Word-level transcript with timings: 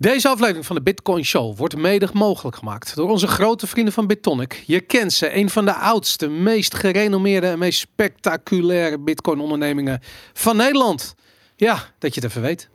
Deze 0.00 0.28
aflevering 0.28 0.66
van 0.66 0.76
de 0.76 0.82
Bitcoin 0.82 1.24
Show 1.24 1.56
wordt 1.56 1.76
mede 1.76 2.08
mogelijk 2.12 2.56
gemaakt 2.56 2.94
door 2.96 3.10
onze 3.10 3.26
grote 3.26 3.66
vrienden 3.66 3.92
van 3.92 4.06
Bitonic. 4.06 4.62
Je 4.66 4.80
kent 4.80 5.12
ze, 5.12 5.36
een 5.36 5.50
van 5.50 5.64
de 5.64 5.74
oudste, 5.74 6.28
meest 6.28 6.74
gerenommeerde 6.74 7.46
en 7.46 7.58
meest 7.58 7.78
spectaculaire 7.78 8.98
Bitcoin 8.98 9.40
ondernemingen 9.40 10.00
van 10.32 10.56
Nederland. 10.56 11.14
Ja, 11.56 11.84
dat 11.98 12.14
je 12.14 12.20
het 12.20 12.30
even 12.30 12.42
weet. 12.42 12.68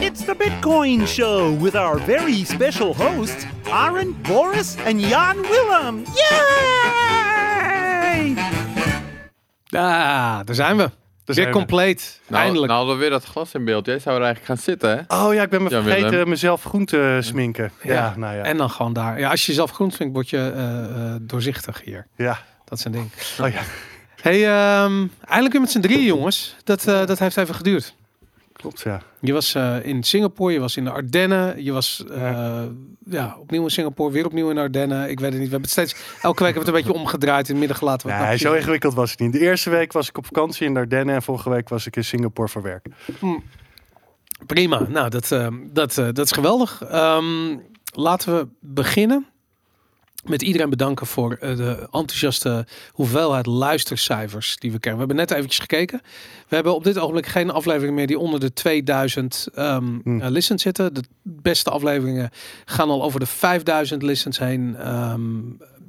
It's 0.00 0.24
the 0.24 0.34
Bitcoin 0.38 1.06
Show 1.06 1.62
with 1.62 1.74
our 1.74 2.00
very 2.00 2.44
special 2.44 2.96
hosts, 2.96 3.44
Aaron, 3.70 4.16
Boris, 4.22 4.74
and 4.86 5.00
Jan 5.00 5.36
Willem. 5.40 6.02
Yay! 6.14 6.34
Ah, 9.70 10.40
daar 10.44 10.54
zijn 10.54 10.76
we. 10.76 10.90
Weer 11.24 11.50
compleet. 11.50 12.20
Nou, 12.26 12.42
Eindelijk. 12.42 12.66
nou 12.72 12.78
hadden 12.78 12.94
we 12.96 13.00
weer 13.02 13.10
dat 13.10 13.24
glas 13.24 13.54
in 13.54 13.64
beeld. 13.64 13.86
Jij 13.86 13.98
zou 13.98 14.16
er 14.16 14.22
eigenlijk 14.24 14.46
gaan 14.54 14.64
zitten, 14.64 14.90
hè? 15.08 15.24
Oh 15.24 15.34
ja, 15.34 15.42
ik 15.42 15.50
ben 15.50 15.62
me 15.62 15.70
Ja, 15.70 15.82
vergeten 15.82 16.10
Willem. 16.10 16.28
mezelf 16.28 16.62
groen 16.62 16.84
te 16.84 17.18
sminken. 17.20 17.70
Ja, 17.82 18.14
nou 18.16 18.36
ja. 18.36 18.42
En 18.42 18.56
dan 18.56 18.70
gewoon 18.70 18.92
daar. 18.92 19.18
Ja, 19.18 19.30
als 19.30 19.40
je 19.40 19.46
jezelf 19.46 19.70
groen 19.70 19.92
vindt, 19.92 20.12
word 20.14 20.30
je 20.30 20.52
eh, 20.54 20.84
eh, 20.84 21.14
doorzichtig 21.20 21.80
hier. 21.84 22.06
ja. 22.16 22.38
Dat 22.64 22.78
is 22.78 22.84
een 22.84 22.92
ding. 22.92 23.10
Oh 23.40 23.48
ja, 23.48 23.60
Hey, 24.22 24.46
ehm, 24.46 25.06
eindelijk 25.24 25.52
weer 25.52 25.60
met 25.60 25.70
z'n 25.70 25.80
drieën, 25.80 26.04
jongens. 26.04 26.56
Dat, 26.64 26.86
eh, 26.86 27.06
dat 27.06 27.18
heeft 27.18 27.36
even 27.36 27.54
geduurd. 27.54 27.94
Klopt 28.64 28.80
ja. 28.80 29.00
Je 29.20 29.32
was 29.32 29.54
eh, 29.54 29.84
in 29.84 30.02
Singapore, 30.02 30.52
je 30.52 30.60
was 30.60 30.76
in 30.76 30.84
de 30.84 30.90
Ardennen, 30.90 31.64
je 31.64 31.72
was 31.72 32.04
eh, 32.10 32.62
ja, 33.04 33.36
opnieuw 33.38 33.62
in 33.62 33.70
Singapore, 33.70 34.12
weer 34.12 34.26
opnieuw 34.26 34.48
in 34.48 34.54
de 34.54 34.60
Ardennen. 34.60 35.10
Ik 35.10 35.20
weet 35.20 35.30
het 35.30 35.40
niet. 35.40 35.50
We 35.50 35.56
hebben 35.56 35.60
het 35.60 35.70
steeds 35.70 35.94
elke 36.22 36.44
week 36.44 36.54
hebben 36.54 36.72
we 36.72 36.78
het 36.78 36.86
een 36.86 36.92
beetje 36.92 37.04
omgedraaid 37.04 37.48
in 37.48 37.50
het 37.50 37.58
midden 37.58 37.76
gelaten. 37.76 38.08
Ja, 38.08 38.36
zo 38.36 38.52
ingewikkeld 38.52 38.94
was 38.94 39.10
het 39.10 39.20
niet. 39.20 39.32
De 39.32 39.38
eerste 39.38 39.70
week 39.70 39.92
was 39.92 40.08
ik 40.08 40.18
op 40.18 40.26
vakantie 40.26 40.66
in 40.66 40.74
de 40.74 40.80
Ardennen 40.80 41.14
en 41.14 41.22
vorige 41.22 41.50
week 41.50 41.68
was 41.68 41.86
ik 41.86 41.96
in 41.96 42.04
Singapore 42.04 42.48
voor 42.48 42.62
werk. 42.62 42.86
Prima. 44.46 44.86
Nou, 44.88 45.08
dat, 45.08 45.32
eh, 45.32 45.48
dat, 45.72 45.94
dat 45.94 46.18
is 46.18 46.32
geweldig. 46.32 46.82
Ehm, 46.82 47.56
laten 47.92 48.36
we 48.36 48.48
beginnen 48.60 49.26
met 50.24 50.42
iedereen 50.42 50.70
bedanken 50.70 51.06
voor 51.06 51.32
eh, 51.32 51.56
de 51.56 51.78
enthousiaste 51.90 52.66
hoeveelheid 52.92 53.46
luistercijfers 53.46 54.56
die 54.56 54.72
we 54.72 54.78
krijgen. 54.78 55.02
We 55.02 55.06
hebben 55.06 55.26
net 55.26 55.36
eventjes 55.36 55.60
gekeken. 55.60 56.00
We 56.48 56.54
hebben 56.54 56.74
op 56.74 56.84
dit 56.84 56.98
ogenblik 56.98 57.26
geen 57.26 57.50
aflevering 57.50 57.94
meer 57.94 58.06
die 58.06 58.18
onder 58.18 58.40
de 58.40 58.52
2000 58.52 59.46
ehm 59.54 59.82
Hmm. 60.02 60.20
eh, 60.20 60.30
listens 60.30 60.62
zitten. 60.62 60.94
De 60.94 61.04
beste 61.22 61.70
afleveringen 61.70 62.30
gaan 62.64 62.90
al 62.90 63.02
over 63.02 63.20
de 63.20 63.26
5000 63.26 64.02
listens 64.02 64.38
heen. 64.38 64.76
Ehm, 64.76 65.40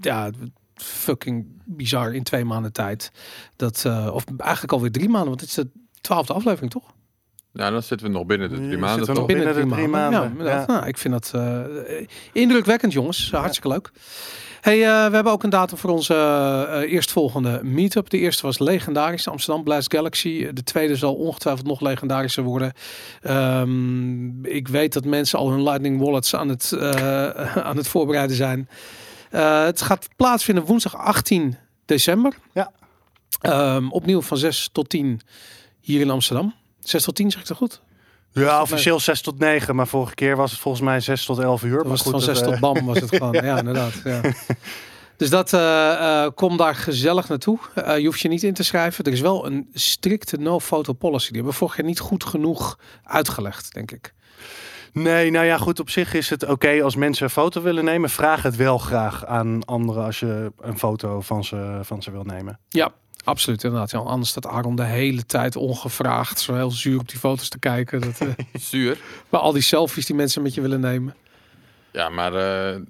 ja, 0.02 0.30
fucking 0.76 1.46
bizar 1.66 2.14
in 2.14 2.24
twee 2.24 2.46
maanden 2.46 2.74
tijd. 2.74 3.12
Dat, 3.56 3.84
eh, 3.86 4.10
of 4.14 4.24
eigenlijk 4.38 4.74
alweer 4.74 4.92
drie 4.92 5.10
maanden, 5.10 5.30
want 5.30 5.42
het 5.42 5.50
is 5.50 5.56
de 5.56 5.70
twaalfde 6.02 6.34
aflevering, 6.34 6.72
toch? 6.72 6.94
Ja, 7.56 7.70
dan 7.70 7.84
zitten 7.84 8.08
we 8.08 8.14
nog 8.14 8.26
binnen 8.26 8.50
de 8.50 8.56
drie 8.56 8.70
zitten 8.70 8.88
maanden, 8.88 9.06
we 9.08 9.14
nog 9.14 9.26
binnen 9.26 9.46
de 9.46 9.68
drie 9.68 9.88
maanden. 9.88 10.46
Ja. 10.46 10.64
Nou, 10.68 10.86
ik 10.88 10.98
vind 10.98 11.14
dat 11.14 11.32
eh, 11.36 11.62
indrukwekkend, 12.32 12.94
jongens. 12.94 13.32
Hartstikke 13.32 13.68
leuk. 13.68 13.92
Hey, 14.66 14.84
eh, 14.84 15.08
we 15.08 15.14
hebben 15.16 15.32
ook 15.32 15.44
een 15.44 15.50
datum 15.50 15.78
voor 15.78 15.90
onze 15.90 16.14
eh, 16.14 16.92
eerstvolgende 16.92 17.60
meetup. 17.64 18.10
De 18.10 18.18
eerste 18.18 18.46
was 18.46 18.60
legendarisch, 18.60 19.28
Amsterdam 19.28 19.64
Blast 19.64 19.94
Galaxy. 19.94 20.52
De 20.54 20.64
tweede 20.64 20.96
zal 20.96 21.14
ongetwijfeld 21.14 21.68
nog 21.68 21.82
legendarischer 21.82 22.44
worden. 22.44 22.74
Ehm, 23.22 24.46
ik 24.46 24.68
weet 24.68 24.94
dat 24.94 25.06
mensen 25.06 25.40
al 25.40 25.50
hun 25.50 25.64
Lightning 25.64 26.00
Wallets 26.00 26.36
aan 26.36 26.50
het, 26.50 26.72
eh, 26.72 27.58
aan 27.68 27.78
het 27.78 27.88
voorbereiden 27.88 28.36
zijn. 28.36 28.70
Eh, 29.30 29.64
het 29.64 29.82
gaat 29.82 30.08
plaatsvinden 30.16 30.64
woensdag 30.64 30.98
18 30.98 31.58
december. 31.86 32.34
Ja. 32.54 32.72
Ehm, 33.42 33.90
opnieuw 33.90 34.22
van 34.22 34.38
6 34.38 34.70
tot 34.72 34.90
10 34.90 35.22
hier 35.82 36.02
in 36.02 36.10
Amsterdam. 36.10 36.54
6 36.88 37.04
tot 37.04 37.16
10 37.16 37.32
zeg 37.32 37.42
ik 37.42 37.48
dat 37.48 37.58
goed? 37.58 37.82
Ja, 38.32 38.62
officieel 38.62 39.00
6 39.00 39.22
tot 39.22 39.40
9, 39.40 39.76
maar 39.76 39.88
vorige 39.88 40.16
keer 40.16 40.36
was 40.36 40.52
het 40.52 40.60
volgens 40.60 40.84
mij 40.84 41.00
6 41.00 41.26
tot 41.26 41.40
11 41.40 41.64
uur. 41.64 41.72
Dat 41.72 41.80
maar 41.80 41.90
was 41.90 42.00
het 42.04 42.14
goed, 42.14 42.24
van 42.24 42.34
dat, 42.34 42.38
6 42.38 42.46
tot 42.48 42.56
eh, 42.56 42.60
bam 42.60 42.86
was 42.86 43.00
het 43.00 43.16
gewoon. 43.16 43.34
ja. 43.34 43.58
inderdaad. 43.58 43.94
Ja. 44.04 44.22
Dus 45.18 45.30
dat 45.30 45.54
eh, 45.54 46.24
eh, 46.24 46.32
kom 46.36 46.58
daar 46.58 46.76
gezellig 46.76 47.28
naartoe. 47.28 47.60
Je 47.76 48.06
hoeft 48.06 48.20
je 48.20 48.28
niet 48.28 48.44
in 48.44 48.54
te 48.54 48.64
schrijven. 48.64 49.04
Er 49.04 49.12
is 49.12 49.22
wel 49.22 49.46
een 49.46 49.70
strikte 49.74 50.38
no-photo 50.38 50.94
policy. 50.94 51.26
Die 51.28 51.36
hebben 51.36 51.52
we 51.52 51.58
vorig 51.58 51.78
jaar 51.78 51.86
niet 51.86 52.00
goed 52.00 52.24
genoeg 52.24 52.80
uitgelegd, 53.04 53.74
denk 53.74 53.92
ik. 53.92 54.14
Nee, 54.94 55.32
nou 55.32 55.46
ja, 55.46 55.58
goed. 55.58 55.80
Op 55.80 55.90
zich 55.90 56.14
is 56.14 56.30
het 56.30 56.46
oké 56.46 56.84
als 56.84 56.96
mensen 56.96 57.26
een 57.26 57.32
foto 57.32 57.62
willen 57.62 57.86
nemen. 57.86 58.10
Vraag 58.10 58.44
het 58.44 58.56
wel 58.56 58.78
graag 58.78 59.26
aan 59.26 59.66
anderen 59.66 60.04
als 60.04 60.20
je 60.20 60.52
een 60.62 60.80
foto 60.80 61.22
van 61.22 61.44
ze, 61.44 61.80
van 61.82 62.04
ze 62.04 62.12
wil 62.12 62.24
nemen. 62.24 62.60
Ja, 62.70 62.92
absoluut 63.26 63.64
inderdaad. 63.64 63.92
Ja, 63.92 64.00
anders 64.00 64.30
staat 64.30 64.48
Aaron 64.48 64.76
de 64.76 64.84
hele 64.84 65.26
tijd 65.26 65.56
ongevraagd 65.56 66.40
zo 66.40 66.54
heel 66.56 66.72
zuur 66.72 67.00
op 67.00 67.10
die 67.10 67.20
foto's 67.20 67.50
te 67.50 67.60
kijken. 67.60 68.02
Dat, 68.02 68.20
eh, 68.22 68.28
Zuur. 68.62 68.98
maar 69.30 69.42
al 69.42 69.52
die 69.52 69.62
selfies 69.62 70.06
die 70.06 70.16
mensen 70.16 70.42
met 70.42 70.54
je 70.54 70.62
willen 70.62 70.80
nemen. 70.80 71.16
Ja, 71.92 72.10
maar 72.10 72.34
eh, 72.34 72.82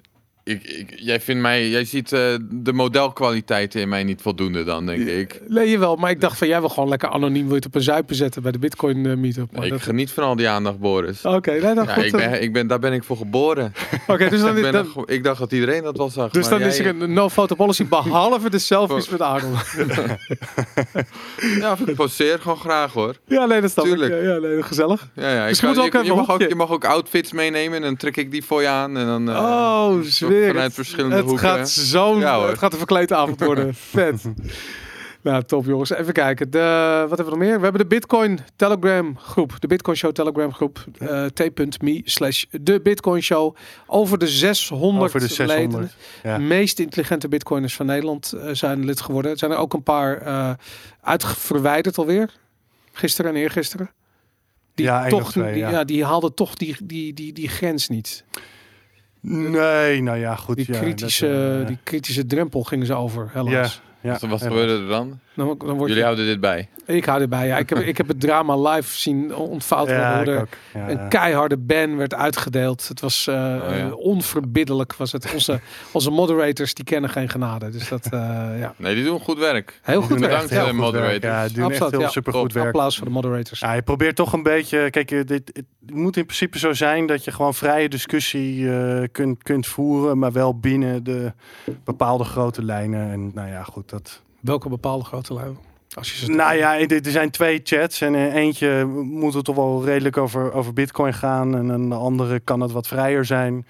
ik, 0.48 0.64
ik, 0.64 0.94
jij 0.96 1.20
vindt 1.22 1.42
mij, 1.42 1.70
jij 1.70 1.86
ziet 1.86 2.12
eh, 2.12 2.20
de 2.52 2.74
modelkwaliteiten 2.74 3.82
in 3.82 3.90
mij 3.90 4.04
niet 4.04 4.22
voldoende 4.22 4.64
dan, 4.64 4.86
denk 4.86 5.08
ik. 5.08 5.42
Nee, 5.48 5.70
je 5.70 5.78
wel. 5.78 5.96
Maar 5.96 6.10
ik 6.12 6.22
dacht 6.22 6.38
van 6.38 6.48
jij 6.48 6.60
wil 6.60 6.70
gewoon 6.70 6.90
lekker 6.90 7.10
anoniem 7.10 7.42
wil 7.44 7.50
je 7.50 7.56
het 7.56 7.66
op 7.66 7.76
een 7.76 7.82
zuipen 7.82 8.16
zetten 8.16 8.42
bij 8.42 8.52
de 8.52 8.60
Bitcoin 8.60 9.06
eh, 9.06 9.16
meetup. 9.16 9.52
Maar 9.52 9.64
ik 9.66 9.70
dat- 9.72 9.82
geniet 9.82 10.12
van 10.12 10.24
al 10.24 10.36
die 10.36 10.48
aandacht, 10.48 10.80
Boris. 10.80 11.22
Oké, 11.26 11.52
nee, 11.52 11.62
dan 11.74 11.86
Ja, 11.86 11.94
goed. 11.94 12.04
ik, 12.04 12.12
ben, 12.12 12.42
ik 12.42 12.54
ben, 12.54 12.68
daar 12.68 12.80
ben 12.80 12.94
ik 12.94 13.04
voor 13.04 13.18
geboren. 13.18 13.74
Oké, 14.08 14.30
dus 14.30 14.40
dan, 14.42 14.58
Ik, 14.58 14.72
dan, 14.72 14.88
ik 15.06 15.24
dacht 15.24 15.40
dat 15.40 15.52
iedereen 15.52 15.84
dat 15.84 15.98
wel 15.98 16.10
zag. 16.10 16.32
Dus 16.32 16.48
dan 16.50 16.62
is 16.62 16.80
er 16.80 16.86
een 16.88 17.14
no-photo 17.14 17.56
policy 17.56 17.86
behalve 17.86 18.50
de 18.50 18.60
selfies 18.60 19.10
met 19.16 19.22
Aaron. 19.22 19.54
Ja, 21.60 21.78
ik 21.86 21.96
poseer 21.96 22.40
gewoon 22.40 22.58
graag 22.58 22.94
hoor. 22.94 23.16
Ja, 23.28 23.46
nee, 23.46 23.62
dat 23.62 23.72
snap 23.72 23.86
Tuurlijk. 23.86 24.14
ik. 24.14 24.24
Ja, 24.24 24.38
nee, 24.38 24.64
gezellig. 24.64 25.08
Ja, 25.16 25.30
ja, 25.34 25.46
ik 25.48 25.58
kan- 25.90 26.06
je, 26.06 26.14
mag 26.14 26.30
ook, 26.32 26.42
je 26.42 26.56
mag 26.56 26.70
ook 26.70 26.86
outfits 26.86 27.32
meenemen 27.32 27.76
en 27.76 27.82
dan 27.82 27.96
trek 27.96 28.18
ik 28.18 28.32
die 28.32 28.44
voor 28.46 28.62
je 28.62 28.68
aan. 28.68 28.98
En 28.98 29.06
dan, 29.06 29.30
eh, 29.30 29.36
oh, 29.36 30.02
zo 30.02 30.28
zweer 30.36 30.48
Vanuit 30.48 30.66
het. 30.66 30.74
verschillende 30.76 31.16
Het 31.16 31.26
hoeken. 31.26 31.46
gaat. 31.48 31.76
Ja, 32.20 32.38
hoor. 32.38 32.48
het 32.48 32.58
gaat 32.58 32.72
een 32.72 32.78
verkleedavond 32.78 33.40
worden. 33.44 33.74
Vet. 33.96 34.24
Nou, 35.22 35.44
top 35.44 35.66
jongens. 35.66 35.90
Even 35.90 36.14
kijken. 36.14 36.50
De, 36.50 36.60
wat 37.10 37.18
hebben 37.18 37.26
we 37.26 37.40
nog 37.40 37.40
meer? 37.50 37.58
We 37.58 37.64
hebben 37.64 37.82
de 37.82 37.88
Bitcoin 37.88 38.40
Telegram 38.56 39.18
groep. 39.18 39.56
De 39.60 39.68
Bitcoin 39.68 39.98
Show 39.98 40.12
Telegram 40.12 40.54
groep. 40.54 40.86
eh, 41.00 41.26
t.me 41.26 42.02
slash 42.04 42.44
de 42.52 42.82
Bitcoin 42.82 43.22
Show. 43.24 43.56
Over 43.88 44.18
de 44.18 44.28
600, 44.28 45.04
Over 45.06 45.20
de 45.20 45.28
600. 45.34 45.72
leden. 45.74 45.92
Ja. 46.24 46.38
meest 46.38 46.80
intelligente 46.80 47.28
bitcoiners 47.28 47.76
van 47.76 47.86
Nederland 47.86 48.32
eh, 48.34 48.50
zijn 48.54 48.86
lid 48.86 49.02
geworden. 49.02 49.32
Er 49.32 49.38
zijn 49.38 49.52
er 49.52 49.58
ook 49.58 49.74
een 49.74 49.84
paar 49.84 50.18
eh 50.18 50.50
uitverwijderd 51.02 51.98
alweer. 51.98 52.30
Gisteren 52.92 53.32
en 53.32 53.38
eergisteren. 53.38 53.90
Die, 54.76 54.86
Ja, 54.86 55.08
toch, 55.08 55.32
twee, 55.32 55.52
die, 55.54 55.62
ja. 55.62 55.70
ja, 55.70 55.84
die 55.84 56.06
haalden 56.06 56.34
toch 56.34 56.56
die, 56.56 56.76
die, 56.84 57.14
die, 57.14 57.34
die 57.34 57.48
grens 57.50 57.88
niet. 57.90 58.24
Nee, 59.28 60.02
nou 60.02 60.18
ja, 60.18 60.36
goed. 60.36 60.56
Die, 60.56 60.74
ja, 60.74 60.80
kritische, 60.80 61.28
dat, 61.28 61.62
eh, 61.62 61.68
die 61.68 61.78
kritische 61.84 62.26
drempel 62.26 62.64
gingen 62.64 62.86
ze 62.86 62.94
over, 62.94 63.30
helaas. 63.34 63.82
ja, 64.02 64.12
Wat, 64.12 64.20
wat 64.22 64.22
helaas. 64.22 64.42
gebeurde 64.42 64.84
er 64.84 64.88
dan? 64.88 65.20
Dan, 65.36 65.56
dan 65.58 65.68
word 65.68 65.80
Jullie 65.80 65.96
je, 65.96 66.04
houden 66.04 66.26
dit 66.26 66.40
bij. 66.40 66.70
ik 66.86 67.06
hou 67.06 67.22
erbij. 67.22 67.48
Ja. 67.48 67.58
Ik, 67.58 67.70
heb, 67.70 67.78
ik 67.80 67.98
heb 67.98 68.08
het 68.08 68.20
drama 68.20 68.58
live 68.70 68.98
zien 68.98 69.36
ontvouwd 69.36 69.88
worden. 69.88 70.02
Ja, 70.06 70.24
hoe 70.24 70.34
ik 70.34 70.40
ook. 70.40 70.48
Ja, 70.74 70.90
Een 70.90 70.98
ja. 70.98 71.08
keiharde 71.08 71.58
ban 71.58 71.98
werd 71.98 72.14
uitgedeeld. 72.14 72.88
Het 72.88 73.00
was 73.02 73.28
Oh, 73.28 73.34
ja. 73.36 73.62
eh, 73.78 73.98
onverbiddelijk. 73.98 74.96
Was 74.96 75.12
het. 75.12 75.34
Onze, 75.34 75.60
onze 75.92 76.12
moderators 76.12 76.74
die 76.74 76.86
kennen 76.86 77.10
geen 77.10 77.30
genade. 77.30 77.70
Dus 77.70 77.90
dat, 77.90 78.06
eh, 78.06 78.20
ja. 78.60 78.74
Nee, 78.78 78.96
die 78.96 79.04
doen 79.04 79.20
goed 79.20 79.38
werk. 79.38 79.80
Heel 79.82 80.02
goed 80.02 80.20
werk. 80.20 80.32
echt 80.34 80.42
Bedankt, 80.50 80.66
heel 80.68 80.76
moderators. 80.76 81.12
werk. 81.12 81.24
Ja, 81.24 81.46
die 81.46 81.54
doen 81.56 81.64
echt 81.64 81.72
Absoluut, 81.72 81.92
heel 81.92 82.02
ja. 82.02 82.08
supergoed 82.10 82.42
Top. 82.44 82.54
werk. 82.54 82.66
Applaus 82.68 82.98
voor 82.98 83.06
de 83.06 83.12
moderators. 83.14 83.60
Ja, 83.60 83.74
je 83.74 83.82
probeert 83.82 84.16
toch 84.16 84.34
een 84.34 84.44
beetje. 84.44 84.90
Kijk, 84.90 85.28
dit, 85.28 85.52
het 85.54 85.66
moet 85.96 86.18
in 86.18 86.26
principe 86.26 86.60
zo 86.60 86.74
zijn 86.74 87.06
dat 87.06 87.24
je 87.24 87.32
gewoon 87.32 87.54
vrije 87.54 87.90
discussie 87.90 88.70
eh, 88.72 89.04
kunt, 89.12 89.44
kunt 89.44 89.68
voeren, 89.68 90.20
maar 90.20 90.32
wel 90.32 90.60
binnen 90.60 91.04
de 91.04 91.32
bepaalde 91.84 92.24
grote 92.24 92.64
lijnen. 92.64 93.12
En 93.12 93.32
nou 93.34 93.50
ja, 93.50 93.64
goed, 93.64 93.90
dat. 93.90 94.24
Welke 94.46 94.70
bepaalde 94.70 95.06
grote 95.06 95.34
lui? 95.34 95.56
Als 95.94 96.12
je 96.12 96.26
ze 96.26 96.32
Nou 96.32 96.56
ja, 96.56 96.80
er 96.80 97.00
zijn 97.12 97.30
twee 97.30 97.62
chats 97.64 98.02
en 98.02 98.16
eh, 98.16 98.34
eentje 98.34 98.86
moet 99.04 99.34
het 99.34 99.46
toch 99.46 99.56
wel 99.56 99.86
redelijk 99.86 100.18
over, 100.18 100.54
over 100.54 100.74
Bitcoin 100.74 101.14
gaan 101.14 101.56
en 101.56 101.70
een 101.70 101.90
de 101.90 101.96
andere 101.96 102.40
kan 102.40 102.60
het 102.60 102.72
wat 102.72 102.88
vrijer 102.88 103.26
zijn. 103.26 103.66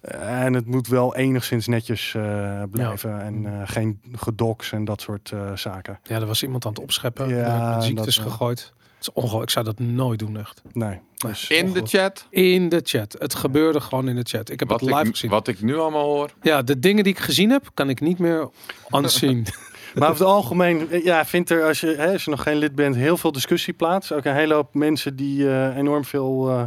Eh, 0.00 0.44
En 0.44 0.54
het 0.54 0.66
moet 0.66 0.88
wel 0.88 1.16
enigszins 1.16 1.66
netjes 1.66 2.14
eh, 2.14 2.62
blijven 2.70 3.20
en 3.22 3.46
eh, 3.46 3.52
geen 3.64 4.00
gedoks 4.12 4.72
en 4.72 4.84
dat 4.84 5.00
soort 5.00 5.30
eh, 5.32 5.56
zaken. 5.56 5.98
Ja, 6.02 6.16
er 6.20 6.26
was 6.26 6.42
iemand 6.42 6.64
aan 6.64 6.72
het 6.72 6.80
opscheppen. 6.82 7.28
Ja, 7.28 7.80
ziektes 7.80 8.16
dat 8.16 8.24
gegooid. 8.24 8.72
Het 8.96 9.06
is 9.06 9.12
ongelooflijk. 9.12 9.44
Ik 9.44 9.50
zou 9.50 9.64
dat 9.64 9.78
nooit 9.78 10.18
doen, 10.18 10.38
echt. 10.38 10.62
Nee. 10.72 11.00
Dus, 11.16 11.48
In 11.50 11.72
de 11.72 11.82
chat. 11.84 12.26
In 12.30 12.68
de 12.68 12.80
chat. 12.84 13.16
Het 13.18 13.34
gebeurde 13.34 13.80
gewoon 13.80 14.08
in 14.08 14.16
de 14.16 14.22
chat. 14.28 14.50
Ik 14.50 14.58
heb 14.60 14.68
Wat 14.68 14.80
het 14.80 14.88
live 14.90 15.02
ik, 15.02 15.10
gezien. 15.10 15.30
wat 15.30 15.48
ik 15.48 15.62
nu 15.62 15.76
allemaal 15.78 16.04
hoor. 16.04 16.30
Ja, 16.42 16.62
de 16.62 16.78
dingen 16.78 17.04
die 17.04 17.12
ik 17.12 17.18
gezien 17.18 17.50
heb, 17.50 17.70
kan 17.74 17.88
ik 17.88 18.00
niet 18.00 18.18
meer 18.18 18.48
unseen. 18.90 19.46
Maar 20.00 20.10
over 20.10 20.24
het 20.24 20.34
algemeen, 20.34 20.90
eh, 20.90 21.04
ja, 21.04 21.24
vindt 21.24 21.50
er 21.50 21.64
als 21.64 21.80
je, 21.80 21.94
hè, 21.96 22.12
als 22.12 22.24
je 22.24 22.30
nog 22.30 22.42
geen 22.42 22.56
lid 22.56 22.74
bent, 22.74 22.96
heel 22.96 23.16
veel 23.16 23.32
discussie 23.32 23.74
plaats. 23.74 24.12
Ook 24.12 24.24
een 24.24 24.34
hele 24.34 24.54
hoop 24.54 24.74
mensen 24.74 25.16
die 25.16 25.48
eh, 25.48 25.76
enorm 25.76 26.04
veel 26.04 26.48
eh, 26.50 26.62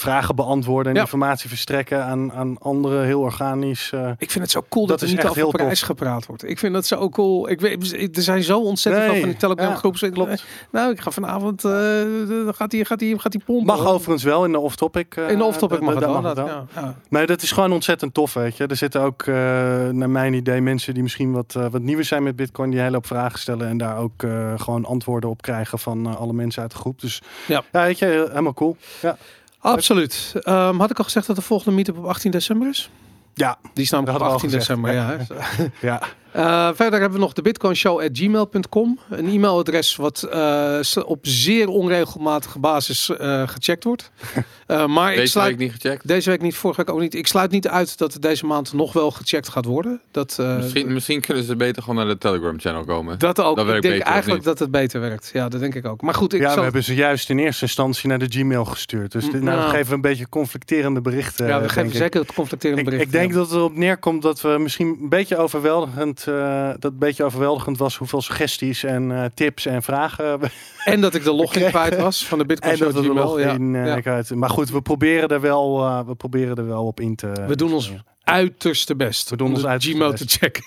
vragen 0.00 0.36
beantwoorden 0.36 0.88
en 0.92 0.94
Ja. 0.98 1.00
informatie 1.04 1.48
verstrekken 1.48 2.04
aan, 2.04 2.32
aan 2.32 2.58
anderen 2.58 3.04
heel 3.04 3.20
organisch. 3.20 3.92
eh. 3.92 4.10
Ik 4.18 4.30
vind 4.30 4.44
het 4.44 4.52
zo 4.52 4.64
cool 4.68 4.86
dat, 4.86 5.00
Dat 5.00 5.08
er 5.08 5.14
niet 5.14 5.26
over 5.26 5.48
prijs 5.48 5.82
gepraat 5.82 6.26
wordt. 6.26 6.44
Ik 6.48 6.58
vind 6.58 6.72
dat 6.74 6.86
zo 6.86 7.08
cool. 7.08 7.48
Ik 7.50 7.60
weet, 7.60 8.16
er 8.16 8.22
zijn 8.22 8.42
zo 8.42 8.60
ontzettend 8.60 9.04
veel 9.04 9.14
van 9.20 9.28
die 9.28 9.38
Telegram 9.38 9.68
ja, 9.70 9.74
groepen. 9.74 10.12
klopt. 10.12 10.44
Nou, 10.72 10.92
ik 10.92 11.00
ga 11.00 11.10
vanavond, 11.10 11.62
dan 11.62 12.54
gaat 12.54 12.72
hij 12.72 12.84
gaat 12.84 12.98
die, 12.98 13.18
gaat 13.18 13.32
die 13.32 13.42
pompen. 13.44 13.66
Mag 13.66 13.78
hoor. 13.78 13.86
overigens 13.94 14.22
wel 14.24 14.44
in 14.44 14.52
de 14.52 14.58
off-topic. 14.58 15.16
eh, 15.16 15.30
In 15.30 15.38
de 15.38 15.44
off-topic 15.44 15.80
mag 15.80 15.94
het 15.94 16.04
wel. 16.04 16.12
daar 16.22 16.34
dat- 16.34 16.36
wel. 16.36 16.46
ja, 16.46 16.64
ja. 16.74 16.94
Maar 17.08 17.26
dat 17.26 17.42
is 17.42 17.52
gewoon 17.52 17.72
ontzettend 17.72 18.14
tof, 18.14 18.34
weet 18.34 18.56
je. 18.56 18.66
Er 18.66 18.76
zitten 18.76 19.00
ook, 19.00 19.26
naar 19.26 20.10
mijn 20.10 20.34
idee, 20.34 20.60
mensen 20.60 20.94
die 20.94 21.02
misschien 21.02 21.32
wat, 21.32 21.52
wat 21.70 21.82
nieuwer 21.82 22.04
zijn 22.04 22.22
met 22.22 22.36
Bitcoin, 22.36 22.70
die 22.70 22.80
hele 22.80 22.94
hoop 22.94 23.06
vragen 23.06 23.38
stellen 23.38 23.68
en 23.68 23.76
daar 23.78 23.96
ook 23.98 24.24
gewoon 24.56 24.84
antwoorden 24.84 25.30
op 25.30 25.42
krijgen 25.42 25.78
van 25.78 26.16
alle 26.16 26.32
mensen 26.32 26.62
uit 26.62 26.70
de 26.70 26.76
groep. 26.76 27.00
Dus 27.00 27.22
Ja. 27.46 27.62
weet 27.72 27.98
je, 27.98 28.06
helemaal 28.28 28.54
cool. 28.54 28.76
Ja, 29.00 29.16
Absoluut. 29.58 30.32
Ehm, 30.42 30.78
had 30.78 30.90
ik 30.90 30.98
al 30.98 31.04
gezegd 31.04 31.26
dat 31.26 31.36
de 31.36 31.42
volgende 31.42 31.76
meetup 31.76 31.98
op 31.98 32.04
18 32.04 32.30
december 32.30 32.68
is? 32.68 32.90
ja, 33.34 33.58
Die 33.74 33.84
is 33.84 33.90
namelijk 33.90 34.18
op 34.18 34.24
Dat 34.24 34.32
18 34.32 34.50
hadden 34.50 34.68
we 34.68 34.92
al 34.92 34.96
december. 34.98 35.58
Ja, 35.58 35.68
ja. 36.00 36.00
Eh, 36.38 36.68
verder 36.74 37.00
hebben 37.00 37.18
we 37.18 37.24
nog 37.24 37.32
de 37.32 37.42
bitcoinshow.gmail.com. 37.42 38.98
Een 39.10 39.28
e-mailadres 39.28 39.96
wat 39.96 40.22
eh, 40.22 40.78
s- 40.80 40.96
op 40.96 41.18
zeer 41.26 41.68
onregelmatige 41.68 42.58
basis 42.58 43.10
eh, 43.16 43.48
gecheckt 43.48 43.84
wordt. 43.84 44.10
Eh, 44.68 44.86
maar 44.86 45.10
ik 45.10 45.16
Deze 45.16 45.30
sluit, 45.30 45.48
week 45.48 45.58
niet 45.58 45.72
gecheckt. 45.72 46.08
deze 46.08 46.30
week 46.30 46.40
niet, 46.42 46.54
vorige 46.56 46.84
week 46.84 46.94
ook 46.94 47.00
niet. 47.00 47.14
Ik 47.14 47.26
sluit 47.26 47.50
niet 47.50 47.68
uit 47.68 47.98
dat 47.98 48.12
het 48.12 48.22
deze 48.22 48.46
maand 48.46 48.72
nog 48.72 48.92
wel 48.92 49.10
gecheckt 49.10 49.48
gaat 49.48 49.64
worden. 49.64 50.00
Dat, 50.10 50.36
eh, 50.40 50.56
Misschien, 50.56 50.92
misschien 50.92 51.20
kunnen 51.20 51.44
ze 51.44 51.56
beter 51.56 51.82
gewoon 51.82 51.96
naar 51.96 52.06
de 52.14 52.18
Telegram 52.18 52.60
channel 52.60 52.84
komen. 52.84 53.18
dat 53.18 53.40
ook. 53.40 53.56
dat 53.56 53.64
ik 53.64 53.70
werkt 53.70 53.82
denk 53.82 53.94
beter, 53.94 54.12
eigenlijk 54.12 54.44
dat 54.44 54.58
het 54.58 54.70
beter 54.70 55.00
werkt. 55.00 55.30
Ja, 55.32 55.48
dat 55.48 55.60
denk 55.60 55.74
ik 55.74 55.86
ook. 55.86 56.02
Maar 56.02 56.14
goed, 56.14 56.32
ik 56.32 56.40
ja, 56.40 56.46
zal... 56.48 56.56
we 56.56 56.62
hebben 56.62 56.84
ze 56.84 56.94
juist 56.94 57.30
in 57.30 57.38
eerste 57.38 57.62
instantie 57.64 58.08
naar 58.08 58.18
de 58.18 58.26
Gmail 58.28 58.64
gestuurd. 58.64 59.12
Dus 59.12 59.24
dit- 59.24 59.32
nou, 59.32 59.44
Nou. 59.56 59.70
we 59.70 59.76
geven 59.76 59.94
een 59.94 60.00
beetje 60.00 60.28
conflicterende 60.28 61.00
berichten. 61.00 61.46
ja, 61.46 61.60
we 61.60 61.68
geven 61.68 61.90
ik. 61.90 61.96
zeker 61.96 62.20
het 62.20 62.32
conflicterende 62.32 62.82
Ik, 62.82 62.88
bericht. 62.88 63.04
ik 63.06 63.12
denk 63.12 63.32
dat 63.32 63.46
het 63.46 63.54
erop 63.56 63.76
neerkomt 63.76 64.22
dat 64.22 64.40
we 64.40 64.56
misschien 64.60 64.98
een 65.00 65.08
beetje 65.08 65.36
overweldigend, 65.36 66.26
eh, 66.28 66.68
dat 66.78 66.92
een 66.92 66.98
beetje 66.98 67.24
overweldigend 67.24 67.78
was 67.78 67.96
hoeveel 67.96 68.22
suggesties 68.22 68.84
en 68.84 69.12
eh, 69.12 69.24
tips 69.34 69.66
en 69.66 69.82
vragen. 69.82 70.40
En 70.84 71.00
dat 71.00 71.14
ik 71.14 71.24
de 71.24 71.32
login 71.32 71.68
kwijt 71.68 71.96
was 72.00 72.26
van 72.26 72.38
de 72.38 72.44
Bitcoin 72.46 72.72
en 72.72 72.78
dat 72.78 72.92
we 72.92 73.00
Gmail. 73.00 73.14
nog 73.14 73.38
Ja. 73.40 73.52
in 73.52 73.74
eh, 73.74 73.86
Ja. 73.86 74.00
kwijt- 74.00 74.34
Maar 74.34 74.50
goed, 74.50 74.70
we 74.70 74.82
proberen 74.82 75.28
er 75.28 75.40
wel, 75.40 75.78
we 76.06 76.14
proberen 76.14 76.56
er 76.56 76.66
wel 76.66 76.84
op 76.86 77.00
in 77.00 77.16
te. 77.16 77.32
We 77.46 77.56
doen 77.56 77.72
ons 77.72 77.92
uiterste 78.22 78.96
best. 78.96 79.30
We 79.30 79.36
doen 79.36 79.50
ons 79.50 79.60
de 79.60 79.68
uiterste 79.68 79.96
Gmail 79.96 80.10
best. 80.10 80.28
te 80.28 80.38
checken. 80.38 80.64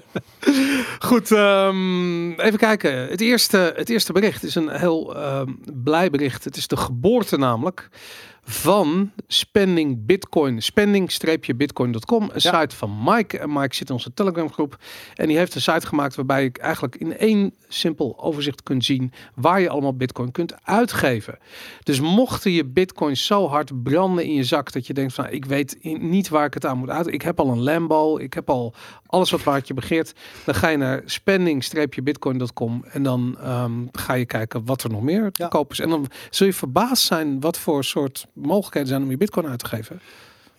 Goed, 1.08 1.30
ehm, 1.32 2.30
even 2.30 2.58
kijken. 2.58 3.08
Het 3.08 3.20
eerste, 3.20 3.72
het 3.76 3.88
eerste 3.88 4.12
bericht 4.12 4.42
is 4.42 4.54
een 4.54 4.68
heel 4.70 5.16
ehm, 5.16 5.48
blij 5.74 6.10
bericht. 6.10 6.44
Het 6.44 6.56
is 6.56 6.66
de 6.66 6.76
geboorte 6.76 7.36
namelijk 7.38 7.88
van 8.50 9.10
Spending 9.26 10.06
Bitcoin. 10.06 10.62
Spending-bitcoin.com. 10.62 12.22
Een 12.22 12.30
Ja. 12.34 12.60
site 12.60 12.76
van 12.76 12.98
Mike. 13.04 13.38
En 13.38 13.52
Mike 13.52 13.74
zit 13.74 13.88
in 13.88 13.94
onze 13.94 14.14
Telegram 14.14 14.52
groep. 14.52 14.78
En 15.14 15.26
die 15.28 15.36
heeft 15.36 15.54
een 15.54 15.60
site 15.60 15.86
gemaakt 15.86 16.14
waarbij 16.14 16.44
ik 16.44 16.58
eigenlijk 16.58 16.96
in 16.96 17.16
één 17.18 17.54
simpel 17.68 18.16
overzicht 18.20 18.62
kunt 18.62 18.84
zien 18.84 19.12
waar 19.34 19.60
je 19.60 19.68
allemaal 19.68 19.96
bitcoin 19.96 20.32
kunt 20.32 20.54
uitgeven. 20.64 21.38
Dus 21.82 22.00
mochten 22.00 22.50
je 22.52 22.64
bitcoin 22.64 23.16
zo 23.16 23.46
hard 23.48 23.82
branden 23.82 24.24
in 24.24 24.34
je 24.34 24.44
zak 24.44 24.72
dat 24.72 24.86
je 24.86 24.94
denkt 24.94 25.14
van 25.14 25.30
ik 25.30 25.44
weet 25.44 25.76
niet 25.82 26.28
waar 26.28 26.46
ik 26.46 26.54
het 26.54 26.66
aan 26.66 26.78
moet 26.78 26.90
uit. 26.90 27.06
Ik 27.06 27.22
heb 27.22 27.40
al 27.40 27.48
een 27.48 27.62
Lambo, 27.62 28.18
ik 28.18 28.34
heb 28.34 28.50
al 28.50 28.74
alles 29.10 29.30
wat 29.30 29.42
waard 29.42 29.66
je 29.68 29.74
begeert. 29.74 30.12
Dan 30.44 30.54
ga 30.54 30.68
je 30.68 30.76
naar 30.76 31.02
spending-bitcoin.com 31.04 32.84
en 32.92 33.02
dan 33.02 33.36
ehm, 33.42 33.72
ga 33.92 34.12
je 34.14 34.24
kijken 34.26 34.64
wat 34.64 34.82
er 34.82 34.90
nog 34.90 35.02
meer 35.02 35.32
te 35.32 35.42
Ja. 35.42 35.48
koop 35.48 35.70
is. 35.70 35.80
En 35.80 35.88
dan 35.88 36.06
zul 36.30 36.46
je 36.46 36.54
verbaasd 36.54 37.04
zijn 37.06 37.40
wat 37.40 37.58
voor 37.58 37.84
soort 37.84 38.26
mogelijkheden 38.34 38.88
zijn 38.88 39.02
om 39.02 39.10
je 39.10 39.16
bitcoin 39.16 39.46
uit 39.46 39.58
te 39.58 39.66
geven. 39.66 40.00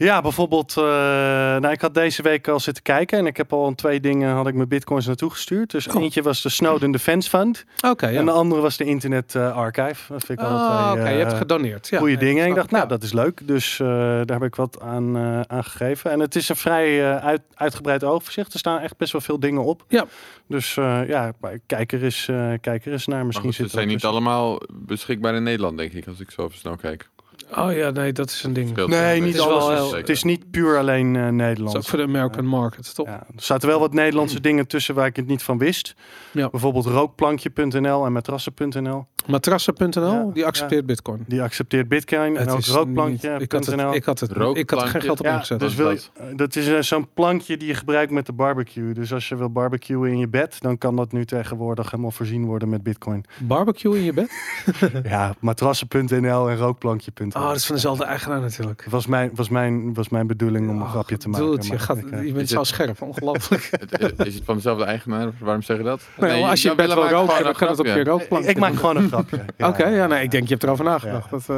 Ja, 0.03 0.21
bijvoorbeeld, 0.21 0.73
eh, 0.77 0.83
nou, 0.83 1.69
ik 1.71 1.81
had 1.81 1.93
deze 1.93 2.21
week 2.21 2.47
al 2.47 2.59
zitten 2.59 2.83
kijken 2.83 3.17
en 3.17 3.25
ik 3.25 3.37
heb 3.37 3.53
al 3.53 3.73
twee 3.75 3.99
dingen 3.99 4.33
had 4.33 4.47
ik 4.47 4.53
mijn 4.53 4.67
bitcoins 4.67 5.05
naartoe 5.05 5.29
gestuurd. 5.29 5.71
Dus 5.71 5.87
Oh. 5.87 6.01
eentje 6.01 6.21
was 6.21 6.41
de 6.41 6.49
Snowden 6.49 6.91
Defense 6.91 7.29
Fund 7.29 7.65
Oké, 7.89 8.07
ja. 8.07 8.19
en 8.19 8.25
de 8.25 8.31
andere 8.31 8.61
was 8.61 8.77
de 8.77 8.83
Internet 8.83 9.35
eh, 9.35 9.55
Archive. 9.55 10.13
Dat 10.13 10.23
vind 10.25 10.39
ik 10.39 10.45
alle 10.45 10.57
Ah, 10.59 10.91
twee 10.91 11.01
Oké, 11.03 11.11
je 11.11 11.17
hebt 11.19 11.31
eh, 11.31 11.37
gedoneerd. 11.37 11.87
Ja, 11.87 11.97
goede 11.99 12.17
dingen. 12.17 12.43
En 12.43 12.49
ik 12.49 12.55
dacht, 12.55 12.71
nou, 12.71 12.83
Ja. 12.83 12.89
dat 12.89 13.03
is 13.03 13.13
leuk. 13.13 13.47
Dus 13.47 13.79
eh, 13.79 13.87
daar 13.87 14.25
heb 14.39 14.43
ik 14.43 14.55
wat 14.55 14.79
aan, 14.81 15.15
eh, 15.17 15.41
aan 15.41 15.63
gegeven. 15.63 16.11
En 16.11 16.19
het 16.19 16.35
is 16.35 16.49
een 16.49 16.55
vrij 16.55 17.11
eh, 17.15 17.25
uit, 17.25 17.41
uitgebreid 17.53 18.03
overzicht. 18.03 18.53
Er 18.53 18.59
staan 18.59 18.79
echt 18.79 18.97
best 18.97 19.11
wel 19.11 19.21
veel 19.21 19.39
dingen 19.39 19.63
op. 19.63 19.85
Ja. 19.87 20.05
Dus 20.47 20.77
eh, 20.77 21.07
ja, 21.07 21.31
maar 21.39 21.57
kijk 21.65 21.91
er 21.91 22.03
eens, 22.03 22.27
eh, 22.27 22.51
kijk 22.61 22.85
er 22.85 22.91
eens 22.91 23.07
naar. 23.07 23.17
Maar 23.17 23.25
Misschien 23.25 23.45
goed, 23.47 23.55
ze 23.55 23.61
zit 23.63 23.71
er 23.71 23.77
zijn 23.77 23.87
niet 23.93 24.05
allemaal 24.05 24.61
beschikbaar 24.73 25.35
in 25.35 25.43
Nederland, 25.43 25.77
denk 25.77 25.93
ik, 25.93 26.07
als 26.07 26.19
ik 26.19 26.31
zo 26.31 26.45
even 26.45 26.57
snel 26.57 26.75
kijk. 26.75 27.09
Oh 27.57 27.73
ja, 27.73 27.89
nee, 27.89 28.13
dat 28.13 28.29
is 28.29 28.43
een 28.43 28.53
ding. 28.53 28.69
Speelt 28.69 28.89
Nee, 28.89 29.21
niet 29.21 29.35
wel 29.35 29.59
alles. 29.59 29.91
is- 29.91 29.97
het 29.97 30.09
is 30.09 30.23
niet 30.23 30.51
puur 30.51 30.77
alleen 30.77 31.15
eh 31.15 31.21
Dat 31.21 31.31
is 31.31 31.37
Nederlands. 31.37 31.75
ook 31.75 31.83
voor 31.85 31.97
de 31.97 32.03
American 32.05 32.45
market, 32.45 32.95
toch? 32.95 33.07
Ja, 33.07 33.13
er 33.35 33.41
zaten 33.43 33.67
wel 33.69 33.79
wat 33.79 33.93
Nederlandse 33.93 34.39
dingen 34.49 34.67
tussen 34.67 34.95
waar 34.95 35.05
ik 35.05 35.15
het 35.15 35.27
niet 35.27 35.43
van 35.43 35.57
wist. 35.57 35.93
Ja. 36.31 36.49
Bijvoorbeeld 36.49 36.85
rookplankje.nl 36.85 38.05
en 38.05 38.11
matrassen.nl. 38.11 39.05
Matrassen.nl, 39.27 40.01
Ja, 40.11 40.29
die 40.33 40.45
accepteert 40.45 40.85
bitcoin. 40.85 41.23
Die 41.27 41.41
accepteert 41.41 41.87
bitcoin. 41.87 42.37
En 42.37 42.49
ook 42.49 42.65
rookplankje.nl. 42.65 43.41
Ik 43.41 43.51
had 43.51 43.65
het, 43.65 43.95
ik 43.95 44.03
had 44.05 44.19
het, 44.19 44.29
ik 44.57 44.69
had 44.69 44.81
er 44.81 44.87
geen 44.87 45.01
Rookplankje. 45.01 45.01
geld 45.01 45.19
op 45.19 45.25
Ja, 45.25 45.33
ingezet. 45.33 45.59
dus 45.59 45.75
wil 45.75 45.89
is 45.89 46.11
je, 46.29 46.35
dat 46.35 46.55
is 46.55 46.67
eh, 46.67 46.79
zo'n 46.81 47.07
plankje 47.13 47.57
die 47.57 47.67
je 47.67 47.73
gebruikt 47.73 48.11
met 48.11 48.25
de 48.25 48.33
barbecue. 48.33 48.93
Dus 48.93 49.13
als 49.13 49.29
je 49.29 49.35
wil 49.35 49.49
barbecuen 49.51 50.11
in 50.11 50.17
je 50.17 50.27
bed, 50.27 50.55
dan 50.61 50.77
kan 50.77 50.95
dat 50.95 51.11
nu 51.11 51.25
tegenwoordig 51.25 51.89
helemaal 51.91 52.11
voorzien 52.11 52.45
worden 52.45 52.69
met 52.69 52.83
bitcoin. 52.83 53.25
Barbecue 53.39 53.97
in 53.97 54.03
je 54.03 54.13
bed? 54.13 54.31
Ja, 55.03 55.33
matrassen.nl 55.39 56.49
en 56.49 56.57
rookplankje.nl. 56.57 57.27
Oh, 57.41 57.47
dat 57.47 57.55
is 57.55 57.65
van 57.65 57.75
dezelfde 57.75 58.03
eigenaar 58.03 58.39
natuurlijk. 58.41 58.85
was 58.89 59.05
mijn, 59.07 59.31
was 59.33 59.49
mijn, 59.49 59.93
was 59.93 60.09
mijn 60.09 60.27
bedoeling 60.27 60.69
om 60.69 60.75
een 60.75 60.81
Oh, 60.81 60.89
grapje 60.89 61.17
te 61.17 61.29
maken. 61.29 61.45
je, 61.61 61.67
maar 61.69 61.79
gaat, 61.79 61.97
ik, 61.97 62.09
eh, 62.11 62.25
je 62.25 62.31
bent 62.33 62.49
zo 62.49 62.57
het- 62.57 62.67
scherp, 62.67 63.01
ongelooflijk. 63.01 63.69
Is 64.25 64.35
het 64.35 64.43
van 64.45 64.55
dezelfde 64.55 64.83
eigenaar? 64.83 65.29
Waarom 65.39 65.61
zeg 65.61 65.77
je 65.77 65.83
dat? 65.83 66.01
Nee, 66.19 66.41
maar 66.41 66.49
als 66.49 66.61
je 66.61 66.67
Jan 66.67 66.77
bed 66.77 66.93
wil 66.93 67.07
roken, 67.09 67.43
dan 67.43 67.53
kan 67.53 67.67
het 67.67 67.79
op 67.79 67.85
je 67.85 67.91
grapje. 67.91 68.09
rookplank. 68.11 68.45
ik 68.45 68.57
maak 68.59 68.73
gewoon 68.75 68.95
een 68.97 69.09
grapje. 69.11 69.45
Ja. 69.57 69.67
Oké, 69.67 69.87
ja, 69.87 70.07
nee, 70.07 70.23
ik 70.23 70.31
denk 70.31 70.43
je 70.43 70.49
hebt 70.49 70.63
erover 70.63 70.85
nagedacht. 70.85 71.29
Dat, 71.29 71.43
eh, 71.47 71.57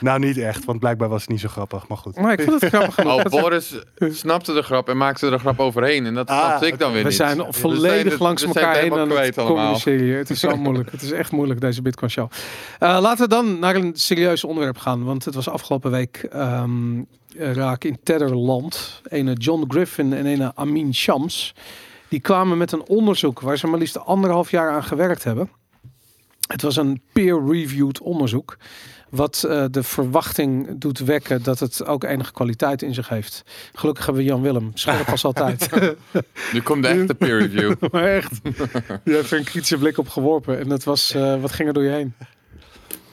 Nou, 0.00 0.18
niet 0.18 0.38
echt, 0.38 0.64
want 0.64 0.78
blijkbaar 0.78 1.08
was 1.08 1.20
het 1.20 1.30
niet 1.30 1.40
zo 1.40 1.48
grappig, 1.48 1.88
maar 1.88 1.98
goed. 1.98 2.16
maar 2.20 2.32
ik 2.32 2.42
vond 2.42 2.60
het 2.60 2.70
grappig 2.74 2.94
genoeg. 2.94 3.24
Oh, 3.24 3.40
Boris 3.40 3.74
snapte 3.98 4.52
de 4.52 4.62
grap 4.62 4.88
en 4.88 4.96
maakte 4.96 5.26
er 5.26 5.32
een 5.32 5.38
grap 5.38 5.60
overheen. 5.60 6.06
En 6.06 6.14
dat 6.14 6.28
Ah, 6.28 6.46
snapte 6.46 6.66
ik 6.66 6.78
dan 6.78 6.92
weer 6.92 7.02
We 7.02 7.08
niet. 7.08 7.16
zijn 7.16 7.36
We 7.38 7.46
volledig 7.52 8.12
het- 8.12 8.20
langs 8.20 8.44
we 8.44 8.52
zijn 8.52 8.64
elkaar 8.64 8.80
heen 8.82 8.92
aan 8.92 8.98
helemaal 8.98 9.22
het 9.24 9.34
communiceren. 9.34 10.04
hier. 10.04 10.18
Het 10.18 10.30
is 10.30 10.40
zo 10.40 10.56
moeilijk. 10.66 10.90
Het 10.90 11.02
is 11.02 11.10
echt 11.12 11.32
moeilijk, 11.32 11.60
deze 11.60 11.82
Bitcoin 11.82 12.10
show. 12.10 12.30
Eh, 12.78 12.98
laten 13.00 13.24
we 13.24 13.34
dan 13.34 13.58
naar 13.58 13.74
een 13.74 13.90
serieus 13.94 14.44
onderwerp 14.44 14.78
gaan. 14.78 15.04
Want 15.04 15.24
het 15.24 15.34
was 15.34 15.48
afgelopen 15.48 15.90
week 15.90 16.26
ehm 16.32 17.02
raak 17.36 17.84
in 17.84 17.98
Tetherland. 18.02 19.00
Ene 19.08 19.32
John 19.32 19.64
Griffin 19.68 20.12
en 20.12 20.26
ene 20.26 20.52
Amin 20.54 20.94
Shams. 20.94 21.54
Die 22.08 22.20
kwamen 22.20 22.58
met 22.58 22.72
een 22.72 22.86
onderzoek 22.88 23.40
waar 23.40 23.58
ze 23.58 23.66
maar 23.66 23.78
liefst 23.78 23.98
anderhalf 24.06 24.50
jaar 24.50 24.70
aan 24.70 24.84
gewerkt 24.84 25.24
hebben. 25.24 25.50
Het 26.46 26.62
was 26.62 26.76
een 26.76 27.00
peer-reviewed 27.12 28.00
onderzoek. 28.00 28.56
Wat 29.10 29.44
eh, 29.48 29.64
de 29.70 29.82
verwachting 29.82 30.78
doet 30.78 30.98
wekken 30.98 31.42
dat 31.42 31.60
het 31.60 31.86
ook 31.86 32.04
enige 32.04 32.32
kwaliteit 32.32 32.82
in 32.82 32.94
zich 32.94 33.08
heeft. 33.08 33.42
Gelukkig 33.72 34.04
hebben 34.04 34.22
we 34.24 34.28
Jan 34.28 34.42
Willem. 34.42 34.70
Scherp 34.74 35.08
als 35.08 35.24
altijd. 35.24 35.68
Nu 36.52 36.62
komt 36.62 36.82
de 36.82 36.88
echte 36.88 37.14
peer 37.14 37.38
review. 37.38 37.74
Maar 37.92 38.04
echt. 38.04 38.40
Je 39.04 39.12
hebt 39.12 39.30
er 39.30 39.38
een 39.38 39.44
kritische 39.44 39.78
blik 39.78 39.98
op 39.98 40.08
geworpen. 40.08 40.58
En 40.58 40.68
dat 40.68 40.84
was, 40.84 41.14
eh, 41.14 41.40
wat 41.40 41.52
ging 41.52 41.68
er 41.68 41.74
door 41.74 41.84
je 41.84 41.90
heen? 41.90 42.14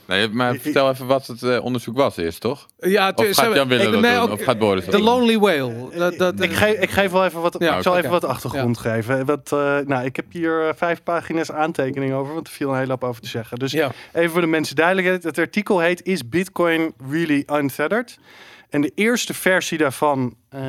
Nee, 0.06 0.28
maar 0.28 0.54
vertel 0.54 0.90
even 0.90 1.06
wat 1.06 1.26
het 1.26 1.42
eh, 1.42 1.64
onderzoek 1.64 1.96
was 1.96 2.16
eerst, 2.16 2.40
toch? 2.40 2.66
Ja, 2.78 3.12
Of 3.14 3.26
gaat 3.30 3.54
Jan 3.54 3.68
Willem 3.68 3.86
ik- 3.86 3.92
dat 3.92 4.00
nee, 4.00 4.12
doen? 4.14 4.22
ook- 4.22 4.30
Of 4.30 4.42
gaat 4.42 4.58
Boris 4.58 4.84
doen? 4.84 5.02
Lonely 5.02 5.38
Whale. 5.38 5.88
Dat, 5.96 6.18
dat, 6.18 6.40
Ik 6.42 6.52
geef, 6.52 6.78
ik 6.78 6.90
geef 6.90 7.10
wel 7.10 7.24
even 7.24 7.40
wat, 7.40 7.56
Ja, 7.58 7.76
ik 7.76 7.82
zal 7.82 7.96
even 7.98 8.10
wat 8.10 8.24
achtergrond 8.24 8.78
geven. 8.78 9.26
Wat, 9.26 9.52
eh, 9.52 9.78
nou, 9.78 10.04
ik 10.04 10.16
heb 10.16 10.24
hier 10.32 10.68
eh, 10.68 10.74
vijf 10.76 11.02
pagina's 11.02 11.50
aantekeningen 11.52 12.16
over, 12.16 12.34
want 12.34 12.46
er 12.46 12.52
viel 12.52 12.70
een 12.70 12.78
hele 12.78 12.90
hoop 12.90 13.04
over 13.04 13.22
te 13.22 13.28
zeggen. 13.28 13.58
Dus 13.58 13.72
ja. 13.72 13.90
even 14.12 14.30
voor 14.30 14.40
de 14.40 14.46
mensen 14.46 14.76
duidelijkheid. 14.76 15.22
Het 15.22 15.38
artikel 15.38 15.78
heet 15.78 16.02
Is 16.02 16.28
Bitcoin 16.28 16.94
Really 17.10 17.44
Untethered? 17.52 18.18
En 18.70 18.80
de 18.80 18.92
eerste 18.94 19.34
versie 19.34 19.78
daarvan, 19.78 20.34
eh, 20.48 20.60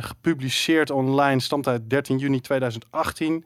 gepubliceerd 0.00 0.90
online, 0.90 1.40
stamt 1.40 1.66
uit 1.66 1.90
13 1.90 2.18
juni 2.18 2.40
2018. 2.40 3.44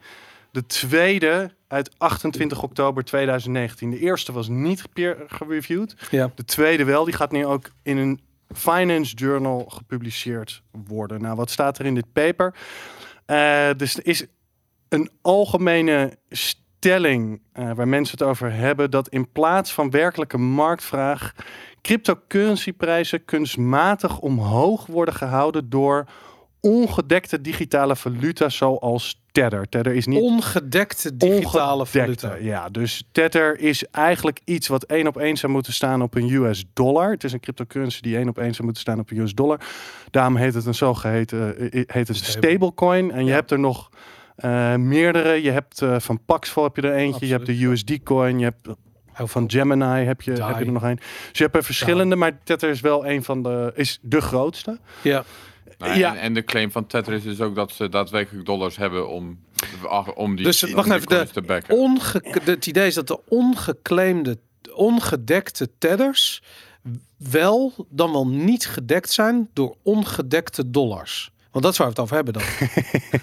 De 0.56 0.66
tweede 0.66 1.50
uit 1.68 1.90
28 1.98 2.62
oktober 2.62 3.04
2019. 3.04 3.90
De 3.90 3.98
eerste 3.98 4.32
was 4.32 4.48
niet 4.48 4.92
peer 4.92 5.24
gereviewd. 5.26 5.96
Ja. 6.10 6.30
De 6.34 6.44
tweede 6.44 6.84
wel. 6.84 7.04
Die 7.04 7.14
gaat 7.14 7.32
nu 7.32 7.46
ook 7.46 7.70
in 7.82 7.96
een 7.96 8.20
Finance 8.54 9.14
Journal 9.14 9.64
gepubliceerd 9.68 10.62
worden. 10.86 11.20
Nou, 11.20 11.36
wat 11.36 11.50
staat 11.50 11.78
er 11.78 11.86
in 11.86 11.94
dit 11.94 12.12
paper? 12.12 12.54
Eh, 13.26 13.68
dus 13.76 13.96
er 13.96 14.06
is 14.06 14.26
een 14.88 15.10
algemene 15.22 16.18
stelling 16.30 17.40
eh, 17.52 17.72
waar 17.72 17.88
mensen 17.88 18.18
het 18.18 18.26
over 18.28 18.52
hebben... 18.52 18.90
dat 18.90 19.08
in 19.08 19.32
plaats 19.32 19.72
van 19.72 19.90
werkelijke 19.90 20.38
marktvraag... 20.38 21.32
cryptocurrencyprijzen 21.80 23.24
kunstmatig 23.24 24.18
omhoog 24.18 24.86
worden 24.86 25.14
gehouden... 25.14 25.70
door 25.70 26.06
ongedekte 26.60 27.40
digitale 27.40 27.96
valuta 27.96 28.48
zoals 28.48 29.24
Tether. 29.42 29.68
Tether 29.68 29.92
is 29.94 30.06
niet 30.06 30.20
Ongedekte 30.20 31.16
digitale 31.16 31.80
ongedekte. 31.80 32.26
valuta. 32.28 32.44
Ja, 32.44 32.68
dus 32.68 33.08
Tether 33.12 33.58
is 33.60 33.84
eigenlijk 33.90 34.40
iets 34.44 34.68
wat 34.68 34.82
één 34.82 35.06
op 35.06 35.16
één 35.16 35.36
zou 35.36 35.52
moeten 35.52 35.72
staan 35.72 36.02
op 36.02 36.14
een 36.14 36.30
US 36.32 36.64
dollar. 36.72 37.10
Het 37.10 37.24
is 37.24 37.32
een 37.32 37.40
cryptocurrency 37.40 38.00
die 38.00 38.16
één 38.16 38.28
op 38.28 38.38
één 38.38 38.52
zou 38.52 38.62
moeten 38.64 38.82
staan 38.82 38.98
op 38.98 39.10
een 39.10 39.18
US 39.18 39.34
dollar. 39.34 39.60
Daarom 40.10 40.36
heet 40.36 40.54
het 40.54 40.66
een 40.66 40.74
zogeheten 40.74 41.70
eh, 41.72 41.82
heet 41.86 42.08
het 42.08 42.16
stablecoin. 42.16 43.10
En 43.10 43.20
je 43.24 43.28
Ja. 43.30 43.34
hebt 43.34 43.50
er 43.50 43.58
nog 43.58 43.90
eh, 44.36 44.74
meerdere. 44.74 45.42
Je 45.42 45.50
hebt 45.50 45.82
eh, 45.82 45.96
van 45.98 46.20
Paxful 46.24 46.62
heb 46.62 46.76
je 46.76 46.82
er 46.82 46.94
eentje. 46.94 47.26
Je 47.26 47.32
hebt 47.32 47.46
de 47.46 47.64
USD 47.64 48.02
coin. 48.02 48.38
Je 48.38 48.44
hebt 48.44 48.68
van. 49.12 49.50
Gemini 49.50 50.04
heb 50.04 50.22
je, 50.22 50.30
heb 50.32 50.58
je 50.58 50.64
er 50.64 50.72
nog 50.72 50.82
een. 50.82 50.96
Dus 50.96 51.38
je 51.38 51.42
hebt 51.42 51.56
er 51.56 51.64
verschillende, 51.64 52.16
maar 52.16 52.38
Tether 52.44 52.70
is 52.70 52.80
wel 52.80 53.06
een 53.06 53.22
van 53.24 53.42
de 53.42 53.72
is 53.74 53.98
de 54.02 54.20
grootste. 54.20 54.78
Ja. 55.02 55.24
Nou, 55.78 55.98
Ja. 55.98 56.14
en, 56.14 56.20
en 56.20 56.34
de 56.34 56.44
claim 56.44 56.70
van 56.70 56.86
Tether 56.86 57.26
is 57.26 57.40
ook 57.40 57.54
dat 57.54 57.72
ze 57.72 57.88
daadwerkelijk 57.88 58.46
dollars 58.46 58.76
hebben 58.76 59.08
om, 59.08 59.38
om 60.14 60.36
die, 60.36 60.44
Dus, 60.44 60.64
om 60.64 60.72
wacht 60.72 60.86
die 60.88 60.96
even, 60.96 61.08
de 61.08 61.32
te 61.32 61.42
backen. 61.42 61.76
Onge 61.76 62.22
de- 62.44 62.50
het 62.50 62.66
idee 62.66 62.86
is 62.86 62.94
dat 62.94 63.06
de 63.06 63.20
ongeclaimde, 63.28 64.38
ongedekte 64.74 65.68
tedders 65.78 66.42
wel 67.16 67.86
dan 67.88 68.12
wel 68.12 68.26
niet 68.28 68.66
gedekt 68.66 69.10
zijn 69.12 69.48
door 69.52 69.76
ongedekte 69.82 70.70
dollars. 70.70 71.30
Want 71.50 71.64
dat 71.64 71.72
is 71.72 71.78
waar 71.78 71.86
we 71.88 71.92
het 71.92 72.02
over 72.02 72.16
hebben 72.16 72.32
dan. 72.32 72.42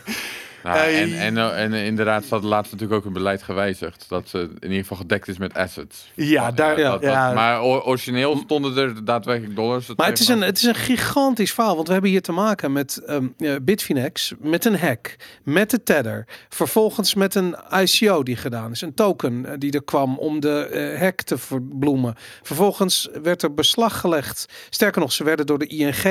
Nou, 0.63 0.77
en, 0.79 1.13
en, 1.19 1.37
eh, 1.37 1.61
en 1.63 1.73
inderdaad 1.73 2.23
staat 2.23 2.43
laatst 2.43 2.71
natuurlijk 2.71 2.99
ook 2.99 3.05
een 3.07 3.13
beleid 3.13 3.43
gewijzigd. 3.43 4.05
Dat 4.09 4.29
ze 4.29 4.37
in 4.39 4.61
ieder 4.61 4.77
geval 4.77 4.97
gedekt 4.97 5.27
is 5.27 5.37
met 5.37 5.53
assets. 5.53 6.11
Ja, 6.15 6.51
daar- 6.51 6.75
dat- 6.75 7.01
dat- 7.01 7.11
ja. 7.11 7.33
maar 7.33 7.61
origineel 7.63 8.37
stonden 8.37 8.77
er 8.77 9.05
daadwerkelijk 9.05 9.55
dollars. 9.55 9.87
Maar 9.95 10.07
het 10.07 10.19
is, 10.19 10.27
een, 10.27 10.41
het 10.41 10.57
is 10.57 10.63
een 10.63 10.75
gigantisch 10.75 11.53
verhaal. 11.53 11.75
Want 11.75 11.87
we 11.87 11.93
hebben 11.93 12.11
hier 12.11 12.21
te 12.21 12.31
maken 12.31 12.71
met 12.71 12.97
ehm 13.05 13.27
Bitfinex, 13.61 14.33
met 14.39 14.65
een 14.65 14.77
hack, 14.77 15.15
met 15.43 15.69
de 15.69 15.83
Tether. 15.83 16.27
Vervolgens 16.49 17.13
met 17.13 17.35
een 17.35 17.55
ICO 17.81 18.23
die 18.23 18.35
gedaan 18.35 18.71
is. 18.71 18.81
Een 18.81 18.93
token 18.93 19.45
eh, 19.45 19.51
die 19.57 19.71
er 19.71 19.83
kwam 19.83 20.17
om 20.17 20.39
de 20.39 20.65
eh, 20.65 20.99
hack 20.99 21.21
te 21.21 21.37
verbloemen. 21.37 22.15
Vervolgens 22.41 23.09
werd 23.23 23.41
er 23.43 23.53
beslag 23.53 23.99
gelegd. 23.99 24.45
Sterker 24.69 25.01
nog, 25.01 25.11
ze 25.11 25.23
werden 25.23 25.45
door 25.45 25.59
de 25.59 25.67
ING 25.67 26.03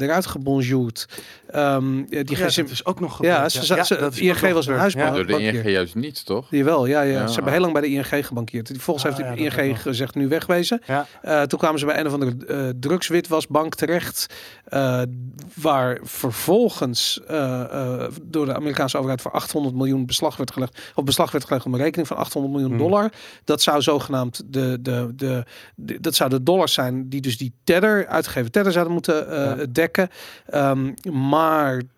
eruit 0.00 0.26
gebonjourd. 0.26 1.06
Ehm, 1.48 1.96
ja, 1.98 2.04
die 2.22 2.36
Ja, 2.36 2.42
dat 2.42 2.70
is 2.70 2.84
ook 2.84 3.00
nog 3.00 3.22
Ja, 3.22 3.48
ze- 3.48 3.64
ze- 3.66 3.84
ze- 3.84 3.96
dat 3.98 4.16
ING 4.16 4.52
was 4.52 4.66
een 4.66 4.74
huisbank. 4.76 5.06
Ja. 5.08 5.14
Door 5.14 5.26
de 5.26 5.32
bankier. 5.32 5.54
ING 5.54 5.70
juist 5.70 5.94
niet, 5.94 6.26
toch? 6.26 6.46
Jawel, 6.50 6.86
ja, 6.86 7.00
ja. 7.00 7.12
Ja. 7.20 7.26
Ze 7.26 7.34
hebben 7.34 7.52
heel 7.52 7.60
lang 7.60 7.72
bij 7.72 7.82
de 7.82 7.88
ING 7.88 8.26
gebankeerd. 8.26 8.72
Volgens 8.78 9.06
Ah, 9.06 9.16
heeft 9.16 9.36
de 9.36 9.42
ja, 9.44 9.62
ING 9.62 9.82
gezegd 9.82 10.14
nu 10.14 10.28
wegwezen. 10.28 10.80
Ja. 10.86 11.06
Eh, 11.22 11.42
toen 11.42 11.58
kwamen 11.58 11.78
ze 11.78 11.86
bij 11.86 11.98
een 12.00 12.06
of 12.06 12.12
andere 12.12 12.46
eh 12.46 12.68
drugswitwasbank 12.80 13.74
terecht. 13.74 14.26
eh, 14.64 15.02
waar 15.54 15.98
vervolgens 16.02 17.20
eh, 17.28 17.60
eh, 17.60 18.10
door 18.22 18.46
de 18.46 18.54
Amerikaanse 18.54 18.96
overheid 18.96 19.20
voor 19.22 19.30
800 19.32 19.74
miljoen 19.74 20.06
beslag 20.06 20.36
werd 20.36 20.50
gelegd. 20.50 20.78
Of 20.94 21.04
beslag 21.04 21.30
werd 21.30 21.44
gelegd 21.44 21.66
op 21.66 21.72
een 21.72 21.78
rekening 21.78 22.08
van 22.08 22.16
800 22.16 22.52
miljoen 22.54 22.70
Hmm. 22.70 22.78
dollar. 22.80 23.10
Dat 23.44 23.62
zou 23.62 23.82
zogenaamd 23.82 24.42
de, 24.46 24.78
de, 24.80 25.12
de, 25.14 25.44
de- 25.76 26.00
dat 26.00 26.14
zou 26.14 26.30
de 26.30 26.42
dollars 26.42 26.72
zijn 26.72 27.08
die 27.08 27.20
dus 27.20 27.38
die 27.38 27.52
tether, 27.64 28.06
uitgegeven 28.06 28.50
tether 28.50 28.72
zouden 28.72 28.92
moeten 28.92 29.30
eh, 29.30 29.58
Ja. 29.58 29.64
dekken. 29.72 30.08
Ehm, 30.46 30.92
maar 31.12 31.37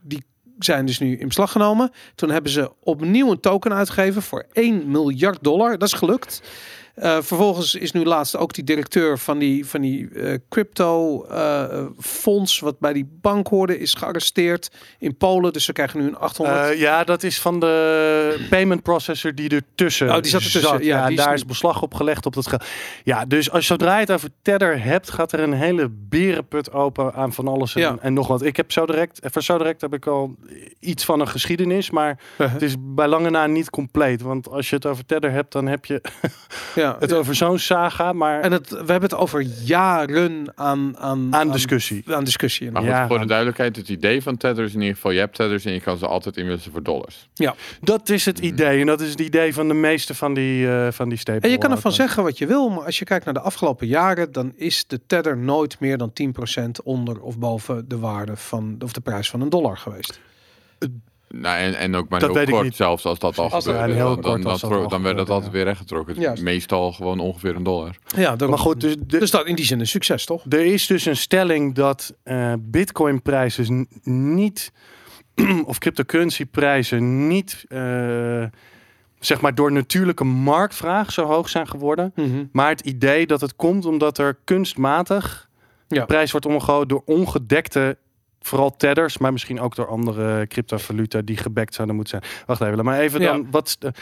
die 0.02 0.24
zijn 0.58 0.86
dus 0.86 0.98
nu 0.98 1.16
in 1.16 1.26
beslag 1.26 1.52
genomen. 1.52 1.90
Toen 2.14 2.30
hebben 2.30 2.52
ze 2.52 2.72
opnieuw 2.80 3.30
een 3.30 3.40
token 3.40 3.72
uitgegeven 3.72 4.22
voor 4.22 4.46
1 4.52 4.90
miljard 4.90 5.38
dollar. 5.42 5.78
Dat 5.78 5.88
is 5.88 5.94
gelukt. 5.94 6.42
Eh, 6.94 7.12
vervolgens 7.20 7.74
is 7.74 7.92
nu 7.92 8.04
laatst 8.04 8.36
ook 8.36 8.52
die 8.54 8.64
directeur 8.64 9.18
van 9.18 9.38
die, 9.38 9.66
van 9.66 9.80
die 9.80 10.08
eh, 10.10 10.34
crypto 10.48 11.24
eh, 11.24 11.84
fonds, 12.00 12.60
wat 12.60 12.78
bij 12.78 12.92
die 12.92 13.08
bank 13.20 13.48
hoorde, 13.48 13.78
is 13.78 13.94
gearresteerd 13.94 14.70
in 14.98 15.16
Polen. 15.16 15.52
Dus 15.52 15.64
ze 15.64 15.72
krijgen 15.72 16.00
nu 16.00 16.06
een 16.06 16.16
800. 16.16 16.70
Eh, 16.70 16.78
ja, 16.80 17.04
dat 17.04 17.22
is 17.22 17.40
van 17.40 17.60
de 17.60 18.46
payment 18.50 18.82
processor 18.82 19.34
die 19.34 19.48
ertussen 19.50 20.08
Oh, 20.08 20.14
die 20.20 20.30
zat 20.30 20.42
ertussen. 20.42 20.72
Ja, 20.84 20.98
Ja, 21.00 21.06
die 21.06 21.16
daar 21.16 21.28
nu- 21.28 21.34
is 21.34 21.44
beslag 21.44 21.82
op 21.82 21.94
gelegd 21.94 22.26
op 22.26 22.34
dat 22.34 22.46
geld. 22.48 22.64
Ja, 23.04 23.24
dus 23.24 23.50
als 23.50 23.66
zodra 23.66 23.94
je 23.94 24.00
het 24.00 24.10
over 24.12 24.28
Tether 24.42 24.82
hebt, 24.82 25.10
gaat 25.10 25.32
er 25.32 25.40
een 25.40 25.52
hele 25.52 25.88
berenput 25.92 26.72
open 26.72 27.14
aan 27.14 27.32
van 27.32 27.48
alles 27.48 27.74
en, 27.74 27.80
Ja. 27.80 27.96
en 28.00 28.12
nog 28.12 28.26
wat. 28.26 28.42
Ik 28.42 28.56
heb 28.56 28.72
zo 28.72 28.86
direct, 28.86 29.20
voor 29.22 29.42
zo 29.42 29.58
direct 29.58 29.80
heb 29.80 29.94
ik 29.94 30.06
al 30.06 30.34
iets 30.80 31.04
van 31.04 31.20
een 31.20 31.28
geschiedenis, 31.28 31.90
maar 31.90 32.18
Uh-huh. 32.32 32.52
het 32.52 32.62
is 32.62 32.74
bij 32.78 33.06
lange 33.08 33.30
na 33.30 33.46
niet 33.46 33.70
compleet. 33.70 34.22
Want 34.22 34.48
als 34.50 34.68
je 34.70 34.76
het 34.76 34.86
over 34.86 35.06
Tether 35.06 35.30
hebt, 35.32 35.52
dan 35.52 35.66
heb 35.66 35.84
je 35.84 36.00
ja. 36.80 36.96
het 36.98 37.12
over 37.12 37.34
zo'n 37.34 37.58
saga, 37.58 38.12
maar 38.12 38.40
En 38.40 38.52
het, 38.52 38.70
we 38.70 38.76
hebben 38.76 39.02
het 39.02 39.14
over 39.14 39.40
jaren 39.64 40.52
aan, 40.54 40.98
aan, 40.98 41.34
aan 41.34 41.50
discussie. 41.50 42.04
Aan 42.14 42.24
discussie. 42.24 42.70
Maar 42.70 42.84
Ja, 42.84 43.06
voor 43.06 43.16
de 43.16 43.22
aan- 43.22 43.28
duidelijkheid, 43.28 43.76
het 43.76 43.88
idee 43.88 44.22
van 44.22 44.36
Tether 44.36 44.64
is 44.64 44.74
in 44.74 44.80
ieder 44.80 44.94
geval, 44.94 45.10
je 45.10 45.18
hebt 45.18 45.34
Tethers 45.36 45.64
en 45.64 45.72
je 45.72 45.80
kan 45.80 45.98
ze 45.98 46.06
altijd 46.06 46.36
inwisselen 46.36 46.72
voor 46.72 46.82
dollars. 46.82 47.28
Dat 47.80 48.08
is 48.08 48.24
het 48.24 48.38
idee. 48.38 48.80
En 48.80 48.86
dat 48.86 49.00
is 49.00 49.10
het 49.10 49.20
idee 49.20 49.54
van 49.54 49.68
de 49.68 49.74
meeste 49.74 50.14
van 50.14 50.34
die, 50.34 50.68
eh 50.70 50.88
van 50.92 51.08
die 51.08 51.18
stapel. 51.18 51.40
En 51.42 51.50
je 51.50 51.58
kan 51.58 51.70
ervan 51.70 51.92
zeggen 51.92 52.22
wat 52.22 52.38
je 52.38 52.46
wil, 52.46 52.68
maar 52.68 52.84
als 52.84 52.98
je 52.98 53.04
kijkt 53.04 53.24
naar 53.24 53.34
de 53.34 53.40
afgelopen 53.40 53.86
jaren, 53.86 54.32
dan 54.32 54.52
is 54.56 54.84
de 54.86 55.00
tether 55.06 55.36
nooit 55.36 55.80
meer 55.80 55.98
dan 55.98 56.12
10% 56.12 56.82
onder 56.84 57.20
of 57.20 57.38
boven 57.38 57.88
de 57.88 57.98
waarde 57.98 58.36
van 58.36 58.76
of 58.84 58.92
de 58.92 59.00
prijs 59.00 59.30
van 59.30 59.40
een 59.40 59.48
dollar 59.50 59.76
geweest. 59.76 60.20
Nou, 61.34 61.58
en, 61.58 61.74
en 61.78 61.94
ook 61.94 62.08
maar 62.08 62.20
Dat 62.20 62.28
heel 62.28 62.38
weet 62.38 62.48
ik 62.48 62.54
kort, 62.54 62.64
niet. 62.64 62.76
zelfs 62.76 63.04
als 63.04 63.18
dat 63.18 63.38
al 63.38 63.50
Als 63.50 63.64
gebeurde. 63.64 63.94
Dan, 63.94 64.12
kort 64.12 64.22
dan, 64.22 64.44
als 64.52 64.60
dat 64.60 64.70
dan, 64.70 64.82
al 64.82 64.88
dan 64.88 65.02
werd 65.02 65.16
dat 65.16 65.30
altijd 65.30 65.52
weer 65.52 65.64
rechtgetrokken. 65.64 66.20
Juist. 66.20 66.42
meestal 66.42 66.92
gewoon 66.92 67.20
ongeveer 67.20 67.56
een 67.56 67.62
dollar. 67.62 67.96
Ja. 68.16 68.36
Maar 68.48 68.58
goed, 68.58 68.80
dus, 68.80 68.96
de- 68.96 69.18
dus 69.18 69.30
dat 69.30 69.46
in 69.46 69.54
die 69.54 69.64
zin 69.64 69.80
een 69.80 69.86
succes, 69.86 70.24
toch? 70.24 70.44
Er 70.48 70.64
is 70.64 70.86
dus 70.86 71.04
een 71.06 71.16
stelling 71.16 71.74
dat 71.74 72.14
eh 72.22 72.52
Bitcoin-prijzen 72.60 73.86
niet, 74.02 74.72
of 75.64 75.78
cryptocurrency-prijzen 75.78 77.26
niet, 77.28 77.64
eh, 77.68 78.44
zeg 79.18 79.40
maar, 79.40 79.54
door 79.54 79.72
natuurlijke 79.72 80.24
marktvraag 80.24 81.12
zo 81.12 81.24
hoog 81.24 81.48
zijn 81.48 81.68
geworden. 81.68 82.12
Maar 82.52 82.68
het 82.68 82.80
idee 82.80 83.26
dat 83.26 83.40
het 83.40 83.56
komt 83.56 83.84
omdat 83.84 84.18
er 84.18 84.38
kunstmatig 84.44 85.48
Ja. 85.88 86.00
de 86.00 86.06
prijs 86.06 86.30
wordt 86.30 86.46
omgegooid 86.46 86.88
door 86.88 87.02
ongedekte, 87.04 87.96
vooral 88.40 88.76
tedders, 88.76 89.18
maar 89.18 89.32
misschien 89.32 89.60
ook 89.60 89.74
door 89.74 89.88
andere 89.88 90.46
cryptovaluta 90.46 91.20
die 91.20 91.36
gebackt 91.36 91.74
zouden 91.74 91.96
moeten 91.96 92.20
zijn. 92.20 92.32
Wacht 92.46 92.60
even, 92.60 92.84
maar 92.84 92.98
even 92.98 93.20
Ja. 93.20 93.32
dan. 93.32 93.46
Wat, 93.50 93.76
de- 93.78 93.92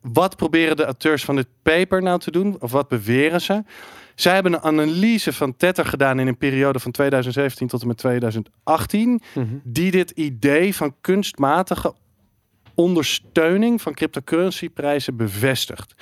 wat 0.00 0.36
proberen 0.36 0.76
de 0.76 0.84
auteurs 0.84 1.24
van 1.24 1.36
dit 1.36 1.46
paper 1.62 2.02
nou 2.02 2.18
te 2.18 2.30
doen? 2.30 2.56
Of 2.60 2.72
wat 2.72 2.88
beweren 2.88 3.40
ze? 3.40 3.62
Zij 4.14 4.34
hebben 4.34 4.52
een 4.52 4.60
analyse 4.62 5.32
van 5.32 5.56
Tether 5.56 5.84
gedaan 5.86 6.18
in 6.20 6.26
een 6.26 6.36
periode 6.38 6.78
van 6.78 6.90
2017 6.92 7.66
tot 7.68 7.80
en 7.80 7.86
met 7.86 7.96
2018 7.96 9.20
Mhm. 9.34 9.46
die 9.62 9.90
dit 9.90 10.10
idee 10.10 10.74
van 10.74 10.94
kunstmatige 11.00 11.94
ondersteuning 12.74 13.82
van 13.82 13.94
cryptocurrency 13.94 14.68
prijzen 14.70 15.16
bevestigt. 15.16 15.94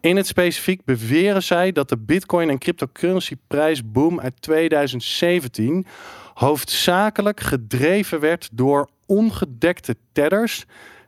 In 0.00 0.16
het 0.16 0.26
specifiek 0.26 0.84
beweren 0.84 1.42
zij 1.42 1.72
dat 1.72 1.88
de 1.88 1.96
bitcoin 1.98 2.50
en 2.50 2.58
cryptocurrency 2.58 3.34
prijsboom 3.46 4.20
uit 4.20 4.42
2017 4.42 5.86
hoofdzakelijk 6.38 7.40
gedreven 7.40 8.20
werd 8.20 8.48
door 8.52 8.88
ongedekte 9.06 9.96
tedders 10.12 10.64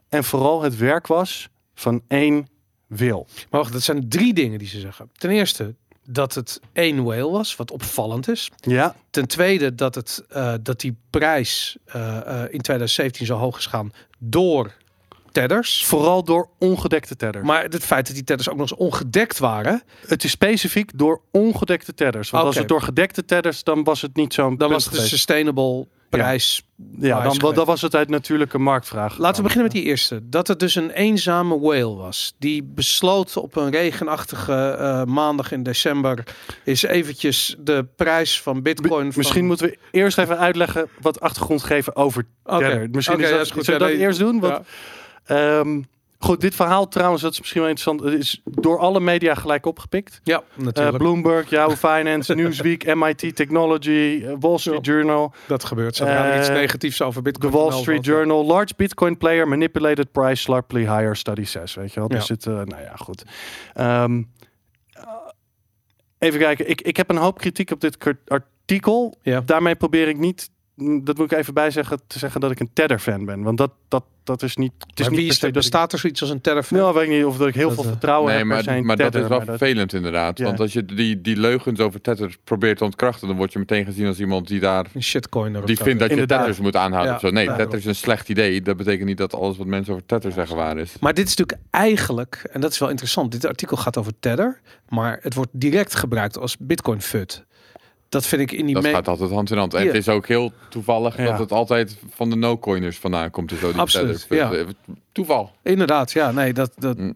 en 0.08 0.24
vooral 0.24 0.62
het 0.62 0.76
werk 0.76 1.06
was 1.06 1.48
van 1.74 2.02
één 2.08 2.48
wil. 2.86 3.26
Maar 3.50 3.60
wacht, 3.60 3.72
dat 3.72 3.82
zijn 3.82 4.08
drie 4.08 4.34
dingen 4.34 4.58
die 4.58 4.68
ze 4.68 4.80
zeggen. 4.80 5.10
Ten 5.12 5.30
eerste 5.30 5.74
dat 6.04 6.34
het 6.34 6.60
één 6.72 7.04
whale 7.04 7.30
was, 7.30 7.56
wat 7.56 7.70
opvallend 7.70 8.28
is. 8.28 8.50
Ja, 8.60 8.96
Ten 9.10 9.26
tweede 9.26 9.74
dat, 9.74 9.94
het, 9.94 10.24
eh, 10.28 10.54
dat 10.62 10.80
die 10.80 10.96
prijs 11.10 11.76
eh, 11.84 12.16
eh, 12.16 12.52
in 12.52 12.60
2017 12.60 13.26
zo 13.26 13.36
hoog 13.36 13.58
is 13.58 13.66
gaan 13.66 13.92
door 14.18 14.72
tedders. 15.32 15.84
vooral 15.84 16.24
door 16.24 16.48
ongedekte 16.58 17.16
tedders. 17.16 17.46
Maar 17.46 17.62
het 17.62 17.84
feit 17.84 18.06
dat 18.06 18.14
die 18.14 18.24
tedders 18.24 18.48
ook 18.48 18.56
nog 18.56 18.70
eens 18.70 18.80
ongedekt 18.80 19.38
waren, 19.38 19.82
Het 20.06 20.24
is 20.24 20.30
specifiek 20.30 20.90
door 20.94 21.20
ongedekte 21.30 21.94
tedders. 21.94 22.30
Want 22.30 22.44
als 22.44 22.56
het 22.56 22.68
door 22.68 22.82
gedekte 22.82 23.24
tedders, 23.24 23.64
dan 23.64 23.84
was 23.84 24.02
het 24.02 24.16
niet 24.16 24.34
zo'n 24.34 24.56
dan 24.56 24.70
was 24.70 24.84
het 24.84 24.96
een 24.96 25.06
sustainable 25.06 25.86
prijs. 26.10 26.62
Ja, 26.98 27.22
dan, 27.22 27.54
dan 27.54 27.66
was 27.66 27.82
het 27.82 27.94
uit 27.94 28.08
natuurlijke 28.08 28.58
marktvraag. 28.58 29.18
Laten 29.18 29.36
we 29.36 29.42
beginnen 29.42 29.72
met 29.72 29.82
die 29.82 29.90
eerste. 29.90 30.28
Dat 30.28 30.48
het 30.48 30.60
dus 30.60 30.74
een 30.74 30.90
eenzame 30.90 31.58
whale 31.58 31.94
was. 31.94 32.34
Die 32.38 32.62
besloot 32.62 33.36
op 33.36 33.56
een 33.56 33.70
regenachtige 33.70 34.76
eh, 34.78 35.04
maandag 35.04 35.52
in 35.52 35.62
december... 35.62 36.24
is 36.64 36.82
eventjes 36.82 37.56
de 37.58 37.86
prijs 37.96 38.40
van 38.40 38.62
bitcoin... 38.62 39.12
van... 39.12 39.12
Misschien 39.16 39.46
moeten 39.46 39.66
we 39.66 39.78
eerst 39.90 40.18
even 40.18 40.38
uitleggen 40.38 40.88
wat 41.00 41.20
achtergrond 41.20 41.62
geven 41.62 41.96
over. 41.96 42.26
Tether. 42.44 42.88
Misschien 42.90 43.20
is 43.20 43.28
ja, 43.28 43.36
dat, 43.36 43.46
is 43.46 43.50
goed. 43.50 43.64
Zullen 43.64 43.80
we 43.80 43.86
Ja, 43.86 43.90
dat 43.90 43.98
nee. 43.98 44.06
eerst 44.06 44.18
doen? 44.18 44.40
Want, 44.40 44.52
Ja. 44.52 44.62
Ehm, 45.30 45.80
goed, 46.18 46.40
dit 46.40 46.54
verhaal 46.54 46.88
trouwens, 46.88 47.22
dat 47.22 47.32
is 47.32 47.38
misschien 47.38 47.60
wel 47.60 47.70
interessant. 47.70 48.10
Het 48.10 48.20
is 48.20 48.40
door 48.44 48.78
alle 48.78 49.00
media 49.00 49.34
gelijk 49.34 49.66
opgepikt. 49.66 50.20
Ja, 50.24 50.36
Eh, 50.56 50.64
natuurlijk. 50.64 50.96
Bloomberg, 50.98 51.50
Yahoo 51.50 51.76
Finance, 51.90 52.34
Newsweek, 52.34 52.94
MIT 52.94 53.36
Technology, 53.36 54.22
eh, 54.24 54.32
Wall 54.40 54.58
Street 54.58 54.86
Journal, 54.86 55.32
dat 55.46 55.64
gebeurt. 55.64 55.96
Zodra 55.96 56.24
er 56.32 56.38
iets 56.38 56.48
Eh, 56.48 56.54
negatiefs 56.54 57.02
over 57.02 57.22
bitcoin... 57.22 57.52
Wall 57.52 57.64
gemeld 57.66 57.82
Street. 57.82 58.04
Journal, 58.04 58.46
large 58.46 58.72
Bitcoin 58.76 59.16
player 59.16 59.48
manipulated 59.48 60.12
price 60.12 60.42
sharply 60.42 60.80
higher, 60.80 61.16
study 61.16 61.44
says. 61.44 61.74
Weet 61.74 61.92
je 61.92 62.00
wel? 62.00 62.08
Ja. 62.12 62.16
Dus 62.18 62.28
het, 62.28 62.46
eh, 62.46 62.52
nou 62.52 62.82
ja, 62.82 62.96
goed. 62.96 63.22
Ehm, 63.74 64.22
eh, 64.92 65.04
even 66.18 66.40
kijken. 66.40 66.68
Ik, 66.68 66.80
ik 66.80 66.96
heb 66.96 67.10
een 67.10 67.16
hoop 67.16 67.38
kritiek 67.38 67.70
op 67.70 67.80
dit 67.80 67.96
artikel. 68.26 69.18
Ja. 69.22 69.40
Daarmee 69.40 69.74
probeer 69.76 70.08
ik 70.08 70.18
niet 70.18 70.50
dat 71.02 71.16
moet 71.18 71.32
ik 71.32 71.38
even 71.38 71.54
bij 71.54 71.70
zeggen, 71.70 72.00
te 72.06 72.18
zeggen 72.18 72.40
dat 72.40 72.50
ik 72.50 72.60
een 72.60 72.70
Tether 72.72 72.98
fan 72.98 73.24
ben. 73.24 73.42
Want 73.42 73.58
dat, 73.58 73.70
dat, 73.88 74.04
dat 74.24 74.42
is 74.42 74.56
niet. 74.56 74.72
Het 74.86 75.00
is 75.00 75.08
Maar 75.08 75.10
niet 75.10 75.18
wie 75.18 75.26
per 75.26 75.34
is 75.36 75.42
er, 75.42 75.48
ik- 75.48 75.54
bestaat 75.54 75.92
er 75.92 75.98
zoiets 75.98 76.20
als 76.20 76.30
een 76.30 76.40
Tether 76.40 76.62
fan? 76.62 76.78
Nou, 76.78 76.94
weet 76.94 77.02
ik 77.02 77.08
niet 77.10 77.24
of 77.24 77.36
dat 77.36 77.48
ik 77.48 77.54
heel 77.54 77.66
Dat, 77.66 77.74
veel 77.74 77.84
eh, 77.84 77.90
vertrouwen 77.90 78.28
Nee, 78.28 78.36
heb 78.38 78.46
maar, 78.46 78.76
in 78.76 78.84
maar 78.86 78.96
dat 78.96 79.14
is 79.14 79.20
wel 79.20 79.28
dat- 79.38 79.44
vervelend 79.44 79.92
inderdaad. 79.92 80.38
Ja. 80.38 80.44
Want 80.44 80.60
als 80.60 80.72
je 80.72 80.84
die, 80.84 81.20
die 81.20 81.36
leugens 81.36 81.80
over 81.80 82.00
Tether 82.00 82.36
probeert 82.44 82.78
te 82.78 82.84
ontkrachten, 82.84 83.28
dan 83.28 83.36
word 83.36 83.52
je 83.52 83.58
meteen 83.58 83.84
gezien 83.84 84.06
als 84.06 84.20
iemand 84.20 84.48
die 84.48 84.60
daar 84.60 84.86
Een 84.94 85.02
shitcoiner. 85.02 85.60
of 85.60 85.66
die 85.66 85.76
vindt 85.76 86.00
dat 86.00 86.10
je. 86.10 86.26
Tethers 86.26 86.60
moet 86.60 86.76
aanhouden. 86.76 87.10
Ja. 87.10 87.14
of 87.16 87.20
zo. 87.20 87.30
Nee. 87.30 87.46
Tether 87.46 87.78
is 87.78 87.84
een 87.84 87.94
slecht 87.94 88.28
idee. 88.28 88.62
Dat 88.62 88.76
betekent 88.76 89.06
niet 89.08 89.18
dat 89.18 89.34
alles 89.34 89.56
wat 89.56 89.66
mensen 89.66 89.92
over 89.92 90.06
Tether 90.06 90.32
zeggen 90.32 90.56
waar 90.56 90.78
is. 90.78 90.94
Maar 91.00 91.14
dit 91.14 91.26
is 91.28 91.36
natuurlijk 91.36 91.66
eigenlijk, 91.70 92.48
en 92.52 92.60
dat 92.60 92.72
is 92.72 92.78
wel 92.78 92.88
interessant, 92.90 93.32
dit 93.32 93.46
artikel 93.46 93.76
gaat 93.76 93.96
over 93.96 94.12
Tether, 94.20 94.60
maar 94.88 95.18
het 95.22 95.34
wordt 95.34 95.50
direct 95.52 95.94
gebruikt 95.94 96.38
als 96.38 96.56
Bitcoin 96.58 97.00
FUD. 97.00 97.44
Dat 98.10 98.26
vind 98.26 98.42
ik 98.42 98.52
in 98.52 98.66
die 98.66 98.74
Dat 98.74 98.86
gaat 98.86 99.08
altijd 99.08 99.30
hand 99.30 99.50
in 99.50 99.58
hand. 99.58 99.74
En 99.74 99.80
Ja. 99.80 99.86
het 99.86 99.96
is 99.96 100.08
ook 100.08 100.26
heel 100.26 100.52
toevallig 100.68 101.16
Ja. 101.16 101.24
dat 101.24 101.38
het 101.38 101.52
altijd 101.52 101.98
van 102.14 102.30
de 102.30 102.36
no-coiners 102.36 102.98
vandaan 102.98 103.30
komt. 103.30 103.48
Dus 103.48 103.58
zo 103.60 103.70
die 103.72 103.80
Absoluut, 103.80 104.26
Tether. 104.28 104.58
ja. 104.58 104.64
Toeval. 105.12 105.52
Inderdaad, 105.62 106.12
ja, 106.12 106.30
nee, 106.32 106.52
dat, 106.52 106.72
dat 106.78 106.98
Mm. 106.98 107.14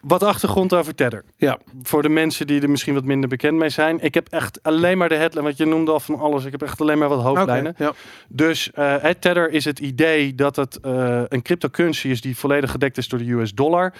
Wat 0.00 0.22
achtergrond 0.22 0.74
over 0.74 0.94
Tether. 0.94 1.24
ja. 1.36 1.58
Voor 1.82 2.02
de 2.02 2.08
mensen 2.08 2.46
die 2.46 2.60
er 2.62 2.70
misschien 2.70 2.94
wat 2.94 3.04
minder 3.04 3.28
bekend 3.28 3.58
mee 3.58 3.68
zijn. 3.68 4.00
Ik 4.00 4.14
heb 4.14 4.28
echt 4.28 4.58
alleen 4.62 4.98
maar 4.98 5.08
de 5.08 5.14
headline, 5.14 5.42
want 5.44 5.56
je 5.56 5.64
noemde 5.66 5.90
al 5.92 6.00
van 6.00 6.18
alles. 6.18 6.44
Ik 6.44 6.52
heb 6.52 6.62
echt 6.62 6.80
alleen 6.80 6.98
maar 6.98 7.08
wat 7.08 7.22
hoofdlijnen. 7.22 7.74
ja. 7.78 7.92
Dus 8.28 8.70
eh, 8.72 8.94
het 9.00 9.20
Tether 9.20 9.50
is 9.50 9.64
het 9.64 9.78
idee 9.78 10.34
dat 10.34 10.56
het 10.56 10.80
eh, 10.80 11.22
een 11.28 11.42
cryptocurrency 11.42 12.08
is 12.08 12.20
die 12.20 12.36
volledig 12.36 12.70
gedekt 12.70 12.98
is 12.98 13.08
door 13.08 13.18
de 13.18 13.30
US 13.32 13.52
dollar. 13.54 13.92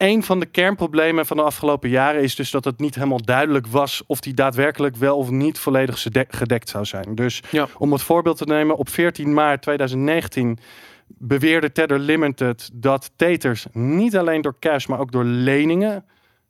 Een 0.00 0.22
van 0.22 0.40
de 0.40 0.46
kernproblemen 0.46 1.26
van 1.26 1.36
de 1.36 1.42
afgelopen 1.42 1.88
jaren 1.90 2.22
is 2.22 2.34
dus 2.34 2.50
dat 2.50 2.64
het 2.64 2.78
niet 2.78 2.94
helemaal 2.94 3.22
duidelijk 3.24 3.66
was 3.66 4.02
of 4.06 4.20
die 4.20 4.34
daadwerkelijk 4.34 4.96
wel 4.96 5.16
of 5.16 5.30
niet 5.30 5.58
volledig 5.58 6.06
gedekt 6.28 6.68
zou 6.68 6.84
zijn. 6.84 7.14
Dus 7.14 7.42
Ja. 7.50 7.68
om 7.78 7.92
het 7.92 8.02
voorbeeld 8.02 8.36
te 8.36 8.44
nemen, 8.44 8.76
op 8.76 8.88
14 8.88 9.34
maart 9.34 9.62
2019 9.62 10.58
beweerde 11.06 11.72
Tether 11.72 11.98
Limited 11.98 12.70
dat 12.72 13.10
Tethers 13.16 13.66
niet 13.72 14.16
alleen 14.16 14.40
door 14.42 14.56
cash, 14.58 14.86
maar 14.86 14.98
ook 14.98 15.12
door 15.12 15.24
leningen, 15.24 16.04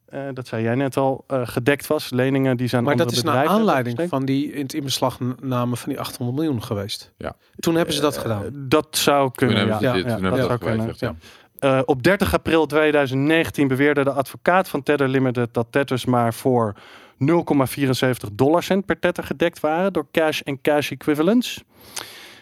eh, 0.05 0.21
dat 0.33 0.47
zei 0.47 0.63
jij 0.63 0.75
net 0.75 0.97
al, 0.97 1.23
eh, 1.27 1.41
gedekt 1.43 1.87
was. 1.87 2.09
Leningen 2.09 2.57
die 2.57 2.67
zijn 2.67 2.83
Maar 2.83 2.95
dat 2.95 3.11
is 3.11 3.23
naar 3.23 3.47
aanleiding 3.47 4.01
van 4.09 4.25
die 4.25 4.51
in 4.51 4.61
het 4.61 4.73
inbeslagname 4.73 5.75
van 5.75 5.89
die 5.89 5.99
800 5.99 6.37
miljoen 6.39 6.63
geweest. 6.63 7.13
Ja. 7.17 7.35
Toen 7.59 7.75
hebben 7.75 7.93
ze 7.95 8.01
dat 8.01 8.15
Eh, 8.15 8.21
gedaan. 8.21 8.43
Dat 8.53 8.87
zou 8.89 9.21
Toen 9.23 9.31
kunnen, 9.31 9.57
hebben 9.57 9.73
ja. 9.75 9.79
ze 9.79 9.85
ja, 9.85 9.93
dit, 9.93 10.05
ja, 10.05 10.15
toen 10.15 10.29
dat 10.29 10.45
zou 10.45 10.57
kunnen. 10.57 10.93
Ja. 10.97 11.15
Eh, 11.61 11.79
op 11.85 12.03
30 12.03 12.33
april 12.33 12.65
2019 12.65 13.67
beweerde 13.67 14.03
de 14.03 14.11
advocaat 14.11 14.69
van 14.69 14.83
Tether 14.83 15.07
Limited 15.07 15.53
dat 15.53 15.67
Tethers 15.69 16.05
maar 16.05 16.33
voor 16.33 16.73
0,74 17.17 18.29
dollarcent 18.33 18.85
per 18.85 18.99
Tether 18.99 19.23
gedekt 19.23 19.59
waren 19.59 19.93
door 19.93 20.07
cash 20.11 20.41
en 20.41 20.61
cash 20.61 20.91
equivalents. 20.91 21.63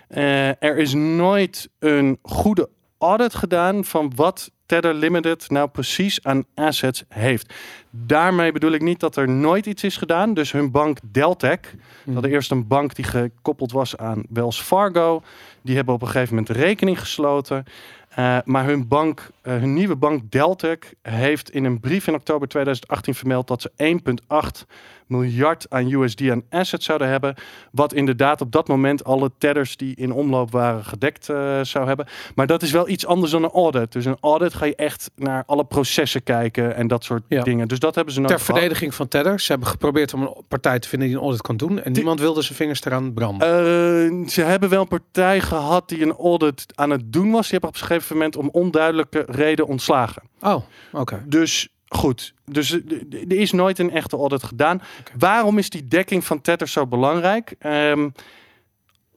Eh, 0.07 0.47
er 0.47 0.77
is 0.77 0.93
nooit 0.93 1.69
een 1.79 2.19
goede 2.21 2.69
audit 2.97 3.35
gedaan 3.35 3.85
van 3.85 4.11
wat 4.15 4.51
Tether 4.69 4.93
Limited 4.93 5.49
nou 5.49 5.69
precies 5.69 6.23
aan 6.23 6.45
assets 6.55 7.03
heeft. 7.07 7.53
Daarmee 7.89 8.51
bedoel 8.51 8.71
ik 8.71 8.81
niet 8.81 8.99
dat 8.99 9.15
er 9.15 9.29
nooit 9.29 9.65
iets 9.65 9.83
is 9.83 9.97
gedaan. 9.97 10.33
Dus 10.33 10.51
hun 10.51 10.71
bank 10.71 10.97
Deltec, 11.11 11.75
ze 12.05 12.11
hadden 12.13 12.31
eerst 12.31 12.51
een 12.51 12.67
bank 12.67 12.95
die 12.95 13.05
gekoppeld 13.05 13.71
was 13.71 13.97
aan 13.97 14.23
Wells 14.29 14.61
Fargo. 14.61 15.21
Die 15.61 15.75
hebben 15.75 15.93
op 15.93 16.01
een 16.01 16.07
gegeven 16.07 16.35
moment 16.35 16.57
rekening 16.57 16.99
gesloten. 16.99 17.65
Eh, 18.09 18.37
maar 18.45 18.65
hun 18.65 18.87
bank, 18.87 19.29
eh, 19.41 19.53
hun 19.53 19.73
nieuwe 19.73 19.95
bank 19.95 20.31
Deltec 20.31 20.93
heeft 21.01 21.51
in 21.51 21.63
een 21.63 21.79
brief 21.79 22.07
in 22.07 22.13
oktober 22.13 22.47
2018 22.47 23.15
vermeld 23.15 23.47
dat 23.47 23.61
ze 23.61 23.71
1,8 23.75 24.65
miljard 25.09 25.65
aan 25.69 25.91
USD 25.91 26.29
aan 26.29 26.43
assets 26.49 26.85
zouden 26.85 27.07
hebben. 27.07 27.35
Wat 27.71 27.93
inderdaad 27.93 28.41
op 28.41 28.51
dat 28.51 28.67
moment 28.67 29.03
alle 29.03 29.31
tethers 29.37 29.77
die 29.77 29.95
in 29.95 30.11
omloop 30.11 30.51
waren 30.51 30.85
gedekt 30.85 31.29
eh, 31.29 31.59
zou 31.61 31.87
hebben. 31.87 32.07
Maar 32.35 32.47
dat 32.47 32.61
is 32.61 32.71
wel 32.71 32.89
iets 32.89 33.05
anders 33.05 33.31
dan 33.31 33.43
een 33.43 33.49
audit. 33.49 33.91
Dus 33.91 34.05
een 34.05 34.17
audit 34.21 34.53
ga 34.53 34.65
je 34.65 34.75
echt 34.75 35.11
naar 35.15 35.43
alle 35.45 35.65
processen 35.65 36.23
kijken 36.23 36.75
en 36.75 36.87
dat 36.87 37.03
soort 37.03 37.23
Ja. 37.27 37.43
dingen. 37.43 37.67
Dus 37.67 37.79
dat 37.79 37.95
hebben 37.95 38.13
ze 38.13 38.19
nooit 38.19 38.31
Ter 38.31 38.39
gehad. 38.41 38.57
verdediging 38.59 38.95
van 38.95 39.07
Tether. 39.07 39.39
Ze 39.39 39.51
hebben 39.51 39.69
geprobeerd 39.69 40.13
om 40.13 40.21
een 40.21 40.33
partij 40.47 40.79
te 40.79 40.87
vinden 40.87 41.07
die 41.07 41.17
een 41.17 41.23
audit 41.23 41.41
kan 41.41 41.57
doen. 41.57 41.81
En 41.83 41.91
niemand 41.91 42.19
wilde 42.19 42.41
zijn 42.41 42.55
vingers 42.57 42.83
eraan 42.85 43.13
branden. 43.13 43.47
Eh, 43.47 44.27
ze 44.27 44.41
hebben 44.41 44.69
wel 44.69 44.81
een 44.81 44.87
partij 44.87 45.41
gehad 45.41 45.89
die 45.89 46.01
een 46.01 46.15
audit 46.15 46.65
aan 46.75 46.89
het 46.89 47.13
doen 47.13 47.31
was. 47.31 47.41
Die 47.41 47.51
hebben 47.51 47.69
op 47.69 47.75
een 47.75 47.81
gegeven 47.87 48.15
moment 48.17 48.35
om 48.35 48.49
onduidelijke 48.51 49.23
reden 49.27 49.67
ontslagen. 49.67 50.21
oh, 50.41 50.55
oké. 50.91 51.23
Dus 51.25 51.69
goed, 51.89 52.33
dus 52.45 52.71
eh, 52.71 53.01
er 53.11 53.37
is 53.39 53.51
nooit 53.51 53.79
een 53.79 53.91
echte 53.91 54.17
audit 54.17 54.43
gedaan. 54.43 54.81
Waarom 55.17 55.57
is 55.57 55.69
die 55.69 55.87
dekking 55.87 56.25
van 56.25 56.41
Tether 56.41 56.67
zo 56.67 56.87
belangrijk? 56.87 57.55
Ehm, 57.59 58.09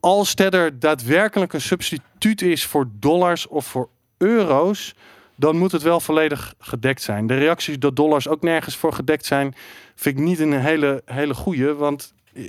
als 0.00 0.34
Tether 0.34 0.78
daadwerkelijk 0.78 1.52
een 1.52 1.60
substituut 1.60 2.42
is 2.42 2.64
voor 2.64 2.88
dollars 2.92 3.46
of 3.46 3.66
voor 3.66 3.88
euro's, 4.18 4.94
dan 5.36 5.56
moet 5.56 5.72
het 5.72 5.82
wel 5.82 6.00
volledig 6.00 6.54
gedekt 6.58 7.02
zijn. 7.02 7.26
De 7.26 7.38
reacties 7.38 7.78
dat 7.78 7.96
dollars 7.96 8.28
ook 8.28 8.42
nergens 8.42 8.76
voor 8.76 8.92
gedekt 8.92 9.26
zijn, 9.26 9.54
vind 9.94 10.18
ik 10.18 10.24
niet 10.24 10.38
een 10.38 10.52
hele, 10.52 11.02
hele 11.04 11.34
goede. 11.34 11.74
Want 11.74 12.14
eh, 12.34 12.44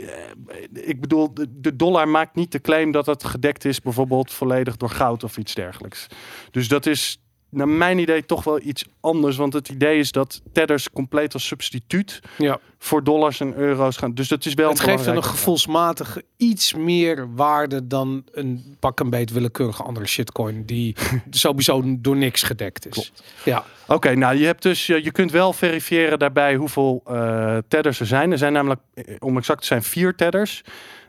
ik 0.74 1.02
bedoel, 1.02 1.34
de, 1.34 1.48
de 1.50 1.76
dollar 1.76 2.08
maakt 2.08 2.36
niet 2.36 2.52
de 2.52 2.62
claim 2.62 2.92
dat 2.92 3.06
het 3.06 3.24
gedekt 3.24 3.66
is, 3.66 3.82
bijvoorbeeld 3.82 4.32
volledig 4.32 4.78
door 4.78 4.90
goud 4.90 5.24
of 5.24 5.38
iets 5.38 5.54
dergelijks. 5.54 6.08
Dus 6.52 6.68
dat 6.68 6.86
is 6.86 7.23
naar 7.54 7.68
mijn 7.68 8.00
idee 8.00 8.26
toch 8.26 8.44
wel 8.44 8.60
iets 8.62 8.86
anders. 9.00 9.36
Want 9.38 9.54
het 9.54 9.70
idee 9.70 10.00
is 10.00 10.12
dat 10.12 10.42
tethers 10.52 10.90
compleet 10.90 11.34
als 11.34 11.48
substituut 11.48 12.20
Ja. 12.38 12.60
voor 12.78 13.04
dollars 13.04 13.40
en 13.40 13.56
euro's 13.56 13.98
gaan. 13.98 14.14
Dus 14.14 14.28
dat 14.28 14.46
is 14.46 14.54
wel 14.54 14.70
Het 14.70 14.80
geeft 14.80 15.06
een 15.06 15.24
gevoelsmatig 15.24 16.18
iets 16.38 16.74
meer 16.74 17.36
waarde 17.36 17.88
dan 17.88 18.24
een 18.32 18.76
pak 18.80 19.00
een 19.00 19.10
beet 19.10 19.32
willekeurige 19.32 19.84
andere 19.84 20.08
shitcoin 20.08 20.66
die 20.66 20.96
sowieso 21.30 21.84
door 22.00 22.16
niks 22.16 22.44
gedekt 22.44 22.88
is. 22.98 23.12
Ja, 23.46 23.64
Oké, 23.88 24.16
nou 24.16 24.38
je 24.38 24.46
hebt 24.46 24.62
dus 24.64 24.86
je, 24.86 25.04
je 25.04 25.12
kunt 25.12 25.32
wel 25.32 25.54
verifiëren 25.54 26.20
daarbij 26.20 26.56
hoeveel 26.56 27.02
eh 27.06 27.58
tethers 27.68 28.00
er 28.00 28.06
zijn. 28.06 28.32
Er 28.32 28.38
zijn 28.38 28.54
namelijk, 28.54 28.82
eh, 28.94 29.16
om 29.20 29.38
exact 29.38 29.62
te 29.62 29.68
zijn, 29.68 29.84
vier 29.84 30.16
tethers. 30.16 30.62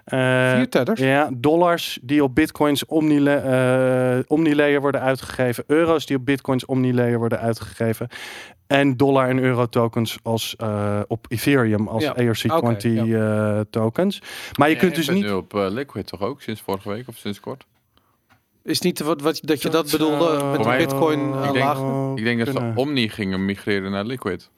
Eh, 0.05 0.55
vier 0.55 0.69
tethers. 0.69 1.01
Ja, 1.01 1.31
dollars 1.37 1.99
die 2.03 2.23
op 2.25 2.35
bitcoins 2.35 2.87
eh 2.87 4.19
omnilayer 4.27 4.81
worden 4.81 5.01
uitgegeven. 5.01 5.65
Euro's 5.67 6.07
die 6.07 6.17
op 6.17 6.25
bitcoins 6.25 6.65
omnilayer 6.67 7.19
worden 7.19 7.41
uitgegeven. 7.41 8.09
En 8.67 8.97
dollar 8.97 9.29
en 9.29 9.39
euro 9.39 9.67
tokens 9.67 10.19
als 10.23 10.57
eh, 10.57 11.01
op 11.07 11.27
Ethereum 11.29 11.89
als 11.89 12.03
Ja, 12.03 12.17
ERC20 12.17 12.55
oké, 12.55 12.89
eh, 12.89 13.61
tokens. 13.71 14.23
Maar 14.59 14.69
je 14.69 14.75
Ja, 14.75 14.81
kunt 14.81 14.95
dus 14.95 15.09
niet... 15.09 15.25
nu 15.25 15.33
op 15.33 15.53
Liquid 15.53 16.07
toch 16.07 16.21
ook, 16.21 16.43
sinds 16.43 16.61
vorige 16.61 16.89
week 16.89 17.09
of 17.09 17.17
sinds 17.17 17.41
kort? 17.41 17.65
Is 18.63 18.81
niet 18.81 19.01
wat, 19.01 19.21
wat 19.21 19.41
dat 19.43 19.63
je 19.63 19.69
dat 19.69 19.83
Dat 19.83 19.93
bedoelde 19.93 20.45
met 20.45 20.63
de 20.63 20.75
bitcoin 20.77 21.45
ik 21.45 21.53
denk-? 21.53 22.19
Ik 22.19 22.25
denk 22.25 22.45
dat 22.45 22.55
ze. 22.55 22.73
Omni 22.75 23.09
gingen 23.09 23.45
migreren 23.45 23.91
naar 23.91 24.05
Liquid. 24.05 24.51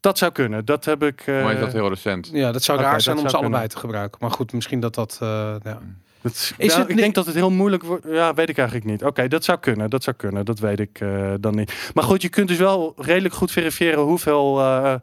Dat 0.00 0.18
zou 0.18 0.32
kunnen. 0.32 0.64
Dat 0.64 0.84
heb 0.84 1.02
ik... 1.02 1.22
Voor 1.24 1.34
mij 1.34 1.52
is 1.54 1.58
dat 1.60 1.68
eh, 1.68 1.74
heel 1.74 1.88
recent. 1.88 2.28
Ja, 2.32 2.52
dat 2.52 2.62
zou 2.62 2.80
raar 2.80 2.92
dat 2.92 3.02
zijn 3.02 3.18
om 3.18 3.28
ze 3.28 3.36
allebei 3.36 3.66
te 3.68 3.76
gebruiken. 3.78 4.18
Maar 4.20 4.30
goed, 4.30 4.52
misschien 4.52 4.80
dat 4.80 4.94
dat... 4.94 5.18
eh, 5.22 5.28
ja. 5.62 5.78
Dat, 6.20 6.32
Is 6.32 6.52
is 6.56 6.72
het 6.74 6.82
ik 6.82 6.88
niet- 6.88 6.98
denk 6.98 7.14
dat 7.14 7.26
het 7.26 7.34
heel 7.34 7.50
moeilijk 7.50 7.82
wordt. 7.82 8.06
Ja, 8.10 8.34
weet 8.34 8.48
ik 8.48 8.58
eigenlijk 8.58 8.88
niet. 8.90 9.04
Oké, 9.04 9.28
dat 9.28 9.44
zou 9.44 9.58
kunnen. 9.58 9.90
Dat 9.90 10.02
zou 10.02 10.16
kunnen. 10.16 10.44
Dat 10.44 10.58
weet 10.58 10.80
ik 10.80 11.00
eh, 11.00 11.32
dan 11.40 11.54
niet. 11.54 11.90
Maar 11.94 12.04
goed, 12.04 12.22
je 12.22 12.28
kunt 12.28 12.48
dus 12.48 12.56
wel 12.58 12.94
redelijk 12.96 13.34
goed 13.34 13.50
verifiëren 13.50 14.02
hoeveel 14.02 14.60
eh 14.60 14.94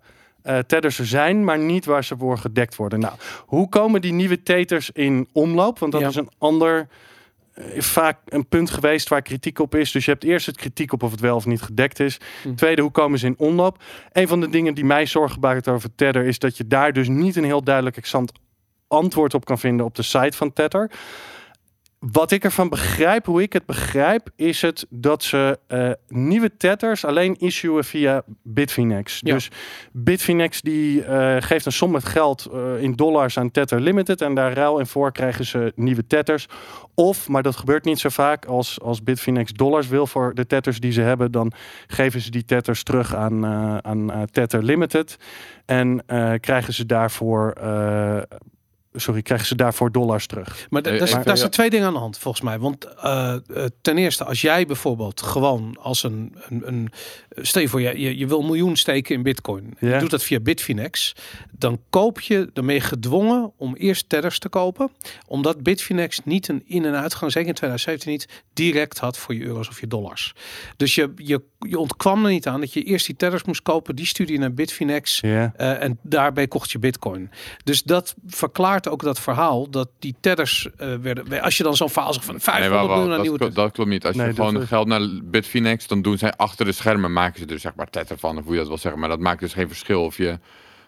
eh, 0.41 0.57
tethers 0.57 0.99
er 0.99 1.05
zijn, 1.05 1.43
maar 1.43 1.59
niet 1.59 1.85
waar 1.85 2.03
ze 2.03 2.17
voor 2.17 2.37
gedekt 2.37 2.75
worden. 2.75 2.99
Nou, 2.99 3.13
hoe 3.45 3.69
komen 3.69 4.01
die 4.01 4.13
nieuwe 4.13 4.43
tethers 4.43 4.89
in 4.91 5.27
omloop? 5.31 5.79
Want 5.79 5.91
dat 5.91 6.01
Ja. 6.01 6.07
is 6.07 6.15
een 6.15 6.29
ander 6.37 6.87
eh, 7.55 7.81
vaak 7.81 8.19
een 8.25 8.47
punt 8.47 8.69
geweest 8.69 9.09
waar 9.09 9.21
kritiek 9.21 9.59
op 9.59 9.75
is. 9.75 9.91
Dus 9.91 10.05
je 10.05 10.11
hebt 10.11 10.23
eerst 10.23 10.45
het 10.45 10.57
kritiek 10.57 10.93
op 10.93 11.03
of 11.03 11.11
het 11.11 11.19
wel 11.19 11.35
of 11.35 11.45
niet 11.45 11.61
gedekt 11.61 11.99
is. 11.99 12.17
Hm. 12.43 12.55
Tweede, 12.55 12.81
hoe 12.81 12.91
komen 12.91 13.19
ze 13.19 13.25
in 13.25 13.35
omloop? 13.37 13.83
Een 14.11 14.27
van 14.27 14.39
de 14.39 14.49
dingen 14.49 14.73
die 14.73 14.85
mij 14.85 15.05
zorgen 15.05 15.39
baart 15.39 15.67
over 15.67 15.95
Tether 15.95 16.25
is 16.25 16.39
dat 16.39 16.57
je 16.57 16.67
daar 16.67 16.93
dus 16.93 17.07
niet 17.07 17.35
een 17.35 17.43
heel 17.43 17.63
duidelijk 17.63 17.97
exant 17.97 18.31
antwoord 18.87 19.33
op 19.33 19.45
kan 19.45 19.59
vinden 19.59 19.85
op 19.85 19.95
de 19.95 20.03
site 20.03 20.37
van 20.37 20.53
Tether. 20.53 20.91
Wat 22.11 22.31
ik 22.31 22.43
ervan 22.43 22.69
begrijp, 22.69 23.25
hoe 23.25 23.41
ik 23.41 23.53
het 23.53 23.65
begrijp, 23.65 24.29
is 24.35 24.61
het 24.61 24.85
dat 24.89 25.23
ze 25.23 25.59
eh, 25.67 25.91
nieuwe 26.07 26.57
tethers 26.57 27.05
alleen 27.05 27.35
issuen 27.39 27.83
via 27.83 28.23
Bitfinex. 28.43 29.19
Ja. 29.23 29.33
Dus 29.33 29.51
Bitfinex 29.91 30.61
die 30.61 31.03
eh, 31.03 31.35
geeft 31.39 31.65
een 31.65 31.71
som 31.71 31.91
met 31.91 32.05
geld 32.05 32.45
eh, 32.53 32.83
in 32.83 32.93
dollars 32.95 33.37
aan 33.37 33.51
Tether 33.51 33.81
Limited 33.81 34.21
en 34.21 34.35
daar 34.35 34.53
ruil 34.53 34.79
en 34.79 34.87
voor 34.87 35.11
krijgen 35.11 35.45
ze 35.45 35.71
nieuwe 35.75 36.07
tethers. 36.07 36.47
Of, 36.93 37.27
maar 37.27 37.43
dat 37.43 37.55
gebeurt 37.55 37.85
niet 37.85 37.99
zo 37.99 38.09
vaak, 38.09 38.45
als, 38.45 38.81
als 38.81 39.03
Bitfinex 39.03 39.51
dollars 39.51 39.87
wil 39.87 40.07
voor 40.07 40.33
de 40.33 40.45
tethers 40.45 40.79
die 40.79 40.91
ze 40.91 41.01
hebben, 41.01 41.31
dan 41.31 41.51
geven 41.87 42.21
ze 42.21 42.31
die 42.31 42.45
tethers 42.45 42.83
terug 42.83 43.15
aan, 43.15 43.45
aan 43.85 44.27
Tether 44.31 44.63
Limited 44.63 45.17
en 45.65 46.03
krijgen 46.39 46.73
ze 46.73 46.85
daarvoor 46.85 47.53
sorry, 48.95 49.21
krijgen 49.21 49.47
ze 49.47 49.55
daarvoor 49.55 49.91
dollars 49.91 50.27
terug. 50.27 50.67
Maar 50.69 50.81
Eh, 50.81 50.97
daar 50.99 51.07
zijn- 51.07 51.37
zijn 51.37 51.49
twee 51.49 51.69
dingen 51.69 51.87
aan 51.87 51.93
de 51.93 51.99
hand, 51.99 52.17
volgens 52.17 52.43
mij. 52.43 52.59
Want 52.59 52.83
eh, 52.95 53.33
eh, 53.33 53.65
ten 53.81 53.97
eerste, 53.97 54.23
als 54.25 54.41
jij 54.41 54.65
bijvoorbeeld 54.65 55.21
gewoon 55.21 55.77
als 55.81 56.03
een... 56.03 56.35
een, 56.49 56.61
een 56.67 56.91
stel 57.41 57.61
je 57.61 57.67
voor, 57.67 57.81
je, 57.81 57.99
je, 57.99 58.17
je 58.17 58.27
wil 58.27 58.39
een 58.39 58.45
miljoen 58.45 58.75
steken 58.75 59.15
in 59.15 59.23
bitcoin. 59.23 59.73
Ja. 59.79 59.93
Je 59.93 59.99
doet 59.99 60.09
dat 60.09 60.23
via 60.23 60.39
Bitfinex. 60.39 61.15
Dan 61.51 61.79
koop 61.89 62.19
je, 62.21 62.49
dan 62.53 62.65
ben 62.65 62.75
je 62.75 62.81
gedwongen 62.81 63.51
om 63.57 63.75
eerst 63.75 64.09
tethers 64.09 64.39
te 64.39 64.49
kopen. 64.49 64.91
Omdat 65.27 65.63
Bitfinex 65.63 66.19
niet 66.23 66.47
een 66.47 66.63
in- 66.65 66.85
en 66.85 66.95
uitgang, 66.95 67.31
zeker 67.31 67.49
in 67.49 67.55
2017 67.55 68.11
niet, 68.11 68.43
direct 68.53 68.97
had 68.99 69.17
voor 69.17 69.33
je 69.35 69.43
euro's 69.43 69.67
of 69.69 69.79
je 69.79 69.87
dollars. 69.87 70.33
Dus 70.77 70.95
je, 70.95 71.11
je, 71.15 71.41
je 71.59 71.79
ontkwam 71.79 72.25
er 72.25 72.31
niet 72.31 72.47
aan 72.47 72.59
dat 72.59 72.73
je 72.73 72.83
eerst 72.83 73.05
die 73.05 73.15
tethers 73.15 73.43
moest 73.43 73.61
kopen. 73.61 73.95
Die 73.95 74.05
stuurde 74.05 74.33
je 74.33 74.39
naar 74.39 74.53
Bitfinex. 74.53 75.19
Ja. 75.19 75.53
Eh, 75.57 75.81
en 75.83 75.99
daarbij 76.01 76.47
kocht 76.47 76.71
je 76.71 76.79
bitcoin. 76.79 77.29
Dus 77.63 77.83
dat 77.83 78.15
verklaart 78.27 78.84
ook 78.89 79.01
dat 79.03 79.19
verhaal 79.19 79.69
dat 79.69 79.89
die 79.99 80.15
tedders 80.19 80.67
eh, 80.77 80.93
werden. 81.01 81.41
Als 81.41 81.57
je 81.57 81.63
dan 81.63 81.75
zo'n 81.75 81.89
verhaal 81.89 82.13
zegt 82.13 82.25
van 82.25 82.39
500 82.39 82.81
Nee, 82.81 82.87
miljoen 82.87 83.03
aan 83.03 83.09
dat, 83.09 83.21
nieuwe 83.21 83.37
tedders. 83.37 83.59
dat 83.59 83.71
klopt 83.71 83.89
niet. 83.89 84.05
Als 84.05 84.15
Nee, 84.15 84.27
je 84.27 84.33
gewoon 84.33 84.61
is- 84.61 84.67
geld 84.67 84.87
naar 84.87 85.01
Bitfinex, 85.23 85.87
dan 85.87 86.01
doen 86.01 86.17
zij 86.17 86.33
achter 86.33 86.65
de 86.65 86.71
schermen, 86.71 87.13
maken 87.13 87.39
ze 87.39 87.45
er 87.53 87.59
zeg 87.59 87.75
maar 87.75 87.89
tether 87.89 88.17
van, 88.17 88.37
of 88.37 88.43
hoe 88.43 88.53
je 88.53 88.59
dat 88.59 88.67
wil 88.67 88.77
zeggen. 88.77 88.99
Maar 88.99 89.09
dat 89.09 89.19
maakt 89.19 89.39
dus 89.39 89.53
geen 89.53 89.67
verschil 89.67 90.03
of 90.03 90.17
je 90.17 90.39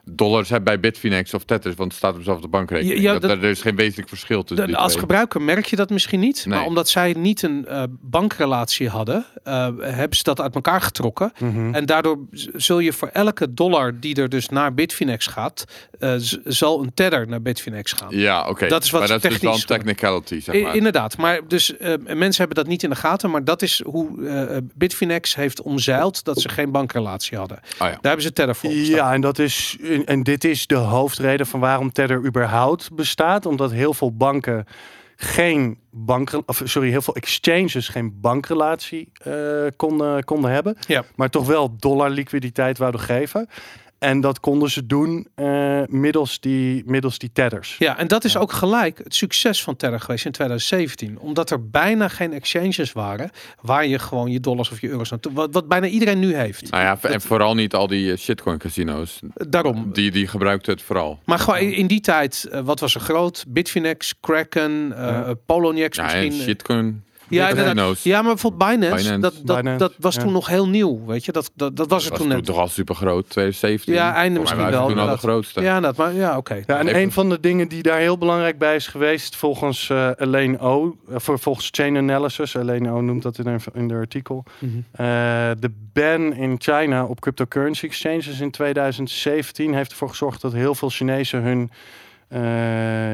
dollars 0.09 0.49
hebt 0.49 0.63
bij 0.63 0.79
Bitfinex 0.79 1.33
of 1.33 1.43
tethers, 1.43 1.75
want 1.75 1.89
het 1.89 1.97
staat 1.97 2.11
op 2.11 2.17
dezelfde 2.17 2.47
bankrekening. 2.47 2.95
Ja, 3.01 3.01
ja, 3.13 3.19
dat, 3.19 3.29
dat- 3.29 3.37
er 3.43 3.49
is 3.49 3.61
geen 3.61 3.75
wezenlijk 3.75 4.09
verschil 4.09 4.43
tussen 4.43 4.65
De- 4.65 4.71
die 4.71 4.81
als 4.81 4.87
twee. 4.91 5.01
gebruiker 5.01 5.41
merk 5.41 5.65
je 5.65 5.75
dat 5.75 5.89
misschien 5.89 6.19
niet, 6.19 6.45
maar 6.45 6.65
omdat 6.65 6.89
zij 6.89 7.13
niet 7.17 7.41
een 7.41 7.65
eh, 7.67 7.83
bankrelatie 8.01 8.89
hadden, 8.89 9.25
eh, 9.43 9.67
hebben 9.79 10.17
ze 10.17 10.23
dat 10.23 10.41
uit 10.41 10.55
elkaar 10.55 10.81
getrokken. 10.81 11.31
Mhm. 11.39 11.73
En 11.73 11.85
daardoor 11.85 12.17
zul 12.55 12.79
je 12.79 12.93
voor 12.93 13.07
elke 13.07 13.53
dollar 13.53 13.99
die 13.99 14.15
er 14.15 14.29
dus 14.29 14.49
naar 14.49 14.73
Bitfinex 14.73 15.27
gaat, 15.27 15.65
eh, 15.99 16.13
zal 16.45 16.81
een 16.83 16.93
tether 16.93 17.27
naar 17.27 17.41
Bitfinex 17.41 17.91
gaan. 17.91 18.07
Ja, 18.17 18.47
oké. 18.49 18.67
Dat 18.67 18.83
is 18.83 18.89
wat 18.89 18.99
maar 18.99 19.09
dat 19.09 19.23
is 19.23 19.31
dus 19.31 19.41
wel 19.41 19.51
een 19.53 19.57
technisch- 19.59 19.77
technicality, 19.77 20.39
zeg 20.41 20.55
I- 20.55 20.61
maar. 20.63 20.75
Inderdaad, 20.75 21.17
maar 21.17 21.39
dus 21.47 21.77
eh, 21.77 21.93
mensen 22.15 22.37
hebben 22.37 22.55
dat 22.55 22.67
niet 22.67 22.83
in 22.83 22.89
de 22.89 22.95
gaten, 22.95 23.29
maar 23.31 23.43
dat 23.43 23.61
is 23.61 23.81
hoe 23.85 24.27
eh, 24.27 24.57
Bitfinex 24.75 25.35
heeft 25.35 25.61
omzeild 25.61 26.23
dat 26.23 26.41
ze 26.41 26.49
geen 26.49 26.71
bankrelatie 26.71 27.37
hadden. 27.37 27.57
Ah, 27.57 27.63
ja. 27.77 27.87
Daar 27.87 27.97
hebben 28.01 28.21
ze 28.21 28.33
tether 28.33 28.55
voor. 28.55 28.71
Ja, 28.71 29.13
en, 29.13 29.21
dat 29.21 29.39
is, 29.39 29.77
en 30.05 30.23
dit 30.23 30.43
is 30.43 30.67
de 30.67 30.75
hoofdreden 30.75 31.45
van 31.45 31.59
waarom 31.59 31.91
Tether 31.91 32.25
überhaupt 32.25 32.93
bestaat. 32.93 33.45
Omdat 33.45 33.71
heel 33.71 33.93
veel 33.93 34.15
banken 34.15 34.65
geen 35.19 35.79
bank, 35.91 36.41
of 36.45 36.61
sorry, 36.63 36.89
heel 36.89 37.01
veel 37.01 37.15
exchanges 37.15 37.87
geen 37.87 38.19
bankrelatie 38.21 39.11
eh, 39.23 39.33
konden, 39.75 40.23
konden 40.23 40.51
hebben. 40.51 40.77
Ja. 40.87 41.03
Maar 41.15 41.29
toch 41.29 41.47
wel 41.47 41.75
dollar 41.77 42.09
liquiditeit 42.09 42.77
wouden 42.77 43.01
geven. 43.01 43.47
En 43.99 44.21
dat 44.21 44.39
konden 44.39 44.69
ze 44.69 44.85
doen 44.85 45.27
eh, 45.35 45.81
middels, 45.87 46.39
die, 46.39 46.83
middels 46.85 47.17
die 47.17 47.29
tethers. 47.33 47.75
Ja, 47.79 47.97
en 47.97 48.07
dat 48.07 48.23
is 48.23 48.37
ook 48.37 48.51
gelijk 48.51 48.97
het 49.03 49.15
succes 49.15 49.63
van 49.63 49.75
Tether 49.75 49.99
geweest 49.99 50.25
in 50.25 50.31
2017. 50.31 51.19
Omdat 51.19 51.49
er 51.49 51.69
bijna 51.69 52.07
geen 52.07 52.33
exchanges 52.33 52.91
waren 52.91 53.29
waar 53.61 53.85
je 53.85 53.99
gewoon 53.99 54.31
je 54.31 54.39
dollars 54.39 54.71
of 54.71 54.81
je 54.81 54.89
euro's 54.89 55.09
naartoe... 55.09 55.33
Wat, 55.33 55.49
wat 55.53 55.67
bijna 55.67 55.87
iedereen 55.87 56.19
nu 56.19 56.35
heeft. 56.35 56.71
Nou 56.71 56.83
ja, 56.83 57.09
en 57.09 57.21
vooral 57.21 57.55
niet 57.55 57.73
al 57.73 57.87
die 57.87 58.11
eh, 58.11 58.17
shitcoin 58.17 58.57
casino's. 58.57 59.19
Daarom. 59.33 59.93
Die, 59.93 60.11
die 60.11 60.27
gebruikten 60.27 60.73
het 60.73 60.81
vooral. 60.81 61.19
Maar 61.25 61.39
gewoon 61.39 61.59
in, 61.59 61.87
die 61.87 62.01
tijd, 62.01 62.47
eh, 62.51 62.61
wat 62.61 62.79
was 62.79 62.95
er 62.95 63.01
groot? 63.01 63.45
Bitfinex, 63.47 64.13
Kraken, 64.19 64.93
eh 64.95 65.05
Ja. 65.05 65.33
Poloniex 65.45 65.97
Ja, 65.97 66.03
misschien. 66.03 66.31
en 66.31 66.37
shitcoin 66.37 67.03
Ja, 67.29 67.49
inderdaad. 67.49 67.73
casino's. 67.75 68.03
Ja, 68.03 68.21
maar 68.21 68.31
bijvoorbeeld 68.31 68.69
Binance, 68.71 68.95
Binance. 69.03 69.19
dat, 69.19 69.33
dat, 69.45 69.55
Binance, 69.57 69.77
dat 69.79 69.93
was 69.99 70.15
ja. 70.15 70.21
toen 70.21 70.31
nog 70.31 70.47
heel 70.47 70.67
nieuw, 70.67 71.05
weet 71.05 71.25
je. 71.25 71.31
Dat, 71.31 71.51
dat, 71.55 71.75
dat 71.75 71.89
was 71.89 72.03
er 72.03 72.09
was 72.09 72.19
toen 72.19 72.27
toen 72.27 72.37
net. 72.37 72.45
toch 72.45 72.57
al 72.57 72.67
super 72.67 72.95
groot, 72.95 73.29
2017. 73.29 73.93
Ja, 73.93 74.13
einde 74.13 74.39
misschien 74.39 74.69
wel, 74.69 74.87
Toen 74.87 74.97
al 74.97 75.07
de 75.09 75.17
grootste. 75.17 75.61
Ja, 75.61 75.79
dat, 75.79 75.95
maar 75.97 76.13
ja, 76.13 76.37
oké. 76.37 76.53
Ja, 76.65 76.79
en 76.79 76.87
Even- 76.87 77.01
een 77.01 77.11
van 77.11 77.29
de 77.29 77.39
dingen 77.39 77.67
die 77.67 77.83
daar 77.83 77.99
heel 77.99 78.17
belangrijk 78.17 78.57
bij 78.57 78.75
is 78.75 78.87
geweest, 78.87 79.35
volgens 79.35 79.89
eh 79.89 80.09
Elaine 80.17 80.59
O, 80.59 80.97
eh, 81.09 81.15
voor, 81.19 81.39
volgens 81.39 81.69
Chain 81.71 81.97
Analysis, 81.97 82.53
Elaine 82.53 82.89
O 82.91 83.01
noemt 83.01 83.21
dat 83.23 83.37
in 83.37 83.47
een 83.47 83.59
in 83.73 83.87
de 83.87 83.93
artikel, 83.93 84.43
Mhm. 84.59 84.71
Eh, 84.91 85.05
de 85.59 85.71
ban 85.93 86.33
in 86.33 86.55
China 86.57 87.05
op 87.05 87.19
cryptocurrency 87.19 87.85
exchanges 87.85 88.39
in 88.39 88.51
2017 88.51 89.73
heeft 89.73 89.91
ervoor 89.91 90.09
gezorgd 90.09 90.41
dat 90.41 90.53
heel 90.53 90.75
veel 90.75 90.89
Chinezen 90.89 91.41
hun 91.41 91.71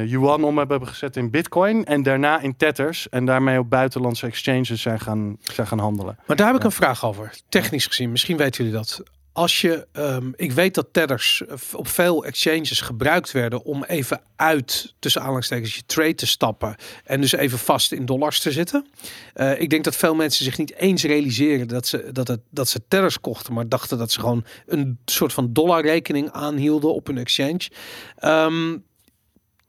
yuan 0.05 0.43
om 0.43 0.57
hebben 0.57 0.87
gezet 0.87 1.15
in 1.15 1.29
bitcoin 1.29 1.85
en 1.85 2.03
daarna 2.03 2.41
in 2.41 2.57
tethers 2.57 3.09
en 3.09 3.25
daarmee 3.25 3.59
op 3.59 3.69
buitenlandse 3.69 4.25
exchanges 4.25 4.81
zijn 4.81 4.99
gaan, 4.99 5.37
zijn 5.41 5.67
gaan 5.67 5.79
handelen. 5.79 6.17
Maar 6.25 6.35
daar 6.35 6.47
heb 6.47 6.55
ik 6.55 6.63
een 6.63 6.71
vraag 6.71 7.05
over. 7.05 7.33
Technisch 7.49 7.85
gezien, 7.85 8.11
misschien 8.11 8.37
weten 8.37 8.63
jullie 8.63 8.79
dat. 8.79 9.03
Als 9.33 9.61
je, 9.61 9.87
ehm, 9.91 10.31
ik 10.35 10.51
weet 10.51 10.75
dat 10.75 10.87
tethers 10.91 11.43
eh, 11.45 11.55
op 11.73 11.87
veel 11.87 12.25
exchanges 12.25 12.81
gebruikt 12.81 13.31
werden 13.31 13.63
om 13.63 13.83
even 13.83 14.21
uit, 14.35 14.93
tussen 14.99 15.21
aanhalingstekens, 15.21 15.75
je 15.75 15.85
trade 15.85 16.15
te 16.15 16.27
stappen 16.27 16.75
en 17.03 17.21
dus 17.21 17.31
even 17.31 17.57
vast 17.57 17.91
in 17.91 18.05
dollars 18.05 18.39
te 18.39 18.51
zitten. 18.51 18.87
Eh, 19.33 19.61
ik 19.61 19.69
denk 19.69 19.83
dat 19.83 19.95
veel 19.95 20.15
mensen 20.15 20.45
zich 20.45 20.57
niet 20.57 20.75
eens 20.75 21.03
realiseren 21.03 21.67
dat 21.67 21.87
ze, 21.87 22.09
dat, 22.11 22.27
het, 22.27 22.39
dat 22.49 22.69
ze 22.69 22.81
tethers 22.87 23.19
kochten, 23.19 23.53
maar 23.53 23.69
dachten 23.69 23.97
dat 23.97 24.11
ze 24.11 24.19
gewoon 24.19 24.45
een 24.65 24.97
soort 25.05 25.33
van 25.33 25.53
dollarrekening 25.53 26.31
aanhielden 26.31 26.93
op 26.93 27.07
hun 27.07 27.17
exchange. 27.17 27.69
Ehm, 28.17 28.77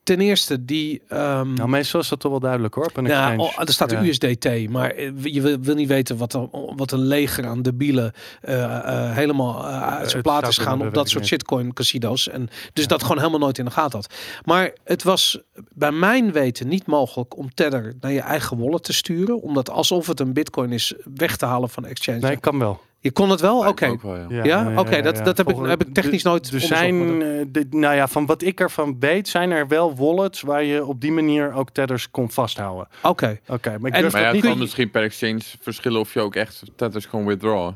ten 0.05 0.21
eerste, 0.21 0.64
die... 0.64 1.03
ehm, 1.09 1.53
Nou, 1.53 1.69
meestal 1.69 2.01
is 2.01 2.09
dat 2.09 2.21
toch 2.21 2.31
wel 2.31 2.40
duidelijk 2.40 2.75
hoor. 2.75 2.87
Op 2.87 2.97
een 2.97 3.38
oh, 3.40 3.61
er 3.61 3.73
staat 3.73 3.90
Ja. 3.90 4.03
USDT, 4.03 4.69
maar 4.69 4.90
eh, 4.90 5.11
je 5.23 5.40
wil, 5.40 5.59
wil 5.61 5.75
niet 5.75 5.88
weten 5.88 6.17
wat 6.17 6.35
een, 6.35 6.49
wat 6.77 6.93
een 6.93 7.07
leger 7.07 7.47
aan 7.47 7.62
debielen 7.62 8.12
eh, 8.40 9.12
helemaal 9.12 9.67
uit 9.67 10.11
zijn 10.11 10.23
plaat 10.23 10.49
is 10.49 10.59
gaan 10.59 10.87
op 10.87 10.95
dat 10.95 11.09
soort 11.09 11.27
shitcoin 11.27 11.73
casino's. 11.73 12.29
En 12.29 12.49
dus 12.73 12.87
dat 12.87 13.03
gewoon 13.03 13.19
helemaal 13.19 13.38
nooit 13.38 13.59
in 13.59 13.64
de 13.64 13.71
gaten 13.71 13.99
had. 13.99 14.14
Maar 14.45 14.73
het 14.85 15.03
was 15.03 15.38
bij 15.73 15.93
mijn 15.93 16.33
weten 16.33 16.69
niet 16.69 16.87
mogelijk 16.87 17.37
om 17.37 17.55
Tether 17.55 17.95
naar 18.01 18.12
je 18.12 18.21
eigen 18.21 18.59
wallet 18.59 18.85
te 18.85 18.93
sturen, 18.93 19.43
omdat 19.43 19.71
alsof 19.71 20.07
het 20.07 20.21
een 20.21 20.33
bitcoin 20.33 20.73
is 20.73 20.95
weg 21.14 21.37
te 21.37 21.47
halen 21.47 21.69
van 21.69 21.85
exchange. 21.85 22.19
Nee, 22.19 22.37
kan 22.37 22.59
wel. 22.59 22.81
Je 23.05 23.12
kon 23.12 23.31
het 23.31 23.40
wel? 23.40 23.67
Oké. 23.67 23.95
Ja. 24.29 24.45
Ja? 24.45 24.73
Oké, 24.77 25.03
dat- 25.03 25.25
dat 25.25 25.37
heb 25.37 25.49
ik- 25.51 25.57
heb 25.67 25.87
ik 25.87 25.95
technisch 25.95 26.23
nooit 26.23 26.51
Er 26.53 26.61
zijn, 26.61 27.23
eh, 27.23 27.45
de, 27.49 27.67
nou 27.71 27.95
ja, 27.95 28.09
van 28.09 28.27
wat 28.27 28.43
ik 28.43 28.61
ervan 28.61 28.97
weet, 29.01 29.29
zijn 29.29 29.51
er 29.51 29.69
wel 29.69 29.95
wallets 29.97 30.40
waar 30.40 30.64
je 30.64 30.85
op 30.87 31.01
die 31.01 31.12
manier 31.12 31.53
ook 31.53 31.71
tethers 31.71 32.11
kon 32.11 32.31
vasthouden. 32.31 32.88
Oké. 33.03 33.38
Oké, 33.49 33.79
maar 33.79 33.88
ik 33.90 33.95
En- 33.97 34.01
durf 34.01 34.12
Maar 34.12 34.21
ja, 34.21 34.27
dat 34.27 34.35
het 34.37 34.43
niet. 34.45 34.53
kan 34.53 34.59
misschien 34.61 34.90
per 34.90 35.03
exchange 35.03 35.40
verschillen 35.61 36.01
of 36.01 36.12
je 36.14 36.21
ook 36.21 36.35
echt 36.35 36.62
tethers 36.77 37.07
gewoon 37.07 37.27
withdraw. 37.27 37.73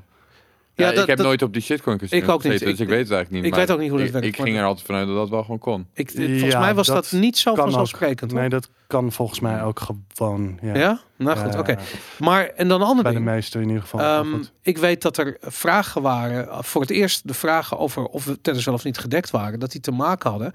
Ja, 0.78 0.84
Ja, 0.86 0.92
dat- 0.92 1.02
ik 1.02 1.08
heb 1.08 1.16
dat- 1.16 1.26
nooit 1.26 1.42
op 1.42 1.52
die 1.52 1.62
shitcoin 1.62 1.98
casino 1.98 2.22
Ik 2.22 2.28
ook 2.28 2.42
niet. 2.42 2.52
gezeten, 2.52 2.66
dus 2.70 2.74
Ik- 2.80 2.80
ik, 2.84 2.88
weet 2.88 3.02
het 3.02 3.10
eigenlijk 3.12 3.30
niet. 3.44 3.52
ik 3.52 3.58
weet 3.58 3.70
ook 3.70 3.78
niet 3.80 3.88
hoe 3.90 3.98
dat 3.98 4.06
ik- 4.06 4.12
werkt, 4.12 4.26
Ik 4.26 4.36
ging 4.36 4.56
er 4.56 4.64
altijd 4.64 4.86
vanuit 4.86 5.06
dat 5.06 5.16
dat 5.16 5.28
wel 5.28 5.42
gewoon 5.42 5.58
kon. 5.58 5.86
Ik, 5.94 6.10
volgens 6.10 6.40
Ja, 6.52 6.60
mij 6.60 6.74
was 6.74 6.86
dat 6.86 7.08
dat, 7.10 7.20
niet 7.20 7.38
zo 7.38 7.54
vanzelfsprekend. 7.54 8.32
Nee, 8.32 8.48
dat 8.48 8.70
kan 8.86 9.12
volgens 9.12 9.40
mij 9.40 9.62
ook 9.62 9.80
gewoon. 10.14 10.58
Ja, 10.62 10.74
Ja? 10.76 11.00
Nou 11.16 11.38
goed, 11.38 11.52
Ja, 11.52 11.58
oké. 11.58 11.76
Maar, 12.18 12.46
en 12.56 12.68
dan 12.68 12.80
een 12.80 12.86
ander 12.86 13.02
Bij 13.04 13.12
de 13.12 13.20
meeste 13.20 13.60
in 13.60 13.66
ieder 13.68 13.82
geval. 13.82 14.00
Ehm, 14.00 14.42
ik 14.62 14.78
weet 14.78 15.02
dat 15.02 15.16
er 15.16 15.36
vragen 15.40 16.02
waren, 16.02 16.64
voor 16.64 16.80
het 16.80 16.90
eerst 16.90 17.28
de 17.28 17.34
vragen 17.34 17.78
over 17.78 18.04
of 18.04 18.24
we 18.24 18.38
wel 18.64 18.74
of 18.74 18.84
niet 18.84 18.98
gedekt 18.98 19.30
waren, 19.30 19.58
dat 19.60 19.72
die 19.72 19.80
te 19.80 19.90
maken 19.90 20.30
hadden 20.30 20.52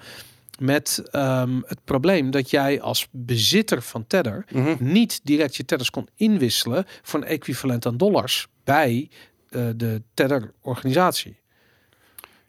met 0.60 1.04
ehm, 1.12 1.60
het 1.66 1.80
probleem 1.84 2.32
dat 2.32 2.50
jij 2.50 2.82
als 2.82 3.08
bezitter 3.12 3.82
van 3.82 4.08
Tether 4.08 4.46
Mhm. 4.52 4.76
niet 4.80 5.20
direct 5.24 5.56
je 5.56 5.66
tethers 5.66 5.90
kon 5.90 6.08
inwisselen 6.16 6.86
voor 7.02 7.20
een 7.20 7.26
equivalent 7.28 7.86
aan 7.86 7.98
dollars 7.98 8.48
bij 8.64 9.10
de 9.54 10.02
Tether-organisatie. 10.13 11.43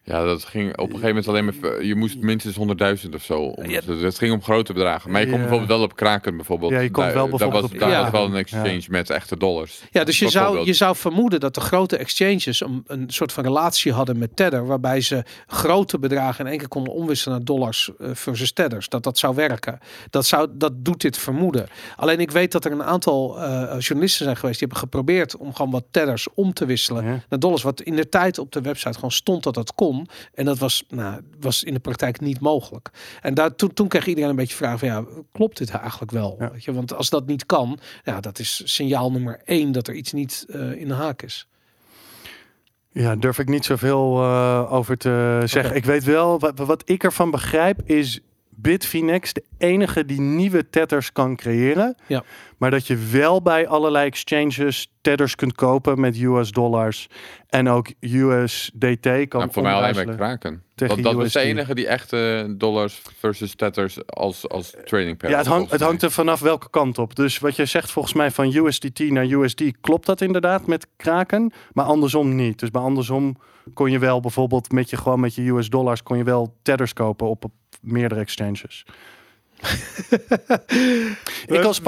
Ja, 0.06 0.24
dat 0.24 0.44
ging 0.44 0.70
op 0.70 0.78
een 0.92 0.98
gegeven 1.00 1.08
moment 1.08 1.28
alleen 1.28 1.44
maar... 1.44 1.84
Je 1.84 1.94
moest 1.94 2.18
minstens 2.18 2.56
100.000 3.04 3.14
of 3.14 3.22
zo. 3.22 3.40
om- 3.42 3.70
Ja. 3.70 3.80
Het 3.86 4.18
ging 4.18 4.32
om 4.32 4.42
grote 4.42 4.72
bedragen. 4.72 5.10
Maar 5.10 5.20
je 5.20 5.26
kon 5.26 5.34
Ja. 5.34 5.40
bijvoorbeeld 5.40 5.70
wel 5.70 5.82
op 5.82 5.96
Kraken 5.96 6.36
bijvoorbeeld. 6.36 6.72
Ja, 6.72 6.78
je 6.80 6.90
kon 6.90 7.04
Daar- 7.04 7.12
wel 7.12 7.22
daar 7.22 7.30
bijvoorbeeld 7.30 7.62
was, 7.62 7.72
op 7.72 7.78
daar 7.78 7.88
Kraken. 7.88 8.12
was 8.12 8.20
wel 8.20 8.30
een 8.30 8.36
exchange 8.36 8.82
met 8.88 9.10
echte 9.10 9.36
dollars. 9.36 9.82
Ja, 9.90 10.04
dus 10.04 10.18
je 10.18 10.28
zou, 10.28 10.64
je 10.66 10.72
zou 10.72 10.96
vermoeden 10.96 11.40
dat 11.40 11.54
de 11.54 11.60
grote 11.60 11.96
exchanges 11.96 12.60
een, 12.60 12.84
een 12.86 13.04
soort 13.10 13.32
van 13.32 13.44
relatie 13.44 13.92
hadden 13.92 14.18
met 14.18 14.36
Tether, 14.36 14.66
waarbij 14.66 15.00
ze 15.00 15.24
grote 15.46 15.98
bedragen 15.98 16.44
in 16.44 16.50
één 16.50 16.58
keer 16.58 16.68
konden 16.68 16.92
omwisselen 16.92 17.36
naar 17.36 17.44
dollars 17.44 17.90
eh, 17.98 18.08
versus 18.12 18.52
Tethers. 18.52 18.88
Dat 18.88 19.02
dat 19.02 19.18
zou 19.18 19.34
werken. 19.34 19.78
Dat, 20.10 20.26
zou, 20.26 20.48
dat 20.52 20.72
doet 20.76 21.00
dit 21.00 21.18
vermoeden. 21.18 21.66
Alleen 21.96 22.20
ik 22.20 22.30
weet 22.30 22.52
dat 22.52 22.64
er 22.64 22.72
een 22.72 22.82
aantal 22.84 23.38
eh, 23.42 23.76
journalisten 23.78 24.24
zijn 24.24 24.36
geweest 24.36 24.58
die 24.58 24.68
hebben 24.68 24.78
geprobeerd 24.88 25.36
om 25.36 25.54
gewoon 25.54 25.70
wat 25.72 25.84
Tethers 25.90 26.26
om 26.34 26.52
te 26.52 26.66
wisselen 26.66 27.04
Ja. 27.04 27.20
naar 27.28 27.38
dollars. 27.38 27.62
Wat 27.62 27.80
in 27.80 27.96
de 27.96 28.08
tijd 28.08 28.38
op 28.38 28.52
de 28.52 28.60
website 28.60 28.94
gewoon 28.94 29.10
stond 29.12 29.42
dat 29.42 29.54
dat 29.54 29.74
kon. 29.74 29.92
En 30.34 30.44
dat 30.44 30.58
was, 30.58 30.84
nou, 30.88 31.20
was 31.40 31.64
in 31.64 31.74
de 31.74 31.80
praktijk 31.80 32.20
niet 32.20 32.40
mogelijk. 32.40 32.90
En 33.20 33.34
daar, 33.34 33.54
toen, 33.54 33.72
toen 33.72 33.88
kreeg 33.88 34.06
iedereen 34.06 34.30
een 34.30 34.36
beetje 34.36 34.56
vragen 34.56 34.78
van 34.78 34.88
ja, 34.88 35.04
klopt 35.32 35.58
dit 35.58 35.70
eigenlijk 35.70 36.10
wel? 36.10 36.36
Ja. 36.38 36.50
Weet 36.50 36.64
je? 36.64 36.72
Want 36.72 36.94
als 36.94 37.10
dat 37.10 37.26
niet 37.26 37.46
kan, 37.46 37.78
ja, 38.04 38.20
dat 38.20 38.38
is 38.38 38.62
signaal 38.64 39.12
nummer 39.12 39.40
één 39.44 39.72
dat 39.72 39.88
er 39.88 39.94
iets 39.94 40.12
niet 40.12 40.46
eh, 40.48 40.72
in 40.72 40.88
de 40.88 40.94
haak 40.94 41.22
is. 41.22 41.48
Ja, 42.92 43.16
durf 43.16 43.38
ik 43.38 43.48
niet 43.48 43.64
zoveel 43.64 44.22
eh, 44.22 44.72
over 44.72 44.96
te 44.96 45.42
zeggen. 45.44 45.76
Ik 45.76 45.84
weet 45.84 46.04
wel, 46.04 46.38
wat, 46.38 46.58
wat 46.58 46.82
ik 46.84 47.04
ervan 47.04 47.30
begrijp 47.30 47.82
is 47.84 48.20
Bitfinex 48.48 49.32
de 49.32 49.44
enige 49.58 50.04
die 50.04 50.20
nieuwe 50.20 50.70
tethers 50.70 51.12
kan 51.12 51.36
creëren. 51.36 51.96
Ja. 52.06 52.24
Maar 52.64 52.72
dat 52.72 52.86
je 52.86 52.96
wel 52.96 53.42
bij 53.42 53.68
allerlei 53.68 54.06
exchanges 54.06 54.92
tethers 55.00 55.34
kunt 55.34 55.54
kopen 55.54 56.00
met 56.00 56.20
US 56.20 56.50
dollars. 56.50 57.08
En 57.48 57.68
ook 57.68 57.92
USDT 58.00 59.00
kan 59.00 59.40
Nou, 59.40 59.52
voor 59.52 59.62
mij 59.62 59.72
alleen 59.72 60.06
bij 60.06 60.14
kraken. 60.14 60.62
tegen 60.74 61.02
Dat, 61.02 61.14
was 61.14 61.32
de 61.32 61.40
enige 61.40 61.74
die 61.74 61.86
echte 61.86 62.46
dollars 62.56 63.02
versus 63.18 63.54
tethers 63.54 64.06
als, 64.06 64.48
als 64.48 64.74
trading 64.84 65.16
pair. 65.16 65.32
Ja, 65.32 65.38
het, 65.38 65.70
het 65.70 65.80
hangt 65.80 66.02
er 66.02 66.10
vanaf 66.10 66.40
welke 66.40 66.70
kant 66.70 66.98
op. 66.98 67.16
Dus 67.16 67.38
wat 67.38 67.56
je 67.56 67.64
zegt 67.64 67.90
volgens 67.90 68.14
mij 68.14 68.30
van 68.30 68.54
USDT 68.54 68.98
naar 68.98 69.26
USD 69.26 69.62
klopt 69.80 70.06
dat 70.06 70.20
inderdaad 70.20 70.66
met 70.66 70.86
kraken, 70.96 71.52
maar 71.72 71.84
andersom 71.84 72.34
niet. 72.34 72.58
Dus 72.58 72.70
bij 72.70 72.82
andersom 72.82 73.36
kon 73.74 73.90
je 73.90 73.98
wel 73.98 74.20
bijvoorbeeld 74.20 74.72
met 74.72 74.90
je 74.90 74.96
gewoon 74.96 75.20
met 75.20 75.34
je 75.34 75.50
US 75.50 75.68
dollars 75.68 76.02
kon 76.02 76.16
je 76.16 76.24
wel 76.24 76.56
tethers 76.62 76.92
kopen 76.92 77.28
op, 77.28 77.44
op 77.44 77.52
meerdere 77.80 78.20
exchanges. 78.20 78.84
Ik, 81.46 81.62
als 81.64 81.80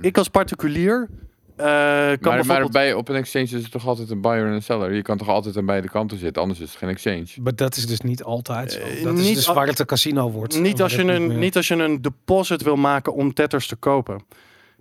ik 0.00 0.18
als 0.18 0.28
particulier 0.28 1.08
eh, 1.56 1.66
kan 1.66 1.66
Maar, 1.66 2.18
maar 2.20 2.36
bijvoorbeeld... 2.36 2.72
bij, 2.72 2.92
op 2.94 3.08
een 3.08 3.14
exchange 3.14 3.44
is 3.44 3.52
het 3.52 3.70
toch 3.70 3.86
altijd 3.86 4.10
een 4.10 4.20
buyer 4.20 4.46
en 4.46 4.52
een 4.52 4.62
seller. 4.62 4.92
Je 4.92 5.02
kan 5.02 5.18
toch 5.18 5.28
altijd 5.28 5.56
aan 5.56 5.66
beide 5.66 5.88
kanten 5.88 6.18
zitten, 6.18 6.42
anders 6.42 6.60
is 6.60 6.68
het 6.68 6.78
geen 6.78 6.88
exchange. 6.88 7.26
Maar 7.42 7.54
dat 7.54 7.76
is 7.76 7.86
dus 7.86 8.00
niet 8.00 8.22
altijd 8.22 8.72
zo. 8.72 8.78
Eh, 8.78 9.04
Dat 9.04 9.18
is 9.18 9.24
niet 9.26 9.34
dus 9.34 9.46
waar 9.46 9.66
het 9.66 9.78
een 9.78 9.86
casino 9.86 10.30
wordt. 10.30 10.60
Niet 10.60 10.82
als, 10.82 10.94
je 10.94 11.02
een, 11.02 11.38
niet 11.38 11.56
als 11.56 11.68
je 11.68 11.74
een 11.74 12.02
deposit 12.02 12.62
wil 12.62 12.76
maken 12.76 13.14
om 13.14 13.34
tethers 13.34 13.66
te 13.66 13.76
kopen. 13.76 14.24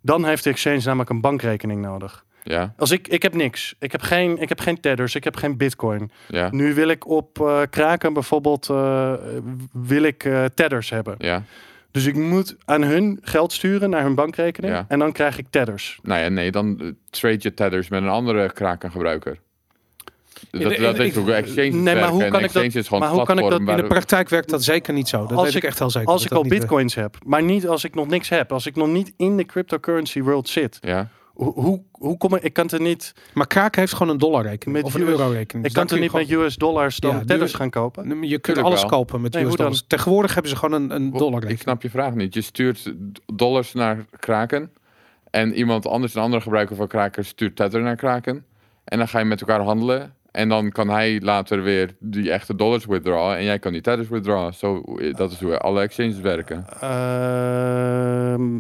Dan 0.02 0.26
heeft 0.26 0.44
de 0.44 0.50
exchange 0.50 0.82
namelijk 0.84 1.10
een 1.10 1.22
bankrekening 1.22 1.82
nodig. 1.82 2.24
Ja, 2.44 2.74
Als 2.78 2.92
ik, 2.92 3.08
ik 3.08 3.22
heb 3.22 3.34
niks. 3.34 3.76
Ik 3.80 3.92
heb 3.92 4.02
geen, 4.02 4.38
ik 4.38 4.50
heb 4.50 4.60
geen 4.60 4.80
tethers. 4.80 5.16
Ik 5.16 5.24
heb 5.24 5.36
geen 5.36 5.58
bitcoin. 5.58 6.12
ja, 6.28 6.48
Nu 6.52 6.74
wil 6.74 6.88
ik 6.88 7.08
op 7.08 7.42
eh, 7.42 7.62
Kraken 7.70 8.14
bijvoorbeeld 8.14 8.70
eh, 8.70 9.14
wil 9.72 10.04
ik 10.04 10.24
eh 10.24 10.46
tethers 10.54 10.90
hebben. 10.90 11.16
ja. 11.18 11.44
Dus 11.94 12.06
ik 12.06 12.16
moet 12.16 12.56
aan 12.66 12.82
hun 12.84 13.20
geld 13.22 13.54
sturen 13.54 13.90
naar 13.90 14.02
hun 14.04 14.16
bankrekening. 14.16 14.74
Ja. 14.74 14.86
En 14.88 15.00
dan 15.00 15.12
krijg 15.12 15.38
ik 15.38 15.46
tethers. 15.50 16.00
Nou 16.04 16.22
ja, 16.22 16.30
nee, 16.30 16.52
dan 16.52 16.80
eh, 16.82 16.88
trade 17.10 17.38
je 17.40 17.54
tethers 17.54 17.90
met 17.90 18.02
een 18.02 18.10
andere 18.10 18.52
krakengebruiker. 18.54 19.38
Dat, 20.52 20.62
de- 20.62 20.82
dat 20.82 20.96
in- 21.00 21.06
is 21.06 21.16
hoe 21.16 21.34
exchange 21.34 21.70
Nee, 21.70 21.96
maar 21.96 22.08
hoe 22.10 22.18
kan 22.20 22.26
ik 22.28 22.32
dat- 22.32 22.42
exchange 22.42 22.68
is 22.80 22.88
gewoon 22.88 23.00
maar 23.00 23.10
een 23.10 23.16
hoe 23.16 23.26
kan 23.26 23.38
ik 23.40 23.50
dat 23.50 23.60
In 23.60 23.76
de 23.76 23.84
praktijk 23.88 24.30
werkt 24.30 24.50
dat 24.50 24.64
zeker 24.64 24.94
niet 24.94 25.08
zo. 25.08 25.22
Dat 25.26 25.32
Als 25.32 25.42
weet 25.46 25.56
ik 25.56 25.64
ik- 25.64 25.70
echt 25.70 25.80
heel 25.80 25.90
zeker. 25.90 26.08
Als 26.10 26.22
dat 26.24 26.32
ik 26.32 26.38
dat 26.38 26.44
al 26.52 26.58
bitcoins 26.60 26.96
heb, 26.96 27.18
maar 27.26 27.44
niet 27.44 27.68
als 27.68 27.84
ik 27.84 27.96
nog 27.96 28.08
niks 28.08 28.30
heb. 28.30 28.52
Als 28.52 28.66
ik 28.66 28.76
nog 28.76 28.88
niet 28.88 29.14
in 29.18 29.38
de 29.38 29.46
cryptocurrency 29.46 30.22
world 30.22 30.50
zit. 30.50 30.78
Ja, 30.82 31.10
Hoe, 31.34 31.82
hoe, 31.92 32.18
kom 32.18 32.36
ik? 32.36 32.44
Ik 32.44 32.54
kan 32.54 32.70
er 32.70 32.82
niet. 32.82 33.14
Maar 33.34 33.48
Kraken 33.48 33.80
heeft 33.80 33.94
gewoon 33.94 34.12
een 34.12 34.18
dollarrekening. 34.18 34.78
Met 34.78 34.86
Of 34.86 34.94
een 34.94 35.08
eurorekening. 35.08 35.48
ik 35.48 35.64
Dus 35.64 35.72
kan 35.74 35.86
daar 35.88 35.96
er 35.96 36.04
niet 36.04 36.14
met 36.14 36.32
US 36.32 36.56
dollars 36.56 36.98
dan 36.98 37.24
Ja, 37.28 37.48
gaan 37.48 37.70
kopen. 37.70 38.04
Je 38.22 38.28
kunt 38.30 38.44
Tuurlijk 38.44 38.66
alles 38.66 38.82
wel. 38.82 38.90
kopen 38.90 39.22
met 39.22 39.34
Nee, 39.34 39.44
US 39.44 39.50
dan? 39.50 39.58
dollars. 39.58 39.84
Tegenwoordig 39.88 40.34
hebben 40.34 40.52
ze 40.52 40.58
gewoon 40.58 40.82
een, 40.82 40.92
een 40.96 41.06
ik 41.08 41.18
dollarrekening. 41.18 41.60
snap 41.60 41.82
je 41.82 41.90
vraag 41.90 42.14
niet. 42.14 42.34
Je 42.34 42.42
stuurt 42.42 42.94
dollars 43.34 43.74
naar 43.74 44.06
kraken. 44.20 44.72
En 45.30 45.54
iemand 45.54 45.88
anders, 45.88 46.16
een 46.16 46.22
andere 46.22 46.42
gebruiker 46.42 46.76
van 46.76 46.88
kraken, 46.88 47.26
stuurt 47.26 47.56
tether 47.56 47.82
naar 47.82 47.96
kraken. 47.96 48.46
En 48.84 48.98
dan 48.98 49.08
ga 49.08 49.20
je 49.20 49.26
met 49.26 49.42
elkaar 49.42 49.62
handelen. 49.62 50.14
En 50.32 50.50
dan 50.50 50.72
kan 50.72 50.90
hij 50.90 51.22
later 51.22 51.64
weer 51.64 51.96
die 52.00 52.32
echte 52.32 52.56
dollars 52.56 52.86
withdrawen. 52.86 53.38
En 53.38 53.44
jij 53.44 53.60
kan 53.60 53.72
die 53.72 53.82
tethers 53.82 54.08
withdrawen. 54.10 54.54
Zo, 54.54 54.84
dat 55.12 55.32
is 55.32 55.40
hoe 55.40 55.58
alle 55.58 55.82
exchanges 55.82 56.20
werken. 56.20 56.66
Ehm, 56.80 58.60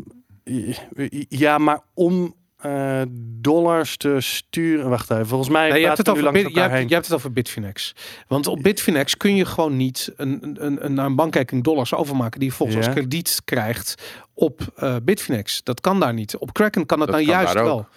ja, 1.30 1.58
maar 1.58 1.80
om 1.94 2.36
eh, 2.63 3.02
dollars 3.41 3.97
te 3.97 4.15
sturen. 4.19 4.89
Wacht 4.89 5.12
even, 5.12 5.28
volgens 5.28 5.49
mij. 5.49 5.69
Nee, 5.69 5.80
je, 5.80 5.86
hebt 5.86 5.97
het 5.97 6.10
over 6.10 6.23
je, 6.23 6.60
hebt, 6.60 6.71
heen. 6.71 6.88
je 6.88 6.93
hebt 6.93 7.06
het 7.06 7.15
over 7.15 7.34
Bitfinex. 7.34 7.93
Want 8.28 8.47
op 8.47 8.60
Bitfinex 8.63 9.17
kun 9.17 9.36
je 9.36 9.45
gewoon 9.45 9.78
niet 9.78 10.12
een, 10.17 10.56
een, 10.60 10.86
een, 10.86 10.93
naar 10.93 11.06
een 11.06 11.15
bankrekening 11.15 11.65
dollars 11.65 11.93
overmaken 11.93 12.39
die 12.39 12.49
je 12.49 12.56
volgens 12.56 12.80
Ja. 12.80 12.86
als 12.86 12.93
krediet 12.95 13.41
krijgt 13.45 13.95
op 14.34 14.62
eh, 14.76 14.95
Bitfinex. 15.04 15.63
Dat 15.63 15.82
kan 15.82 15.99
daar 15.99 16.13
niet. 16.13 16.38
Op 16.38 16.54
Kraken 16.54 16.86
kan 16.86 16.99
dat, 16.99 17.08
Dat 17.08 17.15
nou 17.15 17.30
kan 17.30 17.39
juist 17.41 17.54
wel. 17.54 17.88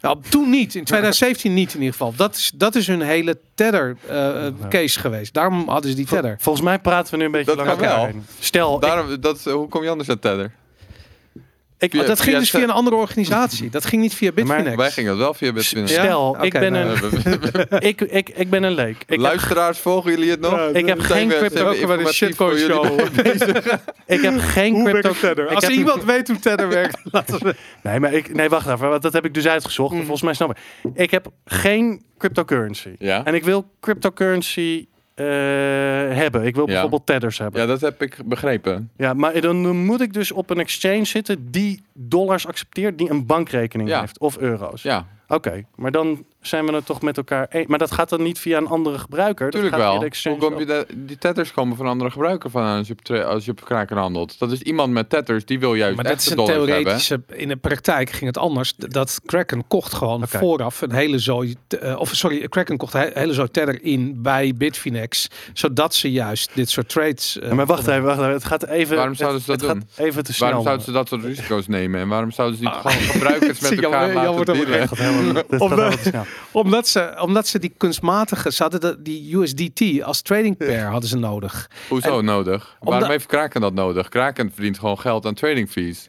Nou, 0.00 0.18
toen 0.28 0.50
niet. 0.50 0.74
In 0.74 0.84
2017 0.84 1.54
niet 1.54 1.68
in 1.74 1.78
ieder 1.78 1.92
geval. 1.92 2.14
Dat 2.16 2.36
is, 2.36 2.52
dat 2.54 2.74
is 2.74 2.86
hun 2.86 3.00
hele 3.00 3.38
tether 3.54 3.96
eh, 4.08 4.46
eh, 4.46 4.54
case 4.68 5.00
geweest. 5.00 5.34
Daarom 5.34 5.68
hadden 5.68 5.90
ze 5.90 5.96
die 5.96 6.06
Vol- 6.06 6.16
tether. 6.20 6.36
Volgens 6.40 6.64
mij 6.64 6.78
praten 6.78 7.10
we 7.12 7.18
nu 7.18 7.24
een 7.24 7.30
beetje 7.30 7.46
Dat 7.56 7.56
langs 7.56 7.72
kan 7.72 7.82
elkaar 7.82 7.96
wel. 7.98 8.06
heen. 8.06 8.24
Stel, 8.38 8.74
ik, 8.74 8.80
Daarom, 8.80 9.20
dat, 9.20 9.44
hoe 9.44 9.68
kom 9.68 9.82
je 9.82 9.88
anders 9.90 10.08
aan 10.08 10.18
tether? 10.18 10.52
Ik, 11.82 11.90
via- 11.90 12.02
dat 12.04 12.20
ging 12.20 12.30
via 12.30 12.38
dus 12.38 12.50
via 12.50 12.62
een 12.62 12.70
andere 12.70 12.96
organisatie. 12.96 13.70
Dat 13.70 13.84
ging 13.84 14.02
niet 14.02 14.14
via 14.14 14.32
Bitfinex. 14.32 14.76
Wij 14.76 14.90
gingen 14.90 15.10
het 15.10 15.18
wel 15.20 15.34
via 15.34 15.52
Bitfinex. 15.52 15.90
Ja? 15.94 16.02
stel 16.02 16.36
ik, 16.40 16.52
ben 16.52 16.72
nou, 16.72 16.98
een, 17.24 17.66
ik, 17.88 18.00
ik, 18.00 18.28
ik 18.28 18.50
ben 18.50 18.62
een 18.62 18.72
leek. 18.74 18.96
Ik 19.00 19.04
heb, 19.08 19.18
Luisteraars, 19.18 19.78
volgen 19.78 20.10
jullie 20.10 20.30
het 20.30 20.40
nog? 20.40 20.60
ik 20.72 20.86
heb 20.86 21.00
geen 21.00 21.28
crypto- 21.28 21.86
bij 21.86 21.96
de 21.96 22.12
shitcoin 22.12 22.58
show. 22.58 23.00
ik 24.06 24.20
heb 24.20 24.34
geen 24.38 24.84
crypto. 24.84 25.10
Ik 25.42 25.50
Als 25.50 25.64
heb- 25.64 25.72
iemand 25.72 26.04
weet 26.04 26.28
hoe 26.28 26.38
tether 26.38 26.68
werkt, 26.68 26.98
laten 27.12 27.38
we... 27.44 27.54
Nee, 27.82 28.00
maar 28.00 28.12
ik, 28.12 28.34
nee, 28.34 28.48
wacht 28.48 28.66
even. 28.66 28.88
want 28.88 29.02
Dat 29.02 29.12
heb 29.12 29.24
ik 29.24 29.34
dus 29.34 29.46
uitgezocht. 29.46 29.90
Mhm. 29.92 30.00
Volgens 30.00 30.22
mij 30.22 30.34
snap 30.34 30.50
ik. 30.50 30.56
Ik 30.94 31.10
heb 31.10 31.26
geen 31.44 32.02
cryptocurrency. 32.18 32.90
Ja? 32.98 33.24
En 33.24 33.34
ik 33.34 33.44
wil 33.44 33.70
cryptocurrency 33.80 34.86
eh, 35.14 35.24
hebben. 36.16 36.44
Ik 36.44 36.54
wil 36.54 36.66
Ja. 36.66 36.72
bijvoorbeeld 36.72 37.06
tethers 37.06 37.38
hebben. 37.38 37.60
ja, 37.60 37.66
dat 37.66 37.80
heb 37.80 38.02
ik 38.02 38.16
begrepen. 38.24 38.90
Ja, 38.96 39.14
maar 39.14 39.40
dan, 39.40 39.84
moet 39.84 40.00
ik 40.00 40.12
dus 40.12 40.32
op 40.32 40.50
een 40.50 40.58
exchange 40.58 41.04
zitten 41.04 41.50
die 41.50 41.82
dollars 41.92 42.46
accepteert, 42.46 42.98
die 42.98 43.10
een 43.10 43.26
bankrekening 43.26 43.88
Ja. 43.88 44.00
heeft. 44.00 44.18
Of 44.18 44.36
euro's. 44.38 44.82
Ja, 44.82 45.06
Oké, 45.28 45.64
maar 45.74 45.90
dan 45.90 46.24
zijn 46.42 46.66
we 46.66 46.72
het 46.74 46.86
toch 46.86 47.02
met 47.02 47.16
elkaar 47.16 47.46
eens. 47.50 47.66
Maar 47.66 47.78
dat 47.78 47.92
gaat 47.92 48.08
dan 48.08 48.22
niet 48.22 48.38
via 48.38 48.56
een 48.58 48.66
andere 48.66 48.98
gebruiker. 48.98 49.44
Dat 49.50 49.60
tuurlijk 49.60 49.74
gaat 49.74 49.82
via 49.92 50.00
wel. 50.00 50.10
de 50.10 50.28
Hoe 50.30 50.38
kom 50.50 50.58
je 50.58 50.66
de, 50.66 50.86
die 50.94 51.18
tethers 51.18 51.52
komen 51.52 51.76
van 51.76 51.84
een 51.86 51.90
andere 51.92 52.10
gebruiker 52.10 52.50
van 52.50 52.62
als 52.64 52.88
je 53.02 53.24
als 53.24 53.44
je 53.44 53.50
op 53.50 53.64
kraken 53.64 53.96
handelt. 53.96 54.38
Dat 54.38 54.52
is 54.52 54.60
iemand 54.62 54.92
met 54.92 55.10
tethers, 55.10 55.44
die 55.44 55.58
wil 55.58 55.74
juist 55.74 55.94
Maar 55.96 56.04
dat 56.04 56.20
is 56.20 56.30
een 56.30 56.38
hebben. 56.38 56.66
theoretische... 56.66 57.22
In 57.32 57.48
de 57.48 57.56
praktijk 57.56 58.10
ging 58.10 58.26
het 58.26 58.38
anders. 58.38 58.74
Dat 58.76 59.20
Kraken 59.26 59.66
kocht 59.68 59.94
gewoon 59.94 60.28
vooraf 60.28 60.80
een 60.80 60.92
hele 60.92 61.18
zooi... 61.18 61.54
eh, 61.80 61.98
of 61.98 62.10
sorry, 62.14 62.48
Kraken 62.48 62.76
kocht 62.76 62.94
een 62.94 63.10
hele 63.14 63.32
zooi 63.32 63.48
tether 63.50 63.82
in 63.84 64.22
bij 64.22 64.52
Bitfinex. 64.56 65.28
Zodat 65.52 65.94
ze 65.94 66.10
juist 66.12 66.50
dit 66.54 66.70
soort 66.70 66.88
trades... 66.88 67.38
eh, 67.38 67.48
Ja, 67.48 67.54
maar 67.54 67.66
wacht 67.66 67.86
even, 67.86 68.02
wacht 68.02 68.18
even. 68.18 68.32
Het 68.32 68.44
gaat 68.44 68.66
even. 68.66 68.96
Waarom 68.96 69.14
zouden 69.14 69.40
ze 69.40 69.46
dat 69.46 69.60
het 69.60 69.70
doen? 69.70 69.82
gaat 69.90 69.98
even 70.06 70.24
te 70.24 70.32
snel. 70.32 70.46
Waarom 70.48 70.64
zouden 70.64 70.84
ze 70.86 70.92
dat 70.92 71.08
soort 71.08 71.24
risico's 71.34 71.66
nemen? 71.66 72.00
En 72.00 72.08
waarom 72.08 72.30
zouden 72.30 72.58
ze 72.58 72.64
niet 72.64 72.72
Ah. 72.72 72.80
gewoon 72.80 72.96
gebruikers 73.02 73.60
met 73.70 73.82
elkaar 73.82 74.12
laten 74.12 74.32
wordt 74.32 74.50
over 74.50 74.64
dealen? 74.66 74.80
Het 74.80 74.88
gaat 74.98 74.98
helemaal- 74.98 75.78
gaat 75.78 76.02
te 76.02 76.08
snel. 76.08 76.24
Omdat 76.50 76.88
ze, 76.88 77.16
omdat 77.20 77.46
ze 77.46 77.58
die 77.58 77.72
kunstmatige... 77.76 78.52
Ze 78.52 78.62
hadden 78.62 78.80
de, 78.80 79.02
die 79.02 79.36
USDT 79.36 80.02
als 80.02 80.22
trading 80.22 80.56
pair 80.56 80.86
hadden 80.86 81.08
ze 81.08 81.16
nodig. 81.16 81.70
Hoezo 81.88 82.20
nodig? 82.20 82.76
Waarom 82.80 83.08
heeft 83.08 83.26
Kraken 83.26 83.60
dat 83.60 83.74
nodig? 83.74 84.08
Kraken 84.08 84.50
verdient 84.54 84.78
gewoon 84.78 84.98
geld 84.98 85.26
aan 85.26 85.34
trading 85.34 85.70
fees. 85.70 86.08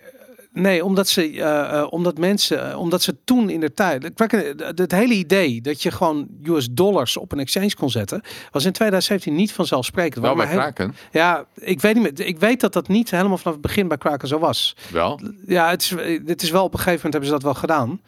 Nee, 0.54 0.86
omdat 0.86 1.08
ze, 1.08 1.22
eh, 1.30 1.80
eh, 1.80 1.88
omdat 1.90 2.18
mensen, 2.18 2.72
eh, 2.72 2.80
omdat 2.80 3.02
ze 3.02 3.16
toen 3.24 3.50
in 3.50 3.60
de 3.60 3.74
tijd, 3.74 4.14
Kraken- 4.14 4.58
het 4.76 4.92
hele 4.92 5.14
idee 5.14 5.62
dat 5.62 5.82
je 5.82 5.92
gewoon 5.92 6.28
US 6.44 6.68
dollars 6.72 7.18
op 7.18 7.32
een 7.32 7.40
exchange 7.40 7.76
kon 7.76 7.90
zetten, 7.90 8.22
was 8.52 8.66
in 8.66 8.72
2017 8.72 9.36
niet 9.36 9.52
vanzelfsprekend. 9.52 10.26
Wel 10.26 10.36
bij 10.36 10.48
Kraken? 10.48 10.96
Ja, 11.12 11.46
ik 11.56 11.82
weet 11.82 11.94
niet 11.94 12.04
meer. 12.04 12.28
Ik 12.28 12.40
weet 12.40 12.60
dat 12.60 12.74
dat 12.74 12.88
niet 12.88 13.12
helemaal 13.12 13.38
vanaf 13.38 13.54
het 13.54 13.62
begin 13.62 13.88
bij 13.88 13.98
Kraken 13.98 14.28
zo 14.28 14.40
was. 14.40 14.76
Wel. 14.92 15.20
Ja, 15.46 15.70
het 15.70 15.82
is, 15.82 15.90
het 16.26 16.42
is 16.42 16.50
wel 16.50 16.64
op 16.64 16.74
een 16.74 16.80
gegeven 16.80 17.02
moment 17.04 17.14
hebben 17.14 17.26
ze 17.26 17.32
dat 17.32 17.44
wel 17.44 17.54
gedaan. 17.54 18.02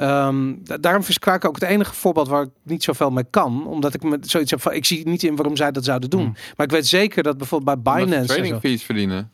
Ehm, 0.00 0.54
da- 0.62 0.76
daarom 0.76 1.02
is 1.08 1.18
Kraken 1.18 1.48
ook 1.48 1.54
het 1.54 1.64
enige 1.64 1.94
voorbeeld 1.94 2.28
waar 2.28 2.42
ik 2.42 2.50
niet 2.62 2.82
zoveel 2.82 3.10
mee 3.10 3.24
kan. 3.30 3.66
Omdat 3.66 3.94
ik 3.94 4.02
met 4.02 4.30
zoiets 4.30 4.50
heb 4.50 4.60
van, 4.60 4.72
ik 4.72 4.84
zie 4.84 5.08
niet 5.08 5.22
in 5.22 5.36
waarom 5.36 5.56
zij 5.56 5.70
dat 5.72 5.84
zouden 5.84 6.10
doen. 6.10 6.22
Hmm. 6.22 6.34
Maar 6.56 6.66
ik 6.66 6.72
weet 6.72 6.86
zeker 6.86 7.22
dat 7.22 7.38
bijvoorbeeld 7.38 7.82
bij 7.82 7.94
Binance... 7.94 8.34
trading 8.34 8.60
fees 8.60 8.82
verdienen. 8.82 9.30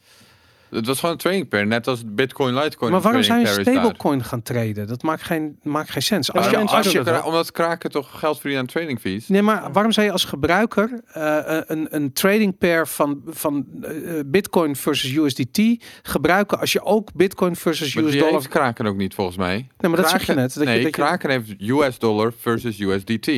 Het 0.71 0.87
was 0.87 0.99
gewoon 0.99 1.15
een 1.15 1.21
trading 1.21 1.49
pair, 1.49 1.67
net 1.67 1.87
als 1.87 2.03
Bitcoin, 2.07 2.55
Litecoin. 2.55 2.93
maar 2.93 3.01
waarom 3.01 3.23
zou 3.23 3.41
je 3.41 3.47
stablecoin 3.47 4.25
gaan 4.25 4.43
traden? 4.43 4.87
Dat 4.87 5.03
maakt 5.03 5.23
geen, 5.23 5.59
maakt 5.63 5.91
geen 5.91 6.03
sens. 6.03 6.33
Als 6.33 6.55
als 6.55 6.93
je, 6.93 7.03
dat. 7.03 7.25
Omdat 7.25 7.53
Kraken 7.53 7.91
toch 7.91 8.19
geld 8.19 8.41
verdient 8.41 8.61
aan 8.61 8.67
trading 8.67 9.01
fees? 9.01 9.29
Nee, 9.29 9.43
maar 9.43 9.73
waarom 9.73 9.93
zou 9.93 10.07
je 10.07 10.13
als 10.13 10.25
gebruiker 10.25 11.01
eh, 11.13 11.39
een, 11.67 11.87
een 11.91 12.13
trading 12.13 12.59
pair 12.59 12.87
van, 12.89 13.23
van 13.27 13.67
eh, 13.83 13.93
Bitcoin 14.27 14.77
versus 14.77 15.13
USDT 15.13 15.61
gebruiken 16.03 16.61
als 16.61 16.73
je 16.73 16.83
ook 16.83 17.13
Bitcoin 17.15 17.57
versus 17.57 17.95
Maar 17.95 18.05
US 18.05 18.11
die 18.11 18.19
dollar. 18.21 18.35
heeft 18.37 18.49
Kraken 18.49 18.87
ook 18.87 18.97
niet 18.97 19.15
volgens 19.15 19.37
mij. 19.37 19.55
Nee, 19.55 19.67
maar 19.79 19.97
dat 20.01 20.09
zeg 20.11 20.19
je 20.21 20.25
Kraken- 20.25 20.43
net. 20.43 20.55
Dat 20.55 20.65
nee, 20.65 20.77
je, 20.77 20.83
dat 20.85 20.95
je, 20.97 21.03
Kraken 21.03 21.31
heeft 21.31 21.55
US 21.61 21.99
dollar 21.99 22.33
versus 22.41 22.79
USDT. 22.79 23.31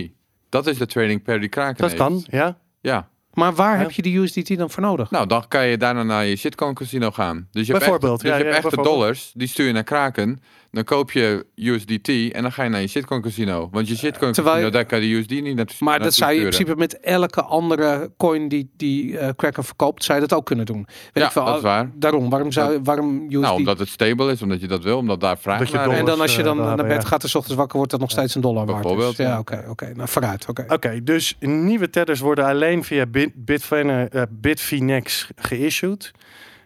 Dat 0.48 0.66
is 0.66 0.78
de 0.78 0.86
trading 0.86 1.22
pair 1.22 1.40
die 1.40 1.48
Kraken 1.48 1.76
Dat 1.76 1.90
heeft. 1.90 2.02
kan, 2.02 2.24
ja. 2.30 2.58
Ja. 2.80 3.08
Maar 3.32 3.54
waar 3.54 3.74
Ja. 3.76 3.80
heb 3.82 3.90
je 3.90 4.02
die 4.02 4.18
USDT 4.18 4.56
dan 4.56 4.70
voor 4.70 4.82
nodig? 4.82 5.10
Nou, 5.10 5.26
dan 5.26 5.44
kan 5.48 5.66
je 5.66 5.76
daarna 5.76 6.02
naar 6.02 6.24
je 6.26 6.36
shitcoin 6.36 6.74
casino 6.74 7.10
gaan. 7.10 7.48
Dus 7.52 7.66
je 7.66 7.72
hebt, 7.72 7.84
Bijvoorbeeld, 7.84 8.12
echt, 8.12 8.22
dus 8.22 8.30
ja, 8.30 8.36
je 8.36 8.44
hebt 8.44 8.56
ja, 8.56 8.68
echte 8.70 8.82
dollars, 8.82 9.30
die 9.34 9.48
stuur 9.48 9.66
je 9.66 9.72
naar 9.72 9.82
Kraken. 9.84 10.42
Dan 10.70 10.84
koop 10.84 11.12
je 11.12 11.46
USDT 11.54 12.08
en 12.08 12.42
dan 12.42 12.52
ga 12.52 12.62
je 12.62 12.68
naar 12.68 12.80
je 12.80 12.86
shitcoin 12.86 13.22
casino. 13.22 13.68
Want 13.72 13.88
je 13.88 13.96
shitcoin 13.96 14.32
Terwijl 14.32 14.56
je- 14.56 14.62
casino, 14.62 14.78
daar 14.78 14.88
kan 14.88 15.00
je 15.02 15.08
de 15.08 15.14
USD 15.14 15.30
niet 15.42 15.56
naartoe 15.56 15.76
maar 15.80 15.98
dat 15.98 16.14
zou 16.14 16.30
je 16.30 16.36
in 16.36 16.42
principe 16.42 16.76
met 16.76 17.00
elke 17.00 17.42
andere 17.42 18.10
coin 18.16 18.48
die, 18.48 18.70
die 18.76 19.18
eh 19.18 19.28
Kraken 19.36 19.64
verkoopt, 19.64 20.04
zou 20.04 20.20
je 20.20 20.26
dat 20.26 20.38
ook 20.38 20.46
kunnen 20.46 20.66
doen. 20.66 20.84
Weet 20.86 21.10
Ja, 21.12 21.24
ik 21.24 21.30
veel, 21.32 21.44
dat 21.44 21.56
is 21.56 21.62
waar. 21.62 21.90
Daarom, 21.94 22.30
waarom 22.30 22.52
zou 22.52 22.80
waarom 22.82 23.22
USD? 23.28 23.40
Nou, 23.40 23.56
omdat 23.56 23.78
het 23.78 23.88
stable 23.88 24.32
is, 24.32 24.42
omdat 24.42 24.60
je 24.60 24.66
dat 24.66 24.82
wil, 24.82 24.96
omdat 24.98 25.20
daar 25.20 25.38
vraag 25.38 25.58
naar 25.72 25.82
dollars- 25.84 25.98
en 25.98 26.04
dan 26.04 26.20
als 26.20 26.32
je 26.34 26.38
eh, 26.38 26.44
dan 26.44 26.56
naar 26.56 26.76
bed 26.76 27.02
ja. 27.02 27.08
gaat 27.08 27.22
en 27.22 27.28
's 27.28 27.34
ochtends 27.34 27.56
wakker 27.58 27.76
wordt, 27.76 27.90
dat 27.90 28.00
nog 28.00 28.10
steeds 28.10 28.34
een 28.34 28.40
dollar 28.40 28.66
waard 28.66 28.78
is. 28.78 28.82
Bijvoorbeeld, 28.84 29.16
Ja, 29.16 29.24
ja. 29.28 29.38
oké, 29.38 29.64
oké. 29.68 29.92
Nou, 29.94 30.08
vooruit. 30.08 30.46
Oké. 30.48 30.64
Oké, 30.68 31.02
dus 31.02 31.36
nieuwe 31.40 31.90
tethers 31.90 32.20
worden 32.20 32.44
alleen 32.44 32.84
via 32.84 33.06
Bit, 33.06 33.30
Bitfine- 33.34 34.08
eh, 34.10 34.22
Bitfinex 34.30 35.28
geissued. 35.36 36.12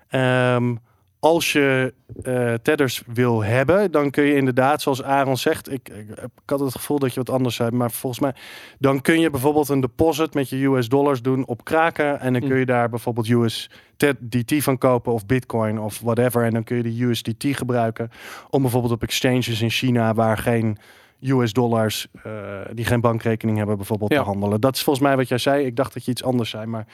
Ehm, 0.08 0.74
als 1.22 1.52
je 1.52 1.94
eh 2.22 2.54
tethers 2.54 3.02
wil 3.06 3.42
hebben, 3.44 3.90
dan 3.90 4.10
kun 4.10 4.24
je 4.24 4.34
inderdaad, 4.36 4.82
zoals 4.82 5.02
Aaron 5.02 5.36
zegt, 5.36 5.72
ik, 5.72 5.88
ik, 5.88 6.08
ik 6.08 6.28
had 6.46 6.60
het 6.60 6.72
gevoel 6.72 6.98
dat 6.98 7.10
je 7.14 7.20
wat 7.20 7.30
anders 7.30 7.54
zei, 7.54 7.70
maar 7.70 7.90
volgens 7.90 8.20
mij, 8.22 8.34
dan 8.78 9.00
kun 9.00 9.20
je 9.20 9.30
bijvoorbeeld 9.30 9.68
een 9.68 9.80
deposit 9.80 10.34
met 10.34 10.48
je 10.48 10.64
US 10.64 10.88
dollars 10.88 11.22
doen 11.22 11.46
op 11.46 11.64
Kraken 11.64 12.20
en 12.20 12.32
dan 12.32 12.42
kun 12.48 12.58
je 12.58 12.66
daar 12.66 12.88
bijvoorbeeld 12.88 13.28
USDT 13.28 14.54
van 14.62 14.78
kopen 14.78 15.12
of 15.12 15.26
Bitcoin 15.26 15.78
of 15.78 16.00
whatever 16.00 16.44
en 16.44 16.52
dan 16.52 16.64
kun 16.64 16.76
je 16.76 16.82
de 16.82 17.04
USDT 17.04 17.44
gebruiken 17.56 18.10
om 18.50 18.62
bijvoorbeeld 18.62 18.92
op 18.92 19.02
exchanges 19.02 19.62
in 19.62 19.70
China 19.70 20.14
waar 20.14 20.38
geen 20.38 20.76
US 21.20 21.52
dollars, 21.52 22.06
eh, 22.22 22.32
die 22.72 22.84
geen 22.84 23.00
bankrekening 23.00 23.56
hebben, 23.58 23.76
bijvoorbeeld 23.76 24.12
Ja. 24.12 24.18
te 24.18 24.24
handelen. 24.24 24.60
Dat 24.60 24.74
is 24.74 24.82
volgens 24.82 25.06
mij 25.06 25.16
wat 25.16 25.28
jij 25.28 25.38
zei. 25.38 25.64
Ik 25.66 25.76
dacht 25.76 25.94
dat 25.94 26.04
je 26.04 26.10
iets 26.10 26.24
anders 26.24 26.50
zei, 26.50 26.66
maar 26.66 26.86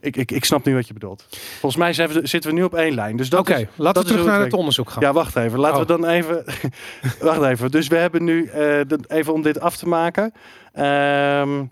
ik, 0.00 0.16
ik, 0.16 0.30
ik 0.30 0.44
snap 0.44 0.64
nu 0.64 0.74
wat 0.74 0.86
je 0.86 0.92
bedoelt. 0.92 1.26
Volgens 1.30 1.76
mij 1.76 1.92
zijn 1.92 2.08
we, 2.08 2.26
zitten 2.26 2.50
we 2.50 2.56
nu 2.56 2.62
op 2.62 2.74
één 2.74 2.94
lijn. 2.94 3.16
Dus 3.16 3.28
dat 3.28 3.40
Oké, 3.40 3.68
laten 3.76 4.02
we 4.02 4.08
terug 4.08 4.24
naar 4.26 4.40
het 4.40 4.52
onderzoek 4.52 4.90
gaan. 4.90 5.02
Ja, 5.02 5.12
wacht 5.12 5.36
even. 5.36 5.58
Laten 5.58 5.80
Oh. 5.80 5.86
we 5.86 5.86
dan 6.00 6.06
even. 6.06 6.44
wacht 7.20 7.42
even. 7.42 7.70
Dus 7.70 7.88
we 7.88 7.96
hebben 7.96 8.24
nu 8.24 8.44
eh, 8.46 8.52
de- 8.86 8.98
even 9.08 9.32
om 9.32 9.42
dit 9.42 9.60
af 9.60 9.76
te 9.76 9.88
maken. 9.88 10.32
Ehm, 10.72 11.64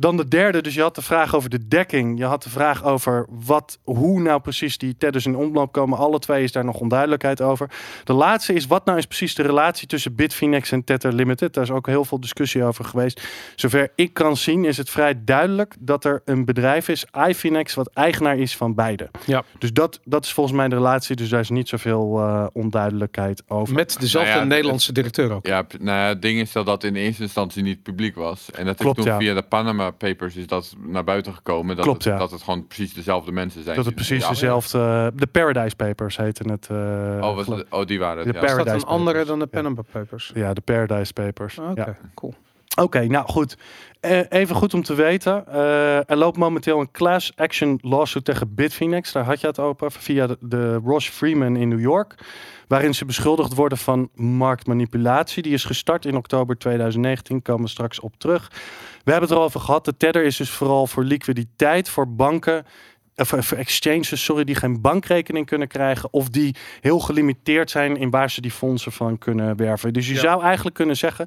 dan 0.00 0.16
de 0.16 0.28
derde. 0.28 0.62
Dus 0.62 0.74
je 0.74 0.80
had 0.80 0.94
de 0.94 1.02
vraag 1.02 1.34
over 1.34 1.50
de 1.50 1.68
dekking. 1.68 2.18
Je 2.18 2.24
had 2.24 2.42
de 2.42 2.50
vraag 2.50 2.84
over 2.84 3.26
wat, 3.28 3.78
hoe 3.84 4.20
nou 4.20 4.40
precies 4.40 4.78
die 4.78 4.96
tethers 4.96 5.26
in 5.26 5.36
omloop 5.36 5.72
komen. 5.72 5.98
Alle 5.98 6.18
twee 6.18 6.42
is 6.42 6.52
daar 6.52 6.64
nog 6.64 6.80
onduidelijkheid 6.80 7.40
over. 7.40 7.70
De 8.04 8.12
laatste 8.12 8.52
is 8.52 8.66
wat 8.66 8.84
nou 8.84 8.98
is 8.98 9.06
precies 9.06 9.34
de 9.34 9.42
relatie 9.42 9.86
tussen 9.86 10.14
Bitfinex 10.14 10.72
en 10.72 10.84
Tether 10.84 11.12
Limited. 11.12 11.54
Daar 11.54 11.64
is 11.64 11.70
ook 11.70 11.86
heel 11.86 12.04
veel 12.04 12.20
discussie 12.20 12.64
over 12.64 12.84
geweest. 12.84 13.22
Zover 13.56 13.92
ik 13.94 14.14
kan 14.14 14.36
zien 14.36 14.64
is 14.64 14.76
het 14.76 14.90
vrij 14.90 15.24
duidelijk 15.24 15.74
dat 15.78 16.04
er 16.04 16.22
een 16.24 16.44
bedrijf 16.44 16.88
is, 16.88 17.04
iFinex, 17.28 17.74
wat 17.74 17.90
eigenaar 17.94 18.38
is 18.38 18.56
van 18.56 18.74
beide. 18.74 19.10
Ja. 19.26 19.44
Dus 19.58 19.72
dat, 19.72 20.00
dat 20.04 20.24
is 20.24 20.32
volgens 20.32 20.56
mij 20.56 20.68
de 20.68 20.74
relatie. 20.74 21.16
Dus 21.16 21.28
daar 21.28 21.40
is 21.40 21.50
niet 21.50 21.68
zoveel 21.68 22.18
eh, 22.18 22.46
onduidelijkheid 22.52 23.42
over. 23.48 23.74
Met 23.74 23.96
dezelfde 24.00 24.30
Nou 24.30 24.42
ja, 24.42 24.48
Nederlandse 24.48 24.92
directeur 24.92 25.32
ook. 25.32 25.46
Ja, 25.46 25.66
nou 25.78 25.98
ja, 25.98 26.06
het 26.06 26.22
ding 26.22 26.40
is 26.40 26.52
dat 26.52 26.66
dat 26.66 26.84
in 26.84 26.96
eerste 26.96 27.22
instantie 27.22 27.62
niet 27.62 27.82
publiek 27.82 28.14
was. 28.14 28.50
En 28.50 28.64
dat 28.66 28.76
Klopt, 28.76 28.98
is 28.98 29.04
toen 29.04 29.12
ja. 29.12 29.18
via 29.18 29.34
de 29.34 29.42
Panama 29.42 29.89
Papers 29.92 30.36
is 30.36 30.46
dat 30.46 30.74
naar 30.86 31.04
buiten 31.04 31.34
gekomen. 31.34 31.76
Dat, 31.76 31.84
Klopt, 31.84 32.04
het, 32.04 32.12
ja. 32.12 32.18
dat 32.18 32.30
het 32.30 32.42
gewoon 32.42 32.66
precies 32.66 32.94
dezelfde 32.94 33.32
mensen 33.32 33.62
zijn. 33.62 33.76
Dat 33.76 33.84
het 33.84 33.94
precies 33.94 34.28
dezelfde. 34.28 35.12
De 35.14 35.26
Paradise 35.26 35.76
Papers 35.76 36.16
heten 36.16 36.50
het. 36.50 36.68
eh, 36.70 36.76
Oh, 37.20 37.36
het- 37.38 37.66
oh, 37.70 37.86
die 37.86 37.98
waren 37.98 38.16
het. 38.24 38.26
De 38.26 38.32
ja. 38.32 38.40
per- 38.40 38.48
Is 38.48 38.50
dat 38.50 38.58
een 38.58 38.64
Paradise 38.64 38.86
andere 38.86 39.24
dan 39.24 39.38
de. 39.38 39.46
Panama 39.46 39.82
Papers? 39.92 40.30
Ja, 40.34 40.52
de 40.54 40.60
Paradise 40.60 41.12
Papers. 41.12 41.58
Oké, 41.58 41.80
Ja. 41.80 41.96
cool. 42.14 42.34
Oké, 42.80 43.06
nou 43.06 43.26
goed. 43.28 43.56
Eh, 44.00 44.20
even 44.28 44.56
goed 44.56 44.74
om 44.74 44.82
te 44.82 44.94
weten. 44.94 45.46
Eh, 45.46 46.10
er 46.10 46.16
loopt 46.16 46.36
momenteel 46.36 46.80
een 46.80 46.90
class 46.90 47.32
action 47.36 47.78
lawsuit 47.82 48.24
tegen 48.24 48.54
Bitfinex. 48.54 49.12
Daar 49.12 49.24
had 49.24 49.40
je 49.40 49.46
het 49.46 49.58
over 49.58 49.92
via 49.92 50.28
de, 50.40 50.74
Ross 50.74 51.08
Freeman 51.08 51.56
in 51.56 51.68
New 51.68 51.80
York. 51.80 52.14
Waarin 52.68 52.94
ze 52.94 53.04
beschuldigd 53.04 53.54
worden 53.54 53.78
van 53.78 54.08
marktmanipulatie. 54.14 55.42
Die 55.42 55.52
is 55.52 55.64
gestart 55.64 56.04
in 56.04 56.16
oktober 56.16 56.58
2019. 56.58 57.42
Komen 57.42 57.64
we 57.64 57.70
straks 57.70 58.00
op 58.00 58.14
terug. 58.18 58.48
We 59.04 59.10
hebben 59.10 59.28
het 59.28 59.38
erover 59.38 59.60
gehad. 59.60 59.84
De 59.84 59.96
tether 59.96 60.24
is 60.24 60.36
dus 60.36 60.50
vooral 60.50 60.86
voor 60.86 61.04
liquiditeit 61.04 61.88
voor 61.88 62.14
banken. 62.14 62.64
Of 63.20 63.28
voor 63.28 63.58
exchanges, 63.58 64.24
sorry, 64.24 64.44
die 64.44 64.54
geen 64.54 64.80
bankrekening 64.80 65.46
kunnen 65.46 65.68
krijgen. 65.68 66.12
Of 66.12 66.28
die 66.28 66.54
heel 66.80 66.98
gelimiteerd 66.98 67.70
zijn 67.70 67.96
in 67.96 68.10
waar 68.10 68.30
ze 68.30 68.40
die 68.40 68.50
fondsen 68.50 68.92
van 68.92 69.18
kunnen 69.18 69.56
werven. 69.56 69.92
Dus 69.92 70.06
je 70.08 70.14
Ja. 70.14 70.20
zou 70.20 70.42
eigenlijk 70.42 70.76
kunnen 70.76 70.96
zeggen. 70.96 71.26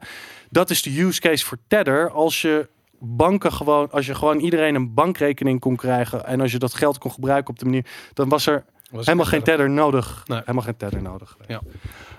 Dat 0.49 0.69
is 0.69 0.81
de 0.81 1.01
use 1.01 1.19
case 1.21 1.45
voor 1.45 1.57
Tether. 1.67 2.09
Als 2.11 2.41
je 2.41 2.69
banken 2.99 3.53
gewoon, 3.53 3.91
als 3.91 4.05
je 4.05 4.15
gewoon 4.15 4.39
iedereen 4.39 4.75
een 4.75 4.93
bankrekening 4.93 5.59
kon 5.59 5.75
krijgen. 5.75 6.25
En 6.25 6.41
als 6.41 6.51
je 6.51 6.59
dat 6.59 6.73
geld 6.73 6.97
kon 6.97 7.11
gebruiken 7.11 7.49
op 7.53 7.59
de 7.59 7.65
manier. 7.65 7.85
Dan 8.13 8.29
was 8.29 8.45
er 8.45 8.65
Was 8.91 9.05
helemaal 9.05 9.27
geen 9.27 9.43
tether 9.43 9.69
nodig. 9.69 10.23
Nee. 10.25 10.39
Helemaal 10.39 10.63
geen 10.63 10.77
tether 10.77 11.01
nodig. 11.01 11.37
Ja. 11.47 11.61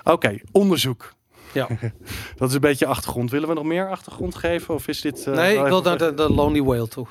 Oké, 0.05 0.39
onderzoek. 0.53 1.13
Ja. 1.53 1.67
Dat 2.37 2.49
is 2.49 2.55
een 2.55 2.61
beetje 2.61 2.87
achtergrond. 2.87 3.31
Willen 3.31 3.49
we 3.49 3.55
nog 3.55 3.65
meer 3.65 3.91
achtergrond 3.91 4.35
geven? 4.35 4.75
Of 4.75 4.89
is 4.89 5.01
dit. 5.01 5.27
eh, 5.27 5.35
Nee, 5.35 5.59
ik 5.59 5.65
wil 5.67 5.83
naar 5.83 5.99
de, 5.99 6.15
de 6.15 6.31
Lonely 6.33 6.63
Whale 6.63 6.89
toe. 6.89 7.07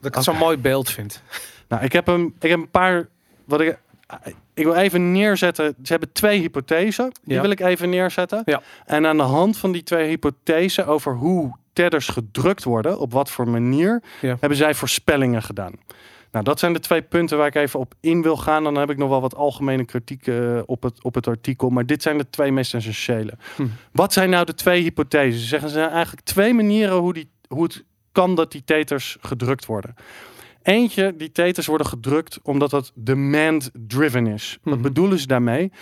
Dat 0.00 0.08
ik 0.10 0.14
het 0.14 0.24
zo'n 0.24 0.36
mooi 0.36 0.56
beeld 0.56 0.90
vind. 0.90 1.22
Nou, 1.68 1.84
ik 1.84 1.92
heb 1.92 2.08
een, 2.08 2.34
ik 2.40 2.50
heb 2.50 2.58
een 2.58 2.70
paar. 2.70 3.08
Wat 3.44 3.60
ik, 3.60 3.78
ik 4.54 4.64
wil 4.64 4.74
even 4.74 5.12
neerzetten. 5.12 5.74
Ze 5.82 5.92
hebben 5.92 6.12
twee 6.12 6.40
hypothesen. 6.40 7.12
Die 7.24 7.34
Ja. 7.34 7.40
wil 7.40 7.50
ik 7.50 7.60
even 7.60 7.90
neerzetten. 7.90 8.42
Ja. 8.44 8.62
En 8.84 9.06
aan 9.06 9.16
de 9.16 9.22
hand 9.22 9.56
van 9.56 9.72
die 9.72 9.82
twee 9.82 10.08
hypothesen 10.08 10.86
over 10.86 11.14
hoe 11.14 11.56
tethers 11.72 12.08
gedrukt 12.08 12.64
worden, 12.64 12.98
op 12.98 13.12
wat 13.12 13.30
voor 13.30 13.48
manier, 13.48 14.02
Ja. 14.20 14.36
hebben 14.40 14.58
zij 14.58 14.74
voorspellingen 14.74 15.42
gedaan. 15.42 15.72
Nou, 16.32 16.44
dat 16.46 16.58
zijn 16.58 16.72
de 16.72 16.80
twee 16.80 17.02
punten 17.02 17.38
waar 17.38 17.46
ik 17.46 17.54
even 17.54 17.80
op 17.80 17.94
in 18.00 18.22
wil 18.22 18.36
gaan. 18.36 18.64
Dan 18.64 18.74
heb 18.74 18.90
ik 18.90 18.96
nog 18.96 19.08
wel 19.08 19.20
wat 19.20 19.34
algemene 19.34 19.84
kritiek 19.84 20.26
eh, 20.26 20.60
op, 20.66 20.82
het, 20.82 21.02
op 21.04 21.14
het 21.14 21.26
artikel. 21.26 21.68
Maar 21.68 21.86
dit 21.86 22.02
zijn 22.02 22.18
de 22.18 22.30
twee 22.30 22.52
meest 22.52 22.74
essentiële. 22.74 23.32
Hm. 23.56 23.66
Wat 23.92 24.12
zijn 24.12 24.30
nou 24.30 24.44
de 24.44 24.54
twee 24.54 24.82
hypothesen? 24.82 25.40
Ze 25.40 25.46
zeggen 25.46 25.68
ze 25.68 25.74
zijn 25.74 25.90
eigenlijk 25.90 26.26
twee 26.26 26.54
manieren 26.54 26.96
hoe, 26.96 27.12
die, 27.12 27.30
hoe 27.48 27.62
het 27.62 27.84
kan 28.12 28.34
dat 28.34 28.52
die 28.52 28.62
tethers 28.64 29.16
gedrukt 29.20 29.66
worden. 29.66 29.94
Eentje, 30.64 31.14
die 31.16 31.32
tethers 31.32 31.66
worden 31.66 31.86
gedrukt 31.86 32.38
omdat 32.42 32.70
het 32.70 32.92
demand-driven 32.94 34.26
is. 34.26 34.58
Wat 34.62 34.74
Mhm. 34.74 34.82
bedoelen 34.82 35.18
ze 35.18 35.26
daarmee? 35.26 35.72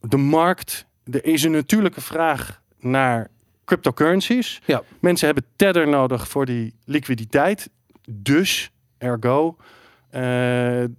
De 0.00 0.16
markt, 0.16 0.86
er 1.10 1.24
is 1.24 1.42
een 1.42 1.50
natuurlijke 1.52 2.00
vraag 2.00 2.60
naar 2.80 3.28
cryptocurrencies. 3.64 4.60
Ja. 4.64 4.82
Mensen 5.00 5.26
hebben 5.26 5.44
tether 5.56 5.88
nodig 5.88 6.28
voor 6.28 6.46
die 6.46 6.74
liquiditeit. 6.84 7.70
Dus, 8.10 8.70
ergo, 8.98 9.56
eh, 10.10 10.20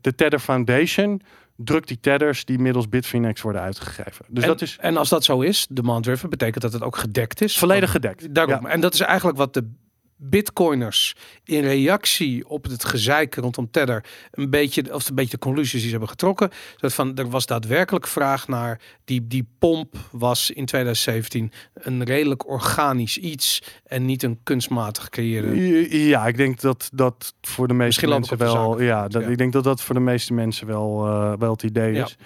de 0.01 0.15
Tether 0.15 0.39
Foundation 0.39 1.21
drukt 1.55 1.87
die 1.87 1.99
tethers 1.99 2.45
die 2.45 2.59
middels 2.59 2.89
Bitfinex 2.89 3.41
worden 3.41 3.61
uitgegeven. 3.61 4.25
Dus 4.29 4.43
en, 4.43 4.49
dat 4.49 4.61
is 4.61 4.77
en 4.79 4.97
als 4.97 5.09
dat 5.09 5.23
zo 5.23 5.41
is, 5.41 5.67
demand 5.69 6.03
driven, 6.03 6.29
betekent 6.29 6.61
dat 6.61 6.73
het 6.73 6.81
ook 6.81 6.97
gedekt 6.97 7.41
is. 7.41 7.57
volledig 7.57 7.91
gedekt. 7.91 8.33
Daarom. 8.35 8.65
Ja. 8.65 8.69
En 8.69 8.81
dat 8.81 8.93
is 8.93 8.99
eigenlijk 8.99 9.37
wat 9.37 9.53
de 9.53 9.69
bitcoiners 10.17 11.15
in 11.43 11.61
reactie 11.61 12.47
op 12.49 12.63
het 12.63 12.85
gezeik 12.85 13.35
rondom 13.35 13.71
Tether 13.71 14.05
een 14.31 14.49
beetje, 14.49 14.93
of 14.93 15.09
een 15.09 15.15
beetje 15.15 15.31
de 15.31 15.37
conclusies 15.37 15.71
die 15.71 15.81
ze 15.81 15.89
hebben 15.89 16.09
getrokken. 16.09 16.49
Dat 16.77 16.93
van, 16.93 17.15
er 17.15 17.29
was 17.29 17.45
daadwerkelijk 17.45 18.07
vraag 18.07 18.47
naar 18.47 18.81
die, 19.05 19.27
die 19.27 19.47
pomp 19.59 19.95
was 20.11 20.49
in 20.51 20.65
2017 20.65 21.51
een 21.73 22.03
redelijk 22.03 22.47
organisch 22.49 23.17
iets 23.17 23.61
en 23.85 24.05
niet 24.05 24.23
een 24.23 24.39
kunstmatig 24.43 25.03
gecreëerde. 25.03 26.07
Ja, 26.07 26.27
ik 26.27 26.37
denk 26.37 26.61
dat 26.61 26.89
dat 26.93 27.33
voor 27.41 27.67
de 27.67 27.73
meeste 27.73 28.05
Misschien 28.07 28.37
mensen 28.37 28.37
wel. 28.37 28.81
Ja, 28.81 29.07
dat, 29.07 29.21
Ja. 29.23 29.27
ik 29.27 29.37
denk 29.37 29.53
dat 29.53 29.63
dat 29.63 29.81
voor 29.81 29.95
de 29.95 30.01
meeste 30.01 30.33
mensen 30.33 30.67
wel, 30.67 31.01
wel 31.39 31.51
het 31.51 31.63
idee 31.63 31.93
Ja. 31.93 32.05
is. 32.05 32.17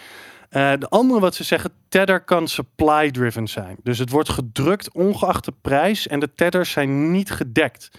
Eh, 0.50 0.72
de 0.80 0.90
andere 0.90 1.20
wat 1.20 1.36
ze 1.36 1.44
zeggen, 1.44 1.72
tether 1.90 2.22
kan 2.22 2.48
supply 2.48 3.12
driven 3.12 3.48
zijn. 3.48 3.78
Dus 3.84 4.00
het 4.00 4.10
wordt 4.10 4.30
gedrukt 4.30 4.92
ongeacht 4.94 5.46
de 5.46 5.54
prijs 5.62 6.08
en 6.08 6.20
de 6.20 6.34
tethers 6.36 6.72
zijn 6.72 7.12
niet 7.12 7.32
gedekt. 7.32 7.90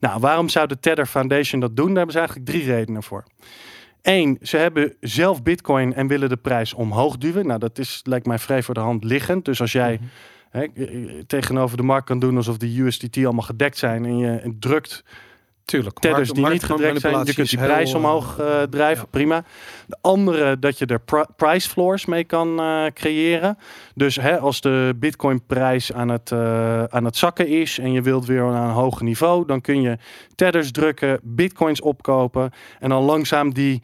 Nou, 0.00 0.20
waarom 0.20 0.48
zou 0.48 0.66
de 0.66 0.80
Tether 0.80 1.06
Foundation 1.06 1.60
dat 1.60 1.76
doen? 1.76 1.86
Daar 1.86 1.96
hebben 1.96 2.12
ze 2.12 2.18
eigenlijk 2.18 2.48
drie 2.48 2.64
redenen 2.64 3.02
voor. 3.02 3.24
Eén, 4.02 4.38
ze 4.42 4.56
hebben 4.56 4.94
zelf 5.00 5.42
bitcoin 5.42 5.94
en 5.94 6.06
willen 6.06 6.28
de 6.28 6.36
prijs 6.36 6.74
omhoog 6.74 7.16
duwen. 7.16 7.46
Nou, 7.46 7.58
dat 7.58 7.78
is, 7.78 8.00
lijkt 8.04 8.26
mij 8.26 8.38
vrij 8.38 8.62
voor 8.62 8.74
de 8.74 8.80
hand 8.80 9.04
liggend. 9.04 9.44
Dus 9.44 9.60
als 9.60 9.72
jij 9.72 9.94
Mhm. 10.00 10.04
hè, 10.50 10.62
eh, 10.62 11.22
tegenover 11.26 11.76
de 11.76 11.82
markt 11.82 12.06
kan 12.06 12.18
doen 12.18 12.36
alsof 12.36 12.56
de 12.56 12.80
USDT 12.80 13.16
allemaal 13.16 13.42
gedekt 13.42 13.78
zijn 13.78 14.04
en 14.04 14.18
je 14.18 14.54
drukt 14.58 15.04
Tuurlijk. 15.66 15.98
tethers 15.98 16.30
die 16.30 16.48
niet 16.48 16.64
gedekt 16.64 17.00
zijn, 17.00 17.24
je 17.24 17.34
kunt 17.34 17.48
die 17.50 17.58
prijs 17.58 17.88
heel, 17.92 17.98
omhoog 17.98 18.38
eh, 18.38 18.62
drijven, 18.62 19.02
ja. 19.02 19.10
prima. 19.10 19.44
De 19.86 19.96
andere, 20.00 20.58
dat 20.58 20.78
je 20.78 20.86
er 20.86 21.00
pri- 21.00 21.24
price 21.36 21.68
floors 21.68 22.06
mee 22.06 22.24
kan 22.24 22.60
eh, 22.60 22.84
creëren. 22.94 23.58
Dus 23.94 24.16
hè, 24.16 24.38
als 24.38 24.60
de 24.60 24.92
bitcoin 24.96 25.46
prijs 25.46 25.92
aan 25.92 26.08
het, 26.08 26.32
eh, 26.32 26.84
aan 26.84 27.04
het 27.04 27.16
zakken 27.16 27.48
is 27.48 27.78
en 27.78 27.92
je 27.92 28.02
wilt 28.02 28.26
weer 28.26 28.42
naar 28.42 28.68
een 28.68 28.74
hoger 28.74 29.04
niveau, 29.04 29.46
dan 29.46 29.60
kun 29.60 29.80
je 29.80 29.98
tethers 30.34 30.70
drukken, 30.70 31.20
bitcoins 31.22 31.80
opkopen 31.80 32.50
en 32.80 32.88
dan 32.88 33.02
langzaam 33.02 33.54
die 33.54 33.82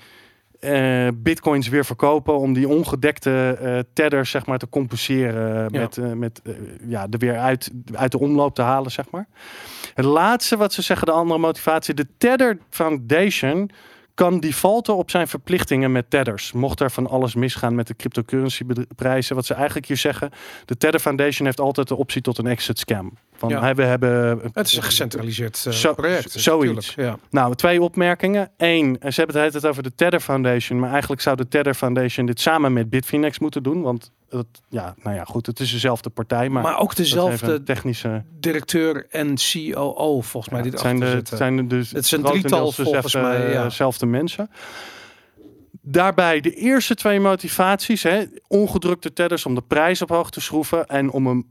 eh, 0.62 1.08
bitcoins 1.14 1.68
weer 1.68 1.84
verkopen 1.84 2.38
om 2.38 2.52
die 2.52 2.68
ongedekte 2.68 3.86
tethers 3.92 4.30
zeg 4.30 4.46
maar 4.46 4.58
te 4.58 4.68
compenseren 4.68 5.68
Ja. 5.72 5.80
met, 5.80 5.96
eh, 5.98 6.12
met 6.12 6.42
ja, 6.86 7.06
er 7.10 7.18
weer 7.18 7.38
uit, 7.38 7.70
uit 7.94 8.12
de 8.12 8.18
omloop 8.18 8.54
te 8.54 8.62
halen 8.62 8.90
zeg 8.90 9.10
maar. 9.10 9.26
Het 9.94 10.04
laatste 10.04 10.56
wat 10.56 10.72
ze 10.72 10.82
zeggen, 10.82 11.06
de 11.06 11.12
andere 11.12 11.40
motivatie, 11.40 11.94
de 11.94 12.06
Tether 12.18 12.58
Foundation 12.70 13.70
kan 14.14 14.40
defaulten 14.40 14.96
op 14.96 15.10
zijn 15.10 15.28
verplichtingen 15.28 15.92
met 15.92 16.10
tethers. 16.10 16.52
Mocht 16.52 16.80
er 16.80 16.90
van 16.90 17.06
alles 17.08 17.34
misgaan 17.34 17.74
met 17.74 17.86
de 17.86 17.96
cryptocurrency 17.96 18.64
bedri- 18.64 18.86
prijzen. 18.96 19.36
Wat 19.36 19.46
ze 19.46 19.54
eigenlijk 19.54 19.86
hier 19.86 19.96
zeggen, 19.96 20.30
de 20.64 20.76
Tether 20.76 21.00
Foundation 21.00 21.46
heeft 21.46 21.60
altijd 21.60 21.88
de 21.88 21.96
optie 21.96 22.22
tot 22.22 22.38
een 22.38 22.46
exit 22.46 22.78
scam. 22.78 23.12
Van, 23.34 23.48
Ja. 23.48 23.74
we 23.74 23.82
hebben 23.82 24.40
Het 24.52 24.66
is 24.66 24.76
een 24.76 24.82
gecentraliseerd 24.82 25.64
eh, 25.66 25.72
Zo- 25.72 25.94
project. 25.94 26.32
dus 26.32 26.42
zoiets. 26.42 26.94
Ja. 26.94 27.18
nou, 27.30 27.54
twee 27.54 27.82
opmerkingen. 27.82 28.50
Eén, 28.56 28.96
ze 29.08 29.20
hebben 29.20 29.42
het 29.42 29.66
over 29.66 29.82
de 29.82 29.94
Tether 29.94 30.20
Foundation. 30.20 30.78
Maar 30.78 30.90
eigenlijk 30.90 31.20
zou 31.22 31.36
de 31.36 31.48
Tether 31.48 31.74
Foundation 31.74 32.26
dit 32.26 32.40
samen 32.40 32.72
met 32.72 32.90
Bitfinex 32.90 33.38
moeten 33.38 33.62
doen. 33.62 33.82
Want 33.82 34.10
het, 34.38 34.60
ja, 34.68 34.94
nou 35.02 35.16
ja, 35.16 35.24
goed, 35.24 35.46
het 35.46 35.60
is 35.60 35.72
dezelfde 35.72 36.10
partij. 36.10 36.48
Maar, 36.48 36.62
Maar 36.62 36.78
ook 36.78 36.88
dat 36.88 36.96
dezelfde 36.96 37.62
technische. 37.62 38.24
directeur 38.40 39.06
en 39.10 39.34
COO 39.34 40.20
volgens 40.20 40.52
mij 40.52 40.62
Ja, 40.62 40.70
het 40.70 40.80
zijn 40.80 41.00
de, 41.00 41.06
het 41.06 41.28
zijn 41.28 41.58
er 41.58 41.68
dus 41.68 41.90
Het 41.90 42.06
grotendeels 42.06 42.40
drietal 42.40 42.72
volgens 42.72 43.12
dezelfde, 43.12 43.38
mij, 43.38 43.52
ja. 43.52 43.62
dezelfde 43.62 44.06
mensen. 44.06 44.50
Daarbij 45.80 46.40
de 46.40 46.54
eerste 46.54 46.94
twee 46.94 47.20
motivaties, 47.20 48.02
hè, 48.02 48.24
ongedrukte 48.48 49.12
tedders 49.12 49.46
om 49.46 49.54
de 49.54 49.62
prijs 49.62 50.02
op 50.02 50.08
hoog 50.08 50.30
te 50.30 50.40
schroeven 50.40 50.86
en 50.86 51.10
om 51.10 51.26
een 51.26 51.46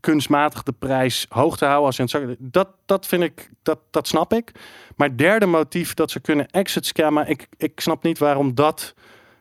kunstmatig 0.00 0.62
de 0.62 0.72
prijs 0.72 1.26
hoog 1.28 1.56
te 1.56 1.64
houden. 1.64 1.86
Als 1.86 1.96
je 1.96 2.02
het 2.02 2.36
dat, 2.38 2.68
dat 2.86 3.06
vind 3.06 3.22
ik, 3.22 3.50
dat, 3.62 3.78
dat 3.90 4.08
snap 4.08 4.32
ik. 4.32 4.52
Maar 4.96 5.16
derde 5.16 5.46
motief 5.46 5.94
dat 5.94 6.10
ze 6.10 6.20
kunnen 6.20 6.46
exit 6.50 6.86
scammen, 6.86 7.28
ik, 7.28 7.48
ik 7.56 7.80
snap 7.80 8.02
niet 8.02 8.18
waarom 8.18 8.54
dat 8.54 8.94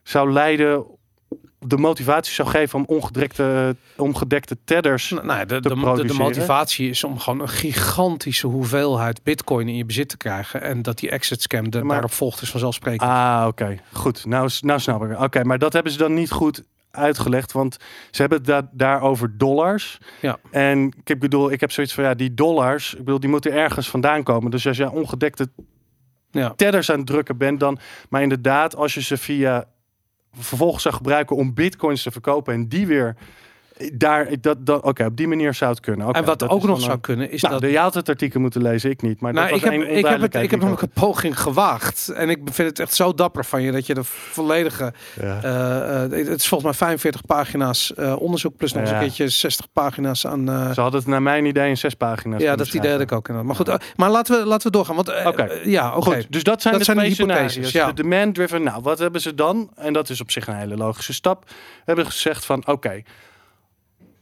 zou 0.04 0.32
leiden, 0.32 0.86
de 1.60 1.78
motivatie 1.78 2.34
zou 2.34 2.48
geven 2.48 2.80
om 2.80 2.86
ongedekte, 2.88 3.76
ongedekte 3.98 4.58
tedders. 4.64 5.10
Nou, 5.10 5.26
nou 5.26 5.46
de, 5.46 5.60
te 5.60 5.70
de, 5.70 6.06
de, 6.06 6.14
motivatie 6.14 6.90
is 6.90 7.04
om 7.04 7.20
gewoon 7.20 7.42
een 7.42 7.50
gigantische 7.50 8.48
hoeveelheid 8.48 9.24
bitcoin 9.24 9.68
in 9.68 9.76
je 9.76 9.86
bezit 9.86 10.10
te 10.10 10.18
krijgen. 10.18 10.62
En 10.62 10.82
dat 10.82 10.98
die 10.98 11.10
exit 11.10 11.42
scam 11.42 11.70
de, 11.70 11.80
Maar- 11.80 11.90
daarop 11.90 12.12
volgt 12.12 12.42
is 12.42 12.50
vanzelfsprekend. 12.50 13.10
Ah, 13.10 13.46
oké. 13.48 13.78
Goed. 13.92 14.26
Nou, 14.26 14.50
nou 14.62 14.80
snap 14.80 15.04
ik. 15.04 15.20
Oké, 15.20 15.44
maar 15.44 15.60
dat 15.60 15.74
hebben 15.74 15.92
ze 15.92 15.98
dan 15.98 16.14
niet 16.14 16.32
goed 16.32 16.64
uitgelegd. 16.92 17.52
Want 17.52 17.78
ze 18.12 18.22
hebben 18.22 18.38
het 18.38 18.48
da 18.48 18.70
daar 18.72 19.02
over 19.02 19.38
dollars. 19.38 19.98
Ja. 20.22 20.38
En 20.52 20.94
ik 21.04 21.20
bedoel, 21.20 21.52
ik 21.52 21.60
heb 21.60 21.72
zoiets 21.72 21.94
van 21.94 22.04
ja, 22.04 22.14
die 22.14 22.34
dollars, 22.34 22.94
ik 22.94 23.04
bedoel, 23.04 23.20
die 23.20 23.30
moeten 23.30 23.52
ergens 23.52 23.90
vandaan 23.90 24.24
komen. 24.24 24.52
Dus 24.52 24.68
als 24.68 24.78
je 24.78 24.92
ongedekte 24.92 25.50
ja. 26.32 26.54
tedders 26.56 26.92
aan 26.92 26.98
het 26.98 27.08
drukken 27.08 27.38
bent, 27.38 27.60
dan. 27.60 27.80
Maar 28.10 28.22
inderdaad, 28.22 28.76
als 28.76 28.94
je 28.94 29.02
ze 29.02 29.18
via 29.18 29.66
vervolgens 30.38 30.84
zou 30.84 30.96
gebruiken 30.96 31.36
om 31.36 31.54
bitcoins 31.54 32.04
te 32.04 32.12
verkopen 32.12 32.54
en 32.54 32.68
die 32.68 32.88
weer 32.88 33.16
daar, 33.94 34.28
dat, 34.42 34.66
dat, 34.66 34.82
oké, 34.84 35.06
op 35.06 35.18
die 35.18 35.28
manier 35.28 35.54
zou 35.54 35.72
het 35.72 35.80
kunnen. 35.80 36.14
En 36.14 36.26
wat 36.26 36.50
ook 36.50 36.64
nog 36.64 36.80
zou 36.80 36.92
een- 36.92 37.00
kunnen 37.02 37.32
is 37.32 37.42
Nou, 37.42 37.54
dat... 37.54 37.62
de- 37.64 37.72
je 37.72 37.78
had 37.78 37.94
het 37.94 38.10
artikel 38.10 38.40
moeten 38.40 38.62
lezen, 38.62 38.90
ik 38.90 39.02
niet. 39.02 39.20
Maar 39.22 39.34
Nou, 39.34 39.48
dat 39.48 39.58
ik 39.58 39.64
heb, 39.64 39.74
ik, 39.74 40.06
heb 40.06 40.22
het, 40.22 40.36
ik 40.36 40.52
heb 40.52 40.62
een 40.62 40.78
poging 40.94 41.40
gewaagd. 41.42 42.10
En 42.10 42.30
ik 42.30 42.40
vind 42.44 42.70
het 42.70 42.80
echt 42.80 42.94
zo 42.94 43.14
dapper 43.14 43.46
van 43.46 43.62
je 43.62 43.72
dat 43.72 43.86
je 43.86 43.94
de 43.94 44.04
volledige. 44.04 44.94
Ja. 45.22 45.44
eh, 45.44 46.04
eh, 46.04 46.12
het 46.12 46.40
is 46.40 46.48
volgens 46.48 46.64
mij 46.64 46.74
45 46.74 47.26
pagina's 47.26 47.94
eh, 47.94 48.16
onderzoek. 48.22 48.56
Plus 48.58 48.74
nog 48.74 48.82
eens 48.82 48.92
een 48.92 49.00
keertje 49.00 49.30
60 49.30 49.72
pagina's 49.74 50.26
aan. 50.28 50.46
Ze 50.74 50.82
hadden 50.82 51.00
het 51.00 51.10
naar 51.10 51.22
mijn 51.22 51.46
idee 51.46 51.70
in 51.70 51.78
zes 51.78 51.94
pagina's. 51.94 52.42
ja, 52.42 52.56
dat 52.56 52.74
idee 52.74 52.92
had 52.92 53.02
ik 53.02 53.12
ook 53.12 53.28
inderdaad. 53.28 53.58
Maar 53.58 53.66
goed, 53.78 53.96
maar 53.96 54.10
laten 54.10 54.40
we, 54.40 54.46
laten 54.46 54.68
we 54.68 54.74
doorgaan. 54.78 54.96
Want, 54.96 55.10
eh, 55.10 55.66
ja, 55.66 55.96
oké. 55.96 56.16
Goed, 56.16 56.32
dus 56.32 56.44
dat 56.44 56.62
zijn 56.62 56.74
Dat 56.74 56.86
de 56.86 56.94
zijn 56.94 57.06
de 57.08 57.14
hypotheses, 57.16 57.72
ja. 57.72 57.92
De 57.92 57.94
demand-driven, 58.04 58.64
nou, 58.64 58.82
wat 58.82 59.00
hebben 59.00 59.22
ze 59.22 59.36
dan? 59.36 59.70
En 59.76 59.94
dat 59.94 60.10
is 60.10 60.22
op 60.22 60.32
zich 60.32 60.48
een 60.48 60.56
hele 60.56 60.78
logische 60.78 61.14
stap. 61.14 61.44
Hebben 61.86 62.06
gezegd 62.06 62.46
van, 62.46 62.68
oké, 62.68 63.02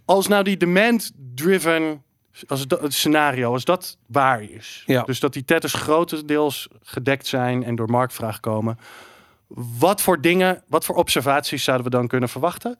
als 0.08 0.28
nou 0.28 0.43
die 0.43 0.58
demand-driven 0.58 2.01
als 2.47 2.68
dat, 2.68 2.82
het 2.82 2.93
scenario, 2.93 3.51
als 3.53 3.66
dat 3.66 3.97
waar 4.08 4.41
is, 4.43 4.84
Ja. 4.86 5.03
dus 5.03 5.20
dat 5.20 5.34
die 5.34 5.45
tethers 5.45 5.74
grotendeels 5.74 6.68
gedekt 6.84 7.28
zijn 7.28 7.64
en 7.64 7.76
door 7.76 7.89
marktvraag 7.89 8.39
komen, 8.39 8.78
wat 9.80 10.01
voor 10.01 10.22
dingen, 10.22 10.64
wat 10.68 10.86
voor 10.86 10.95
observaties 10.95 11.64
zouden 11.64 11.86
we 11.86 11.91
dan 11.91 12.08
kunnen 12.08 12.30
verwachten? 12.30 12.80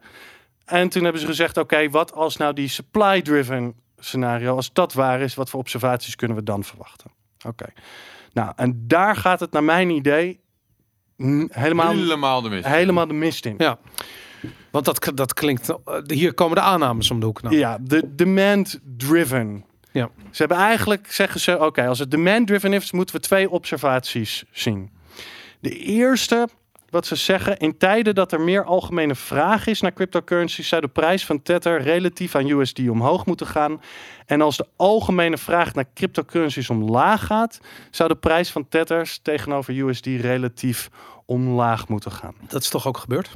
En 0.66 0.90
toen 0.90 1.04
hebben 1.04 1.22
ze 1.22 1.28
gezegd, 1.28 1.58
oké, 1.58 1.90
wat 1.90 2.14
als 2.14 2.38
nou 2.38 2.54
die 2.54 2.68
supply-driven 2.68 3.74
scenario, 3.98 4.56
als 4.56 4.74
dat 4.74 4.94
waar 4.94 5.22
is, 5.22 5.36
wat 5.36 5.50
voor 5.50 5.60
observaties 5.60 6.16
kunnen 6.16 6.38
we 6.38 6.44
dan 6.44 6.64
verwachten? 6.64 7.12
Oké. 7.46 7.66
Nou, 8.34 8.54
en 8.56 8.84
daar 8.88 9.16
gaat 9.16 9.40
het 9.40 9.52
naar 9.52 9.64
mijn 9.64 9.90
idee 9.90 10.40
helemaal, 11.50 11.92
Helemaal 11.94 12.42
de 12.42 12.50
mis. 12.50 12.66
helemaal 12.66 13.08
de 13.08 13.14
mist 13.14 13.46
in. 13.46 13.56
Ja. 13.58 13.78
Want 14.72 14.86
dat, 14.86 15.12
dat 15.16 15.34
klinkt. 15.34 15.74
hier 16.06 16.34
komen 16.34 16.56
de 16.56 16.62
aannames 16.62 17.12
om 17.12 17.20
de 17.20 17.26
hoek. 17.26 17.42
Nou. 17.42 17.56
Ja, 17.56 17.78
de 17.82 18.16
demand-driven. 18.16 19.66
Ja. 19.92 20.10
Ze 20.32 20.38
hebben 20.38 20.58
eigenlijk, 20.58 21.12
zeggen 21.12 21.40
ze, 21.40 21.60
oké, 21.60 21.88
als 21.88 22.00
het 22.00 22.12
demand-driven 22.12 22.74
is, 22.74 22.92
moeten 22.92 23.16
we 23.16 23.22
twee 23.22 23.50
observaties 23.50 24.44
zien. 24.52 24.92
De 25.60 25.78
eerste, 25.78 26.48
wat 26.90 27.06
ze 27.06 27.16
zeggen, 27.16 27.58
in 27.58 27.78
tijden 27.78 28.16
dat 28.16 28.32
er 28.32 28.42
meer 28.42 28.64
algemene 28.64 29.16
vraag 29.16 29.68
is 29.68 29.82
naar 29.82 29.94
cryptocurrencies, 29.94 30.68
zou 30.68 30.82
de 30.82 30.88
prijs 30.88 31.26
van 31.26 31.42
Tether 31.42 31.82
relatief 31.82 32.36
aan 32.36 32.50
USD 32.50 32.90
omhoog 32.90 33.26
moeten 33.26 33.48
gaan. 33.48 33.82
En 34.26 34.42
als 34.42 34.58
de 34.58 34.68
algemene 34.76 35.38
vraag 35.38 35.74
naar 35.74 35.86
cryptocurrencies 35.94 36.70
omlaag 36.70 37.26
gaat, 37.26 37.60
zou 37.92 38.10
de 38.10 38.16
prijs 38.16 38.52
van 38.52 38.70
Tethers 38.70 39.20
tegenover 39.22 39.78
USD 39.78 40.06
relatief 40.06 40.90
omlaag 41.26 41.88
moeten 41.88 42.12
gaan. 42.12 42.36
Dat 42.48 42.62
is 42.62 42.70
toch 42.70 42.88
ook 42.88 42.98
gebeurd? 42.98 43.36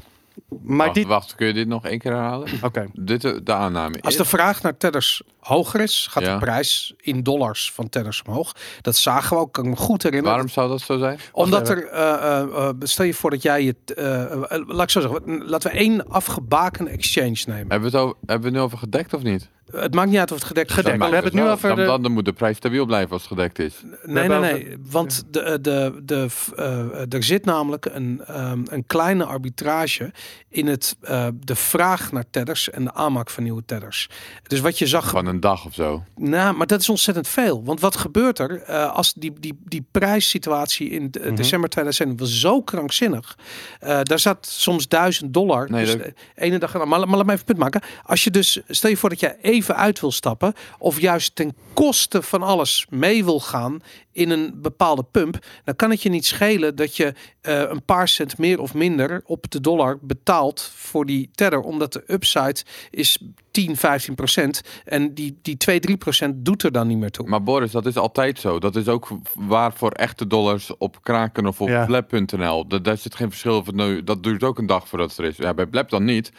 Maar 0.64 0.78
wacht, 0.86 0.94
dit, 1.00 1.06
wacht, 1.08 1.36
kun 1.36 1.48
je 1.48 1.54
dit 1.54 1.68
nog 1.68 1.86
één 1.86 2.00
keer 2.00 2.12
herhalen? 2.12 2.48
oké, 2.64 2.88
Dit 2.94 3.22
de, 3.22 3.44
de 3.44 3.54
aanname 3.54 4.02
Als 4.02 4.16
de 4.16 4.26
vraag 4.26 4.62
naar 4.62 4.78
tedders 4.78 5.22
hoger 5.40 5.80
is, 5.80 6.08
gaat 6.12 6.24
Ja. 6.24 6.34
de 6.34 6.40
prijs 6.40 6.94
in 6.98 7.24
dollars 7.24 7.72
van 7.72 7.90
tedders 7.90 8.22
omhoog. 8.28 8.56
Dat 8.82 8.96
zagen 8.96 9.36
we 9.38 9.42
ook, 9.44 9.54
kan 9.54 9.64
ik 9.64 9.70
me 9.70 9.76
goed 9.76 10.04
herinneren. 10.04 10.34
Waarom 10.34 10.52
zou 10.54 10.70
dat 10.70 10.82
zo 10.82 10.98
zijn? 10.98 11.20
Omdat 11.32 11.70
er, 11.70 11.88
eh, 11.88 12.14
eh, 12.14 12.42
eh, 12.42 12.70
stel 12.80 13.06
je 13.06 13.14
voor 13.14 13.30
dat 13.30 13.42
jij 13.42 13.64
het, 13.64 13.94
eh, 13.98 14.32
eh, 14.32 14.42
laat 14.68 14.82
ik 14.84 14.90
zo 14.90 15.02
zeggen, 15.02 15.48
laten 15.48 15.72
we 15.72 15.78
één 15.78 16.08
afgebaken 16.10 16.88
exchange 16.88 17.38
nemen. 17.46 17.68
Hebben 17.70 17.92
we 17.92 17.98
het, 17.98 18.06
over, 18.06 18.16
hebben 18.26 18.40
we 18.40 18.46
het 18.46 18.54
nu 18.54 18.60
over 18.60 18.78
gedekt 18.78 19.14
of 19.14 19.24
niet? 19.24 19.50
Het 19.76 19.94
maakt 19.94 20.10
niet 20.10 20.18
uit 20.20 20.32
of 20.32 20.38
het 20.38 20.48
gedekt 20.48 20.70
is. 20.70 20.76
Gedekt. 20.76 20.98
We 20.98 21.04
hebben 21.04 21.24
het 21.24 21.34
nu 21.34 21.42
over 21.50 21.68
dan, 21.70 21.78
de- 21.78 21.86
dan, 21.86 22.02
dan 22.02 22.12
moet 22.12 22.26
de 22.26 22.34
prijs 22.34 22.58
stabiel 22.58 22.86
blijven 22.86 23.12
als 23.12 23.22
het 23.22 23.32
gedekt 23.32 23.60
is. 23.60 23.74
Nee, 24.06 24.28
nee, 24.28 24.40
nee. 24.40 24.78
Want 24.90 25.24
de, 25.32 25.60
de, 25.62 26.02
de, 26.04 26.28
eh, 26.56 27.14
er 27.14 27.24
zit 27.24 27.46
namelijk 27.46 27.86
een, 27.86 28.22
ehm, 28.28 28.62
een 28.66 28.86
kleine 28.88 29.26
arbitrage 29.26 30.12
in 30.50 30.68
het, 30.68 30.98
eh, 31.02 31.28
de 31.40 31.56
vraag 31.56 32.12
naar 32.12 32.24
tedders 32.32 32.70
en 32.70 32.84
de 32.84 32.94
aanmaak 32.94 33.30
van 33.30 33.44
nieuwe 33.44 33.64
tedders. 33.66 34.10
Dus 34.48 34.60
wat 34.60 34.80
je 34.80 34.88
zag 34.88 35.10
Van 35.10 35.26
een 35.26 35.40
dag 35.40 35.66
of 35.66 35.74
zo. 35.74 36.04
Nou, 36.16 36.56
maar 36.56 36.68
dat 36.68 36.80
is 36.82 36.90
ontzettend 36.90 37.28
veel. 37.28 37.64
Want 37.64 37.80
wat 37.80 37.96
gebeurt 37.98 38.40
er 38.40 38.62
eh, 38.62 38.92
als 38.94 39.14
die, 39.14 39.34
die, 39.40 39.60
die 39.66 39.86
prijssituatie 39.92 40.90
in 40.90 41.12
de- 41.12 41.20
Mhm. 41.20 41.36
december 41.36 41.70
2020 41.70 42.20
was 42.28 42.40
zo 42.40 42.62
krankzinnig? 42.62 43.38
Eh, 43.80 44.00
daar 44.04 44.20
zat 44.20 44.46
soms 44.46 44.88
1000 44.88 45.34
dollar. 45.34 45.70
Nee, 45.70 45.86
dus 45.86 45.94
dat- 45.94 46.04
de 46.04 46.14
ene 46.36 46.58
dag. 46.58 46.74
Maar, 46.74 46.88
maar 46.88 47.00
laat 47.18 47.26
me 47.26 47.34
even 47.34 47.46
punt 47.46 47.58
maken. 47.58 47.82
Als 48.04 48.24
je 48.24 48.32
dus, 48.32 48.62
stel 48.68 48.90
je 48.90 48.98
voor 48.98 49.10
dat 49.10 49.20
je 49.20 49.36
even 49.42 49.61
uit 49.70 50.00
wil 50.00 50.12
stappen, 50.12 50.54
of 50.80 51.00
juist 51.02 51.36
ten 51.36 51.56
koste 51.74 52.22
van 52.22 52.42
alles 52.44 52.86
mee 52.90 53.24
wil 53.26 53.40
gaan 53.40 53.80
in 54.12 54.30
een 54.30 54.54
bepaalde 54.62 55.04
pump, 55.12 55.46
dan 55.64 55.76
kan 55.76 55.90
het 55.90 56.02
je 56.02 56.10
niet 56.10 56.26
schelen 56.26 56.76
dat 56.76 56.96
je 56.96 57.14
eh, 57.42 57.60
een 57.60 57.84
paar 57.86 58.08
cent 58.08 58.38
meer 58.38 58.60
of 58.60 58.74
minder 58.74 59.22
op 59.26 59.52
de 59.52 59.62
dollar 59.62 59.98
betaalt 60.02 60.72
voor 60.76 61.06
die 61.06 61.30
tether, 61.36 61.60
omdat 61.60 61.94
de 61.94 62.04
upside 62.08 62.56
is 62.90 63.18
10, 63.52 63.78
15 63.78 64.16
procent 64.16 64.62
en 64.86 65.14
die, 65.14 65.40
die 65.42 65.58
2, 65.58 65.80
3 65.80 65.98
procent 65.98 66.46
doet 66.46 66.64
er 66.64 66.72
dan 66.72 66.88
niet 66.88 66.98
meer 66.98 67.12
toe. 67.12 67.28
Maar 67.28 67.44
Boris, 67.44 67.72
dat 67.72 67.86
is 67.86 67.96
altijd 67.98 68.40
zo. 68.40 68.60
Dat 68.60 68.76
is 68.76 68.88
ook 68.88 69.08
waar 69.36 69.74
voor 69.74 69.92
echte 69.92 70.28
dollars 70.28 70.78
op 70.78 70.98
Kraken 71.04 71.46
of 71.46 71.62
op 71.62 71.68
Ja. 71.68 71.86
Blab.nl. 71.86 72.68
Da- 72.68 72.80
Daar 72.80 72.98
zit 72.98 73.16
geen 73.16 73.30
verschil 73.30 73.64
van. 73.64 73.76
nu. 73.76 74.04
Dat 74.04 74.24
duurt 74.24 74.44
ook 74.44 74.58
een 74.58 74.66
dag 74.66 74.88
voordat 74.88 75.10
het 75.10 75.18
er 75.20 75.26
is. 75.26 75.38
Ja, 75.38 75.54
bij 75.54 75.66
Blab 75.66 75.90
dan 75.90 76.04
niet. 76.04 76.32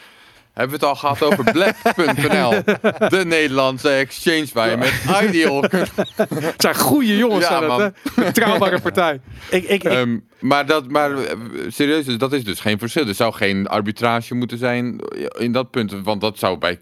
Hebben 0.52 0.78
we 0.80 0.86
het 0.86 0.94
al 0.94 0.94
gehad 1.00 1.22
over 1.22 1.52
Blab.nl. 1.52 2.50
De 3.18 3.24
Nederlandse 3.24 3.88
exchange 3.88 4.46
waar 4.52 4.70
je 4.70 4.76
met 4.76 4.92
Ideal 5.22 5.60
kunt... 5.68 5.90
Het 6.34 6.54
zijn 6.62 6.74
goede 6.74 7.16
jongens 7.16 7.48
Ja, 7.48 7.54
aan 7.54 7.66
man. 7.66 7.80
het, 7.80 7.94
hè? 8.14 8.24
Betrouwbare 8.24 8.80
partij. 8.80 9.20
ik, 9.50 9.62
ik, 9.62 9.68
ik, 9.68 9.84
Ehm, 9.84 10.18
maar 10.40 10.66
dat, 10.66 10.90
maar 10.90 11.18
eh, 11.18 11.36
serieus, 11.68 12.04
dus 12.04 12.18
dat 12.18 12.32
is 12.32 12.44
dus 12.44 12.60
geen 12.60 12.78
verschil. 12.78 13.06
Er 13.08 13.14
zou 13.14 13.32
geen 13.32 13.66
arbitrage 13.66 14.34
moeten 14.34 14.58
zijn 14.58 14.98
in 15.38 15.52
dat 15.52 15.70
punt. 15.70 15.92
Want 16.02 16.20
dat 16.20 16.38
zou 16.38 16.58
bij... 16.58 16.80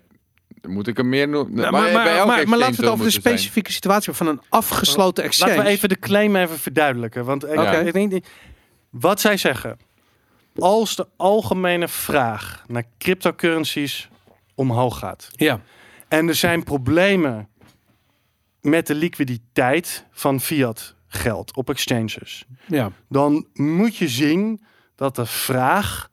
Moet 0.69 0.87
ik 0.87 0.97
hem 0.97 1.09
meer 1.09 1.29
noemen? 1.29 1.55
Maar, 1.55 1.73
maar, 1.73 1.93
maar, 1.93 2.05
bij 2.05 2.17
elke 2.17 2.27
maar, 2.27 2.49
maar 2.49 2.59
laten 2.59 2.77
we 2.77 2.83
het 2.83 2.91
over 2.93 3.05
de 3.05 3.11
zijn. 3.11 3.23
specifieke 3.23 3.73
situatie 3.73 4.13
van 4.13 4.27
een 4.27 4.41
afgesloten 4.49 5.25
exchange. 5.25 5.51
Laten 5.51 5.65
we 5.67 5.71
even 5.71 5.89
de 5.89 5.99
claim 5.99 6.37
even 6.37 6.59
verduidelijken. 6.59 7.25
Want 7.25 7.45
ik, 7.45 7.59
Oké. 7.59 7.79
ik 7.79 7.93
denk, 7.93 8.25
wat 8.91 9.21
zij 9.21 9.37
zeggen. 9.37 9.77
Als 10.63 10.97
de 10.97 11.07
algemene 11.17 11.89
vraag 11.89 12.65
naar 12.69 12.85
cryptocurrencies 12.99 14.09
omhoog 14.55 14.99
gaat. 14.99 15.29
Ja, 15.33 15.61
En 16.09 16.29
er 16.29 16.35
zijn 16.35 16.65
problemen 16.65 17.49
met 18.61 18.87
de 18.87 18.95
liquiditeit 18.95 20.05
van 20.11 20.41
fiat 20.41 20.95
geld 21.07 21.57
op 21.57 21.71
exchanges. 21.71 22.45
ja. 22.67 22.93
Dan 23.09 23.47
moet 23.55 23.97
je 23.97 24.09
zien 24.09 24.61
dat 24.95 25.17
de 25.17 25.27
vraag 25.27 26.09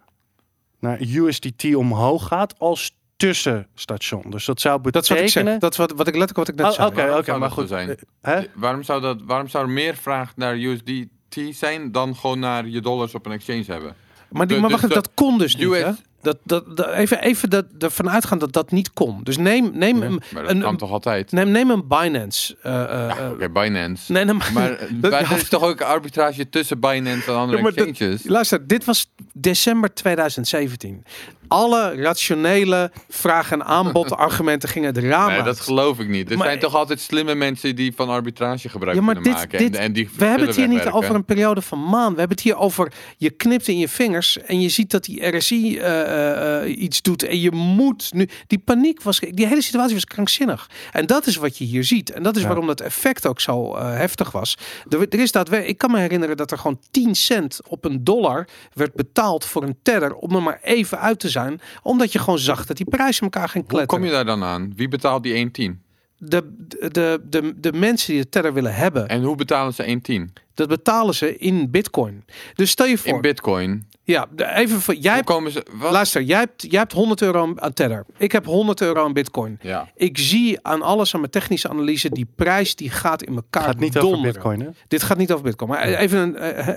naar 0.79 1.01
USDT 1.01 1.75
omhoog 1.75 2.27
gaat 2.27 2.59
als 2.59 2.95
tussenstation. 3.15 4.23
Dus 4.29 4.45
dat 4.45 4.61
zou 4.61 4.81
Dat 4.91 5.03
is 5.03 5.09
wat 5.09 5.17
betekenen... 5.17 5.43
ik 5.45 5.49
zeg. 5.51 5.59
Dat 5.59 5.71
is 5.71 5.77
wat, 5.77 5.91
wat 5.91 6.07
ik 6.07 6.15
letterlijk 6.15 6.37
wat 6.37 6.47
ik 6.47 6.55
net 6.55 6.65
Oh, 6.65 6.71
zei. 6.95 7.09
Oké, 7.09 7.17
oké, 7.17 7.37
maar 7.37 7.51
goed. 7.51 7.67
zijn? 7.67 7.97
Hè? 8.21 8.41
Waarom 8.55 8.83
zou, 8.83 9.01
dat, 9.01 9.21
waarom 9.25 9.47
zou 9.47 9.65
er 9.65 9.71
meer 9.71 9.95
vraag 9.95 10.35
naar 10.35 10.55
USDT 10.55 11.07
zijn 11.51 11.91
dan 11.91 12.15
gewoon 12.15 12.39
naar 12.39 12.67
je 12.67 12.81
dollars 12.81 13.15
op 13.15 13.25
een 13.25 13.31
exchange 13.31 13.63
hebben? 13.67 13.95
Maar, 14.29 14.47
die, 14.47 14.55
De- 14.55 14.61
maar 14.61 14.71
dus 14.71 14.81
wacht, 14.81 14.93
dat 14.93 15.09
kon 15.13 15.37
dus 15.37 15.55
niet. 15.55 15.73
Hè? 15.73 15.91
Dat, 16.21 16.37
dat, 16.43 16.77
dat- 16.77 16.93
even 16.93 17.21
even 17.21 17.49
dat, 17.49 17.65
ervan 17.79 18.09
uitgaan 18.09 18.37
dat 18.37 18.53
dat 18.53 18.71
niet 18.71 18.91
kon. 18.93 19.19
Dus 19.23 19.37
neem, 19.37 19.69
neem, 19.73 20.01
een, 20.01 20.21
Maar 20.33 20.41
dat 20.43 20.51
een, 20.51 20.61
kan 20.61 20.77
toch 20.77 20.91
altijd? 20.91 21.31
neem, 21.31 21.49
neem 21.51 21.69
een 21.69 21.87
Binance. 21.87 22.55
eh, 22.61 22.73
Ja, 22.73 23.07
eh, 23.17 23.31
Oké, 23.31 23.49
Binance. 23.49 24.11
nee, 24.11 24.25
nee, 24.25 24.33
maar, 24.33 24.51
Maar, 24.53 24.77
Dat- 25.01 25.11
er 25.13 25.31
is 25.35 25.49
toch 25.49 25.63
ook 25.63 25.81
arbitrage 25.81 26.49
tussen 26.49 26.79
Binance 26.79 27.31
en 27.31 27.37
andere 27.37 27.61
Ja, 27.61 27.67
exchanges? 27.85 28.21
luister, 28.25 28.67
dit 28.67 28.85
was 28.85 29.11
december 29.33 29.93
2017. 29.93 31.03
Alle 31.47 31.95
rationele 31.95 32.91
vraag- 33.09 33.51
en 33.51 33.63
aanbod 33.65 34.11
argumenten 34.27 34.69
gingen 34.69 34.95
het 34.95 35.03
raam 35.03 35.31
Nee, 35.31 35.41
dat 35.41 35.59
geloof 35.59 35.99
ik 35.99 36.07
niet. 36.07 36.31
Er 36.31 36.37
Maar- 36.37 36.47
zijn 36.47 36.59
toch 36.59 36.75
altijd 36.75 36.99
slimme 36.99 37.35
mensen 37.35 37.75
die 37.75 37.93
van 37.95 38.09
arbitrage 38.09 38.69
gebruik 38.69 38.95
Ja, 38.97 39.01
maar 39.03 39.13
kunnen 39.15 39.31
dit, 39.33 39.41
maken. 39.41 39.57
dit, 39.59 39.75
en, 39.75 39.81
en 39.81 39.93
die 39.93 40.09
we 40.17 40.25
hebben 40.25 40.47
het 40.47 40.55
hier 40.55 40.67
niet 40.67 40.85
over 40.87 41.15
een 41.15 41.25
periode 41.25 41.61
van 41.61 41.83
maanden. 41.83 42.13
We 42.13 42.19
hebben 42.19 42.37
het 42.37 42.45
hier 42.45 42.57
over 42.57 42.91
je 43.17 43.29
knipt 43.29 43.67
in 43.67 43.77
je 43.77 43.87
vingers 43.89 44.37
en 44.37 44.61
je 44.61 44.69
ziet 44.69 44.91
dat 44.91 45.03
die 45.03 45.27
RSI 45.37 45.77
eh, 45.77 46.01
eh, 46.01 46.61
eh, 46.63 46.77
iets 46.81 47.01
doet 47.01 47.23
en 47.23 47.39
je 47.39 47.51
moet 47.51 48.13
nu. 48.13 48.29
Die 48.47 48.59
paniek 48.59 49.01
was, 49.01 49.19
die 49.19 49.47
hele 49.47 49.61
situatie 49.61 49.93
was 49.93 50.05
krankzinnig. 50.05 50.69
En 50.91 51.05
dat 51.05 51.25
is 51.27 51.35
wat 51.35 51.57
je 51.57 51.63
hier 51.63 51.83
ziet. 51.83 52.11
En 52.11 52.23
dat 52.23 52.35
is 52.35 52.41
Ja. 52.41 52.47
waarom 52.47 52.67
dat 52.67 52.81
effect 52.81 53.27
ook 53.27 53.39
zo 53.39 53.77
heftig 53.77 54.31
was. 54.31 54.57
Er, 54.89 55.07
er 55.09 55.19
is 55.19 55.31
daadwerkelijk, 55.31 55.73
ik 55.73 55.77
kan 55.77 55.91
me 55.91 55.99
herinneren 55.99 56.37
dat 56.37 56.51
er 56.51 56.57
gewoon 56.57 56.79
10 56.91 57.15
cent 57.15 57.59
op 57.67 57.85
een 57.85 58.03
dollar 58.03 58.47
werd 58.73 58.93
betaald 58.93 59.45
voor 59.45 59.63
een 59.63 59.77
tether 59.83 60.15
om 60.15 60.35
er 60.35 60.43
maar 60.43 60.59
even 60.61 60.99
uit 60.99 61.19
te 61.19 61.29
zijn, 61.29 61.35
omdat 61.83 62.11
je 62.11 62.19
gewoon 62.19 62.39
zag 62.39 62.65
dat 62.65 62.77
die 62.77 62.85
prijzen 62.89 63.23
elkaar 63.23 63.49
gaan 63.49 63.61
Hoe 63.61 63.69
kletteren. 63.69 64.01
kom 64.01 64.09
je 64.09 64.15
daar 64.15 64.25
dan 64.25 64.43
aan? 64.43 64.73
Wie 64.75 64.87
betaalt 64.87 65.23
die 65.23 65.45
1,10? 65.71 65.85
De, 66.19 66.55
de, 66.91 67.21
de, 67.29 67.53
de 67.59 67.73
mensen 67.73 68.13
die 68.13 68.21
de 68.21 68.29
tether 68.29 68.53
willen 68.53 68.75
hebben, 68.75 69.07
En 69.07 69.23
hoe 69.23 69.35
betalen 69.35 69.73
ze 69.73 69.99
1,10? 70.29 70.33
dat 70.53 70.67
betalen 70.67 71.15
ze 71.15 71.37
in 71.37 71.71
bitcoin. 71.71 72.23
Dus 72.55 72.69
stel 72.69 72.85
je 72.85 72.97
voor, 72.97 73.13
In 73.13 73.21
bitcoin. 73.21 73.87
Ja, 74.03 74.27
even 74.35 74.81
voor 74.81 74.93
jij. 74.93 75.01
Hoe 75.03 75.11
Hebt, 75.11 75.25
komen 75.25 75.51
ze... 75.51 75.65
Wat? 75.71 75.91
luister, 75.91 76.21
jij 76.21 76.39
hebt, 76.39 76.61
jij 76.71 76.79
hebt 76.79 76.91
100 76.91 77.21
euro 77.21 77.53
aan 77.55 77.73
Tether. 77.73 78.05
Ik 78.17 78.31
heb 78.31 78.45
100 78.45 78.81
euro 78.81 79.03
aan 79.05 79.13
Bitcoin. 79.13 79.59
Ja. 79.61 79.89
Ik 79.95 80.17
zie 80.17 80.59
aan 80.61 80.81
alles 80.81 81.13
aan 81.13 81.19
mijn 81.19 81.31
technische 81.31 81.69
analyse 81.69 82.09
die 82.09 82.27
prijs 82.35 82.75
die 82.75 82.89
gaat 82.89 83.23
in 83.23 83.35
elkaar. 83.35 83.63
gaat 83.63 83.79
niet 83.79 83.97
over 83.97 84.09
donderen. 84.09 84.33
bitcoin, 84.33 84.59
hè? 84.61 84.67
Dit 84.87 85.03
gaat 85.03 85.17
niet 85.17 85.31
over 85.31 85.43
Bitcoin. 85.43 85.69
Maar 85.69 85.83
even 85.83 86.19
een. 86.19 86.35
eh, 86.57 86.67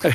eh, 0.00 0.12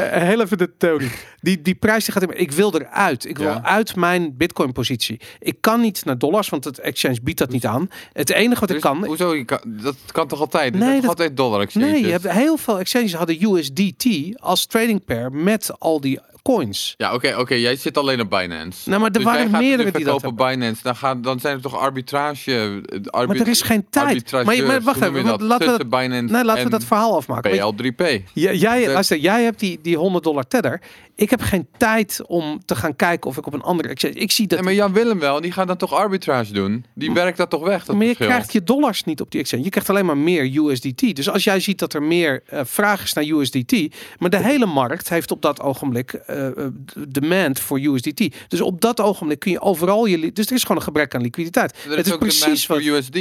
heel 0.00 0.40
even 0.40 0.58
de 0.58 0.76
theorie. 0.76 1.10
Die, 1.40 1.62
die 1.62 1.74
prijs 1.74 2.04
die 2.04 2.12
gaat 2.14 2.22
in. 2.22 2.40
Ik 2.40 2.52
wil 2.52 2.74
eruit. 2.74 3.24
Ik 3.24 3.38
wil 3.38 3.46
Ja. 3.50 3.62
uit 3.64 3.96
mijn 3.96 4.36
Bitcoin 4.36 4.72
positie. 4.72 5.20
Ik 5.38 5.56
kan 5.60 5.80
niet 5.80 6.04
naar 6.04 6.18
dollars, 6.18 6.48
want 6.48 6.64
het 6.64 6.78
exchange 6.78 7.18
biedt 7.22 7.38
dat 7.38 7.50
niet 7.50 7.66
aan. 7.66 7.88
Het 8.12 8.30
enige 8.30 8.60
wat 8.60 8.68
ik 8.70 8.74
Dus 8.74 8.84
kan. 8.84 9.04
Hoezo? 9.04 9.34
Je 9.34 9.44
kan, 9.44 9.58
dat 9.64 9.96
kan 10.12 10.28
toch 10.28 10.40
altijd? 10.40 10.74
Nee, 10.74 10.90
toch 10.92 11.00
dat- 11.00 11.08
altijd 11.08 11.36
dollar 11.36 11.60
exchanges? 11.60 11.90
Nee, 11.90 12.04
je 12.04 12.10
hebt 12.10 12.30
heel 12.30 12.56
veel 12.56 12.78
exchanges 12.78 13.14
hadden 13.14 13.42
USDT 13.42 14.06
als 14.40 14.66
trading 14.66 15.04
pair 15.04 15.32
met 15.32 15.70
al 15.78 16.00
die 16.00 16.20
coins. 16.54 16.94
Ja, 16.96 17.14
oké, 17.14 17.34
oké. 17.38 17.54
Jij 17.54 17.76
zit 17.76 17.98
alleen 17.98 18.20
op 18.20 18.30
Binance. 18.30 18.88
Nou, 18.88 19.00
maar 19.00 19.10
er 19.10 19.16
Dus 19.16 19.24
waren 19.24 19.50
gaat 19.50 19.60
meerdere 19.60 19.90
die 19.92 20.04
dat 20.04 20.20
verkopen 20.20 20.44
op 20.44 20.50
Binance. 20.50 20.82
Dan, 20.82 20.96
gaat, 20.96 21.22
dan 21.22 21.40
zijn 21.40 21.56
er 21.56 21.62
toch 21.62 21.76
arbitrage... 21.78 22.80
eh, 23.10 23.26
Maar 23.26 23.36
er 23.36 23.48
is 23.48 23.62
geen 23.62 23.86
tijd. 23.90 24.32
Maar, 24.44 24.54
je- 24.56 24.62
maar 24.62 24.80
wacht 24.82 25.00
even, 25.02 25.24
dat? 25.24 25.40
laten 25.40 25.58
we 25.58 25.64
Tussen 25.72 25.88
Binance 25.88 26.32
Nee, 26.34 26.44
laten 26.44 26.54
we 26.54 26.60
en 26.60 26.70
dat 26.70 26.84
verhaal 26.84 27.16
afmaken. 27.16 27.58
Want 27.58 27.82
PL3P. 27.82 28.02
j- 28.32 28.48
jij, 28.50 28.84
De- 28.84 28.92
luister, 28.92 29.16
jij 29.18 29.42
hebt 29.42 29.60
die, 29.60 29.78
die 29.82 29.96
100 29.96 30.24
dollar 30.24 30.46
tether. 30.48 30.80
Ik 31.18 31.30
heb 31.30 31.40
geen 31.40 31.68
tijd 31.76 32.22
om 32.26 32.60
te 32.64 32.74
gaan 32.74 32.96
kijken 32.96 33.30
of 33.30 33.36
ik 33.36 33.46
op 33.46 33.52
een 33.54 33.62
andere 33.62 33.88
exchange... 33.88 34.14
Ik 34.14 34.30
zie 34.30 34.46
dat... 34.46 34.58
Nee, 34.58 34.66
maar 34.66 34.76
Jan 34.76 34.92
Willem 34.92 35.18
wel. 35.18 35.40
Die 35.40 35.52
gaat 35.52 35.66
dan 35.66 35.76
toch 35.76 35.92
arbitrage 35.92 36.52
doen? 36.52 36.84
Die 36.94 37.12
werkt 37.12 37.36
dat 37.36 37.50
toch 37.50 37.64
weg, 37.64 37.84
dat 37.84 37.96
maar 37.96 38.04
je 38.04 38.14
verschil? 38.14 38.28
krijgt 38.28 38.52
je 38.52 38.62
dollars 38.62 39.04
niet 39.04 39.20
op 39.20 39.30
die 39.30 39.40
exchange. 39.40 39.62
Je 39.62 39.70
krijgt 39.70 39.90
alleen 39.90 40.06
maar 40.06 40.16
meer 40.16 40.56
USDT. 40.56 41.16
Dus 41.16 41.30
als 41.30 41.44
jij 41.44 41.60
ziet 41.60 41.78
dat 41.78 41.94
er 41.94 42.02
meer 42.02 42.42
eh, 42.46 42.60
vraag 42.64 43.02
is 43.02 43.12
naar 43.12 43.24
USDT... 43.24 43.72
maar 44.18 44.30
de 44.30 44.42
hele 44.42 44.66
markt 44.66 45.08
heeft 45.08 45.30
op 45.30 45.42
dat 45.42 45.60
ogenblik 45.60 46.12
eh, 46.12 46.46
eh, 46.46 46.66
demand 47.08 47.60
voor 47.60 47.80
USDT. 47.80 48.34
Dus 48.48 48.60
op 48.60 48.80
dat 48.80 49.00
ogenblik 49.00 49.38
kun 49.38 49.50
je 49.50 49.60
overal 49.60 50.06
je... 50.06 50.32
Dus 50.32 50.46
er 50.46 50.52
is 50.52 50.62
gewoon 50.62 50.76
een 50.76 50.82
gebrek 50.82 51.14
aan 51.14 51.22
liquiditeit. 51.22 51.72
Er 51.84 51.90
het 51.90 51.98
is 51.98 52.06
is 52.06 52.12
ook 52.12 52.18
precies 52.18 52.66
voor 52.66 52.82
USD. 52.82 53.18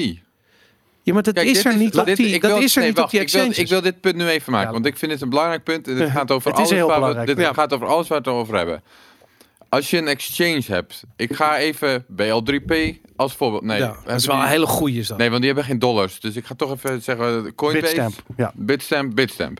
Ja, 1.06 1.14
maar 1.14 1.24
dat 1.24 1.34
Kijk, 1.34 1.47
is 1.47 1.53
dit 1.53 1.66
er 1.66 1.78
niet 1.78 1.97
op 1.97 2.06
dit- 2.06 2.18
die, 2.18 2.39
dat 2.39 2.51
wil- 2.51 2.62
is 2.62 2.76
er 2.76 2.84
niet 2.84 2.99
op 2.99 3.10
die 3.10 3.20
ik 3.20 3.30
wil, 3.32 3.39
exchanges. 3.41 3.58
ik 3.64 3.68
wil 3.68 3.82
dit 3.82 4.01
punt 4.01 4.16
nu 4.16 4.28
even 4.28 4.51
maken, 4.51 4.68
Ja. 4.68 4.74
want 4.74 4.86
ik 4.86 4.97
vind 4.97 5.12
het 5.12 5.22
een 5.22 5.30
belangrijk 5.30 5.64
punt. 5.64 5.88
En 5.88 5.95
het 5.97 6.10
gaat 6.10 6.32
over 6.32 6.53
alles 6.53 6.72
waar 6.72 7.16
we, 7.20 7.26
dit 7.26 7.38
Ja. 7.38 7.53
gaat 7.53 7.74
over 7.74 7.88
alles 7.88 8.08
waar 8.08 8.22
we 8.22 8.30
het 8.30 8.38
over 8.39 8.56
hebben. 8.58 8.84
Als 9.70 9.89
je 9.89 9.97
een 9.97 10.08
exchange 10.08 10.62
hebt, 10.68 11.03
ik 11.16 11.34
ga 11.36 11.58
even 11.58 12.06
BL3P 12.08 12.74
als 13.16 13.34
voorbeeld. 13.36 13.64
Nee, 13.64 13.78
ja, 13.80 13.95
dat 14.06 14.16
is 14.20 14.26
wel 14.26 14.36
een 14.36 14.47
hele 14.47 14.66
goeie 14.66 14.99
is 14.99 15.08
dat. 15.08 15.18
Nee, 15.18 15.28
want 15.30 15.41
die 15.41 15.49
hebben 15.51 15.70
geen 15.70 15.80
dollars. 15.80 16.20
Dus 16.20 16.36
ik 16.36 16.45
ga 16.45 16.56
toch 16.56 16.72
even 16.72 17.01
zeggen 17.01 17.56
Coinbase, 17.56 17.86
Bitstamp. 17.95 18.14
Ja. 18.38 18.51
Bitstamp, 18.56 19.16
Bitstamp. 19.16 19.60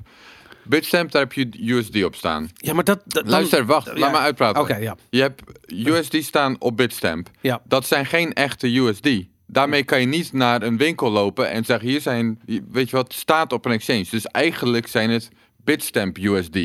Bitstamp, 0.64 1.12
daar 1.12 1.22
heb 1.22 1.34
je 1.34 1.50
USD 1.76 2.04
op 2.04 2.16
staan. 2.16 2.50
Ja, 2.56 2.74
maar 2.74 2.84
dat... 2.84 3.02
dat 3.06 3.24
dan- 3.24 3.32
Luister, 3.32 3.66
wacht, 3.66 3.86
ja. 3.86 3.98
laat 3.98 4.12
me 4.12 4.18
uitpraten. 4.18 4.62
Oké, 4.62 4.76
ja. 4.76 4.96
Je 5.10 5.22
hebt 5.22 5.42
USD 5.66 6.24
staan 6.24 6.56
op 6.60 6.78
Bitstamp. 6.78 7.30
Ja. 7.42 7.62
Dat 7.68 7.86
zijn 7.88 8.06
geen 8.06 8.34
echte 8.34 8.68
USD. 8.78 9.10
Daarmee 9.56 9.84
kan 9.84 10.00
je 10.00 10.06
niet 10.06 10.34
naar 10.34 10.62
een 10.62 10.78
winkel 10.78 11.12
lopen 11.12 11.50
en 11.50 11.66
zeggen: 11.66 11.90
hier 11.90 12.02
zijn, 12.02 12.42
weet 12.72 12.90
je 12.90 12.96
wat, 12.96 13.14
staat 13.14 13.54
op 13.54 13.66
een 13.66 13.72
exchange. 13.72 14.06
Dus 14.10 14.26
eigenlijk 14.26 14.88
zijn 14.88 15.10
het 15.10 15.30
Bitstamp 15.64 16.18
USD. 16.18 16.58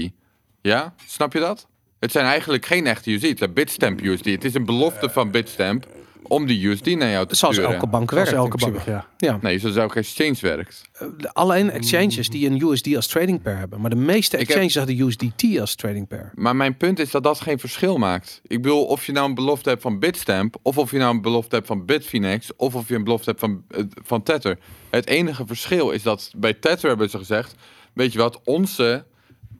Ja, 0.61 0.95
snap 1.07 1.33
je 1.33 1.39
dat? 1.39 1.69
Het 1.99 2.13
zijn 2.13 2.27
eigenlijk 2.27 2.67
geen 2.67 2.87
echte 2.87 3.11
USD. 3.11 3.23
Het 3.23 3.39
zijn 3.39 3.53
Bitstamp 3.53 4.01
USD. 4.01 4.25
Het 4.25 4.45
is 4.45 4.55
een 4.55 4.65
belofte 4.65 5.11
van 5.11 5.31
Bitstamp 5.31 5.87
om 6.23 6.47
die 6.47 6.67
USD 6.67 6.87
naar 6.87 7.11
jou 7.11 7.27
te 7.27 7.35
Zoals 7.37 7.55
sturen. 7.55 7.75
elke 7.75 7.87
bank 7.87 8.11
Zoals 8.11 8.31
werkt. 8.31 8.45
elke 8.45 8.67
in 8.67 8.73
bank, 8.73 8.85
ja. 8.87 9.07
Ja. 9.17 9.39
Nee, 9.43 9.59
zoals 9.59 9.77
elke 9.77 9.99
exchange 9.99 10.37
werkt. 10.41 10.83
Eh, 10.93 11.07
Alleen 11.33 11.71
exchanges 11.71 12.29
die 12.29 12.47
een 12.51 12.63
USD 12.63 12.97
als 12.97 13.07
trading 13.07 13.43
pair 13.43 13.57
hebben. 13.57 13.81
Maar 13.81 13.91
de 13.91 13.97
meeste 13.97 14.37
exchanges 14.37 14.75
hadden 14.77 14.99
USDT 15.01 15.59
als 15.61 15.75
trading 15.75 16.09
pair. 16.09 16.33
Maar 16.35 16.57
mijn 16.57 16.77
punt 16.77 16.99
is 16.99 17.11
dat 17.11 17.23
dat 17.23 17.41
geen 17.41 17.59
verschil 17.59 17.99
maakt. 17.99 18.41
Ik 18.47 18.63
bedoel, 18.63 18.85
of 18.85 19.07
je 19.07 19.13
nou 19.13 19.29
een 19.29 19.35
belofte 19.35 19.69
hebt 19.69 19.83
van 19.83 19.99
Bitstamp, 19.99 20.57
of 20.63 20.79
of 20.79 20.91
je 20.91 20.99
nou 20.99 21.15
een 21.15 21.23
belofte 21.23 21.55
hebt 21.55 21.67
van 21.67 21.85
Bitfinex, 21.85 22.57
of 22.57 22.75
of 22.75 22.89
je 22.89 22.95
een 22.95 23.05
belofte 23.05 23.29
hebt 23.29 23.41
van, 23.41 23.65
eh, 23.69 23.83
van 24.05 24.23
Tether. 24.23 24.59
Het 24.91 25.07
enige 25.07 25.47
verschil 25.47 25.91
is 25.91 26.03
dat 26.03 26.31
bij 26.37 26.55
Tether 26.55 26.89
hebben 26.89 27.11
ze 27.11 27.19
gezegd, 27.19 27.55
weet 27.93 28.13
je 28.13 28.19
wat, 28.19 28.41
onze 28.45 29.05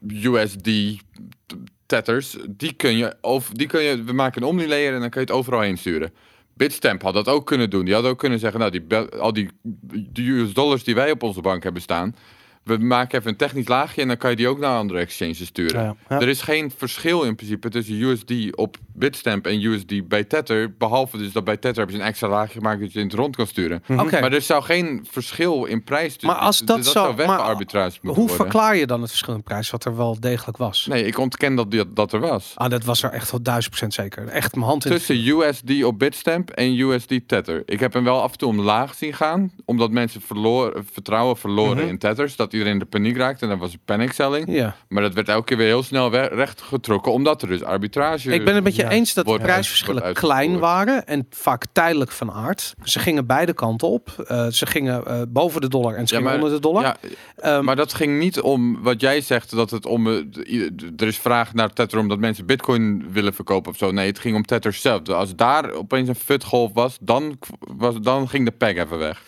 USD 0.09 0.69
Tethers, 1.87 2.37
die 2.49 2.73
kun 2.73 2.97
je, 2.97 3.15
over, 3.21 3.57
die 3.59 3.67
kun 3.67 3.83
je, 3.83 4.03
we 4.05 4.13
maken 4.13 4.43
een 4.43 4.49
omni-layer 4.49 4.95
en 4.95 5.01
dan 5.01 5.11
kun 5.11 5.21
je 5.21 5.27
het 5.27 5.37
overal 5.37 5.61
heen 5.61 5.79
sturen. 5.79 6.13
Bitstamp 6.61 7.03
had 7.03 7.15
dat 7.15 7.29
ook 7.29 7.47
kunnen 7.47 7.71
doen. 7.71 7.85
Die 7.85 7.95
had 7.95 8.05
ook 8.05 8.19
kunnen 8.19 8.39
zeggen, 8.39 8.61
nou, 8.61 8.73
die, 8.73 8.97
al 9.19 9.33
die, 9.33 9.49
die 10.13 10.31
US 10.31 10.53
dollars 10.53 10.85
die 10.85 10.95
wij 10.95 11.11
op 11.11 11.23
onze 11.23 11.41
bank 11.41 11.63
hebben 11.63 11.83
staan, 11.83 12.15
we 12.65 12.79
maken 12.79 13.19
even 13.19 13.31
een 13.31 13.37
technisch 13.37 13.69
laagje 13.69 14.01
en 14.03 14.09
dan 14.09 14.17
kan 14.17 14.31
je 14.31 14.37
die 14.37 14.49
ook 14.49 14.59
naar 14.59 14.77
andere 14.79 14.99
exchanges 15.01 15.47
sturen. 15.47 15.83
Ja, 15.83 15.97
ja. 16.09 16.21
Er 16.21 16.29
is 16.29 16.43
geen 16.43 16.73
verschil 16.77 17.23
in 17.23 17.35
principe 17.35 17.69
tussen 17.69 18.01
USD 18.03 18.57
op 18.57 18.77
Bitstamp 18.95 19.47
en 19.47 19.63
USD 19.63 20.09
bij 20.09 20.25
Tether. 20.25 20.75
Behalve 20.79 21.17
dus 21.19 21.33
dat 21.33 21.45
bij 21.45 21.57
Tether 21.57 21.77
hebben 21.79 21.95
ze 21.97 22.01
een 22.03 22.09
extra 22.09 22.29
laagje 22.29 22.53
gemaakt 22.59 22.81
dat 22.81 22.93
je 22.93 22.99
in 22.99 23.05
het 23.05 23.15
rond 23.15 23.37
kan 23.37 23.47
sturen. 23.47 23.83
Oké, 23.89 24.21
Maar 24.21 24.33
er 24.33 24.43
zou 24.43 24.63
geen 24.63 25.07
verschil 25.11 25.65
in 25.65 25.85
prijs 25.85 26.13
tussen. 26.13 26.29
Maar 26.29 26.37
als 26.39 26.59
dat 26.59 26.67
dat 26.77 26.85
zo- 26.87 26.91
zou 26.93 27.15
maar 27.27 27.57
moeten 27.57 27.79
hoe 28.03 28.15
worden. 28.15 28.37
verklaar 28.37 28.77
je 28.77 28.87
dan 28.87 29.01
het 29.01 29.11
verschil 29.11 29.35
in 29.35 29.43
prijs 29.43 29.71
wat 29.71 29.85
er 29.85 29.97
wel 29.97 30.21
degelijk 30.21 30.57
was? 30.57 30.87
Nee, 30.87 31.05
ik 31.07 31.19
ontken 31.19 31.55
dat 31.55 31.71
die, 31.71 31.93
dat 31.93 32.13
er 32.13 32.21
was. 32.21 32.53
Ah, 32.55 32.71
dat 32.71 32.85
was 32.85 33.03
er 33.03 33.11
echt 33.11 33.31
wel 33.31 33.43
duizend 33.43 33.69
procent 33.69 33.95
zeker. 33.95 34.27
Echt 34.29 34.55
mijn 34.55 34.67
hand 34.67 34.85
in. 34.85 34.91
Tussen 34.91 35.27
USD 35.29 35.85
op 35.85 35.99
Bitstamp 35.99 36.51
en 36.51 36.79
USD 36.79 37.15
Tether. 37.27 37.63
Ik 37.65 37.81
heb 37.81 37.93
hem 37.93 38.05
wel 38.05 38.23
af 38.23 38.33
en 38.33 38.39
toe 38.39 38.49
omlaag 38.49 38.95
zien 38.95 39.15
gaan. 39.15 39.53
Omdat 39.65 39.91
mensen 39.91 40.21
verloor, 40.21 40.83
vertrouwen 40.93 41.37
verloren 41.37 41.77
Mhm. 41.77 41.87
in 41.89 41.99
Tethers. 41.99 42.37
Dat 42.37 42.50
iedereen 42.53 42.79
de 42.79 42.85
paniek 42.85 43.17
raakte. 43.17 43.45
En 43.45 43.51
dat 43.51 43.59
was 43.59 43.73
een 43.73 43.81
panic 43.85 44.13
selling. 44.13 44.45
Ja. 44.55 44.77
Maar 44.89 45.03
dat 45.03 45.15
werd 45.15 45.29
elke 45.29 45.45
keer 45.45 45.57
weer 45.57 45.67
heel 45.67 45.83
snel 45.83 46.11
we- 46.11 46.21
rechtgetrokken. 46.33 47.13
Omdat 47.13 47.43
er 47.43 47.49
dus 47.49 47.63
arbitrage... 47.63 48.33
Ik 48.33 48.45
ben 48.45 48.55
het 48.55 48.65
met 48.65 48.77
je 48.77 48.83
Ja, 48.83 48.91
eens 48.91 49.15
dat 49.15 49.27
de 49.27 49.39
prijsverschillen 49.39 50.15
klein 50.15 50.59
waren 50.59 51.07
en 51.07 51.27
vaak 51.31 51.65
tijdelijk 51.73 52.11
van 52.11 52.33
aard. 52.33 52.75
Ze 52.83 52.99
gingen 52.99 53.27
beide 53.27 53.53
kanten 53.53 53.89
op. 53.89 54.09
Eh, 54.27 54.47
ze 54.47 54.67
gingen 54.67 55.07
eh, 55.07 55.23
boven 55.29 55.61
de 55.61 55.69
dollar 55.69 55.95
en 55.95 56.07
ze 56.07 56.15
Ja, 56.15 56.21
gingen 56.21 56.35
maar- 56.35 56.35
onder 56.45 56.61
de 56.61 56.67
dollar. 56.69 56.83
Ja, 56.83 56.97
Ehm, 57.37 57.65
maar 57.65 57.77
dat 57.77 57.95
ging 57.95 58.19
niet 58.19 58.41
om 58.41 58.83
wat 58.83 59.01
jij 59.01 59.21
zegt, 59.21 59.51
dat 59.51 59.71
het 59.71 59.87
om. 59.87 60.07
eh, 60.07 60.15
Er 60.97 61.07
is 61.07 61.19
vraag 61.19 61.55
naar 61.55 61.73
Tether 61.73 61.99
omdat 61.99 62.19
mensen 62.19 62.47
Bitcoin 62.47 63.07
willen 63.13 63.35
verkopen 63.35 63.71
of 63.73 63.79
zo. 63.79 63.91
Nee, 63.91 64.07
het 64.07 64.19
ging 64.19 64.37
om 64.37 64.45
Tether 64.45 64.73
zelf. 64.73 65.09
Als 65.09 65.37
daar 65.37 65.71
opeens 65.73 66.09
een 66.09 66.15
futgolf 66.15 66.71
was, 66.73 66.99
dan, 67.01 67.39
was, 67.77 67.95
dan 68.01 68.29
ging 68.29 68.45
de 68.45 68.51
peg 68.51 68.77
even 68.77 68.99
weg. 68.99 69.23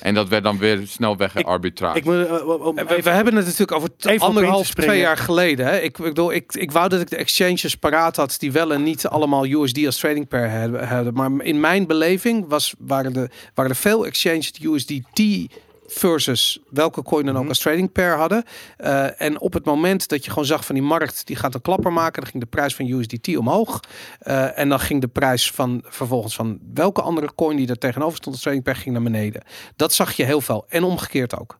En 0.00 0.14
dat 0.14 0.28
werd 0.28 0.42
dan 0.42 0.58
weer 0.58 0.82
snel 0.86 1.16
weggearbitrage. 1.16 1.98
Ik 1.98 2.04
moet, 2.04 2.26
eh, 2.26 2.48
om 2.48 2.78
En 2.78 2.86
we, 2.86 3.02
we 3.02 3.10
hebben 3.10 3.34
het 3.34 3.44
natuurlijk 3.44 3.72
over 3.72 3.90
anderhalf, 4.18 4.74
twee 4.74 5.00
jaar 5.00 5.16
geleden. 5.16 5.66
Hè. 5.66 5.76
Ik, 5.76 5.98
ik, 5.98 6.04
bedoel, 6.04 6.32
ik, 6.32 6.52
ik 6.54 6.72
wou 6.72 6.88
dat 6.88 7.00
ik 7.00 7.10
de 7.10 7.16
exchanges 7.16 7.74
paraat 7.74 8.16
had 8.16 8.36
die 8.38 8.52
wel 8.52 8.72
en 8.72 8.82
niet 8.82 9.06
allemaal 9.06 9.46
USD 9.46 9.86
als 9.86 9.98
trading 9.98 10.28
pair 10.28 10.50
hebben. 10.50 10.88
hadden. 10.88 11.14
Maar 11.14 11.30
in 11.44 11.60
mijn 11.60 11.86
beleving 11.86 12.44
was, 12.48 12.74
waren, 12.78 13.12
de, 13.12 13.28
waren 13.54 13.70
er 13.70 13.76
veel 13.76 14.06
exchanges 14.06 14.52
die 14.52 14.72
USDT 14.72 15.52
versus 15.90 16.58
welke 16.70 17.02
coin 17.02 17.24
dan 17.24 17.34
ook 17.34 17.40
Mhm. 17.40 17.48
als 17.48 17.58
trading 17.58 17.92
pair 17.92 18.16
hadden. 18.16 18.44
Eh, 18.76 19.20
en 19.20 19.40
op 19.40 19.52
het 19.52 19.64
moment 19.64 20.08
dat 20.08 20.24
je 20.24 20.30
gewoon 20.30 20.44
zag 20.44 20.64
van 20.64 20.74
die 20.74 20.84
markt, 20.84 21.26
die 21.26 21.36
gaat 21.36 21.54
een 21.54 21.60
klapper 21.60 21.92
maken, 21.92 22.20
dan 22.22 22.30
ging 22.30 22.42
de 22.42 22.48
prijs 22.50 22.74
van 22.74 22.86
USDT 22.86 23.36
omhoog. 23.36 23.80
Eh, 24.18 24.58
en 24.58 24.68
dan 24.68 24.80
ging 24.80 25.00
de 25.00 25.08
prijs 25.08 25.50
van 25.50 25.82
vervolgens 25.86 26.34
van 26.34 26.58
welke 26.74 27.02
andere 27.02 27.34
coin 27.34 27.56
die 27.56 27.68
er 27.68 27.78
tegenover 27.78 28.16
stond 28.16 28.34
als 28.34 28.44
trading 28.44 28.64
pair 28.64 28.76
ging 28.76 28.94
naar 28.94 29.02
beneden. 29.02 29.42
Dat 29.76 29.92
zag 29.92 30.12
je 30.12 30.24
heel 30.24 30.40
veel. 30.40 30.64
En 30.68 30.82
omgekeerd 30.84 31.38
ook. 31.38 31.58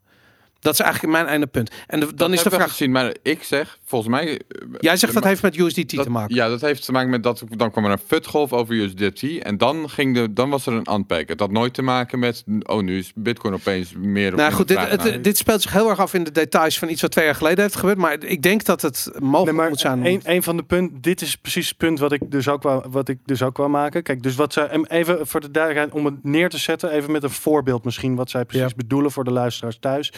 Dat 0.61 0.73
is 0.73 0.81
eigenlijk 0.81 1.13
mijn 1.13 1.27
einde 1.27 1.47
punt. 1.47 1.71
En 1.87 2.01
de- 2.01 2.07
dan 2.07 2.17
Dat 2.17 2.33
is 2.33 2.43
de 2.43 2.51
vraag... 2.51 2.69
gezien, 2.71 2.91
maar 2.91 3.15
ik 3.23 3.43
zeg, 3.43 3.79
volgens 3.85 4.11
mij... 4.11 4.29
eh, 4.29 4.39
Jij 4.79 4.97
zegt 4.97 5.15
dat 5.15 5.25
heeft 5.25 5.43
met 5.43 5.57
USDT 5.57 5.95
dat- 5.95 6.05
te 6.05 6.11
maken. 6.11 6.35
Ja, 6.35 6.49
dat 6.49 6.61
heeft 6.61 6.85
te 6.85 6.93
maken 6.93 7.11
met 7.11 7.23
dat 7.23 7.43
dan 7.49 7.71
kwam 7.71 7.85
er 7.85 7.91
een 7.91 7.99
futgolf 8.07 8.53
over 8.53 8.75
USDT 8.75 9.23
en 9.43 9.57
dan 9.59 9.91
ging 9.91 10.15
de 10.15 10.33
dan 10.33 10.51
was 10.51 10.67
er 10.67 10.73
een 10.73 10.93
unpack. 10.93 11.29
Het 11.29 11.41
had 11.41 11.51
nooit 11.51 11.75
te 11.75 11.83
maken 11.83 12.19
met 12.19 12.45
oh 12.63 12.83
nu 12.83 12.99
is 12.99 13.13
Bitcoin 13.15 13.55
opeens 13.55 13.93
meer. 13.99 14.35
Nou 14.35 14.53
goed, 14.53 14.69
dit, 14.69 14.79
het- 14.79 15.25
dit 15.25 15.37
speelt 15.37 15.63
zich 15.63 15.73
heel 15.73 15.89
erg 15.89 15.99
af 15.99 16.15
in 16.15 16.25
de 16.25 16.33
details 16.33 16.79
van 16.79 16.89
iets 16.89 17.03
wat 17.03 17.11
twee 17.11 17.25
jaar 17.25 17.35
geleden 17.35 17.63
heeft 17.65 17.77
gebeurd. 17.77 17.99
Maar 17.99 18.25
ik 18.25 18.43
denk 18.43 18.65
dat 18.65 18.83
het 18.83 19.11
mogelijk 19.19 19.45
Nee, 19.45 19.55
maar 19.55 19.69
moet 19.69 19.81
zijn. 19.81 20.07
een, 20.07 20.21
een 20.25 20.43
van 20.43 20.57
de 20.57 20.63
punten, 20.63 21.01
dit 21.01 21.21
is 21.21 21.37
precies 21.37 21.69
het 21.69 21.77
punt 21.77 21.99
wat 21.99 22.13
ik 22.13 22.31
dus 22.31 22.49
ook 22.49 22.63
wou, 22.63 22.85
wat 22.91 23.09
ik 23.09 23.19
dus 23.25 23.43
ook 23.43 23.57
wou 23.57 23.71
maken. 23.71 24.03
Kijk, 24.03 24.23
dus 24.23 24.35
wat 24.35 24.53
zij, 24.53 24.67
en 24.67 24.87
even 24.87 25.27
voor 25.27 25.41
de 25.41 25.51
duidelijkheid, 25.51 25.99
om 25.99 26.05
het 26.13 26.25
neer 26.25 26.49
te 26.49 26.59
zetten, 26.59 26.91
even 26.91 27.13
met 27.13 27.23
een 27.23 27.31
voorbeeld 27.31 27.85
misschien, 27.85 28.15
wat 28.15 28.31
zij 28.31 28.45
precies 28.45 28.69
Ja. 28.69 28.77
bedoelen 28.77 29.11
voor 29.11 29.25
de 29.25 29.31
luisteraars 29.33 29.79
thuis. 29.81 30.13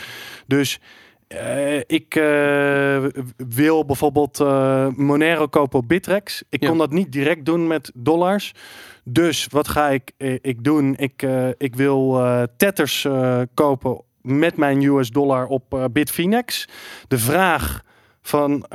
Dus 0.47 0.79
eh, 1.29 1.77
ik 1.79 2.15
eh, 2.15 3.05
wil 3.37 3.85
bijvoorbeeld 3.85 4.41
eh, 4.41 4.87
Monero 4.97 5.47
kopen 5.47 5.79
op 5.79 5.89
Bittrex. 5.89 6.43
Ik 6.49 6.63
Ja. 6.63 6.69
kon 6.69 6.79
dat 6.79 6.91
niet 6.91 7.13
direct 7.13 7.45
doen 7.45 7.67
met 7.67 7.91
dollars. 7.95 8.53
Dus 9.05 9.47
wat 9.51 9.69
ga 9.69 9.89
ik, 9.89 10.13
ik 10.41 10.65
doen? 10.65 10.97
Ik, 10.97 11.27
ik 11.59 11.77
wil 11.77 12.21
tethers 12.57 13.05
eh, 13.05 13.41
kopen 13.55 14.03
met 14.23 14.57
mijn 14.57 14.83
US 14.83 15.11
dollar 15.11 15.47
op 15.47 15.89
Bitfinex. 15.93 16.69
De 17.09 17.19
vraag 17.19 17.83
van 18.23 18.67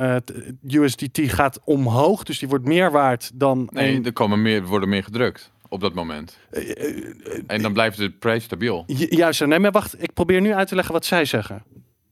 USDT 0.68 1.20
gaat 1.22 1.60
omhoog, 1.64 2.22
dus 2.22 2.38
die 2.38 2.48
wordt 2.48 2.64
meer 2.64 2.90
waard 2.90 3.30
dan 3.34 3.68
Nee, 3.72 3.94
een- 3.96 4.04
er 4.04 4.12
komen 4.12 4.42
meer, 4.42 4.64
worden 4.64 4.88
meer 4.88 5.02
gedrukt 5.04 5.52
op 5.76 5.82
dat 5.82 5.94
moment. 5.94 6.38
En 7.46 7.62
dan 7.62 7.72
blijft 7.72 7.96
de 7.98 8.10
prijs 8.10 8.44
stabiel. 8.44 8.84
Ju- 8.86 9.06
Juist, 9.10 9.46
nee, 9.46 9.58
maar 9.58 9.70
wacht. 9.70 10.02
Ik 10.02 10.12
probeer 10.12 10.40
nu 10.40 10.54
uit 10.54 10.68
te 10.68 10.74
leggen 10.74 10.92
wat 10.94 11.04
zij 11.04 11.24
zeggen. 11.24 11.62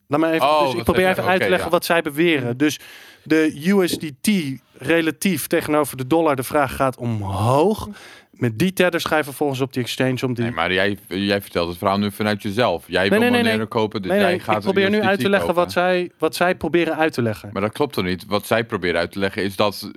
Laat 0.09 0.21
me 0.21 0.31
even, 0.31 0.47
Oh, 0.47 0.65
dus 0.65 0.75
ik 0.75 0.85
probeer 0.85 1.09
even 1.09 1.25
uit 1.25 1.41
te 1.41 1.49
leggen 1.49 1.67
ja. 1.67 1.73
wat 1.73 1.85
zij 1.85 2.03
beweren. 2.03 2.57
Dus 2.57 2.79
de 3.25 3.63
USDT 3.67 4.31
relatief 4.79 5.47
tegenover 5.47 5.97
de 5.97 6.07
dollar, 6.07 6.37
de 6.37 6.43
vraag 6.43 6.77
gaat 6.77 6.97
omhoog. 6.97 7.89
Met 8.31 8.59
die 8.59 8.73
tethers 8.73 9.05
ga 9.05 9.17
je 9.17 9.25
vervolgens 9.25 9.61
op 9.61 9.73
die 9.73 9.83
exchange 9.83 10.27
om 10.27 10.35
die... 10.35 10.45
Nee, 10.45 10.53
maar 10.53 10.73
jij, 10.73 10.99
jij 11.09 11.41
vertelt 11.41 11.69
het 11.69 11.79
verhaal 11.79 11.99
nu 11.99 12.11
vanuit 12.11 12.43
jezelf. 12.43 12.85
Jij 12.87 13.09
wil 13.09 13.19
nee, 13.19 13.31
nee, 13.31 13.39
Monero 13.39 13.59
nee. 13.59 13.67
kopen, 13.67 14.03
dus 14.03 14.13
jij 14.13 14.39
gaat 14.39 14.57
ik 14.57 14.63
probeer 14.63 14.91
nu 14.91 15.03
uit 15.03 15.21
te 15.21 15.29
leggen 15.29 15.49
kopen. 15.49 15.63
wat 15.63 15.73
zij, 15.73 16.11
wat 16.19 16.35
zij 16.35 16.55
proberen 16.55 16.97
uit 16.97 17.13
te 17.13 17.23
leggen. 17.23 17.51
Maar 17.53 17.63
dat 17.63 17.73
klopt 17.73 17.93
toch 17.93 18.05
niet? 18.05 18.27
Wat 18.27 18.47
zij 18.47 18.65
proberen 18.65 19.01
uit 19.01 19.13
te 19.13 19.19
leggen 19.19 19.43
is 19.43 19.57
dat 19.57 19.91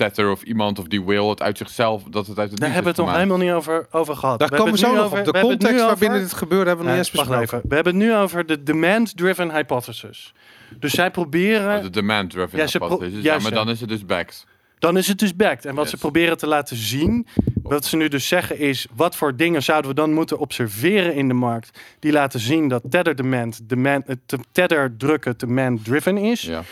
Tether 0.00 0.30
of 0.30 0.42
iemand 0.42 0.78
of 0.78 0.86
die 0.86 1.02
will 1.04 1.28
het 1.28 1.42
uit 1.42 1.58
zichzelf, 1.58 2.02
dat 2.10 2.26
het 2.26 2.38
uit 2.38 2.50
het 2.50 2.60
Daar 2.60 2.72
hebben 2.72 2.94
we 2.94 3.02
het 3.02 3.06
nog 3.08 3.16
helemaal 3.16 3.38
niet 3.38 3.50
over, 3.52 3.86
over 3.90 4.16
gehad. 4.16 4.38
Daar 4.38 4.48
We 4.48 4.56
komen 4.56 4.72
we 4.72 4.78
hebben 4.80 4.98
zo 4.98 5.02
nog 5.02 5.12
op. 5.12 5.18
over- 5.18 5.32
De 5.32 5.40
context 5.40 5.74
over- 5.74 5.86
waarbinnen 5.86 6.20
dit 6.20 6.32
gebeurde 6.32 6.66
hebben 6.68 6.84
we 6.86 6.90
nog 6.92 7.00
niet 7.00 7.06
eens 7.12 7.16
wacht 7.16 7.28
besproken. 7.28 7.56
even. 7.58 7.68
We 7.68 7.74
hebben 7.74 7.94
het 7.94 8.02
nu 8.02 8.14
over 8.16 8.46
de 8.46 8.62
demand-driven 8.62 9.50
hypothesis. 9.54 10.32
Dus 10.78 10.92
zij 10.92 11.10
proberen... 11.10 11.76
Oh, 11.76 11.82
de 11.82 11.90
demand 11.90 12.30
driven 12.30 12.58
Ja, 12.58 12.66
hypothesis. 12.72 13.22
Ja, 13.22 13.38
maar 13.38 13.50
dan 13.50 13.68
is 13.68 13.80
het 13.80 13.88
dus 13.88 14.04
backed. 14.06 14.46
Dan 14.80 14.96
is 14.96 15.08
het 15.08 15.18
dus 15.18 15.36
backed. 15.36 15.64
En 15.64 15.74
wat 15.74 15.88
ze 15.88 15.96
proberen 15.96 16.36
te 16.38 16.46
laten 16.46 16.76
zien, 16.76 17.26
wat 17.62 17.84
ze 17.84 17.96
nu 17.96 18.08
dus 18.08 18.28
zeggen 18.28 18.58
is, 18.58 18.86
wat 18.96 19.16
voor 19.16 19.36
dingen 19.36 19.62
zouden 19.62 19.90
we 19.90 19.96
dan 19.96 20.12
moeten 20.12 20.38
observeren 20.38 21.14
in 21.14 21.28
de 21.28 21.34
markt, 21.34 21.78
die 21.98 22.12
laten 22.12 22.40
zien 22.40 22.68
dat 22.68 22.82
tether 22.90 23.16
demand, 23.16 23.60
demand 23.68 24.06
het 24.06 24.18
te- 24.26 24.38
tether 24.52 24.96
drukken 24.96 25.38
demand 25.38 25.84
driven 25.84 26.16
is. 26.16 26.42
Ja. 26.42 26.62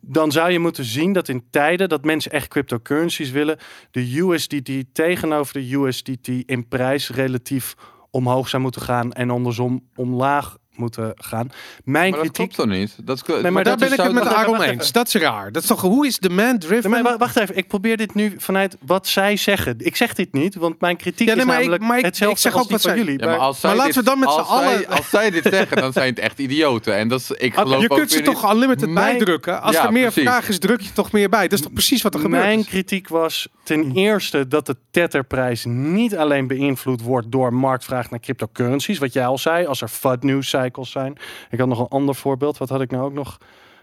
Dan 0.00 0.32
zou 0.32 0.50
je 0.50 0.58
moeten 0.58 0.84
zien 0.84 1.12
dat 1.12 1.28
in 1.28 1.44
tijden 1.50 1.88
dat 1.88 2.04
mensen 2.04 2.30
echt 2.30 2.48
cryptocurrencies 2.48 3.30
willen, 3.30 3.58
de 3.90 4.18
USDT 4.18 4.70
tegenover 4.92 5.52
de 5.52 5.74
USDT 5.74 6.28
in 6.28 6.68
prijs 6.68 7.10
relatief 7.10 7.74
omhoog 8.10 8.48
zou 8.48 8.62
moeten 8.62 8.82
gaan 8.82 9.12
en 9.12 9.30
andersom 9.30 9.82
omlaag 9.94 10.56
moeten 10.76 11.12
gaan. 11.16 11.50
Mijn 11.84 12.10
Maar 12.10 12.18
dat 12.22 12.30
kritiek 12.30 12.34
klopt 12.54 12.70
toch 12.70 12.78
niet? 12.78 12.96
Dat, 13.06 13.28
maar 13.28 13.52
Maar 13.52 13.52
daar 13.52 13.64
dat 13.64 13.78
ben 13.78 13.88
is 13.88 13.94
ik 13.94 14.02
het 14.02 14.12
met 14.12 14.26
Aaron 14.26 14.62
eens. 14.62 14.92
Dat 14.92 15.06
is 15.06 15.14
raar. 15.14 15.52
Dat 15.52 15.62
is 15.62 15.68
toch, 15.68 15.80
hoe 15.80 16.06
is 16.06 16.18
demand 16.18 16.60
driven? 16.60 16.90
Nee, 16.90 17.02
maar 17.02 17.12
wa- 17.12 17.18
wacht 17.18 17.36
even, 17.36 17.56
ik 17.56 17.68
probeer 17.68 17.96
dit 17.96 18.14
nu 18.14 18.34
vanuit 18.38 18.76
wat 18.86 19.06
zij 19.06 19.36
zeggen. 19.36 19.74
Ik 19.78 19.96
zeg 19.96 20.12
dit 20.14 20.32
niet, 20.32 20.54
want 20.54 20.80
mijn 20.80 20.96
kritiek 20.96 21.28
Ja, 21.28 21.34
nee, 21.34 21.42
is 21.42 21.48
maar 21.48 21.54
ik- 21.56 21.62
namelijk 21.62 21.88
maar 21.88 21.98
ik- 21.98 22.04
hetzelfde 22.04 22.36
ik 22.36 22.42
zeg 22.42 22.52
als 22.52 22.62
ook 22.62 22.68
die 22.68 22.76
wat 22.76 22.86
van 22.86 22.94
zij- 22.96 23.04
jullie. 23.04 23.20
Ja, 23.20 23.26
maar 23.26 23.38
als 23.38 23.60
zij 23.60 23.68
Maar 23.70 23.78
laten 23.78 23.94
dit- 23.94 24.04
we 24.04 24.10
dan 24.10 24.18
met 24.18 24.30
z'n 24.32 24.38
allen- 24.40 24.86
Als 24.88 25.08
zij 25.10 25.30
dit 25.30 25.42
zeggen, 25.50 25.76
dan 25.76 25.92
zijn 25.92 26.08
het 26.08 26.18
echt 26.18 26.38
idioten. 26.38 26.96
En 26.96 27.08
dat 27.08 27.20
is, 27.20 27.30
ik 27.30 27.54
geloof 27.54 27.80
je 27.82 27.90
ook 27.90 27.96
kunt 27.98 28.10
ze 28.10 28.22
toch 28.22 28.42
niet- 28.42 28.52
unlimited 28.52 28.88
Mijn- 28.88 29.16
bijdrukken? 29.16 29.62
Als 29.62 29.74
Ja, 29.76 29.86
er 29.86 29.92
meer 29.92 30.02
precies. 30.02 30.22
vraag 30.22 30.48
is, 30.48 30.58
druk 30.58 30.80
je 30.80 30.92
toch 30.92 31.12
meer 31.12 31.28
bij. 31.28 31.42
Dat 31.42 31.52
is 31.58 31.64
toch 31.64 31.72
precies 31.72 32.02
wat 32.02 32.14
er 32.14 32.20
gebeurt? 32.20 32.42
Mijn 32.42 32.64
kritiek 32.64 33.08
was 33.08 33.48
ten 33.64 33.92
eerste 33.94 34.48
dat 34.48 34.66
de 34.66 34.76
tetherprijs 34.90 35.64
niet 35.64 36.16
alleen 36.16 36.46
beïnvloed 36.46 37.02
wordt 37.02 37.30
door 37.32 37.54
marktvraag 37.54 38.10
naar 38.10 38.20
cryptocurrencies. 38.20 38.98
Wat 38.98 39.12
jij 39.12 39.26
al 39.26 39.38
zei, 39.38 39.66
als 39.66 39.80
er 39.82 39.88
FUD 39.88 40.22
news 40.22 40.48
zijn. 40.74 41.16
Ik 41.50 41.58
had 41.58 41.68
nog 41.68 41.78
een 41.80 41.88
ander 41.88 42.14
voorbeeld. 42.14 42.58
Wat 42.58 42.68
had 42.68 42.80
ik 42.80 42.90
nou 42.90 43.04
ook 43.04 43.12
nog? 43.12 43.38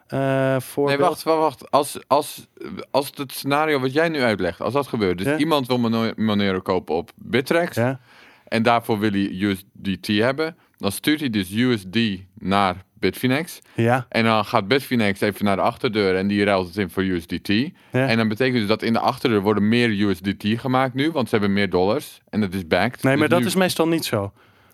eh 0.08 0.60
voorbeeld? 0.60 0.98
Nee, 1.00 1.08
wacht, 1.08 1.24
wacht, 1.24 1.40
wacht. 1.40 1.72
Als, 1.72 2.00
als, 2.08 2.48
als 2.92 3.12
het 3.16 3.32
scenario 3.32 3.80
wat 3.80 3.94
jij 3.94 4.10
nu 4.10 4.22
uitlegt, 4.22 4.62
als 4.62 4.74
dat 4.74 4.88
gebeurt. 4.88 5.18
Dus 5.18 5.28
Ja. 5.28 5.38
iemand 5.38 5.68
wil 5.68 6.14
Monero 6.16 6.60
kopen 6.60 6.96
op 6.96 7.12
Bittrex. 7.16 7.76
Ja? 7.76 8.00
En 8.48 8.64
daarvoor 8.64 9.00
wil 9.00 9.12
hij 9.12 9.30
USDT 9.32 10.08
hebben. 10.08 10.56
Dan 10.78 10.92
stuurt 10.92 11.20
hij 11.20 11.30
dus 11.30 11.52
USD 11.52 11.98
naar 12.40 12.76
Bitfinex. 13.00 13.60
Ja. 13.76 14.06
En 14.10 14.24
dan 14.24 14.46
gaat 14.46 14.68
Bitfinex 14.68 15.22
even 15.22 15.46
naar 15.46 15.56
de 15.56 15.62
achterdeur 15.62 16.16
en 16.16 16.28
die 16.28 16.44
ruilt 16.44 16.68
het 16.68 16.78
in 16.78 16.90
voor 16.90 17.04
USDT. 17.04 17.48
Ja. 17.48 17.72
En 17.92 18.18
dan 18.18 18.28
betekent 18.28 18.58
dus 18.58 18.68
dat 18.68 18.82
in 18.82 18.94
de 18.94 19.00
achterdeur 19.00 19.42
worden 19.42 19.68
meer 19.68 19.90
USDT 19.90 20.44
gemaakt 20.60 20.94
nu, 20.94 21.12
want 21.12 21.30
ze 21.30 21.36
hebben 21.36 21.54
meer 21.54 21.70
dollars. 21.70 22.22
En 22.30 22.42
dat 22.42 22.54
is 22.54 22.68
backed. 22.68 23.04
Nee, 23.04 23.12
Dus 23.12 23.20
maar 23.22 23.30
dat 23.30 23.40
nu- 23.40 23.46
is 23.46 23.56
meestal 23.56 23.88
niet 23.88 24.06
zo. 24.06 24.32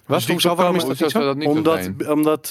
Wat? 0.09 0.25
Dus? 0.25 0.43
Waarom 0.43 0.75
is 0.75 0.81
voorkomen- 0.83 0.87
dat 0.87 0.87
Hoezo 0.87 1.03
niet 1.03 1.11
zou 1.11 1.23
zo? 1.23 1.29
dat 1.29 1.35
niet 1.37 1.49
zo 1.49 1.55
Omdat, 1.57 1.83
zijn? 1.83 2.11
omdat 2.11 2.43
eh, 2.43 2.49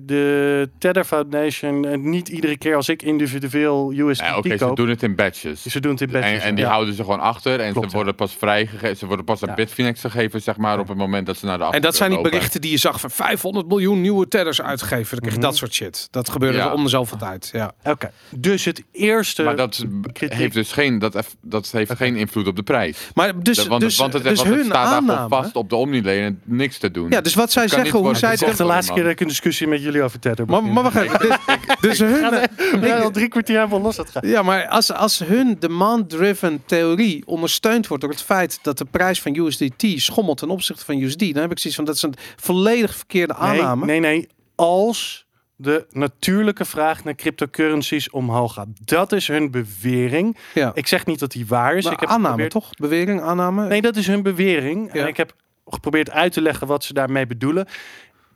de 0.00 0.68
Tether 0.78 1.04
Foundation 1.04 1.84
eh, 1.86 1.98
niet 1.98 2.28
iedere 2.28 2.58
keer 2.58 2.76
als 2.76 2.88
ik 2.88 3.02
individueel 3.02 3.92
USDT 3.92 4.24
Ja, 4.26 4.36
Oké, 4.36 4.56
ze 4.58 4.70
doen 4.74 4.88
het 4.88 5.02
in 5.02 5.14
batches. 5.14 5.62
ze 5.62 5.80
doen 5.80 5.92
het 5.92 6.00
in 6.00 6.06
En, 6.06 6.12
batches. 6.20 6.42
en 6.42 6.54
die 6.54 6.64
ja. 6.64 6.70
houden 6.70 6.94
ze 6.94 7.02
gewoon 7.02 7.20
achter 7.20 7.60
en 7.60 7.72
Klopt, 7.72 7.78
ze 7.90 7.90
ja. 7.90 7.96
worden 7.96 8.14
pas 8.14 8.36
vrijgegeven. 8.38 8.96
Ze 8.96 9.06
worden 9.06 9.24
pas 9.24 9.42
aan 9.42 9.48
Ja. 9.48 9.54
Bitfinex 9.54 10.00
gegeven, 10.00 10.42
zeg 10.42 10.56
maar, 10.56 10.78
op 10.78 10.88
het 10.88 10.96
moment 10.96 11.26
dat 11.26 11.36
ze 11.36 11.46
naar 11.46 11.58
de 11.58 11.64
En 11.70 11.82
dat 11.82 11.96
zijn 11.96 12.08
die 12.08 12.18
lopen. 12.18 12.32
berichten 12.32 12.60
die 12.60 12.70
je 12.70 12.76
zag 12.76 13.00
van 13.00 13.10
500 13.10 13.68
miljoen 13.68 14.00
nieuwe 14.00 14.28
tethers 14.28 14.62
uitgegeven. 14.62 15.08
Dan 15.10 15.18
krijg 15.18 15.32
je 15.34 15.38
Mhm. 15.40 15.48
dat 15.48 15.56
soort 15.56 15.72
shit. 15.74 16.08
Dat 16.10 16.28
gebeurde 16.28 16.58
Ja. 16.58 16.66
er 16.66 16.72
om 16.72 16.82
de 16.82 16.88
zoveel 16.88 17.18
tijd. 17.18 17.48
Ja. 17.52 17.72
Oké, 17.84 18.10
dus 18.30 18.64
het 18.64 18.82
eerste... 18.92 19.42
Maar 19.42 19.56
dat 19.56 19.84
kritiek- 20.12 20.38
heeft 20.38 20.54
dus 20.54 20.72
geen, 20.72 20.98
dat, 20.98 21.14
eff- 21.14 21.36
dat 21.42 21.70
heeft 21.70 21.92
geen 21.96 22.16
invloed 22.16 22.46
op 22.46 22.56
de 22.56 22.62
prijs. 22.62 23.10
Maar 23.14 23.42
dus, 23.42 23.56
Dat- 23.56 23.66
want, 23.66 23.80
dus, 23.80 23.96
want 23.96 24.12
het, 24.12 24.22
dus 24.22 24.36
want 24.36 24.48
het 24.48 24.56
hun 24.56 24.64
staat 24.66 24.84
daar 24.84 24.94
aanname... 24.94 25.12
gewoon 25.22 25.42
vast 25.42 25.56
op 25.56 25.68
de 25.68 25.76
Omni-lane 25.76 26.18
en 26.20 26.40
niks 26.50 26.78
te 26.78 26.90
doen. 26.90 27.10
Ja, 27.10 27.20
dus 27.20 27.34
wat 27.34 27.52
zij 27.52 27.68
zeggen, 27.68 27.98
hoe 27.98 28.14
zij... 28.14 28.30
Het 28.30 28.56
de 28.56 28.64
laatste 28.64 28.92
keer 28.92 29.02
dat 29.02 29.12
ik 29.12 29.20
een 29.20 29.28
discussie 29.28 29.66
met 29.66 29.82
jullie 29.82 30.02
over 30.02 30.18
Tether 30.18 30.46
Maar, 30.46 30.58
begin. 30.60 30.74
maar 30.74 30.82
wacht 30.82 30.96
even. 30.96 31.18
Dus, 31.18 31.38
dus 31.80 31.98
hun... 31.98 32.48
Ja, 32.88 32.98
al 32.98 33.10
drie 33.10 33.28
kwartier 33.28 33.56
helemaal 33.56 33.80
los 33.80 33.96
dat 33.96 34.10
gaat. 34.10 34.26
Ja, 34.26 34.42
maar 34.42 34.68
als, 34.68 34.92
als 34.92 35.18
hun 35.18 35.56
demand-driven 35.58 36.62
theorie 36.66 37.22
ondersteund 37.26 37.86
wordt 37.86 38.02
door 38.02 38.12
het 38.12 38.22
feit 38.22 38.58
dat 38.62 38.78
de 38.78 38.84
prijs 38.90 39.22
van 39.22 39.34
USDT 39.36 39.84
schommelt 39.96 40.38
ten 40.38 40.50
opzichte 40.50 40.84
van 40.84 40.98
USD, 41.00 41.18
dan 41.20 41.42
heb 41.42 41.50
ik 41.50 41.58
zoiets 41.58 41.74
van 41.76 41.84
dat 41.84 41.94
is 41.94 42.02
een 42.02 42.14
volledig 42.36 42.94
verkeerde 42.96 43.34
aanname. 43.34 43.86
Nee, 43.86 44.00
nee, 44.00 44.16
nee. 44.16 44.28
Als 44.54 45.26
de 45.56 45.86
natuurlijke 45.90 46.64
vraag 46.64 47.04
naar 47.04 47.14
cryptocurrencies 47.14 48.10
omhoog 48.10 48.52
gaat. 48.54 48.66
Dat 48.84 49.12
is 49.12 49.26
hun 49.26 49.50
bewering. 49.50 50.36
Ja. 50.54 50.70
Ik 50.74 50.86
zeg 50.86 51.06
niet 51.06 51.18
dat 51.18 51.30
die 51.32 51.46
waar 51.46 51.76
is. 51.76 51.84
Maar 51.84 51.92
ik 51.92 52.00
heb 52.00 52.08
aanname 52.08 52.26
geprobeerd- 52.28 52.50
toch? 52.52 52.70
Bewering, 52.76 53.20
aanname? 53.22 53.66
Nee, 53.68 53.80
dat 53.82 53.96
is 53.96 54.06
hun 54.06 54.22
bewering. 54.22 54.92
Ja. 54.92 55.00
En 55.00 55.06
ik 55.06 55.16
heb 55.16 55.34
geprobeerd 55.72 56.10
uit 56.10 56.32
te 56.32 56.40
leggen 56.40 56.66
wat 56.66 56.84
ze 56.84 56.92
daarmee 56.92 57.26
bedoelen. 57.26 57.66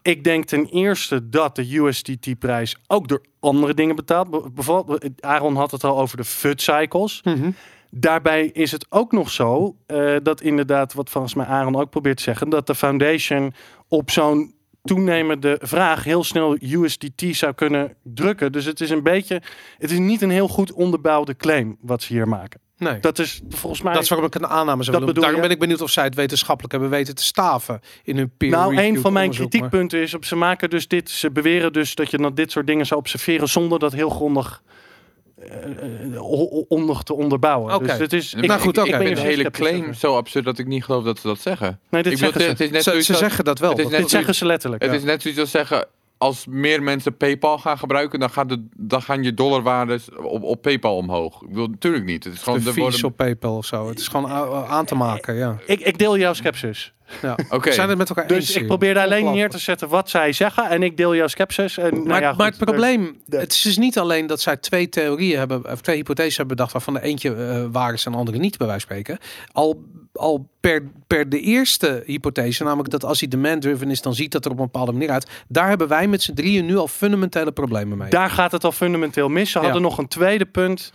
Ik 0.02 0.24
denk 0.24 0.44
ten 0.44 0.66
eerste 0.66 1.28
dat 1.28 1.56
de 1.56 1.76
USDT-prijs 1.76 2.76
ook 2.86 3.08
door 3.08 3.22
andere 3.40 3.74
dingen 3.74 3.96
betaalt. 3.96 4.30
Be- 4.30 4.50
Bijvoorbeeld, 4.54 5.08
Aaron 5.20 5.56
had 5.56 5.70
het 5.70 5.84
al 5.84 5.98
over 6.00 6.16
de 6.16 6.24
FUD 6.24 6.62
cycles. 6.62 7.20
Mhm. 7.22 7.50
Daarbij 7.90 8.46
is 8.46 8.72
het 8.72 8.86
ook 8.88 9.12
nog 9.12 9.30
zo 9.30 9.76
eh, 9.86 10.16
dat 10.22 10.40
inderdaad, 10.40 10.92
wat 10.92 11.10
volgens 11.10 11.34
mij 11.34 11.46
Aaron 11.46 11.76
ook 11.76 11.90
probeert 11.90 12.16
te 12.16 12.22
zeggen, 12.22 12.48
dat 12.48 12.66
de 12.66 12.74
foundation 12.74 13.54
op 13.88 14.10
zo'n 14.10 14.54
toenemende 14.82 15.58
vraag 15.62 16.04
heel 16.04 16.24
snel 16.24 16.56
USDT 16.60 17.22
zou 17.30 17.52
kunnen 17.52 17.96
drukken. 18.02 18.52
Dus 18.52 18.64
het 18.64 18.80
is 18.80 18.90
een 18.90 19.02
beetje, 19.02 19.42
het 19.78 19.90
is 19.90 19.98
niet 19.98 20.22
een 20.22 20.30
heel 20.30 20.48
goed 20.48 20.72
onderbouwde 20.72 21.36
claim 21.36 21.76
wat 21.80 22.02
ze 22.02 22.12
hier 22.12 22.28
maken. 22.28 22.60
Nee. 22.78 23.00
Dat 23.00 23.18
is 23.18 23.40
volgens 23.48 23.82
mij. 23.82 23.92
Dat 23.92 24.02
is 24.02 24.08
waarom 24.08 24.26
ik 24.26 24.34
een 24.34 24.46
aanname 24.46 24.82
zou 24.82 25.04
doen. 25.04 25.14
Daarom 25.14 25.34
je? 25.34 25.40
ben 25.40 25.50
ik 25.50 25.58
benieuwd 25.58 25.80
of 25.80 25.90
zij 25.90 26.04
het 26.04 26.14
wetenschappelijk 26.14 26.72
hebben 26.72 26.90
weten 26.90 27.14
te 27.14 27.24
staven 27.24 27.80
in 28.04 28.16
hun 28.16 28.30
peer 28.36 28.50
nou, 28.50 28.76
een 28.76 29.00
van 29.00 29.12
mijn 29.12 29.30
kritiekpunten 29.30 30.00
is 30.00 30.14
op 30.14 30.24
ze 30.24 30.36
maken 30.36 30.70
dus 30.70 30.88
dit. 30.88 31.10
Ze 31.10 31.30
beweren 31.30 31.72
dus 31.72 31.94
dat 31.94 32.10
je 32.10 32.18
dan 32.18 32.34
dit 32.34 32.50
soort 32.52 32.66
dingen 32.66 32.86
zou 32.86 33.00
observeren 33.00 33.48
zonder 33.48 33.78
dat 33.78 33.92
heel 33.92 34.10
grondig 34.10 34.62
eh, 35.38 36.14
eh, 36.14 36.22
onder 36.68 37.02
te 37.02 37.14
onderbouwen. 37.14 37.74
Oké. 37.74 37.86
Dus 37.86 37.98
het 37.98 38.12
is. 38.12 38.34
Nou 38.34 38.60
goed, 38.60 38.76
ik, 38.76 38.84
oké. 38.84 38.92
ik 38.92 38.96
vind 38.96 39.08
er 39.18 39.24
de 39.24 39.30
hele 39.30 39.50
claim 39.50 39.94
zo 39.94 40.16
absurd 40.16 40.44
dat 40.44 40.58
ik 40.58 40.66
niet 40.66 40.84
geloof 40.84 41.04
dat 41.04 41.18
ze 41.18 41.26
dat 41.26 41.40
zeggen. 41.40 41.80
Nee, 41.90 42.02
dit 42.02 42.12
ik 42.12 42.18
zeggen 42.18 42.38
bedoel, 42.38 42.56
ze. 42.56 42.62
het 42.62 42.72
is 42.72 42.76
net 42.76 42.82
Ze, 42.82 42.90
zoiets 42.90 43.06
ze 43.06 43.14
zeggen 43.14 43.44
dat 43.44 43.58
wel. 43.58 43.70
het 43.70 43.78
is 43.78 43.84
Dat- 43.84 43.92
net 43.92 44.02
Dit 44.02 44.10
zeggen 44.10 44.34
ze 44.34 44.46
letterlijk. 44.46 44.82
Het 44.82 44.90
ja. 44.90 44.96
is 44.96 45.04
net 45.04 45.22
zoiets 45.22 45.40
als 45.40 45.50
zeggen, 45.50 45.86
als 46.24 46.46
meer 46.46 46.82
mensen 46.82 47.16
PayPal 47.16 47.58
gaan 47.58 47.78
gebruiken, 47.78 48.20
dan, 48.20 48.30
gaat 48.30 48.48
de, 48.48 48.66
dan 48.76 49.02
gaan 49.02 49.22
je 49.22 49.34
dollarwaardes 49.34 50.10
op, 50.10 50.42
op 50.42 50.62
PayPal 50.62 50.96
omhoog. 50.96 51.42
Ik 51.42 51.48
bedoel, 51.48 51.66
natuurlijk 51.68 52.04
niet. 52.04 52.24
Het 52.24 52.34
is 52.34 52.42
gewoon 52.42 52.58
de 52.58 52.66
er 52.66 52.72
fees 52.72 52.82
worden- 52.82 53.04
op 53.04 53.16
PayPal 53.16 53.56
of 53.56 53.66
zo. 53.66 53.88
Het 53.88 53.98
is 53.98 54.08
gewoon 54.08 54.30
aan 54.66 54.84
te 54.84 54.94
maken, 54.94 55.34
ja. 55.34 55.58
Ik, 55.66 55.80
ik 55.80 55.98
deel 55.98 56.18
jouw 56.18 56.32
sceptisch. 56.32 56.92
Ja. 57.22 57.36
Oké. 57.50 57.68
We 57.68 57.74
zijn 57.74 57.88
het 57.88 57.98
met 57.98 58.08
elkaar 58.08 58.24
eens. 58.30 58.38
Dus 58.46 58.50
ik 58.50 58.58
hier. 58.58 58.66
probeerde 58.66 59.02
alleen 59.02 59.24
neer 59.32 59.50
te 59.50 59.58
zetten 59.58 59.88
wat 59.88 60.10
zij 60.10 60.32
zeggen. 60.32 60.68
En 60.68 60.82
ik 60.82 60.96
deel 60.96 61.14
jouw 61.14 61.26
sceptisch. 61.26 61.78
En, 61.78 61.90
nou 61.94 62.06
Maar, 62.06 62.20
ja, 62.20 62.32
maar 62.32 62.46
het 62.46 62.56
goed, 62.56 62.64
probleem, 62.64 63.16
het 63.28 63.52
is 63.52 63.62
dus 63.62 63.76
niet 63.78 63.98
alleen 63.98 64.26
dat 64.26 64.40
zij 64.40 64.56
twee 64.56 64.88
theorieën 64.88 65.38
hebben, 65.38 65.70
of 65.72 65.80
twee 65.80 65.96
hypotheses 65.96 66.36
hebben 66.36 66.56
bedacht, 66.56 66.72
waarvan 66.72 66.94
de 66.94 67.02
eentje 67.02 67.34
eh, 67.34 67.64
waar 67.72 67.92
is 67.92 68.04
en 68.06 68.12
de 68.12 68.18
andere 68.18 68.38
niet, 68.38 68.56
bij 68.58 68.66
wijze 68.66 68.86
van 68.86 68.96
spreken. 68.96 69.18
Al, 69.52 69.82
al 70.12 70.48
per, 70.60 70.82
per 71.06 71.28
de 71.28 71.40
eerste 71.40 72.02
hypothese, 72.06 72.64
namelijk 72.64 72.90
dat 72.90 73.04
als 73.04 73.20
hij 73.20 73.28
demand-driven 73.28 73.90
is, 73.90 74.02
dan 74.02 74.14
ziet 74.14 74.32
dat 74.32 74.44
er 74.44 74.50
op 74.50 74.58
een 74.58 74.64
bepaalde 74.64 74.92
manier 74.92 75.10
uit. 75.10 75.30
Daar 75.48 75.68
hebben 75.68 75.88
wij 75.88 76.06
met 76.08 76.22
z'n 76.22 76.34
drieën 76.34 76.66
nu 76.66 76.76
al 76.76 76.88
fundamentele 76.88 77.52
problemen 77.52 77.98
mee. 77.98 78.10
Daar 78.10 78.30
gaat 78.30 78.52
het 78.52 78.64
al 78.64 78.72
fundamenteel 78.72 79.28
mis. 79.28 79.50
Ze 79.50 79.58
Ja. 79.58 79.64
hadden 79.64 79.82
nog 79.82 79.98
een 79.98 80.08
tweede 80.08 80.44
punt. 80.46 80.92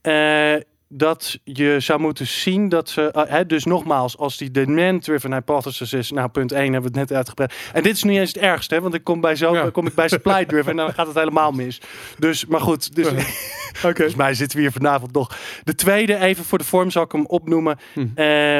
eh, 0.00 0.54
dat 0.88 1.38
je 1.44 1.76
zou 1.78 2.00
moeten 2.00 2.26
zien 2.26 2.68
dat 2.68 2.88
ze... 2.88 3.10
eh, 3.10 3.22
hè, 3.26 3.46
dus 3.46 3.64
nogmaals, 3.64 4.18
als 4.18 4.36
die 4.36 4.50
demand-driven 4.50 5.32
hypothesis 5.32 5.92
is... 5.92 6.10
Nou, 6.10 6.28
punt 6.28 6.52
1 6.52 6.72
hebben 6.72 6.92
we 6.92 6.98
het 6.98 7.08
net 7.08 7.18
uitgebreid. 7.18 7.54
En 7.72 7.82
dit 7.82 7.96
is 7.96 8.02
niet 8.02 8.18
eens 8.18 8.32
het 8.32 8.42
ergste, 8.42 8.74
hè, 8.74 8.80
want 8.80 8.94
ik 8.94 9.04
kom 9.04 9.20
bij, 9.20 9.36
zo, 9.36 9.54
Ja. 9.54 9.70
kom 9.70 9.86
ik 9.86 9.94
bij 9.94 10.08
supply-driven... 10.08 10.70
en 10.70 10.76
dan 10.76 10.94
gaat 10.94 11.06
het 11.06 11.16
helemaal 11.16 11.50
mis. 11.52 11.80
Dus, 12.18 12.46
maar 12.46 12.60
goed. 12.60 12.94
Dus, 12.94 13.08
Volgens 13.78 14.14
mij 14.14 14.34
zitten 14.34 14.56
we 14.56 14.62
hier 14.62 14.72
vanavond 14.72 15.12
nog. 15.12 15.36
De 15.64 15.74
tweede, 15.74 16.16
even 16.16 16.44
voor 16.44 16.58
de 16.58 16.64
vorm 16.64 16.90
zal 16.90 17.02
ik 17.02 17.12
hem 17.12 17.26
opnoemen. 17.26 17.78
Hm. 17.92 18.06
Eh, 18.14 18.58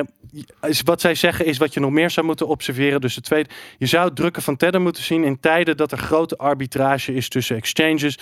is 0.63 0.83
wat 0.85 1.01
zij 1.01 1.15
zeggen 1.15 1.45
is 1.47 1.59
wat 1.59 1.75
je 1.75 1.81
nog 1.81 1.91
meer 1.91 2.11
zou 2.11 2.27
moeten 2.27 2.47
observeren. 2.49 3.01
Dus 3.01 3.15
de 3.15 3.21
tweede, 3.21 3.49
je 3.79 3.87
zou 3.87 4.13
drukken 4.15 4.43
van 4.43 4.57
Tether 4.57 4.81
moeten 4.81 5.03
zien 5.03 5.25
in 5.25 5.41
tijden 5.41 5.77
dat 5.77 5.93
er 5.93 5.99
grote 5.99 6.37
arbitrage 6.37 7.15
is 7.15 7.29
tussen 7.29 7.57
exchanges. 7.57 8.19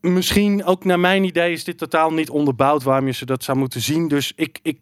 Misschien 0.00 0.64
ook 0.64 0.84
naar 0.84 1.00
mijn 1.00 1.24
idee 1.24 1.52
is 1.52 1.64
dit 1.64 1.78
totaal 1.78 2.12
niet 2.12 2.30
onderbouwd 2.30 2.82
waarom 2.82 3.06
je 3.06 3.12
ze 3.12 3.26
dat 3.26 3.44
zou 3.44 3.58
moeten 3.58 3.80
zien. 3.80 4.08
Dus 4.08 4.32
ik, 4.36 4.58
ik 4.62 4.78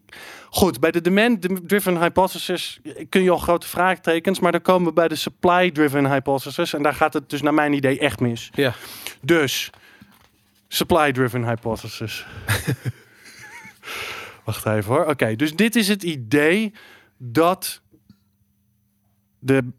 goed, 0.49 0.79
bij 0.79 0.91
de 0.91 1.01
demand-driven 1.01 2.01
hypothesis 2.01 2.79
kun 3.09 3.23
je 3.23 3.31
al 3.31 3.37
grote 3.37 3.67
vraagtekens, 3.67 4.39
maar 4.39 4.51
dan 4.51 4.61
komen 4.61 4.87
we 4.87 4.93
bij 4.93 5.07
de 5.07 5.15
supply-driven 5.15 6.11
hypothesis 6.11 6.73
en 6.73 6.83
daar 6.83 6.93
gaat 6.93 7.13
het 7.13 7.29
dus 7.29 7.41
naar 7.41 7.53
mijn 7.53 7.73
idee 7.73 7.99
echt 7.99 8.19
mis. 8.19 8.49
Ja. 8.53 8.73
Dus 9.21 9.69
supply-driven 10.67 11.47
hypothesis. 11.47 12.25
Wacht 14.45 14.65
even 14.65 14.93
hoor. 14.93 15.05
Oké, 15.05 15.35
dus 15.35 15.55
dit 15.55 15.75
is 15.75 15.87
het 15.87 16.03
idee 16.03 16.73
dat 17.17 17.81
de 19.39 19.71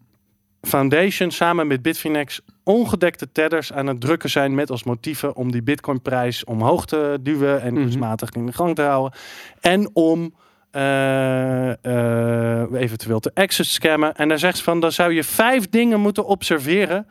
Foundation 0.61 1.31
samen 1.31 1.67
met 1.67 1.81
Bitfinex 1.81 2.41
ongedekte 2.63 3.31
tedders 3.31 3.73
aan 3.73 3.87
het 3.87 4.01
drukken 4.01 4.29
zijn 4.29 4.55
met 4.55 4.69
als 4.71 4.83
motieven 4.83 5.35
om 5.35 5.51
die 5.51 5.63
Bitcoin-prijs 5.63 6.43
omhoog 6.43 6.85
te 6.85 7.17
duwen 7.21 7.61
en 7.61 7.73
Mhm. 7.73 7.81
kunstmatig 7.81 8.29
in 8.31 8.45
de 8.45 8.53
gang 8.53 8.75
te 8.75 8.81
houden. 8.81 9.19
En 9.61 9.89
om 9.93 10.33
eh, 10.71 11.69
eh, 11.85 12.71
eventueel 12.73 13.19
te 13.19 13.31
exit 13.33 13.65
scammen. 13.65 14.15
En 14.15 14.27
daar 14.27 14.39
zegt 14.39 14.57
ze 14.57 14.63
van, 14.63 14.79
dan 14.79 14.91
zou 14.91 15.13
je 15.13 15.23
vijf 15.23 15.69
dingen 15.69 15.99
moeten 15.99 16.25
observeren. 16.25 17.07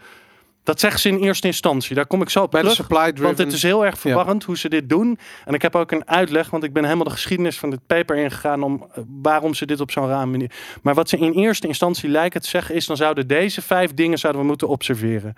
Dat 0.68 0.80
zegt 0.80 1.00
ze 1.00 1.08
in 1.08 1.18
eerste 1.18 1.46
instantie. 1.46 1.94
Daar 1.94 2.06
kom 2.06 2.22
ik 2.22 2.28
zo 2.28 2.42
op 2.42 2.50
Bij 2.50 2.62
de 2.62 2.68
terug. 2.68 3.18
Want 3.18 3.38
het 3.38 3.52
is 3.52 3.62
heel 3.62 3.84
erg 3.84 3.98
verwarrend 3.98 4.44
hoe 4.44 4.58
ze 4.58 4.68
dit 4.68 4.88
doen. 4.88 5.18
En 5.44 5.54
ik 5.54 5.62
heb 5.62 5.76
ook 5.76 5.90
een 5.90 6.08
uitleg, 6.08 6.50
want 6.50 6.64
ik 6.64 6.72
ben 6.72 6.84
helemaal 6.84 7.04
de 7.04 7.10
geschiedenis 7.10 7.58
van 7.58 7.70
dit 7.70 7.86
paper 7.86 8.16
ingegaan 8.16 8.62
om 8.62 8.86
eh, 8.92 9.02
waarom 9.22 9.54
ze 9.54 9.66
dit 9.66 9.80
op 9.80 9.90
zo'n 9.90 10.06
raar 10.06 10.28
manier. 10.28 10.50
Maar 10.82 10.94
wat 10.94 11.08
ze 11.08 11.18
in 11.18 11.32
eerste 11.32 11.66
instantie 11.66 12.08
lijken 12.08 12.40
te 12.40 12.48
zeggen 12.48 12.74
is, 12.74 12.86
dan 12.86 12.96
zouden 12.96 13.26
deze 13.26 13.62
vijf 13.62 13.94
dingen 13.94 14.18
zouden 14.18 14.42
we 14.42 14.48
moeten 14.48 14.68
observeren. 14.68 15.34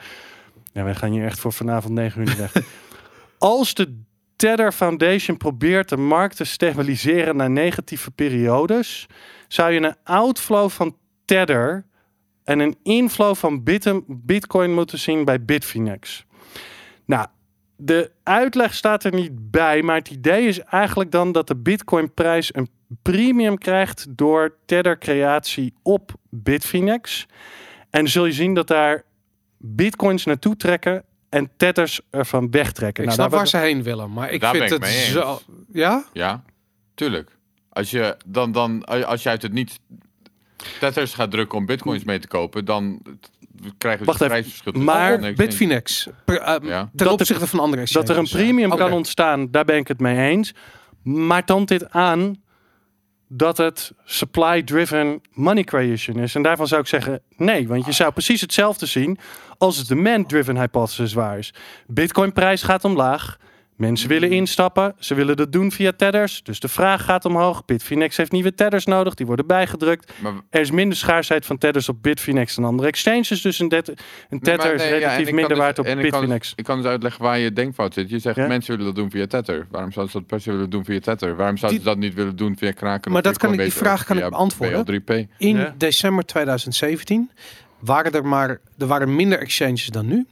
Ja, 0.73 0.85
wij 0.85 0.95
gaan 0.95 1.13
hier 1.13 1.25
echt 1.25 1.39
voor 1.39 1.53
vanavond 1.53 1.95
negen 1.95 2.21
uur 2.21 2.37
weg. 2.37 2.53
Als 3.39 3.75
de 3.75 4.03
Tether 4.37 4.73
Foundation 4.73 5.37
probeert 5.37 5.89
de 5.89 5.97
markt 5.97 6.37
te 6.37 6.45
stabiliseren 6.45 7.37
naar 7.37 7.51
negatieve 7.51 8.11
periodes, 8.11 9.07
zou 9.49 9.73
je 9.73 9.81
een 9.81 9.97
outflow 10.05 10.71
van 10.71 10.97
Tether 11.25 11.85
en 12.51 12.59
een 12.59 12.77
inflow 12.83 13.35
van 13.35 13.63
Bit- 13.63 14.01
Bitcoin 14.07 14.75
moeten 14.75 14.99
zien 14.99 15.25
bij 15.25 15.45
Bitfinex. 15.45 16.25
Nou, 17.05 17.27
de 17.77 18.11
uitleg 18.23 18.75
staat 18.75 19.05
er 19.05 19.15
niet 19.15 19.51
bij, 19.51 19.83
maar 19.83 19.97
het 19.97 20.11
idee 20.11 20.47
is 20.47 20.61
eigenlijk 20.61 21.11
dan 21.11 21.33
dat 21.33 21.47
de 21.49 21.57
Bitcoin-prijs 21.57 22.55
een 22.55 22.69
premium 23.03 23.59
krijgt 23.59 24.07
door 24.11 24.57
Tether-creatie 24.67 25.75
op 25.83 26.13
Bitfinex. 26.31 27.27
En 27.91 28.09
zul 28.09 28.27
je 28.27 28.33
zien 28.33 28.55
dat 28.55 28.67
daar 28.67 29.03
Bitcoins 29.57 30.25
naartoe 30.25 30.57
trekken 30.57 31.05
en 31.29 31.51
Tethers 31.57 32.01
ervan 32.11 32.51
wegtrekken. 32.51 33.03
Ik 33.05 33.09
Nou, 33.09 33.21
snap 33.21 33.31
daar 33.31 33.39
waar 33.39 33.49
ze 33.49 33.57
heen 33.57 33.83
willen, 33.83 34.13
maar 34.13 34.31
ik 34.31 34.41
Daar 34.41 34.51
vind 34.51 34.65
ik 34.65 34.71
het 34.71 34.81
mee 34.81 34.97
eens. 34.97 35.11
zo... 35.11 35.41
Ja? 35.73 36.05
Ja, 36.13 36.45
tuurlijk. 36.95 37.39
Als 37.69 37.91
je, 37.91 38.17
dan, 38.27 38.53
dan, 38.53 38.85
als 38.85 39.23
je 39.23 39.29
uit 39.29 39.43
het 39.43 39.53
niet 39.53 39.81
tethers 40.81 41.15
gaat 41.15 41.31
drukken 41.31 41.59
om 41.59 41.67
bitcoins 41.67 42.05
mee 42.05 42.19
te 42.19 42.29
kopen, 42.29 42.65
dan 42.65 43.03
krijgen 43.79 44.01
we 44.01 44.07
Wacht 44.07 44.27
prijsverschil. 44.27 44.73
maar 44.73 45.33
Bitfinex. 45.33 46.09
Per, 46.25 46.39
eh, 46.41 46.57
Ja. 46.63 46.81
Ten 46.81 46.89
Dat 46.93 47.07
er- 47.07 47.13
opzichte 47.13 47.47
van 47.47 47.59
andere 47.61 47.87
Dat 47.93 48.09
er 48.09 48.19
een 48.19 48.29
premium 48.29 48.77
kan 48.77 48.93
ontstaan, 48.93 49.51
daar 49.51 49.65
ben 49.65 49.77
ik 49.77 49.89
het 49.89 50.01
mee 50.01 50.31
eens. 50.31 50.55
Maar 51.03 51.45
toont 51.45 51.69
dit 51.69 51.91
aan 51.91 52.43
dat 53.29 53.57
het 53.57 53.93
supply-driven 54.05 55.21
money 55.33 55.65
creation 55.65 56.19
is. 56.19 56.35
En 56.35 56.43
daarvan 56.43 56.67
zou 56.67 56.81
ik 56.81 56.87
zeggen 56.87 57.21
nee, 57.37 57.69
want 57.69 57.87
je 57.87 57.93
zou 57.93 58.13
precies 58.13 58.41
hetzelfde 58.41 58.87
zien 58.87 59.19
als 59.59 59.77
het 59.77 59.89
demand-driven 59.89 60.57
hypothesis 60.61 61.13
waar 61.13 61.39
is. 61.39 61.55
Bitcoin-prijs 61.87 62.63
gaat 62.63 62.85
omlaag. 62.85 63.39
Mensen 63.81 64.09
willen 64.09 64.31
instappen. 64.31 64.95
Ze 64.99 65.15
willen 65.15 65.37
dat 65.37 65.53
doen 65.53 65.73
via 65.73 65.93
tethers. 65.97 66.43
Dus 66.43 66.61
de 66.61 66.69
vraag 66.69 67.05
gaat 67.05 67.25
omhoog. 67.25 67.65
Bitfinex 67.65 68.17
heeft 68.17 68.33
nieuwe 68.33 68.55
tethers 68.55 68.85
nodig. 68.85 69.15
Die 69.15 69.27
worden 69.27 69.47
bijgedrukt. 69.47 70.13
Maar, 70.19 70.33
Er 70.51 70.61
is 70.61 70.71
minder 70.71 70.97
schaarsheid 70.97 71.47
van 71.47 71.59
tethers 71.59 71.89
op 71.89 72.03
Bitfinex 72.03 72.55
dan 72.55 72.65
andere 72.65 72.89
exchanges. 72.89 73.43
Dus 73.43 73.59
een, 73.59 73.69
det- 73.69 73.89
een 73.89 73.95
Nee, 74.29 74.41
tether 74.41 74.75
is 74.75 74.81
nee, 74.81 74.91
relatief 74.91 75.27
minder 75.31 75.49
dus- 75.49 75.59
waard 75.59 75.79
op 75.79 75.85
en 75.85 75.99
ik 75.99 76.11
kan, 76.11 76.21
Bitfinex. 76.21 76.53
ik 76.57 76.65
kan 76.65 76.77
dus 76.77 76.87
uitleggen 76.87 77.23
waar 77.23 77.39
je 77.39 77.53
denkfout 77.53 77.95
zit. 77.95 78.11
Je 78.11 78.19
zegt 78.19 78.37
Ja? 78.37 78.47
mensen 78.47 78.71
willen 78.77 78.87
dat 78.87 78.95
doen 79.03 79.11
via 79.11 79.27
Tether. 79.27 79.67
Waarom 79.71 79.93
zouden 79.93 80.13
ze 80.13 80.19
dat 80.19 80.27
per 80.29 80.41
se 80.41 80.51
willen 80.53 80.71
doen 80.71 80.85
via 80.85 81.01
Tether? 81.01 81.37
Waarom 81.37 81.57
zouden 81.57 81.81
ze 81.81 81.87
dat 81.87 81.99
niet 81.99 82.15
willen 82.15 82.37
doen 82.37 82.57
via 82.57 82.71
Kraken? 82.73 83.13
Maar 83.13 83.23
dat 83.23 83.39
kan 83.39 83.53
ik- 83.53 83.59
die 83.61 83.73
vraag 83.73 84.05
kan 84.05 84.19
ik 84.19 84.29
beantwoorden. 84.31 84.85
BL3P? 84.85 85.11
In 85.39 85.57
Ja. 85.57 85.75
december 85.79 86.25
2017 86.25 87.31
waren 87.79 88.13
er 88.13 88.27
maar 88.27 88.61
er 88.79 88.87
waren 88.87 89.17
minder 89.17 89.39
exchanges 89.39 89.87
dan 89.87 90.07
nu. 90.07 90.27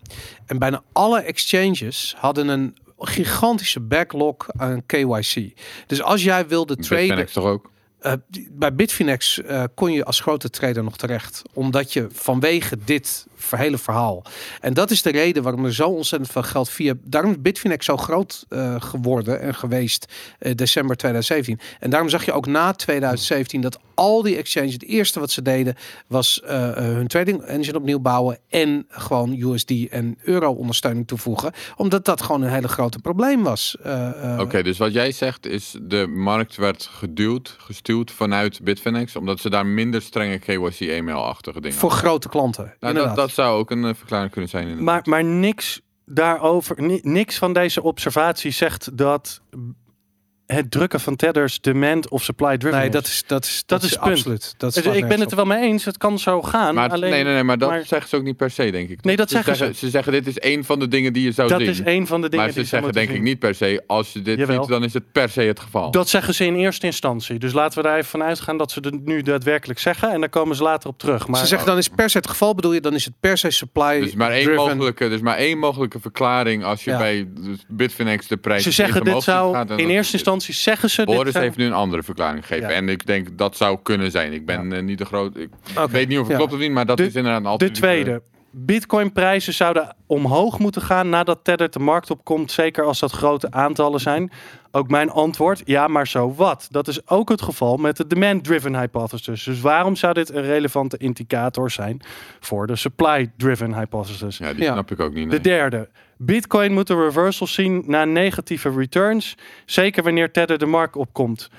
En 0.47 0.59
bijna 0.59 0.83
alle 0.93 1.21
exchanges 1.21 2.15
hadden 2.19 2.49
een 2.49 2.77
gigantische 2.99 3.81
backlog 3.81 4.47
aan 4.57 4.87
KYC. 4.87 5.53
Dus 5.87 6.03
als 6.03 6.25
jij 6.25 6.49
wilde 6.49 6.77
traden, 6.77 7.07
Bitfinex 7.07 7.33
toch 7.33 7.45
ook? 7.45 7.71
Eh, 7.99 8.13
bij 8.51 8.75
Bitfinex 8.75 9.43
eh, 9.43 9.65
kon 9.75 9.93
je 9.93 10.05
als 10.05 10.21
grote 10.21 10.51
trader 10.51 10.85
nog 10.85 10.97
terecht, 10.97 11.43
omdat 11.53 11.93
je 11.93 12.07
vanwege 12.13 12.79
dit 12.85 13.27
hele 13.51 13.79
verhaal. 13.79 14.23
En 14.61 14.75
dat 14.75 14.91
is 14.91 15.03
de 15.03 15.11
reden 15.11 15.43
waarom 15.43 15.65
er 15.65 15.75
zo 15.75 15.89
ontzettend 15.89 16.33
veel 16.33 16.43
geld 16.43 16.71
via. 16.71 16.95
Daarom 17.03 17.31
is 17.31 17.41
Bitfinex 17.41 17.85
zo 17.85 17.97
groot 17.97 18.45
eh, 18.49 18.81
geworden 18.81 19.41
en 19.41 19.55
geweest 19.55 20.13
december 20.55 20.97
2017. 20.97 21.61
En 21.81 21.91
daarom 21.91 22.09
zag 22.09 22.25
je 22.25 22.33
ook 22.33 22.47
na 22.47 22.73
2017 22.73 23.61
dat 23.61 23.79
al 23.95 24.23
die 24.23 24.37
exchanges 24.37 24.73
het 24.73 24.85
eerste 24.85 25.21
wat 25.21 25.31
ze 25.31 25.43
deden 25.43 25.75
was 26.07 26.41
hun 26.45 27.07
trading 27.07 27.43
engine 27.43 27.79
opnieuw 27.79 27.99
bouwen 27.99 28.39
en 28.49 28.87
gewoon 28.89 29.41
USD 29.41 29.71
en 29.91 30.19
euro 30.23 30.53
ondersteuning 30.53 31.07
toevoegen, 31.07 31.53
omdat 31.77 32.05
dat 32.05 32.23
gewoon 32.23 32.43
een 32.43 32.53
hele 32.53 32.69
grote 32.69 32.99
probleem 32.99 33.43
was. 33.43 33.77
Oké, 34.39 34.63
dus 34.63 34.79
wat 34.79 34.93
jij 34.93 35.13
zegt 35.13 35.47
is 35.47 35.77
de 35.83 36.07
markt 36.07 36.57
werd 36.57 36.89
geduwd, 36.93 37.57
gestuurd 37.59 37.88
vanuit 38.11 38.61
Bitfinex, 38.63 39.17
omdat 39.17 39.41
ze 39.41 39.51
daar 39.51 39.67
minder 39.67 40.03
strenge 40.03 40.39
KYC-e-mail-achtige 40.39 41.61
dingen 41.61 41.79
Voor 41.79 41.91
hadden. 41.91 42.09
grote 42.09 42.29
klanten. 42.29 42.65
Nou, 42.65 42.77
dat, 42.79 42.91
inderdaad. 42.91 43.17
dat 43.17 43.31
zou 43.31 43.59
ook 43.59 43.71
een 43.71 43.85
eh, 43.85 43.95
verklaring 43.95 44.31
kunnen 44.31 44.51
zijn. 44.51 44.69
inderdaad. 44.69 44.85
Maar, 44.85 45.03
maar 45.23 45.25
niks 45.25 45.81
daarover, 46.05 46.83
ni- 46.83 47.01
niks 47.03 47.39
van 47.39 47.53
deze 47.53 47.83
observatie 47.83 48.51
zegt 48.51 48.97
dat 48.99 49.41
het 50.55 50.71
drukken 50.71 51.01
van 51.01 51.17
tethers 51.17 51.61
demand 51.61 52.09
of 52.09 52.23
supply 52.23 52.57
driven 52.59 52.79
Nee, 52.79 52.87
is. 52.89 52.93
dat 52.93 53.07
is, 53.07 53.25
dat 53.27 53.45
is, 53.45 53.57
Dat 53.57 53.69
dat 53.69 53.79
is 53.83 53.85
is 53.85 53.91
het 53.93 54.01
punt. 54.05 54.17
absoluut. 54.17 54.55
Dat 54.57 54.75
Dus 54.75 54.83
slaat 54.83 54.95
ik 54.97 55.09
ben 55.09 55.21
het 55.21 55.31
er 55.31 55.37
wel 55.37 55.45
mee 55.47 55.61
eens. 55.63 55.85
Het 55.85 55.97
kan 55.97 56.19
zo 56.19 56.43
gaan. 56.43 56.75
Maar, 56.75 56.91
alleen, 56.91 57.11
nee, 57.11 57.25
nee, 57.25 57.33
nee, 57.35 57.43
maar 57.43 57.59
dat 57.59 57.69
maar- 57.71 57.85
zeggen 57.87 58.09
ze 58.09 58.17
ook 58.17 58.23
niet 58.23 58.37
per 58.37 58.51
se, 58.51 58.71
denk 58.71 58.89
ik. 58.89 59.03
Nee, 59.05 59.17
dat 59.17 59.29
Ze 59.31 59.35
zeggen 59.35 59.57
ze. 59.57 59.71
Ze 59.75 59.91
zeggen, 59.91 60.13
dit 60.13 60.27
is 60.27 60.39
één 60.39 60.65
van 60.65 60.79
de 60.79 60.89
dingen 60.89 61.13
die 61.13 61.23
je 61.25 61.33
zou 61.33 61.49
dat 61.49 61.61
zien. 61.61 61.69
is 61.69 61.81
een 61.85 62.07
van 62.07 62.21
de 62.21 62.29
dingen 62.29 62.45
maar 62.45 62.55
ze 62.55 62.65
zeggen 62.65 62.93
denk 62.93 63.11
ik 63.11 63.23
niet 63.23 63.39
per 63.39 63.55
se, 63.55 63.83
als 63.87 64.13
je 64.13 64.23
dit 64.23 64.39
Jawel. 64.39 64.61
ziet, 64.61 64.69
dan 64.71 64.85
is 64.85 64.93
het 64.95 65.13
per 65.13 65.29
se 65.29 65.41
het 65.41 65.61
geval. 65.61 65.91
Dat 65.91 66.09
zeggen 66.09 66.35
ze 66.35 66.45
in 66.45 66.55
eerste 66.55 66.87
instantie. 66.87 67.39
Dus 67.39 67.53
laten 67.53 67.83
we 67.83 67.89
daar 67.89 67.97
even 67.97 68.11
van 68.11 68.23
uitgaan 68.23 68.57
dat 68.57 68.71
ze 68.71 68.81
het 68.83 69.05
nu 69.05 69.23
daadwerkelijk 69.23 69.79
zeggen. 69.79 70.11
En 70.13 70.21
daar 70.21 70.29
komen 70.29 70.57
ze 70.57 70.63
later 70.63 70.89
op 70.89 70.99
terug. 70.99 71.27
Maar 71.29 71.41
Ze 71.41 71.47
zeggen 71.47 71.67
dan 71.69 71.79
is 71.79 71.89
per 71.89 72.11
se 72.11 72.17
het 72.19 72.29
geval, 72.29 72.55
bedoel 72.55 72.73
je, 72.73 72.81
dan 72.81 72.95
is 72.95 73.05
het 73.05 73.15
per 73.21 73.39
se 73.39 73.51
supply 73.51 74.01
dus 74.01 74.15
maar 74.15 74.31
één 74.31 74.45
driven. 74.45 74.65
mogelijke, 74.65 75.09
dus 75.09 75.21
maar 75.21 75.37
één 75.37 75.59
mogelijke 75.59 76.01
verklaring 76.01 76.65
als 76.65 76.85
je 76.85 76.91
Ja. 76.91 76.99
bij 76.99 77.29
Bitfinex 77.69 78.27
de 78.27 78.37
prijs 78.37 78.63
ze 78.63 78.71
zeggen 78.71 79.05
dit 79.05 79.23
zou... 79.23 79.59
In 79.59 79.67
dat- 79.67 79.79
eerste 79.79 80.13
instantie 80.13 80.38
zeggen 80.43 80.91
ze 80.91 81.05
dit. 81.05 81.15
Boris 81.15 81.33
zou- 81.33 81.45
heeft 81.45 81.57
nu 81.57 81.65
een 81.67 81.73
andere 81.73 82.03
verklaring 82.03 82.47
gegeven. 82.47 82.69
Ja. 82.69 82.75
En 82.75 82.89
ik 82.89 83.07
denk 83.07 83.39
dat 83.39 83.57
zou 83.57 83.79
kunnen 83.83 84.11
zijn. 84.11 84.33
Ik 84.33 84.47
ben 84.47 84.73
eh, 84.73 84.83
niet 84.83 84.99
de 84.99 85.05
groot. 85.05 85.37
Ik 85.37 85.49
weet 85.91 86.09
niet 86.09 86.19
of 86.19 86.23
het 86.23 86.33
ja. 86.33 86.37
klopt 86.37 86.53
of 86.53 86.59
niet, 86.59 86.71
maar 86.73 86.87
dat 86.87 86.97
De- 86.97 87.07
is 87.07 87.15
inderdaad 87.15 87.53
een 87.53 87.59
De 87.69 87.71
tweede. 87.71 88.23
Bitcoin-prijzen 88.51 89.55
zouden 89.55 89.97
omhoog 90.07 90.59
moeten 90.59 90.83
gaan 90.83 91.09
nadat 91.09 91.39
Tether 91.43 91.71
de 91.71 91.79
markt 91.79 92.11
opkomt, 92.11 92.51
zeker 92.53 92.85
als 92.85 92.99
dat 92.99 93.13
grote 93.13 93.51
aantallen 93.51 94.01
zijn. 94.01 94.31
Ook 94.71 94.89
mijn 94.89 95.11
antwoord, 95.11 95.63
ja, 95.65 95.87
maar 95.87 96.07
zo 96.07 96.35
wat. 96.35 96.69
Dat 96.71 96.89
is 96.89 97.09
ook 97.09 97.29
het 97.29 97.43
geval 97.43 97.77
met 97.77 97.97
de 97.97 98.07
demand-driven 98.07 98.79
hypothesis. 98.79 99.43
Dus 99.45 99.61
waarom 99.61 99.97
zou 99.97 100.13
dit 100.15 100.31
een 100.35 100.43
relevante 100.43 100.97
indicator 100.97 101.71
zijn 101.71 102.01
voor 102.41 102.67
de 102.67 102.77
supply-driven 102.77 103.75
hypothesis? 103.75 104.39
Ja, 104.39 104.53
die 104.53 104.63
Ja. 104.63 104.73
snap 104.73 104.91
ik 104.91 105.01
ook 105.01 105.15
niet. 105.15 105.31
De 105.31 105.41
derde. 105.41 105.89
Bitcoin 106.19 106.73
moet 106.73 106.89
een 106.89 107.03
reversal 107.05 107.47
zien 107.47 107.83
naar 107.87 108.07
negatieve 108.07 108.71
returns. 108.71 109.35
Zeker 109.67 110.03
wanneer 110.03 110.31
Tether 110.33 110.59
de 110.59 110.67
markt 110.67 110.97
opkomt. 110.97 111.51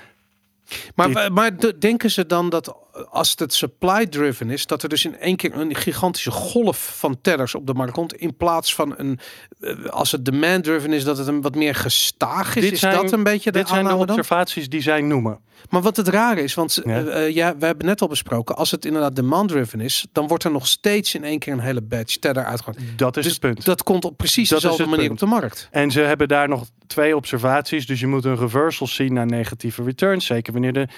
Maar, 0.94 1.06
Dit- 1.12 1.28
maar 1.28 1.56
de- 1.56 1.78
denken 1.78 2.10
ze 2.10 2.26
dan 2.26 2.48
dat 2.50 2.76
als 3.10 3.34
het 3.36 3.54
supply-driven 3.54 4.50
is, 4.50 4.66
dat 4.66 4.82
er 4.82 4.88
dus 4.88 5.04
in 5.04 5.18
één 5.18 5.36
keer 5.36 5.54
een 5.56 5.74
gigantische 5.74 6.30
golf 6.30 6.94
van 6.98 7.20
tellers 7.20 7.54
op 7.54 7.66
de 7.66 7.74
markt 7.74 7.92
komt, 7.92 8.14
in 8.14 8.36
plaats 8.36 8.74
van 8.74 8.94
een, 8.96 9.18
eh, 9.60 9.84
als 9.84 10.12
het 10.12 10.24
demand-driven 10.24 10.92
is, 10.92 11.04
dat 11.04 11.18
het 11.18 11.26
een 11.26 11.40
wat 11.40 11.54
meer 11.54 11.74
gestaag 11.74 12.56
is? 12.56 12.62
Dit 12.62 12.72
is 12.72 12.80
zijn- 12.80 12.94
dat 12.94 13.12
een 13.12 13.22
beetje 13.22 13.52
de 13.52 13.58
Dit 13.58 13.68
zijn 13.68 13.84
de 13.84 13.90
dan? 13.90 14.00
observaties 14.00 14.68
die 14.68 14.80
zij 14.82 15.00
noemen. 15.00 15.38
Maar 15.70 15.82
wat 15.82 15.96
het 15.96 16.08
rare 16.08 16.42
is, 16.42 16.54
want 16.54 16.80
Ja. 16.84 16.98
ja. 16.98 17.18
ja, 17.18 17.56
we 17.56 17.66
hebben 17.66 17.86
net 17.86 18.00
al 18.00 18.08
besproken, 18.08 18.56
als 18.56 18.70
het 18.70 18.84
inderdaad 18.84 19.16
demand-driven 19.16 19.80
is, 19.80 20.06
dan 20.12 20.26
wordt 20.26 20.44
er 20.44 20.50
nog 20.50 20.66
steeds 20.66 21.14
in 21.14 21.24
één 21.24 21.38
keer 21.38 21.52
een 21.52 21.60
hele 21.60 21.82
batch 21.82 22.16
teller 22.16 22.44
uitgegaan. 22.44 22.82
Dat 22.96 23.16
is 23.16 23.22
Dus 23.24 23.32
het 23.32 23.40
punt. 23.40 23.64
dat 23.64 23.82
komt 23.82 24.04
op 24.04 24.16
precies 24.16 24.48
Dat 24.48 24.60
dezelfde 24.60 24.84
manier 24.86 24.98
punt. 25.08 25.22
op 25.22 25.28
de 25.28 25.34
markt. 25.34 25.68
En 25.70 25.90
ze 25.90 26.00
hebben 26.00 26.28
daar 26.28 26.48
nog 26.48 26.66
twee 26.86 27.16
observaties. 27.16 27.86
Dus 27.86 28.00
je 28.00 28.06
moet 28.06 28.24
een 28.24 28.36
reversal 28.36 28.86
zien 28.86 29.12
naar 29.12 29.26
negatieve 29.26 29.82
returns. 29.82 30.26
Zeker 30.26 30.52
wanneer 30.52 30.72
de. 30.72 30.88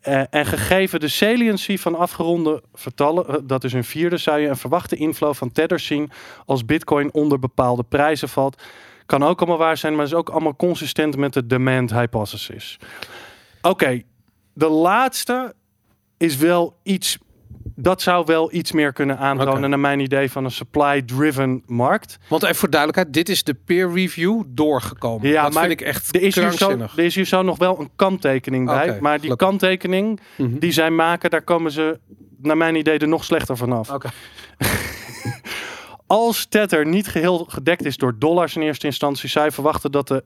Eh, 0.00 0.22
en 0.30 0.46
gegeven 0.46 1.00
de 1.00 1.08
saliency 1.08 1.76
van 1.78 1.94
afgeronde 1.94 2.62
vertallen, 2.74 3.26
eh, 3.26 3.34
dat 3.42 3.64
is 3.64 3.72
een 3.72 3.84
vierde, 3.84 4.16
zou 4.16 4.40
je 4.40 4.48
een 4.48 4.56
verwachte 4.56 4.96
inflow 4.96 5.34
van 5.34 5.52
tethers 5.52 5.86
zien 5.86 6.10
als 6.46 6.64
Bitcoin 6.64 7.12
onder 7.12 7.38
bepaalde 7.38 7.82
prijzen 7.82 8.28
valt. 8.28 8.62
Kan 9.06 9.22
ook 9.22 9.38
allemaal 9.38 9.58
waar 9.58 9.76
zijn, 9.76 9.96
maar 9.96 10.04
is 10.04 10.14
ook 10.14 10.28
allemaal 10.28 10.56
consistent 10.56 11.16
met 11.16 11.32
de 11.32 11.46
demand 11.46 11.90
hypothesis. 11.90 12.78
Oké, 13.62 14.02
de 14.52 14.68
laatste 14.68 15.54
is 16.16 16.36
wel 16.36 16.76
iets. 16.82 17.18
Dat 17.82 18.02
zou 18.02 18.24
wel 18.26 18.52
iets 18.52 18.72
meer 18.72 18.92
kunnen 18.92 19.18
aantonen, 19.18 19.52
Oké. 19.58 19.66
naar 19.68 19.78
mijn 19.78 20.00
idee, 20.00 20.30
van 20.30 20.44
een 20.44 20.50
supply-driven 20.50 21.62
markt. 21.66 22.18
Want 22.28 22.42
even 22.42 22.56
voor 22.56 22.70
duidelijkheid, 22.70 23.14
dit 23.14 23.28
is 23.28 23.44
de 23.44 23.54
peer 23.54 23.92
review 23.92 24.42
doorgekomen. 24.46 25.28
Ja, 25.28 25.42
dat 25.42 25.52
maar 25.52 25.66
vind 25.66 25.80
ik 25.80 25.86
echt 25.86 26.14
Er 26.14 26.22
is, 26.22 26.34
hier 26.34 26.52
zo, 26.52 26.70
er 26.70 26.98
is 27.04 27.14
hier 27.14 27.24
zo 27.26 27.42
nog 27.42 27.58
wel 27.58 27.80
een 27.80 27.90
kanttekening 27.96 28.66
bij. 28.66 28.98
Maar 29.00 29.12
die 29.12 29.20
gelukkig. 29.20 29.48
kanttekening 29.48 30.20
Mhm. 30.36 30.58
die 30.58 30.72
zij 30.72 30.90
maken, 30.90 31.30
daar 31.30 31.42
komen 31.42 31.70
ze 31.72 31.98
naar 32.42 32.56
mijn 32.56 32.74
idee 32.74 32.98
er 32.98 33.08
nog 33.08 33.24
slechter 33.24 33.56
vanaf. 33.56 33.90
Oké. 33.90 34.08
Als 36.06 36.46
Tether 36.46 36.86
niet 36.86 37.08
geheel 37.08 37.44
gedekt 37.48 37.84
is 37.84 37.96
door 37.96 38.18
dollars 38.18 38.56
in 38.56 38.62
eerste 38.62 38.86
instantie, 38.86 39.28
zou 39.28 39.44
je 39.44 39.52
verwachten 39.52 39.92
dat 39.92 40.08
de 40.08 40.24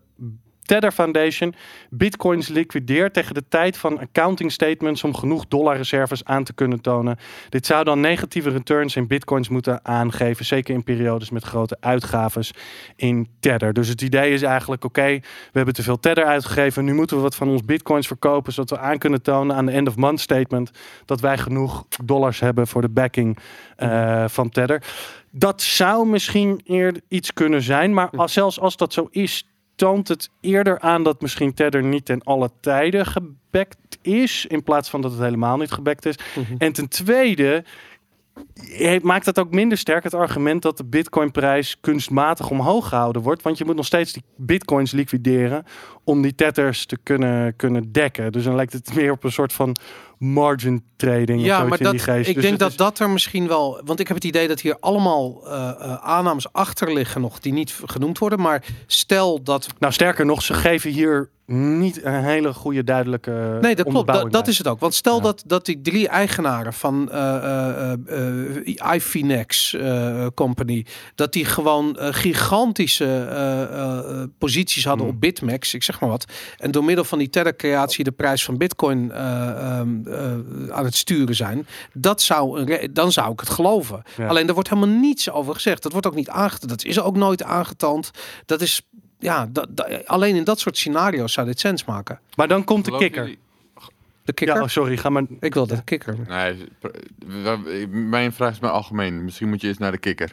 Tether 0.64 0.92
Foundation 0.92 1.54
bitcoins 1.90 2.48
liquideert 2.48 3.12
tegen 3.14 3.34
de 3.34 3.44
tijd 3.48 3.76
van 3.76 3.98
accounting 3.98 4.52
statements 4.52 5.04
om 5.04 5.14
genoeg 5.14 5.46
dollarreserves 5.48 6.24
aan 6.24 6.44
te 6.44 6.52
kunnen 6.52 6.80
tonen. 6.80 7.18
Dit 7.48 7.66
zou 7.66 7.84
dan 7.84 8.00
negatieve 8.00 8.50
returns 8.50 8.96
in 8.96 9.06
bitcoins 9.06 9.48
moeten 9.48 9.84
aangeven, 9.84 10.44
zeker 10.44 10.74
in 10.74 10.82
periodes 10.84 11.30
met 11.30 11.44
grote 11.44 11.76
uitgaves 11.80 12.52
in 12.96 13.28
Tether. 13.40 13.72
Dus 13.72 13.88
het 13.88 14.02
idee 14.02 14.32
is 14.32 14.42
eigenlijk, 14.42 14.84
oké, 14.84 15.06
we 15.18 15.22
hebben 15.52 15.74
te 15.74 15.82
veel 15.82 16.00
Tether 16.00 16.24
uitgegeven, 16.24 16.84
nu 16.84 16.94
moeten 16.94 17.16
we 17.16 17.22
wat 17.22 17.34
van 17.34 17.48
ons 17.48 17.64
bitcoins 17.64 18.06
verkopen, 18.06 18.52
zodat 18.52 18.78
we 18.78 18.84
aan 18.84 18.98
kunnen 18.98 19.22
tonen 19.22 19.56
aan 19.56 19.66
de 19.66 19.72
end 19.72 19.88
of 19.88 19.96
month 19.96 20.20
statement 20.20 20.70
dat 21.04 21.20
wij 21.20 21.38
genoeg 21.38 21.86
dollars 22.04 22.40
hebben 22.40 22.66
voor 22.66 22.80
de 22.80 22.88
backing 22.88 23.38
eh, 23.76 24.24
van 24.28 24.48
Tether. 24.48 24.82
Dat 25.30 25.62
zou 25.62 26.06
misschien 26.06 26.60
eerder 26.64 27.02
iets 27.08 27.32
kunnen 27.32 27.62
zijn, 27.62 27.94
maar 27.94 28.10
als, 28.10 28.32
zelfs 28.32 28.60
als 28.60 28.76
dat 28.76 28.92
zo 28.92 29.08
is, 29.10 29.53
toont 29.74 30.08
het 30.08 30.30
eerder 30.40 30.80
aan 30.80 31.02
dat 31.02 31.20
misschien 31.20 31.54
Tether 31.54 31.82
niet 31.82 32.04
ten 32.04 32.22
alle 32.22 32.50
tijden 32.60 33.06
gebackt 33.06 33.98
is, 34.02 34.46
in 34.46 34.62
plaats 34.62 34.90
van 34.90 35.00
dat 35.00 35.10
het 35.10 35.20
helemaal 35.20 35.56
niet 35.56 35.70
gebackt 35.70 36.06
is. 36.06 36.18
Mhm. 36.34 36.54
En 36.58 36.72
ten 36.72 36.88
tweede 36.88 37.64
maakt 39.02 39.26
het 39.26 39.38
ook 39.38 39.50
minder 39.50 39.78
sterk 39.78 40.04
het 40.04 40.14
argument 40.14 40.62
dat 40.62 40.76
de 40.76 40.84
bitcoinprijs 40.84 41.80
kunstmatig 41.80 42.50
omhoog 42.50 42.88
gehouden 42.88 43.22
wordt, 43.22 43.42
want 43.42 43.58
je 43.58 43.64
moet 43.64 43.76
nog 43.76 43.86
steeds 43.86 44.12
die 44.12 44.22
bitcoins 44.36 44.92
liquideren 44.92 45.64
om 46.04 46.22
die 46.22 46.34
tethers 46.34 46.86
te 46.86 46.98
kunnen, 47.02 47.56
kunnen 47.56 47.92
dekken. 47.92 48.32
Dus 48.32 48.44
dan 48.44 48.54
lijkt 48.54 48.72
het 48.72 48.94
meer 48.94 49.12
op 49.12 49.24
een 49.24 49.32
soort 49.32 49.52
van 49.52 49.76
margin 50.18 50.82
trading 50.96 51.38
of 51.40 51.44
Ja, 51.46 51.56
zoiets 51.56 51.68
maar 51.70 51.78
in 51.78 51.84
dat, 51.84 51.92
die 51.92 52.02
geest. 52.14 52.28
ik 52.28 52.34
Dus 52.34 52.44
denk 52.44 52.58
dat 52.58 52.70
is- 52.70 52.76
dat 52.76 52.98
er 52.98 53.10
misschien 53.10 53.48
wel... 53.48 53.80
Want 53.84 54.00
ik 54.00 54.06
heb 54.06 54.16
het 54.16 54.24
idee 54.24 54.48
dat 54.48 54.60
hier 54.60 54.76
allemaal 54.80 55.46
eh, 55.46 55.68
eh, 55.68 55.94
aannames 55.94 56.52
achter 56.52 56.92
liggen 56.92 57.20
nog 57.20 57.38
die 57.40 57.52
niet 57.52 57.80
genoemd 57.84 58.18
worden. 58.18 58.40
Maar 58.40 58.64
stel 58.86 59.42
dat... 59.42 59.66
Nou, 59.78 59.92
sterker 59.92 60.26
nog, 60.26 60.42
ze 60.42 60.54
geven 60.54 60.90
hier 60.90 61.30
niet 61.46 62.04
een 62.04 62.24
hele 62.24 62.52
goede 62.54 62.84
duidelijke 62.84 63.58
Nee, 63.60 63.74
dat 63.74 63.88
klopt. 63.88 64.32
Dat, 64.32 64.48
is 64.48 64.58
het 64.58 64.68
ook. 64.68 64.80
Want 64.80 64.94
stel 64.94 65.16
Ja. 65.16 65.22
dat, 65.22 65.42
dat 65.46 65.64
die 65.66 65.80
drie 65.80 66.08
eigenaren 66.08 66.72
van 66.72 67.10
eh, 67.10 67.92
eh, 67.92 68.94
iFinex 68.94 69.76
Company... 70.34 70.86
dat 71.14 71.32
die 71.32 71.44
gewoon 71.44 71.96
gigantische 71.98 74.28
posities 74.38 74.84
hadden 74.84 75.06
Hmm. 75.06 75.14
op 75.14 75.20
Bitmax. 75.20 75.74
Ik 75.74 75.82
zeg 75.82 75.93
maar 76.00 76.08
wat. 76.10 76.24
En 76.56 76.70
door 76.70 76.84
middel 76.84 77.04
van 77.04 77.18
die 77.18 77.30
Tether-creatie 77.30 78.04
de 78.04 78.10
prijs 78.12 78.44
van 78.44 78.56
Bitcoin 78.56 79.12
eh, 79.12 79.48
ehm, 79.78 80.06
eh, 80.06 80.74
aan 80.74 80.84
het 80.84 80.94
sturen 80.94 81.34
zijn. 81.34 81.66
Dat 81.92 82.22
zou 82.22 82.58
een 82.60 82.66
re- 82.66 82.88
dan 82.92 83.12
zou 83.12 83.32
ik 83.32 83.40
het 83.40 83.50
geloven. 83.50 84.02
Ja. 84.16 84.26
Alleen 84.26 84.48
er 84.48 84.54
wordt 84.54 84.68
helemaal 84.68 84.98
niets 84.98 85.30
over 85.30 85.54
gezegd. 85.54 85.82
Dat 85.82 85.92
wordt 85.92 86.06
ook 86.06 86.14
niet 86.14 86.28
aangetoond. 86.28 86.70
Dat 86.70 86.84
is 86.84 87.00
ook 87.00 87.16
nooit 87.16 87.42
aangetoond. 87.42 88.10
Dat 88.46 88.60
is... 88.60 88.82
Ja, 89.18 89.46
dat, 89.50 89.66
dat- 89.70 90.06
alleen 90.06 90.36
in 90.36 90.44
dat 90.44 90.60
soort 90.60 90.76
scenario's 90.76 91.32
zou 91.32 91.46
dit 91.46 91.60
sens 91.60 91.84
maken. 91.84 92.20
Maar 92.34 92.48
dan 92.48 92.64
komt 92.64 92.84
de 92.84 92.90
Geloof 92.90 93.02
kikker. 93.02 93.22
jullie- 93.22 93.38
De 94.24 94.32
kikker? 94.32 94.56
Ja, 94.56 94.62
oh, 94.62 94.68
sorry, 94.68 94.96
ga 94.96 95.08
maar. 95.08 95.22
Ik 95.40 95.54
wil 95.54 95.66
de 95.66 95.84
kikker. 95.84 96.16
Nee, 96.28 97.86
mijn 97.88 98.32
vraag 98.32 98.52
is 98.52 98.58
maar 98.58 98.70
algemeen. 98.70 99.24
Misschien 99.24 99.48
moet 99.48 99.60
je 99.60 99.68
eens 99.68 99.78
naar 99.78 99.90
de 99.92 99.98
kikker. 99.98 100.30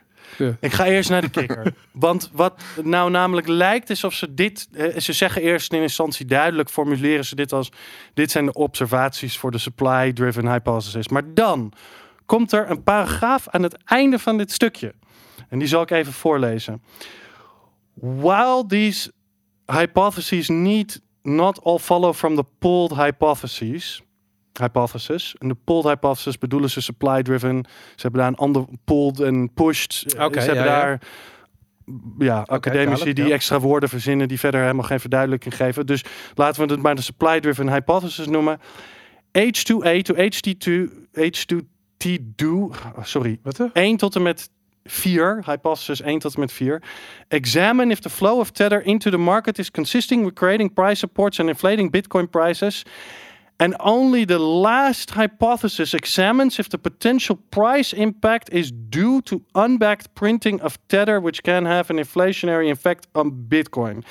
Ik 0.60 0.72
ga 0.72 0.86
eerst 0.86 1.10
naar 1.10 1.22
de 1.22 1.30
kikker. 1.30 1.74
Want 1.92 2.30
wat 2.34 2.62
nou 2.84 3.10
namelijk 3.10 3.48
lijkt 3.48 3.90
is 3.90 4.04
of 4.04 4.14
ze 4.14 4.34
dit... 4.34 4.68
eh, 4.74 4.98
ze 4.98 5.14
zeggen 5.14 5.42
eerst 5.42 5.74
in 5.74 5.82
instantie 5.82 6.26
duidelijk, 6.26 6.70
formuleren 6.70 7.26
ze 7.26 7.36
dit 7.36 7.54
als... 7.54 7.72
Dit 8.14 8.32
zijn 8.32 8.46
de 8.46 8.54
observaties 8.54 9.38
voor 9.38 9.52
de 9.52 9.58
supply-driven 9.58 10.52
hypothesis. 10.52 11.08
Maar 11.08 11.34
dan 11.34 11.74
komt 12.26 12.52
er 12.52 12.70
een 12.70 12.84
paragraaf 12.84 13.48
aan 13.50 13.64
het 13.64 13.78
einde 13.84 14.20
van 14.20 14.38
dit 14.38 14.52
stukje. 14.52 14.94
En 15.50 15.60
die 15.60 15.68
zal 15.68 15.82
ik 15.82 15.92
even 15.92 16.14
voorlezen. 16.14 16.84
While 17.94 18.66
these 18.68 19.12
hypotheses 19.66 20.48
need 20.48 21.02
not 21.22 21.64
all 21.64 21.78
follow 21.78 22.14
from 22.14 22.36
the 22.36 22.46
pooled 22.60 22.96
hypotheses... 22.96 24.02
Hypothesis. 24.60 25.36
En 25.40 25.48
de 25.48 25.56
pooled 25.64 25.86
hypothesis 25.86 26.38
bedoelen 26.38 26.70
ze 26.70 26.82
supply-driven. 26.82 27.66
Ze 27.96 28.02
hebben 28.02 28.20
daar 28.20 28.30
een 28.30 28.36
ander 28.36 28.66
pooled 28.86 29.20
en 29.20 29.54
pushed. 29.54 30.04
Eh, 30.18 30.32
ze 30.32 30.40
hebben 30.40 30.56
ja, 30.56 30.64
daar 30.64 31.02
ja, 32.18 32.44
academici 32.46 33.14
die 33.14 33.26
ja. 33.26 33.34
extra 33.34 33.60
woorden 33.60 33.90
verzinnen 33.90 34.28
die 34.28 34.40
verder 34.40 34.62
helemaal 34.62 34.84
geen 34.84 35.00
verduidelijking 35.00 35.56
geven. 35.56 35.86
Dus 35.86 36.04
laten 36.36 36.68
we 36.68 36.74
het 36.74 36.82
maar 36.82 36.96
de 36.96 37.02
supply-driven 37.02 37.70
hypothesis 37.70 38.28
noemen. 38.28 38.60
H2A 39.32 40.02
to 40.02 40.16
HT2, 40.16 40.90
H2T2, 41.14 42.46
oh, 42.46 43.04
sorry, 43.04 43.40
Wat 43.44 43.58
er? 43.58 43.70
1 43.74 43.98
tot 43.98 44.16
en 44.16 44.22
met 44.22 44.50
4, 44.84 45.44
hypothesis 45.46 46.02
1 46.02 46.20
tot 46.20 46.34
en 46.34 46.40
met 46.40 46.52
4. 46.52 46.82
Examine 47.28 47.92
if 47.92 48.00
the 48.00 48.10
flow 48.10 48.40
of 48.40 48.52
tether 48.52 48.86
into 48.86 49.10
the 49.10 49.18
market 49.18 49.60
is 49.60 49.72
consisting 49.72 50.24
with 50.24 50.34
creating 50.34 50.74
price 50.74 51.00
supports 51.00 51.40
and 51.40 51.50
inflating 51.50 51.92
Bitcoin 51.92 52.30
prices. 52.30 52.86
And 53.62 53.76
only 53.80 54.26
the 54.26 54.40
last 54.40 55.12
hypothesis 55.12 55.94
examines 55.94 56.58
if 56.58 56.70
the 56.70 56.80
potential 56.80 57.36
price 57.52 57.94
impact 57.94 58.50
is 58.52 58.72
due 58.72 59.22
to 59.22 59.44
unbacked 59.54 60.16
printing 60.16 60.60
of 60.62 60.80
tether, 60.88 61.20
which 61.20 61.44
can 61.44 61.66
have 61.66 61.92
an 61.92 61.98
inflationary 61.98 62.72
effect 62.72 63.08
on 63.14 63.30
Bitcoin. 63.48 64.04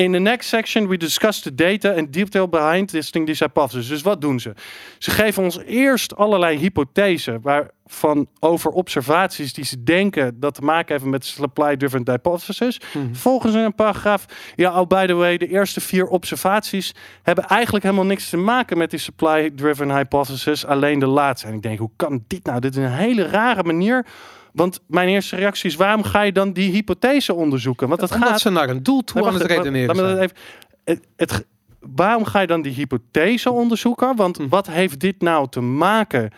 In 0.00 0.12
the 0.12 0.18
next 0.18 0.48
section, 0.48 0.88
we 0.88 0.96
discuss 0.96 1.40
the 1.40 1.54
data 1.54 1.94
and 1.96 2.12
detail 2.12 2.48
behind 2.48 2.88
testing 2.88 3.26
these 3.26 3.44
hypotheses. 3.44 3.88
Dus 3.88 4.02
wat 4.02 4.20
doen 4.20 4.40
ze? 4.40 4.54
Ze 4.98 5.10
geven 5.10 5.42
ons 5.42 5.58
eerst 5.58 6.16
allerlei 6.16 6.58
hypothesen 6.58 7.40
waarvan 7.42 8.26
over 8.38 8.70
observaties 8.70 9.52
die 9.52 9.64
ze 9.64 9.82
denken 9.82 10.40
dat 10.40 10.54
te 10.54 10.62
maken 10.62 10.92
hebben 10.92 11.10
met 11.10 11.24
supply-driven 11.24 12.02
hypothesis. 12.10 12.80
Volgens 13.12 13.54
een 13.54 13.74
paragraaf, 13.74 14.24
ja, 14.54 14.80
oh 14.80 14.86
by 14.86 15.06
the 15.06 15.14
way, 15.14 15.36
de 15.36 15.48
eerste 15.48 15.80
vier 15.80 16.06
observaties 16.06 16.94
hebben 17.22 17.44
eigenlijk 17.44 17.84
helemaal 17.84 18.06
niks 18.06 18.28
te 18.28 18.36
maken 18.36 18.78
met 18.78 18.90
die 18.90 18.98
supply-driven 18.98 19.96
hypothesis, 19.96 20.66
alleen 20.66 20.98
de 20.98 21.06
laatste. 21.06 21.46
En 21.46 21.54
ik 21.54 21.62
denk, 21.62 21.78
hoe 21.78 21.90
kan 21.96 22.24
dit 22.26 22.44
nou? 22.44 22.60
Dit 22.60 22.76
is 22.76 22.84
een 22.84 22.92
hele 22.92 23.26
rare 23.26 23.62
manier. 23.62 24.06
Want 24.52 24.80
mijn 24.86 25.08
eerste 25.08 25.36
reactie 25.36 25.70
is, 25.70 25.76
waarom 25.76 26.02
ga 26.02 26.22
je 26.22 26.32
dan 26.32 26.52
die 26.52 26.70
hypothese 26.70 27.34
onderzoeken? 27.34 27.88
Want 27.88 28.00
het 28.00 28.12
Omdat 28.12 28.28
gaat 28.28 28.40
ze 28.40 28.50
naar 28.50 28.68
een 28.68 28.82
doel 28.82 29.04
toe 29.04 29.20
Nee, 29.20 29.28
aan 29.30 29.34
het 29.38 29.46
redeneren 29.46 29.96
laat 29.96 30.08
dat 30.08 30.18
even- 30.18 30.36
het, 30.84 31.06
het, 31.16 31.46
waarom 31.80 32.24
ga 32.24 32.40
je 32.40 32.46
dan 32.46 32.62
die 32.62 32.72
hypothese 32.72 33.50
onderzoeken? 33.50 34.16
Want 34.16 34.36
Hm. 34.36 34.48
wat 34.48 34.66
heeft 34.66 35.00
dit 35.00 35.20
nou 35.22 35.48
te 35.48 35.60
maken 35.60 36.30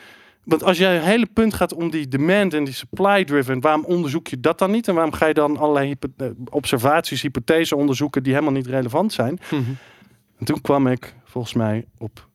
Want 0.44 0.62
als 0.64 0.78
jij 0.78 0.96
een 0.96 1.02
hele 1.02 1.26
punt 1.26 1.54
gaat 1.54 1.74
om 1.74 1.90
die 1.90 2.08
demand 2.08 2.54
en 2.54 2.64
die 2.64 2.74
supply 2.74 3.24
driven, 3.24 3.60
waarom 3.60 3.84
onderzoek 3.84 4.26
je 4.28 4.40
dat 4.40 4.58
dan 4.58 4.70
niet? 4.70 4.88
En 4.88 4.94
waarom 4.94 5.12
ga 5.12 5.26
je 5.26 5.34
dan 5.34 5.56
allerlei 5.56 5.86
hypo- 5.86 6.08
eh, 6.16 6.26
observaties, 6.50 7.22
hypothesen 7.22 7.76
onderzoeken 7.76 8.22
die 8.22 8.32
helemaal 8.32 8.54
niet 8.54 8.66
relevant 8.66 9.12
zijn? 9.12 9.38
En 10.38 10.44
toen 10.44 10.60
kwam 10.60 10.86
ik 10.86 11.14
volgens 11.24 11.54
mij 11.54 11.84
op 11.98 12.26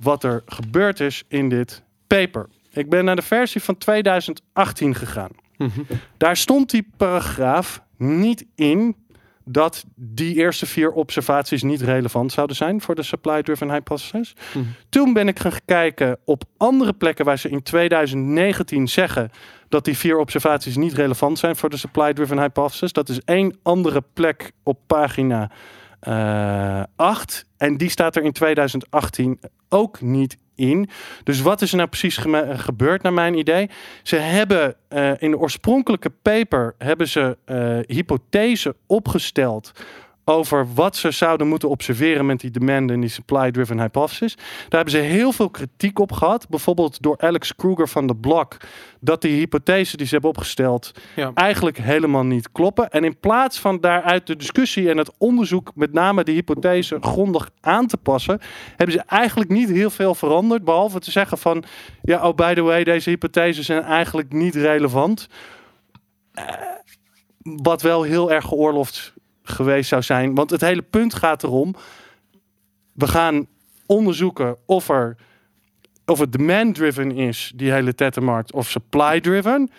wat 0.00 0.24
er 0.24 0.42
gebeurd 0.46 1.00
is 1.00 1.24
in 1.28 1.48
dit 1.48 1.82
paper. 2.06 2.48
Ik 2.72 2.88
ben 2.88 3.04
naar 3.04 3.16
de 3.16 3.22
versie 3.22 3.62
van 3.62 3.78
2018 3.78 4.94
gegaan. 4.94 5.30
Mhm. 5.56 5.80
Daar 6.16 6.36
stond 6.36 6.70
die 6.70 6.88
paragraaf 6.96 7.82
niet 7.96 8.46
in 8.54 8.96
dat 9.44 9.84
die 9.94 10.34
eerste 10.34 10.66
vier 10.66 10.92
observaties 10.92 11.62
niet 11.62 11.80
relevant 11.80 12.32
zouden 12.32 12.56
zijn 12.56 12.80
voor 12.80 12.94
de 12.94 13.02
supply-driven 13.02 13.70
hypothesis. 13.70 14.34
Mhm. 14.54 14.64
Toen 14.88 15.12
ben 15.12 15.28
ik 15.28 15.38
gaan 15.38 15.52
kijken 15.64 16.18
op 16.24 16.44
andere 16.56 16.92
plekken 16.92 17.24
waar 17.24 17.38
ze 17.38 17.48
in 17.48 17.62
2019 17.62 18.88
zeggen 18.88 19.30
dat 19.68 19.84
die 19.84 19.96
vier 19.96 20.18
observaties 20.18 20.76
niet 20.76 20.92
relevant 20.92 21.38
zijn 21.38 21.56
voor 21.56 21.70
de 21.70 21.76
supply-driven 21.76 22.38
hypothesis. 22.38 22.92
Dat 22.92 23.08
is 23.08 23.20
één 23.20 23.58
andere 23.62 24.02
plek 24.12 24.52
op 24.62 24.78
pagina 24.86 25.50
eh 26.00 26.82
8 26.96 27.46
en 27.56 27.76
die 27.76 27.88
staat 27.88 28.16
er 28.16 28.22
in 28.22 28.32
2018 28.32 29.40
ook 29.68 30.00
niet 30.00 30.38
in. 30.60 30.88
Dus 31.24 31.40
wat 31.40 31.62
is 31.62 31.70
er 31.70 31.76
nou 31.76 31.88
precies 31.88 32.16
gebeurd 32.54 33.02
naar 33.02 33.12
mijn 33.12 33.38
idee? 33.38 33.70
Ze 34.02 34.16
hebben 34.16 34.74
eh, 34.88 35.12
in 35.18 35.30
de 35.30 35.38
oorspronkelijke 35.38 36.10
paper 36.22 36.74
hebben 36.78 37.08
ze 37.08 37.38
eh 37.44 37.78
hypothese 37.86 38.76
opgesteld 38.86 39.72
over 40.24 40.66
wat 40.74 40.96
ze 40.96 41.10
zouden 41.10 41.48
moeten 41.48 41.68
observeren 41.68 42.26
met 42.26 42.40
die 42.40 42.50
demand 42.50 42.90
en 42.90 43.00
die 43.00 43.10
supply-driven 43.10 43.80
hypothesis. 43.80 44.34
Daar 44.34 44.80
hebben 44.80 44.90
ze 44.90 44.98
heel 44.98 45.32
veel 45.32 45.50
kritiek 45.50 45.98
op 45.98 46.12
gehad. 46.12 46.48
Bijvoorbeeld 46.48 47.02
door 47.02 47.18
Alex 47.18 47.54
Kruger 47.54 47.88
van 47.88 48.06
de 48.06 48.16
Blok. 48.16 48.56
Dat 49.00 49.22
die 49.22 49.38
hypothese 49.38 49.96
die 49.96 50.06
ze 50.06 50.12
hebben 50.12 50.30
opgesteld 50.30 50.92
Ja. 51.16 51.30
eigenlijk 51.34 51.78
helemaal 51.78 52.24
niet 52.24 52.52
kloppen. 52.52 52.90
En 52.90 53.04
in 53.04 53.18
plaats 53.20 53.58
van 53.60 53.80
daaruit 53.80 54.26
de 54.26 54.36
discussie 54.36 54.90
en 54.90 54.96
het 54.98 55.12
onderzoek, 55.18 55.72
met 55.74 55.92
name 55.92 56.24
de 56.24 56.32
hypothese, 56.32 56.96
grondig 57.00 57.50
aan 57.60 57.86
te 57.86 57.96
passen, 57.96 58.40
hebben 58.76 58.96
ze 58.96 59.02
eigenlijk 59.06 59.50
niet 59.50 59.68
heel 59.70 59.90
veel 59.90 60.14
veranderd. 60.14 60.64
Behalve 60.64 60.98
te 61.00 61.10
zeggen 61.10 61.38
van, 61.38 61.64
ja, 62.02 62.28
oh 62.28 62.34
by 62.34 62.54
the 62.54 62.62
way, 62.62 62.84
deze 62.84 63.10
hypothesen 63.10 63.64
zijn 63.64 63.82
eigenlijk 63.82 64.32
niet 64.32 64.54
relevant. 64.54 65.28
Eh, 66.32 66.44
wat 67.42 67.82
wel 67.82 68.02
heel 68.02 68.32
erg 68.32 68.44
geoorloofd 68.44 69.12
geweest 69.50 69.88
zou 69.88 70.02
zijn. 70.02 70.34
Want 70.34 70.50
het 70.50 70.60
hele 70.60 70.82
punt 70.82 71.14
gaat 71.14 71.42
erom, 71.42 71.74
we 72.92 73.08
gaan 73.08 73.46
onderzoeken 73.86 74.56
of 74.66 74.88
er 74.88 75.16
of 76.10 76.18
het 76.18 76.32
demand-driven 76.32 77.10
is, 77.10 77.52
die 77.54 77.72
hele 77.72 77.94
tettenmarkt, 77.94 78.52
of 78.52 78.68
supply-driven. 78.68 79.70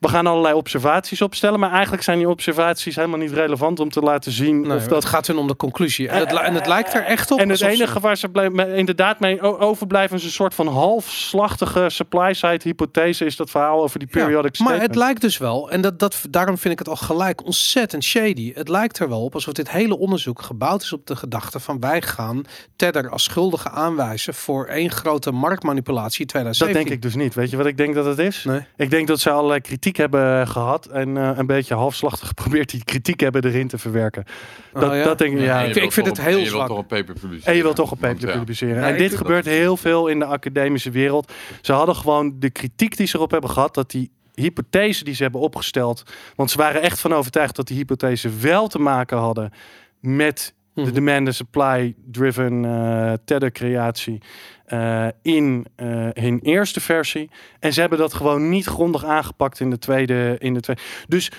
We 0.00 0.08
gaan 0.08 0.26
allerlei 0.26 0.54
observaties 0.54 1.22
opstellen, 1.22 1.60
maar 1.60 1.70
eigenlijk 1.72 2.02
zijn 2.02 2.18
die 2.18 2.28
observaties 2.28 2.96
helemaal 2.96 3.18
niet 3.18 3.32
relevant 3.32 3.80
om 3.80 3.90
te 3.90 4.00
laten 4.00 4.32
zien 4.32 4.60
Nee, 4.60 4.76
of 4.76 4.82
dat 4.82 4.90
dat. 4.90 5.04
gaat 5.04 5.26
hun 5.26 5.36
om 5.38 5.46
de 5.46 5.56
conclusie. 5.56 6.08
En 6.08 6.18
het, 6.18 6.32
en 6.32 6.54
het 6.54 6.66
lijkt 6.66 6.94
er 6.94 7.04
echt 7.04 7.30
op. 7.30 7.38
En 7.38 7.48
het 7.48 7.58
ze- 7.58 7.68
enige 7.68 8.00
waar 8.00 8.16
ze 8.16 8.28
blij- 8.28 8.50
inderdaad 8.74 9.20
mee 9.20 9.40
overblijven 9.58 10.16
is 10.16 10.24
een 10.24 10.30
soort 10.30 10.54
van 10.54 10.66
halfslachtige 10.68 11.88
supply-side 11.88 12.60
hypothese, 12.62 13.24
is 13.24 13.36
dat 13.36 13.50
verhaal 13.50 13.82
over 13.82 13.98
die 13.98 14.08
Ja, 14.10 14.14
periodic 14.20 14.42
maar 14.58 14.68
statement. 14.68 14.82
het 14.82 14.94
lijkt 14.96 15.20
dus 15.20 15.38
wel, 15.38 15.70
en 15.70 15.80
dat, 15.80 15.98
dat, 15.98 16.20
daarom 16.30 16.58
vind 16.58 16.72
ik 16.72 16.78
het 16.78 16.88
al 16.88 16.96
gelijk 16.96 17.44
ontzettend 17.44 18.04
shady. 18.04 18.52
Het 18.54 18.68
lijkt 18.68 18.98
er 18.98 19.08
wel 19.08 19.24
op 19.24 19.34
alsof 19.34 19.52
dit 19.52 19.70
hele 19.70 19.98
onderzoek 19.98 20.42
gebouwd 20.42 20.82
is 20.82 20.92
op 20.92 21.06
de 21.06 21.16
gedachte 21.16 21.60
van 21.60 21.80
wij 21.80 22.02
gaan 22.02 22.44
Tether 22.76 23.10
als 23.10 23.22
schuldige 23.24 23.70
aanwijzen 23.70 24.34
voor 24.34 24.66
één 24.66 24.90
grote 24.90 25.30
marktmanipulatie 25.30 26.20
in 26.20 26.26
dat 26.26 26.34
2017. 26.34 26.82
denk 26.84 26.96
ik 26.96 27.02
dus 27.02 27.22
niet. 27.22 27.34
Weet 27.34 27.50
je 27.50 27.56
wat 27.56 27.66
ik 27.66 27.76
denk 27.76 27.94
dat 27.94 28.04
het 28.04 28.18
is? 28.18 28.44
Nee. 28.44 28.60
Ik 28.76 28.90
denk 28.90 29.06
dat 29.06 29.20
ze 29.20 29.30
allerlei 29.30 29.60
kritiek 29.60 29.89
hebben 29.96 30.48
gehad 30.48 30.86
en 30.86 31.16
eh, 31.16 31.30
een 31.34 31.46
beetje 31.46 31.74
halfslachtig 31.74 32.28
geprobeerd 32.34 32.70
die 32.70 32.84
kritiek 32.84 33.20
hebben 33.20 33.44
erin 33.44 33.68
te 33.68 33.78
verwerken. 33.78 34.24
Dat, 34.72 34.90
Oh 34.90 34.96
ja? 34.96 35.04
dat 35.04 35.18
denk 35.18 35.32
ik, 35.38 35.40
ja. 35.44 35.60
Ik- 35.60 35.76
ik 35.76 35.92
vind 35.92 36.06
het 36.06 36.20
heel 36.20 36.26
en 36.26 36.30
je 36.32 36.36
wilt 36.36 36.48
zwak. 36.54 36.66
toch 36.68 36.78
een 36.78 36.86
paper 36.86 37.14
publiceren. 37.14 37.46
En 37.52 37.56
je 37.56 37.62
wilt 37.62 37.76
toch 37.76 37.90
een 37.90 37.98
Want, 38.00 38.12
paper 38.14 38.32
ja. 38.32 38.38
publiceren. 38.38 38.82
Ja, 38.82 38.88
en 38.88 38.96
dit 38.96 39.16
gebeurt 39.16 39.44
heel 39.44 39.76
veel 39.76 40.06
in 40.06 40.18
de 40.18 40.24
academische 40.24 40.90
wereld. 40.90 41.32
Ze 41.60 41.72
hadden 41.72 41.96
gewoon 41.96 42.34
de 42.38 42.50
kritiek 42.50 42.96
die 42.96 43.06
ze 43.06 43.16
erop 43.16 43.30
hebben 43.30 43.50
gehad, 43.50 43.74
dat 43.74 43.90
die 43.90 44.10
hypothese 44.34 45.04
die 45.04 45.14
ze 45.14 45.22
hebben 45.22 45.40
opgesteld, 45.40 46.02
want 46.36 46.50
ze 46.50 46.56
waren 46.56 46.82
echt 46.82 47.00
van 47.00 47.12
overtuigd 47.14 47.56
dat 47.56 47.66
die 47.66 47.76
hypothese 47.76 48.28
wel 48.40 48.68
te 48.68 48.78
maken 48.78 49.18
hadden 49.18 49.52
met 50.00 50.54
de 50.74 50.80
Mhm. 50.82 50.92
demand 50.92 51.26
and 51.26 51.34
supply 51.34 51.94
driven 52.04 52.64
eh 52.64 53.12
tether 53.24 53.50
creatie 53.52 54.20
eh, 54.64 55.06
in 55.22 55.66
eh, 55.76 55.86
hun 56.12 56.40
eerste 56.42 56.80
versie. 56.80 57.30
En 57.58 57.72
ze 57.72 57.80
hebben 57.80 57.98
dat 57.98 58.14
gewoon 58.14 58.48
niet 58.48 58.66
grondig 58.66 59.04
aangepakt 59.04 59.60
in 59.60 59.70
de 59.70 59.78
tweede. 59.78 60.36
In 60.38 60.54
de 60.54 60.60
tweede. 60.60 60.82
Dus 61.08 61.30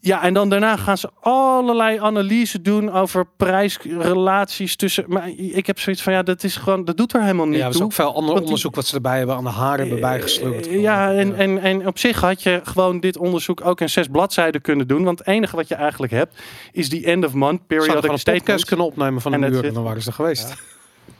ja, 0.00 0.22
en 0.22 0.34
dan 0.34 0.48
daarna 0.48 0.76
gaan 0.76 0.98
ze 0.98 1.10
allerlei 1.20 1.98
analyse 1.98 2.62
doen 2.62 2.92
over 2.92 3.26
prijsrelaties 3.36 4.76
tussen. 4.76 5.04
Maar 5.08 5.28
ik 5.36 5.66
heb 5.66 5.78
zoiets 5.80 6.02
van 6.02 6.12
ja, 6.12 6.22
dat 6.22 6.42
is 6.44 6.56
gewoon, 6.56 6.84
dat 6.84 6.96
doet 6.96 7.14
er 7.14 7.20
helemaal 7.20 7.46
niet 7.46 7.58
Ja, 7.58 7.64
er 7.66 7.74
is 7.74 7.82
ook 7.82 7.92
veel 7.92 8.06
ander 8.06 8.22
Want 8.24 8.34
die- 8.36 8.44
onderzoek 8.44 8.74
wat 8.74 8.86
ze 8.86 8.94
erbij 8.94 9.18
hebben 9.18 9.36
aan 9.36 9.44
de 9.44 9.50
haren 9.50 9.80
hebben 9.80 10.00
bijgesleurd. 10.00 10.66
Eh, 10.68 10.80
Ja, 10.80 11.12
en, 11.12 11.34
en, 11.36 11.58
en 11.58 11.86
op 11.86 11.98
zich 11.98 12.20
had 12.20 12.42
je 12.42 12.60
gewoon 12.64 13.00
dit 13.00 13.16
onderzoek 13.16 13.60
ook 13.66 13.80
in 13.80 13.90
zes 13.90 14.06
bladzijden 14.06 14.60
kunnen 14.60 14.86
doen. 14.88 15.04
Want 15.04 15.18
het 15.18 15.28
enige 15.28 15.56
wat 15.56 15.68
je 15.68 15.74
eigenlijk 15.74 16.12
hebt, 16.12 16.42
is 16.72 16.88
die 16.88 17.04
end 17.06 17.24
of 17.24 17.32
month 17.32 17.66
periodic 17.66 17.90
gewoon 17.90 18.02
een 18.04 18.10
podcast 18.10 18.20
statement. 18.38 18.64
kunnen 18.64 18.86
opnemen 18.86 19.20
van 19.20 19.32
En 19.34 19.42
een 19.42 19.52
uur 19.52 19.64
en 19.64 19.74
dan 19.74 19.82
waren 19.82 20.02
ze 20.02 20.08
er 20.08 20.14
geweest. 20.14 20.54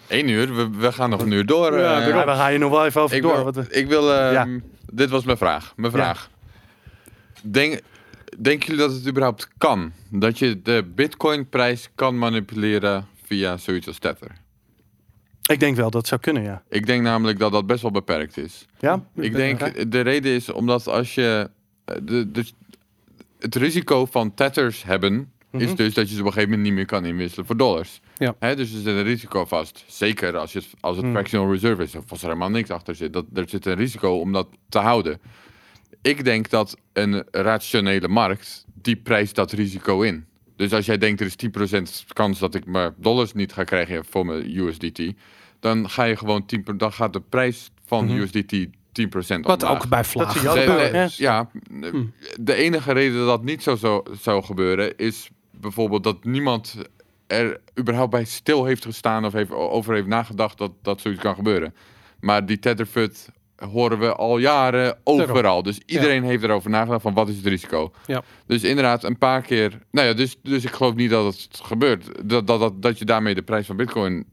Eén 0.09 0.29
uur, 0.29 0.55
we, 0.55 0.69
we 0.79 0.93
gaan 0.93 1.11
nog 1.11 1.21
een 1.21 1.31
uur 1.33 1.47
door. 1.47 1.79
Ja, 1.79 2.01
eh, 2.01 2.15
daar 2.27 2.37
ga 2.37 2.49
je 2.49 2.59
nog 2.59 2.71
wel 2.71 2.85
even 2.87 3.01
over 3.01 3.17
ik 3.17 3.23
door. 3.23 3.35
wil, 3.35 3.45
Wat 3.45 3.55
we- 3.55 3.67
ik 3.71 3.89
wil 3.89 4.13
ehm, 4.15 4.33
Ja. 4.33 4.47
dit 4.93 5.11
was 5.11 5.25
mijn 5.25 5.37
vraag. 5.39 5.73
Mijn 5.77 5.93
Ja. 5.93 5.99
vraag. 5.99 6.31
Denk, 7.43 7.81
denken 8.39 8.67
jullie 8.69 8.87
dat 8.87 8.95
het 8.97 9.09
überhaupt 9.09 9.49
kan? 9.59 9.93
Dat 10.11 10.39
je 10.39 10.63
de 10.63 10.85
bitcoin 10.95 11.49
prijs 11.49 11.89
kan 11.95 12.19
manipuleren 12.19 13.07
via 13.25 13.57
zoiets 13.57 13.87
als 13.87 13.99
Tether? 13.99 14.31
Ik 15.51 15.61
denk 15.61 15.77
wel 15.77 15.91
dat 15.91 16.01
het 16.01 16.07
zou 16.09 16.21
kunnen, 16.21 16.43
ja. 16.43 16.63
Ik 16.69 16.87
denk 16.87 17.03
namelijk 17.03 17.39
dat 17.39 17.53
dat 17.53 17.67
best 17.67 17.83
wel 17.83 17.91
beperkt 17.91 18.37
is. 18.37 18.67
Ja? 18.79 19.05
Ik 19.15 19.33
denk, 19.33 19.91
de 19.93 20.01
reden 20.01 20.33
is 20.33 20.53
omdat 20.53 20.89
als 20.89 21.15
je... 21.15 21.51
eh, 21.85 21.97
De, 22.03 22.31
de, 22.31 22.45
het 23.39 23.55
risico 23.55 24.07
van 24.07 24.35
tethers 24.35 24.83
hebben... 24.83 25.33
is 25.53 25.67
Mhm. 25.67 25.75
dus 25.77 25.95
dat 25.95 26.09
je 26.09 26.15
ze 26.15 26.21
op 26.21 26.27
een 26.27 26.33
gegeven 26.33 26.51
moment 26.51 26.69
niet 26.69 26.77
meer 26.77 26.87
kan 26.87 27.05
inwisselen 27.05 27.47
voor 27.47 27.57
dollars. 27.57 28.01
Ja. 28.17 28.35
Hè, 28.39 28.57
dus 28.57 28.73
er 28.73 28.77
zit 28.79 28.87
een 28.87 29.03
risico 29.03 29.45
vast. 29.45 29.85
Zeker 29.87 30.37
als, 30.37 30.53
je, 30.53 30.59
het- 30.59 30.75
als 30.81 30.97
het 30.97 31.05
Mhm. 31.05 31.15
fractional 31.15 31.53
reserve 31.53 31.83
is. 31.83 31.95
Of 31.95 32.11
als 32.11 32.21
er 32.23 32.27
helemaal 32.29 32.51
niks 32.51 32.71
achter 32.71 32.95
zit. 32.95 33.13
Dat, 33.13 33.25
er 33.35 33.49
zit 33.49 33.67
een 33.67 33.75
risico 33.75 34.19
om 34.19 34.33
dat 34.33 34.49
te 34.69 34.79
houden. 34.79 35.21
Ik 36.07 36.25
denk 36.25 36.51
dat 36.51 36.77
een 36.93 37.25
rationele 37.31 38.09
markt... 38.09 38.65
die 38.83 38.97
prijst 38.97 39.35
dat 39.35 39.53
risico 39.53 40.01
in. 40.03 40.25
Dus 40.57 40.73
als 40.73 40.87
jij 40.87 40.99
denkt 40.99 41.21
er 41.21 41.27
is 41.27 41.37
10% 42.03 42.07
kans 42.13 42.39
dat 42.39 42.55
ik 42.55 42.67
mijn 42.67 42.95
dollars 42.97 43.33
niet 43.33 43.53
ga 43.53 43.65
krijgen 43.65 44.05
voor 44.05 44.27
mijn 44.27 44.57
USDT... 44.59 45.03
dan 45.61 45.91
ga 45.91 46.05
je 46.05 46.17
gewoon 46.17 46.45
10%, 46.73 46.77
dan 46.77 46.93
gaat 46.93 47.13
de 47.13 47.21
prijs 47.21 47.71
van 47.87 48.05
Mhm. 48.05 48.17
USDT 48.17 48.67
10% 48.93 49.47
Wat 49.47 49.63
omlaag. 49.63 49.83
ook 49.83 49.89
bij 49.89 49.99
Dat 50.03 50.07
zie 50.11 50.21
vlagen 50.21 50.43
je 50.43 50.49
ook 50.49 50.57
gebeuren. 50.57 50.93
de- 51.09 51.15
ja, 51.17 51.51
de 52.41 52.55
enige 52.55 52.93
reden 52.93 53.17
dat 53.19 53.27
dat 53.27 53.45
niet 53.45 53.63
zo 53.63 53.77
zou, 53.77 54.07
zou 54.21 54.43
gebeuren 54.45 54.97
is 54.97 55.29
bijvoorbeeld 55.51 56.05
dat 56.05 56.25
niemand 56.25 56.77
er 57.27 57.61
überhaupt 57.79 58.11
bij 58.11 58.25
stil 58.25 58.65
heeft 58.65 58.85
gestaan 58.85 59.25
of 59.25 59.33
heeft, 59.33 59.51
over 59.51 59.95
heeft 59.95 60.07
nagedacht 60.07 60.59
dat 60.59 60.73
dat 60.83 61.01
zoiets 61.01 61.21
kan 61.23 61.35
gebeuren. 61.35 61.75
Maar 62.21 62.47
die 62.47 62.59
Tetherfut 62.59 63.29
horen 63.57 63.99
we 63.99 64.15
al 64.15 64.39
jaren 64.39 64.99
overal. 65.05 65.63
Dus 65.63 65.81
iedereen 65.87 66.25
heeft 66.25 66.43
erover 66.43 66.71
nagedacht 66.71 67.03
van 67.03 67.15
wat 67.15 67.29
is 67.29 67.37
het 67.37 67.47
risico. 67.47 67.93
Ja. 68.07 68.23
Dus 68.47 68.63
inderdaad 68.63 69.05
een 69.05 69.19
paar 69.19 69.43
keer. 69.43 69.79
Nou 69.91 70.07
ja, 70.07 70.15
dus, 70.15 70.37
dus 70.43 70.65
ik 70.65 70.71
geloof 70.71 70.95
niet 70.95 71.11
dat 71.11 71.25
het 71.25 71.49
gebeurt. 71.63 72.05
Dat, 72.25 72.47
dat, 72.47 72.61
dat, 72.61 72.83
dat 72.83 72.99
je 72.99 73.05
daarmee 73.05 73.35
de 73.35 73.43
prijs 73.43 73.67
van 73.67 73.77
bitcoin 73.77 74.25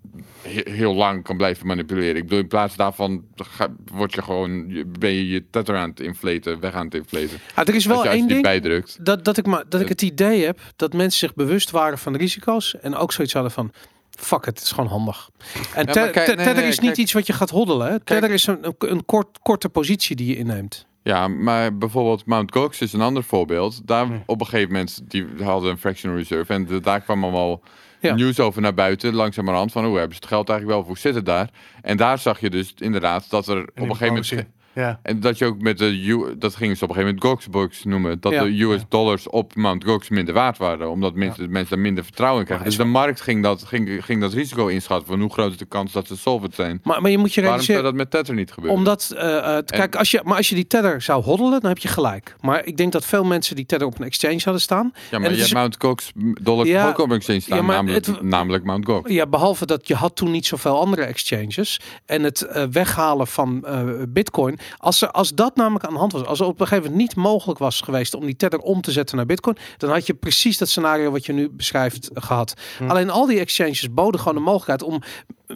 he- 0.42 0.72
heel 0.72 0.94
lang 0.94 1.24
kan 1.24 1.38
blijven 1.38 1.68
manipuleren. 1.68 2.16
Ik 2.16 2.24
bedoel, 2.24 2.40
in 2.40 2.48
plaats 2.48 2.76
daarvan 2.76 3.24
ga, 3.36 3.68
word 3.94 4.14
je 4.14 4.22
gewoon, 4.22 4.84
ben 5.00 5.12
je 5.12 5.28
je 5.28 5.44
tether 5.50 5.76
aan 5.76 5.90
het 5.90 6.00
inflaten, 6.00 6.60
weg 6.60 6.74
aan 6.74 6.86
het 6.86 6.96
inflaten. 6.96 7.40
Ah, 7.56 7.68
er 7.68 7.76
is 7.76 7.86
wel 7.86 8.06
één 8.06 8.28
ding. 8.28 8.42
bijdrukt. 8.42 9.06
dat, 9.06 9.26
dat, 9.26 9.38
ik, 9.38 9.46
maar, 9.46 9.64
dat 9.70 9.82
ik 9.82 9.90
het 9.90 10.02
idee 10.02 10.46
heb 10.46 10.60
dat 10.76 10.94
mensen 10.94 11.20
zich 11.20 11.34
bewust 11.34 11.72
waren 11.72 11.98
van 11.98 12.14
de 12.14 12.20
risico's. 12.20 12.80
En 12.80 12.96
ook 12.96 13.12
zoiets 13.12 13.34
hadden 13.34 13.52
van. 13.52 13.72
Fuck 14.20 14.40
it, 14.40 14.46
het 14.46 14.62
is 14.62 14.72
gewoon 14.72 14.90
handig. 14.90 15.30
En 15.76 15.86
kijk, 15.86 16.16
nee, 16.16 16.26
Tether 16.26 16.56
nee, 16.56 16.68
is 16.68 16.80
niet 16.80 16.86
kijk. 16.90 16.98
iets 16.98 17.14
wat 17.14 17.28
je 17.28 17.34
gaat 17.34 17.50
hoddelen. 17.50 17.88
Hè? 17.92 18.00
Tether 18.00 18.32
is 18.32 18.48
een, 18.48 18.58
een, 18.62 18.76
een 18.78 19.06
kort, 19.06 19.40
korte 19.42 19.70
positie 19.70 20.16
die 20.16 20.28
je 20.28 20.36
inneemt. 20.38 20.86
Ja, 21.04 21.28
maar 21.28 21.78
bijvoorbeeld 21.78 22.26
Mount 22.26 22.52
Gox 22.56 22.82
is 22.82 22.94
een 22.94 23.02
ander 23.02 23.24
voorbeeld. 23.24 23.88
Daar 23.88 24.10
Nee. 24.10 24.24
op 24.26 24.40
een 24.40 24.46
gegeven 24.48 24.72
moment, 24.72 25.02
die 25.08 25.26
hadden 25.44 25.72
een 25.72 25.78
fractional 25.78 26.18
reserve. 26.18 26.54
En 26.54 26.66
de- 26.66 26.80
daar 26.80 27.02
kwam 27.02 27.24
allemaal 27.24 27.62
Ja. 28.00 28.16
nieuws 28.16 28.40
over 28.40 28.62
naar 28.62 28.74
buiten, 28.74 29.14
langzamerhand. 29.14 29.72
Van 29.72 29.86
hoe 29.86 29.98
hebben 29.98 30.16
ze 30.16 30.20
het 30.22 30.30
geld 30.32 30.50
eigenlijk 30.50 30.80
wel, 30.80 30.88
hoe 30.88 30.98
zit 30.98 31.16
het 31.16 31.26
daar? 31.26 31.50
En 31.82 31.98
daar 31.98 32.18
zag 32.18 32.40
je 32.40 32.50
dus 32.50 32.74
inderdaad 32.78 33.30
dat 33.30 33.48
er 33.48 33.62
op 33.62 33.70
een 33.76 33.96
gegeven 33.96 34.08
moment... 34.08 34.46
Ja. 34.76 35.00
En 35.04 35.20
dat 35.20 35.38
je 35.38 35.46
ook 35.46 35.62
met 35.62 35.78
de, 35.78 36.00
U- 36.02 36.38
dat 36.38 36.56
gingen 36.56 36.78
ze 36.78 36.84
op 36.84 36.90
een 36.90 36.96
gegeven 36.96 37.16
moment 37.16 37.32
Goxbox 37.42 37.84
noemen, 37.84 38.20
dat 38.20 38.32
Ja. 38.32 38.44
de 38.44 38.62
US 38.64 38.82
dollars 38.90 39.30
op 39.30 39.56
Mount 39.56 39.84
Gox 39.84 40.10
minder 40.10 40.34
waard 40.34 40.58
waren, 40.58 40.90
omdat 40.90 41.16
mensen, 41.16 41.52
mensen 41.52 41.76
daar 41.76 41.84
minder 41.84 42.04
vertrouwen 42.04 42.40
in 42.40 42.46
krijgen. 42.46 42.68
Dus 42.68 42.78
de 42.78 42.84
markt 42.84 43.22
ging 43.22 43.44
dat, 43.44 43.64
ging, 43.64 44.06
ging 44.06 44.22
dat 44.22 44.34
risico 44.34 44.68
inschatten 44.68 45.08
van 45.08 45.20
hoe 45.22 45.30
groot 45.32 45.52
is 45.52 45.58
de 45.58 45.66
kans 45.66 45.92
dat 45.92 46.08
ze 46.08 46.18
solvent 46.18 46.56
zijn. 46.56 46.80
Maar, 46.84 47.02
maar 47.02 47.12
je 47.12 47.18
moet 47.18 47.34
je 47.34 47.42
Waarom 47.42 47.62
zou 47.62 47.82
dat 47.82 47.94
met 47.94 48.12
Tether 48.12 48.34
niet 48.36 48.52
gebeuren? 48.52 48.78
Omdat, 48.80 49.14
eh, 49.18 49.58
eh, 49.58 49.64
kijk, 49.66 49.96
als 49.96 50.12
je, 50.12 50.22
maar 50.24 50.38
als 50.38 50.50
je 50.50 50.56
die 50.56 50.68
tether 50.68 51.02
zou 51.02 51.24
hoddelen, 51.24 51.60
dan 51.62 51.70
heb 51.70 51.78
je 51.78 51.88
gelijk. 51.88 52.36
Maar 52.42 52.66
ik 52.66 52.78
denk 52.78 52.92
dat 52.92 53.06
veel 53.06 53.24
mensen 53.24 53.56
die 53.56 53.66
tether 53.66 53.88
op 53.88 54.00
een 54.00 54.06
exchange 54.06 54.40
hadden 54.44 54.62
staan. 54.62 54.92
ja, 54.94 55.02
en 55.12 55.22
maar 55.22 55.30
het 55.30 55.30
je 55.30 55.36
is- 55.36 55.50
hebt 55.50 55.54
Mount 55.60 55.76
Gox 55.80 56.12
dollars 56.42 56.70
Ja, 56.70 56.88
ook 56.88 56.98
op 57.00 57.10
een 57.10 57.16
exchange 57.16 57.40
staan, 57.40 57.66
namelijk, 57.66 58.06
het- 58.06 58.22
namelijk 58.22 58.64
Mount 58.64 58.86
Gox. 58.86 59.10
Ja, 59.12 59.28
behalve 59.28 59.66
dat 59.66 59.88
je 59.88 59.96
had 59.96 60.16
toen 60.16 60.32
niet 60.32 60.46
zoveel 60.46 60.80
andere 60.80 61.02
exchanges. 61.04 61.80
En 62.06 62.24
het 62.24 62.42
eh, 62.42 62.64
weghalen 62.72 63.28
van 63.28 63.66
bitcoin. 64.10 64.60
Als, 64.78 65.02
er, 65.02 65.12
als 65.12 65.34
dat 65.34 65.56
namelijk 65.56 65.86
aan 65.86 65.94
de 65.94 66.00
hand 66.00 66.12
was. 66.12 66.26
Als 66.26 66.40
er 66.40 66.46
op 66.46 66.60
een 66.60 66.68
gegeven 66.68 66.92
moment 66.92 67.02
niet 67.02 67.16
mogelijk 67.24 67.60
was 67.60 67.82
geweest 67.82 68.14
om 68.14 68.26
die 68.26 68.36
tether 68.36 68.60
om 68.60 68.82
te 68.82 68.92
zetten 68.92 69.18
naar 69.18 69.26
bitcoin. 69.26 69.58
Dan 69.78 69.90
had 69.90 70.08
je 70.08 70.14
precies 70.14 70.58
dat 70.58 70.70
scenario 70.70 71.12
wat 71.12 71.26
je 71.26 71.34
nu 71.34 71.50
beschrijft 71.50 72.10
eh, 72.12 72.24
gehad. 72.24 72.54
Alleen 72.88 73.10
al 73.10 73.26
die 73.26 73.40
exchanges 73.40 73.94
boden 73.94 74.20
gewoon 74.20 74.36
de 74.38 74.44
mogelijkheid 74.44 74.84
om 74.84 75.02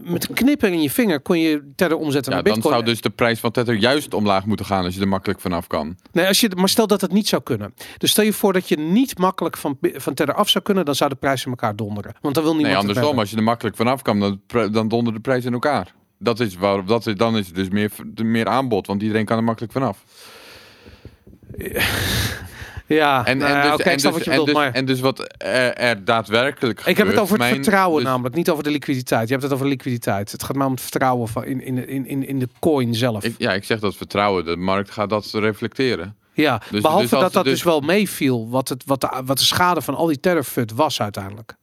met 0.04 0.30
een 0.30 0.36
knipper 0.36 0.72
in 0.72 0.82
je 0.82 0.90
vinger 0.92 1.20
kon 1.20 1.40
je 1.40 1.72
tether 1.76 1.98
omzetten 1.98 2.32
Ja, 2.32 2.38
naar 2.38 2.44
dan 2.46 2.54
bitcoin. 2.54 2.74
zou 2.74 2.86
dus 2.86 3.02
de 3.02 3.10
prijs 3.10 3.40
van 3.40 3.52
Tether 3.52 3.76
juist 3.76 4.14
omlaag 4.14 4.46
moeten 4.46 4.66
gaan 4.66 4.84
als 4.86 4.96
je 4.96 5.02
er 5.02 5.08
makkelijk 5.08 5.40
vanaf 5.42 5.68
kan. 5.68 5.96
Nee, 6.12 6.28
als 6.28 6.40
je, 6.40 6.52
maar 6.56 6.70
stel 6.70 6.88
dat 6.88 7.02
het 7.02 7.12
niet 7.12 7.28
zou 7.28 7.42
kunnen. 7.44 7.74
Dus 7.98 8.12
stel 8.12 8.24
je 8.24 8.34
voor 8.34 8.54
dat 8.54 8.68
je 8.70 8.78
niet 8.78 9.18
makkelijk 9.18 9.58
van, 9.58 9.78
van 9.82 10.14
tether 10.14 10.36
af 10.36 10.50
zou 10.50 10.64
kunnen. 10.64 10.86
Dan 10.86 10.96
zou 10.96 11.10
de 11.10 11.16
prijs 11.16 11.44
in 11.44 11.50
elkaar 11.50 11.76
donderen. 11.76 12.16
Want 12.22 12.36
dan 12.36 12.44
wil 12.44 12.54
niemand 12.56 12.74
Nee, 12.76 12.88
andersom, 12.88 13.20
als 13.20 13.30
je 13.30 13.38
er 13.38 13.44
makkelijk 13.44 13.76
vanaf 13.76 14.02
kan, 14.02 14.20
dan, 14.20 14.42
dan 14.72 14.88
donder 14.88 15.14
de 15.14 15.20
prijs 15.20 15.46
in 15.46 15.54
elkaar. 15.54 15.94
Dat 16.20 16.40
is 16.40 16.56
waar, 16.56 16.86
dat 16.86 17.08
is, 17.08 17.16
dan 17.16 17.38
is 17.38 17.46
het 17.48 17.56
dus 17.56 17.70
meer, 17.70 17.92
meer 18.16 18.48
aanbod, 18.48 18.88
want 18.88 19.02
iedereen 19.02 19.26
kan 19.26 19.38
er 19.38 19.44
makkelijk 19.44 19.74
vanaf. 19.74 20.04
Ja, 22.88 23.26
En, 23.26 23.38
nou 23.38 23.52
en, 23.52 23.78
dus, 23.78 23.86
en, 23.86 23.94
dus, 23.94 24.04
wat 24.04 24.24
je 24.24 24.24
en, 24.24 24.30
bedoelt, 24.30 24.46
dus, 24.46 24.56
maar... 24.56 24.72
en 24.74 24.86
dus 24.86 25.00
wat 25.00 25.20
er, 25.38 25.74
er 25.74 26.06
daadwerkelijk 26.06 26.80
Ik 26.80 26.86
heb 26.86 26.96
het 26.96 26.98
gebeurt, 26.98 27.20
over 27.20 27.34
het 27.34 27.42
mijn- 27.44 27.54
vertrouwen 27.56 27.98
dus- 28.02 28.10
namelijk, 28.12 28.36
niet 28.36 28.50
over 28.50 28.64
de 28.64 28.72
liquiditeit. 28.72 29.26
Je 29.28 29.32
hebt 29.32 29.44
het 29.44 29.54
over 29.54 29.68
liquiditeit. 29.68 30.32
Het 30.32 30.44
gaat 30.44 30.56
maar 30.56 30.66
om 30.66 30.72
het 30.72 30.82
vertrouwen 30.82 31.28
van 31.28 31.46
in, 31.46 31.62
in, 31.62 32.06
in, 32.08 32.28
in, 32.28 32.40
de 32.40 32.48
coin 32.60 32.94
zelf. 32.96 33.24
Ik, 33.24 33.36
ja, 33.38 33.54
ik 33.54 33.64
zeg 33.64 33.80
dat 33.80 33.96
vertrouwen, 33.96 34.46
de 34.46 34.56
markt 34.58 34.92
gaat 34.92 35.10
dat 35.10 35.26
reflecteren. 35.34 36.16
ja, 36.34 36.62
dus 36.72 36.82
behalve 36.82 37.16
als 37.16 37.24
dat 37.24 37.34
dat 37.34 37.44
dus- 37.44 37.54
dus 37.54 37.64
wel 37.64 37.80
meeviel, 37.80 38.50
wat, 38.50 38.70
het, 38.70 38.84
wat, 38.86 39.02
de, 39.02 39.22
wat 39.26 39.38
de 39.38 39.44
schade 39.44 39.82
van 39.82 39.96
al 39.96 40.06
die 40.06 40.20
terrorfut 40.20 40.72
was 40.74 41.02
uiteindelijk. 41.02 41.56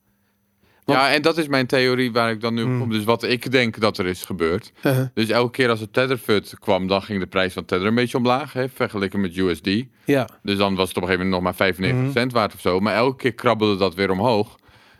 Want- 0.85 0.99
Ja, 0.99 1.13
en 1.13 1.23
dat 1.23 1.39
is 1.39 1.47
mijn 1.49 1.67
theorie 1.67 2.13
waar 2.13 2.31
ik 2.31 2.41
dan 2.41 2.55
nu 2.55 2.63
op 2.63 2.69
Hmm. 2.69 2.79
kom. 2.79 2.91
Dus 2.91 3.05
wat 3.05 3.23
ik 3.23 3.51
denk 3.53 3.81
dat 3.81 3.99
er 3.99 4.07
is 4.07 4.25
gebeurd. 4.25 4.73
Uh-huh. 4.83 5.07
Dus 5.15 5.29
elke 5.29 5.51
keer 5.51 5.69
als 5.69 5.81
het 5.81 5.93
Tetherfut 5.93 6.55
kwam, 6.59 6.87
dan 6.87 7.03
ging 7.03 7.21
de 7.21 7.27
prijs 7.27 7.53
van 7.53 7.65
Tether 7.65 7.87
een 7.87 7.95
beetje 7.95 8.17
omlaag, 8.17 8.53
hè, 8.53 8.69
vergeleken 8.69 9.21
met 9.21 9.37
USD. 9.37 9.69
Ja, 10.05 10.29
Dus 10.43 10.57
dan 10.57 10.75
was 10.75 10.89
het 10.89 10.97
op 10.97 11.03
een 11.03 11.09
gegeven 11.09 11.27
moment 11.31 11.31
nog 11.31 11.43
maar 11.43 11.55
95 11.55 12.03
Mhm. 12.03 12.13
cent 12.13 12.33
waard 12.33 12.55
of 12.55 12.61
zo. 12.61 12.81
Maar 12.81 12.95
elke 12.95 13.17
keer 13.17 13.33
krabbelde 13.35 13.77
dat 13.77 13.95
weer 13.95 14.11
omhoog. 14.11 14.57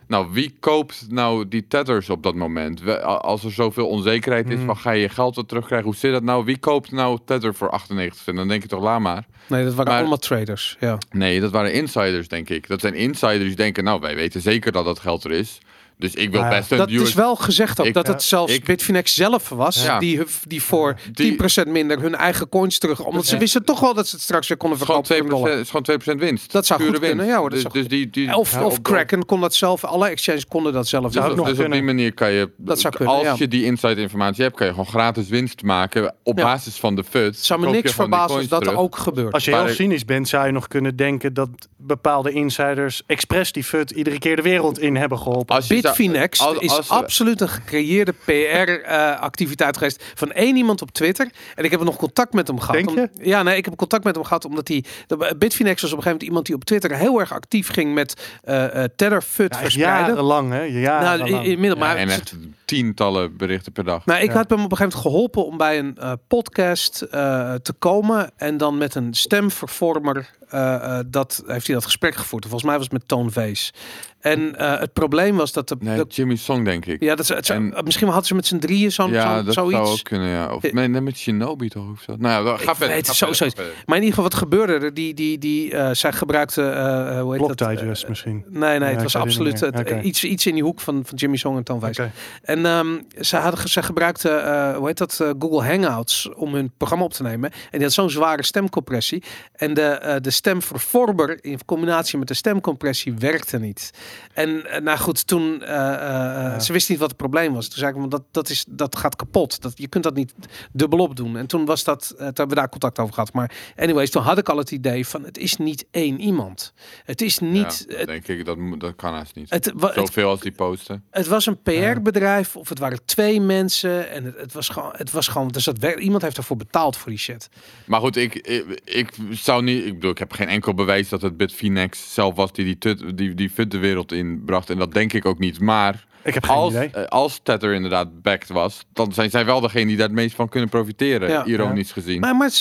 Nou, 0.07 0.27
wie 0.31 0.55
koopt 0.59 1.05
nou 1.09 1.47
die 1.47 1.65
tethers 1.67 2.09
op 2.09 2.23
dat 2.23 2.35
moment? 2.35 3.01
Als 3.03 3.43
er 3.43 3.51
zoveel 3.51 3.87
onzekerheid 3.87 4.49
is, 4.49 4.55
Mhm. 4.55 4.65
van 4.65 4.77
ga 4.77 4.91
je 4.91 5.01
je 5.01 5.09
geld 5.09 5.35
weer 5.35 5.45
terugkrijgen? 5.45 5.87
Hoe 5.87 5.95
zit 5.95 6.11
dat 6.11 6.23
nou? 6.23 6.45
Wie 6.45 6.57
koopt 6.57 6.91
nou 6.91 7.19
tether 7.25 7.53
voor 7.55 7.69
98 7.69 8.21
cent? 8.23 8.37
Dan 8.37 8.47
denk 8.47 8.61
je 8.61 8.67
toch, 8.67 8.81
laat 8.81 8.99
maar. 8.99 9.25
nee, 9.47 9.63
dat 9.63 9.73
waren 9.73 9.91
Maar- 9.91 9.99
allemaal 9.99 10.17
traders. 10.17 10.77
Ja. 10.79 10.97
Nee, 11.11 11.39
dat 11.39 11.51
waren 11.51 11.73
insiders, 11.73 12.27
denk 12.27 12.49
ik. 12.49 12.67
Dat 12.67 12.81
zijn 12.81 12.93
insiders 12.93 13.47
die 13.47 13.55
denken, 13.55 13.83
nou, 13.83 13.99
wij 13.99 14.15
weten 14.15 14.41
zeker 14.41 14.71
dat 14.71 14.85
dat 14.85 14.99
geld 14.99 15.23
er 15.23 15.31
is. 15.31 15.57
Dus 15.97 16.13
ik 16.13 16.31
wil 16.31 16.47
best 16.49 16.71
een 16.71 16.77
Dat 16.77 16.89
is 16.89 17.13
wel 17.13 17.35
gezegd 17.35 17.79
ook, 17.79 17.85
Ik- 17.85 17.93
dat 17.93 18.05
ja, 18.07 18.11
het 18.13 18.23
zelfs 18.23 18.53
ik- 18.53 18.63
Bitfinex 18.63 19.13
zelf 19.15 19.49
was, 19.49 19.83
Ja. 19.83 19.99
die, 19.99 20.21
die 20.47 20.61
voor 20.63 20.95
Die- 21.13 21.25
10% 21.25 21.67
minder 21.67 21.99
hun 22.01 22.15
eigen 22.15 22.49
coins 22.49 22.77
terug, 22.77 23.03
omdat 23.03 23.25
ze 23.25 23.37
wisten 23.37 23.65
toch 23.65 23.79
wel 23.79 23.93
dat 23.93 24.07
ze 24.07 24.15
het 24.15 24.23
straks 24.23 24.47
weer 24.47 24.57
konden 24.57 24.77
Het 24.77 24.87
verkopen 24.87 25.07
voor 25.09 25.17
een 25.17 25.29
2%, 25.29 25.43
dollar. 25.45 25.59
is 25.61 25.67
gewoon 25.69 25.83
2% 25.83 26.19
winst. 26.19 26.51
Dat 26.51 26.65
zou 26.65 26.83
goed 26.83 26.99
kunnen, 26.99 27.25
ja 27.25 27.37
hoor, 27.37 27.49
dat 27.49 27.61
dus, 27.61 27.71
dus 27.71 27.87
die, 27.87 28.09
die, 28.09 28.35
Of, 28.35 28.51
ja, 28.51 28.63
of 28.65 28.81
Kraken 28.81 29.25
kon 29.25 29.41
dat 29.41 29.55
zelf, 29.55 29.83
alle 29.83 30.07
exchanges 30.09 30.45
konden 30.45 30.73
dat 30.73 30.87
zelf 30.87 31.17
ook 31.17 31.35
nog 31.35 31.47
dus 31.47 31.59
op 31.59 31.71
die 31.71 31.83
manier 31.83 32.13
kan 32.13 32.31
je, 32.31 32.49
Dat 32.57 32.79
zou 32.79 32.95
kunnen, 32.95 33.13
als 33.15 33.23
ja. 33.23 33.35
je 33.37 33.47
die 33.47 33.63
inside 33.65 34.01
informatie 34.01 34.43
hebt, 34.43 34.55
kan 34.55 34.65
je 34.65 34.71
gewoon 34.73 34.87
gratis 34.89 35.27
winst 35.27 35.61
maken 35.63 36.15
op 36.23 36.37
Ja. 36.37 36.43
basis 36.43 36.75
van 36.75 36.95
de 36.95 37.03
FUD. 37.03 37.35
Het 37.35 37.45
zou 37.45 37.59
me 37.59 37.69
niks 37.69 37.91
verbazen 37.93 38.37
als 38.37 38.47
dat 38.47 38.61
terug. 38.63 38.77
ook 38.77 38.97
gebeurt. 38.97 39.33
Als 39.33 39.45
je 39.45 39.55
heel 39.55 39.67
cynisch 39.73 40.05
bent, 40.05 40.27
zou 40.27 40.45
je 40.45 40.51
nog 40.51 40.67
kunnen 40.67 40.95
denken 40.95 41.33
dat 41.33 41.49
bepaalde 41.77 42.31
insiders 42.31 43.03
expres 43.07 43.51
die 43.51 43.63
FUD 43.63 43.91
iedere 43.91 44.19
keer 44.19 44.35
de 44.35 44.41
wereld 44.41 44.79
in 44.79 44.95
hebben 44.95 45.17
geholpen. 45.19 45.55
Als 45.55 45.67
je 45.67 45.79
zou- 45.79 45.84
Bitfinex 45.87 46.39
als- 46.41 46.57
is 46.57 46.71
als- 46.71 46.89
absoluut 46.89 47.41
een 47.41 47.49
gecreëerde 47.49 48.13
PR-activiteit 48.25 49.77
geweest 49.77 50.03
van 50.15 50.31
één 50.31 50.55
iemand 50.55 50.81
op 50.81 50.91
Twitter. 50.91 51.29
En 51.55 51.63
ik 51.63 51.71
heb 51.71 51.83
nog 51.83 51.95
contact 51.95 52.33
met 52.33 52.47
hem 52.47 52.59
gehad. 52.59 52.75
Denk 52.75 52.89
je? 52.89 53.09
Om- 53.15 53.25
ja, 53.25 53.43
nee, 53.43 53.57
ik 53.57 53.65
heb 53.65 53.75
contact 53.75 54.03
met 54.03 54.15
hem 54.15 54.23
gehad 54.23 54.45
omdat 54.45 54.67
hij. 54.67 54.83
de- 55.07 55.35
Bitfinex 55.37 55.81
was 55.81 55.91
op 55.91 55.97
een 55.97 56.03
gegeven 56.03 56.09
moment 56.11 56.23
iemand 56.23 56.45
die 56.45 56.55
op 56.55 56.63
Twitter 56.65 56.95
heel 56.97 57.19
erg 57.19 57.33
actief 57.33 57.69
ging 57.69 57.93
met 57.93 58.21
eh 58.43 58.83
eh 58.83 58.89
Tether 58.95 59.21
FUD 59.21 59.53
Ja, 59.53 59.59
verspreiden. 59.59 60.07
jarenlang, 60.07 60.51
hè? 60.51 60.61
Jarenlang. 60.61 61.29
Nou, 61.29 61.43
in- 61.43 61.51
inmiddels, 61.51 61.81
Ja, 61.81 61.87
maar 61.87 61.95
en 61.95 62.09
echt 62.09 62.33
tientallen 62.65 63.37
berichten 63.37 63.71
per 63.71 63.83
dag. 63.83 64.05
Nou, 64.05 64.21
ik 64.21 64.29
Ja. 64.31 64.35
had 64.35 64.49
hem 64.49 64.63
op 64.63 64.71
een 64.71 64.77
gegeven 64.77 64.97
moment 64.99 65.15
geholpen 65.15 65.45
om 65.45 65.57
bij 65.57 65.79
een 65.79 65.97
eh, 65.97 66.11
podcast 66.27 67.01
eh, 67.01 67.53
te 67.53 67.73
komen. 67.79 68.31
En 68.37 68.57
dan 68.57 68.77
met 68.77 68.95
een 68.95 69.13
stemvervormer, 69.13 70.29
eh, 70.49 70.75
eh, 70.99 71.05
dat 71.07 71.43
heeft 71.47 71.65
hij 71.65 71.75
dat 71.75 71.85
gesprek 71.85 72.15
gevoerd. 72.15 72.43
Volgens 72.43 72.63
mij 72.63 72.73
was 72.75 72.83
het 72.83 72.93
met 72.93 73.07
Toon 73.07 73.31
Vees. 73.31 73.73
En 74.19 74.55
eh, 74.57 74.79
het 74.79 74.93
probleem 74.93 75.35
was 75.35 75.51
dat 75.53 75.67
de... 75.67 75.75
Nee, 75.79 75.97
de- 75.97 76.05
Jimmy 76.09 76.35
Song, 76.35 76.63
denk 76.63 76.85
ik. 76.85 77.01
ja, 77.01 77.09
dat, 77.15 77.19
is- 77.19 77.29
het 77.29 77.45
zou- 77.45 77.71
En- 77.73 77.83
misschien 77.83 78.07
hadden 78.07 78.25
ze 78.25 78.35
met 78.35 78.45
z'n 78.45 78.57
drieën 78.57 78.91
zo'n 78.91 79.11
Ja, 79.11 79.37
zo, 79.37 79.43
dat 79.43 79.53
zoiets. 79.53 79.75
zou 79.77 79.87
ook 79.89 80.03
kunnen, 80.03 80.27
ja. 80.29 80.53
Of 80.53 80.71
nee, 80.71 80.87
nee, 80.87 81.01
met 81.01 81.17
Shinobi 81.17 81.69
toch 81.69 81.89
of 81.91 82.01
zo. 82.01 82.15
Nou 82.17 82.45
ja, 82.47 82.57
ga 82.57 82.61
Ik 82.71 82.75
verder. 82.75 82.87
weet 82.87 82.89
ga 82.89 82.95
het, 82.95 83.05
zo- 83.05 83.13
verder, 83.13 83.35
zoiets. 83.35 83.55
ga 83.55 83.61
verder. 83.63 83.83
Maar 83.85 83.97
in 83.97 84.03
ieder 84.03 84.15
geval, 84.17 84.29
wat 84.31 84.39
gebeurde 84.39 84.85
er? 84.85 84.93
Die, 84.93 85.13
die, 85.13 85.37
die, 85.37 85.71
eh, 85.75 85.89
zij 85.91 86.11
gebruikte... 86.13 86.61
eh, 86.69 87.21
hoe 87.21 87.37
heet 87.37 87.57
dat? 87.57 87.69
Digest 87.79 88.07
misschien. 88.07 88.43
Nee, 88.49 88.79
nee, 88.79 88.89
Ja, 88.89 88.93
het 88.95 89.03
was 89.03 89.15
absoluut 89.15 89.59
het- 89.59 90.03
iets, 90.03 90.23
iets 90.23 90.45
in 90.45 90.53
die 90.53 90.63
hoek 90.63 90.79
van, 90.79 91.03
van 91.05 91.17
Jimmy 91.17 91.37
Song 91.37 91.57
en 91.57 91.63
Toon 91.63 91.79
Vees. 91.79 91.99
En 92.43 92.65
ehm 92.65 92.87
ze, 93.19 93.35
hadden, 93.37 93.69
ze 93.69 93.83
gebruikten, 93.83 94.45
eh, 94.45 94.75
hoe 94.77 94.87
heet 94.87 94.97
dat, 94.97 95.25
Google 95.39 95.63
Hangouts 95.67 96.29
om 96.35 96.53
hun 96.53 96.71
programma 96.77 97.05
op 97.05 97.13
te 97.13 97.23
nemen. 97.23 97.51
En 97.51 97.57
die 97.71 97.81
had 97.81 97.91
zo'n 97.93 98.09
zware 98.09 98.43
stemcompressie. 98.43 99.23
En 99.55 99.73
de, 99.73 99.81
eh, 99.81 100.15
de 100.21 100.29
stemvervormer 100.45 101.43
in 101.43 101.59
combinatie 101.65 102.17
met 102.17 102.27
de 102.27 102.33
stemcompressie 102.33 103.13
werkte 103.13 103.59
niet. 103.59 103.91
En 104.33 104.65
eh, 104.65 104.81
nou 104.81 104.97
goed, 104.97 105.27
toen, 105.27 105.63
eh, 105.63 106.53
eh, 106.53 106.59
ze 106.59 106.73
wist 106.73 106.89
niet 106.89 106.99
wat 106.99 107.07
het 107.07 107.17
probleem 107.17 107.53
was. 107.53 107.67
Toen 107.67 107.77
zei 107.77 107.91
ik, 107.91 107.97
want 107.97 108.11
dat, 108.11 108.23
dat, 108.31 108.49
is, 108.49 108.65
dat 108.69 108.95
gaat 108.95 109.15
kapot. 109.15 109.61
Dat, 109.61 109.71
je 109.75 109.87
kunt 109.87 110.03
dat 110.03 110.15
niet 110.15 110.33
dubbelop 110.71 111.15
doen. 111.15 111.37
En 111.37 111.47
toen 111.47 111.65
was 111.65 111.83
dat, 111.83 112.07
toen 112.07 112.25
hebben 112.25 112.47
we 112.47 112.55
daar 112.55 112.69
contact 112.69 112.99
over 112.99 113.13
gehad. 113.13 113.33
Maar 113.33 113.51
anyways, 113.75 114.09
toen 114.09 114.21
had 114.21 114.37
ik 114.37 114.49
al 114.49 114.57
het 114.57 114.71
idee 114.71 115.07
van, 115.07 115.23
het 115.23 115.37
is 115.37 115.57
niet 115.57 115.85
één 115.91 116.19
iemand. 116.19 116.73
Het 117.03 117.21
is 117.21 117.39
niet... 117.39 117.85
Ja, 117.87 117.95
het, 117.97 118.07
denk 118.07 118.27
ik, 118.27 118.45
dat, 118.45 118.57
dat 118.77 118.95
kan 118.95 119.13
haast 119.13 119.35
niet. 119.35 119.49
het, 119.49 119.73
Zoveel 119.95 120.29
als 120.29 120.39
die 120.39 120.51
posten. 120.51 121.03
het 121.09 121.27
was 121.27 121.45
een 121.45 121.61
PR-bedrijf 121.61 122.55
of 122.55 122.69
het 122.69 122.79
waren 122.79 123.05
twee 123.05 123.41
mensen 123.41 124.09
en 124.09 124.23
het, 124.23 124.37
het 124.37 124.53
was 124.53 124.69
gewoon, 124.69 124.93
het 124.95 125.11
was 125.11 125.27
gewoon, 125.27 125.47
dus 125.47 125.63
dat 125.63 125.83
iemand 125.83 126.21
heeft 126.21 126.37
ervoor 126.37 126.57
betaald 126.57 126.97
voor 126.97 127.09
die 127.09 127.19
shit. 127.19 127.49
Maar 127.85 127.99
goed, 127.99 128.15
ik, 128.15 128.35
ik, 128.35 128.73
ik 128.85 129.11
zou 129.31 129.63
niet... 129.63 129.85
Ik 129.85 129.93
bedoel, 129.93 130.11
ik 130.11 130.17
heb 130.17 130.24
geen 130.33 130.47
enkel 130.47 130.73
bewijs 130.73 131.09
dat 131.09 131.21
het 131.21 131.37
Bitfinex 131.37 132.13
zelf 132.13 132.35
was 132.35 132.53
die 132.53 132.65
die, 132.65 132.77
tut, 132.77 133.17
die, 133.17 133.33
die 133.33 133.49
FUD 133.49 133.71
de 133.71 133.77
wereld 133.77 134.11
inbracht. 134.11 134.69
En 134.69 134.77
dat 134.77 134.93
denk 134.93 135.13
ik 135.13 135.25
ook 135.25 135.39
niet. 135.39 135.59
Maar 135.59 136.05
Ik 136.23 136.33
heb 136.33 136.43
geen 136.43 136.55
als, 136.55 136.73
idee. 136.73 136.89
eh, 136.89 137.05
als 137.05 137.39
Tether 137.43 137.73
inderdaad 137.73 138.21
backed 138.21 138.49
was, 138.49 138.85
dan 138.93 139.13
zijn 139.13 139.29
zij 139.29 139.45
wel 139.45 139.59
degene 139.61 139.85
die 139.85 139.97
daar 139.97 140.07
het 140.07 140.15
meest 140.15 140.35
van 140.35 140.49
kunnen 140.49 140.69
profiteren. 140.69 141.29
Ja. 141.29 141.45
ironisch 141.45 141.91
gezien. 141.91 142.19
Maar, 142.19 142.35
maar 142.35 142.51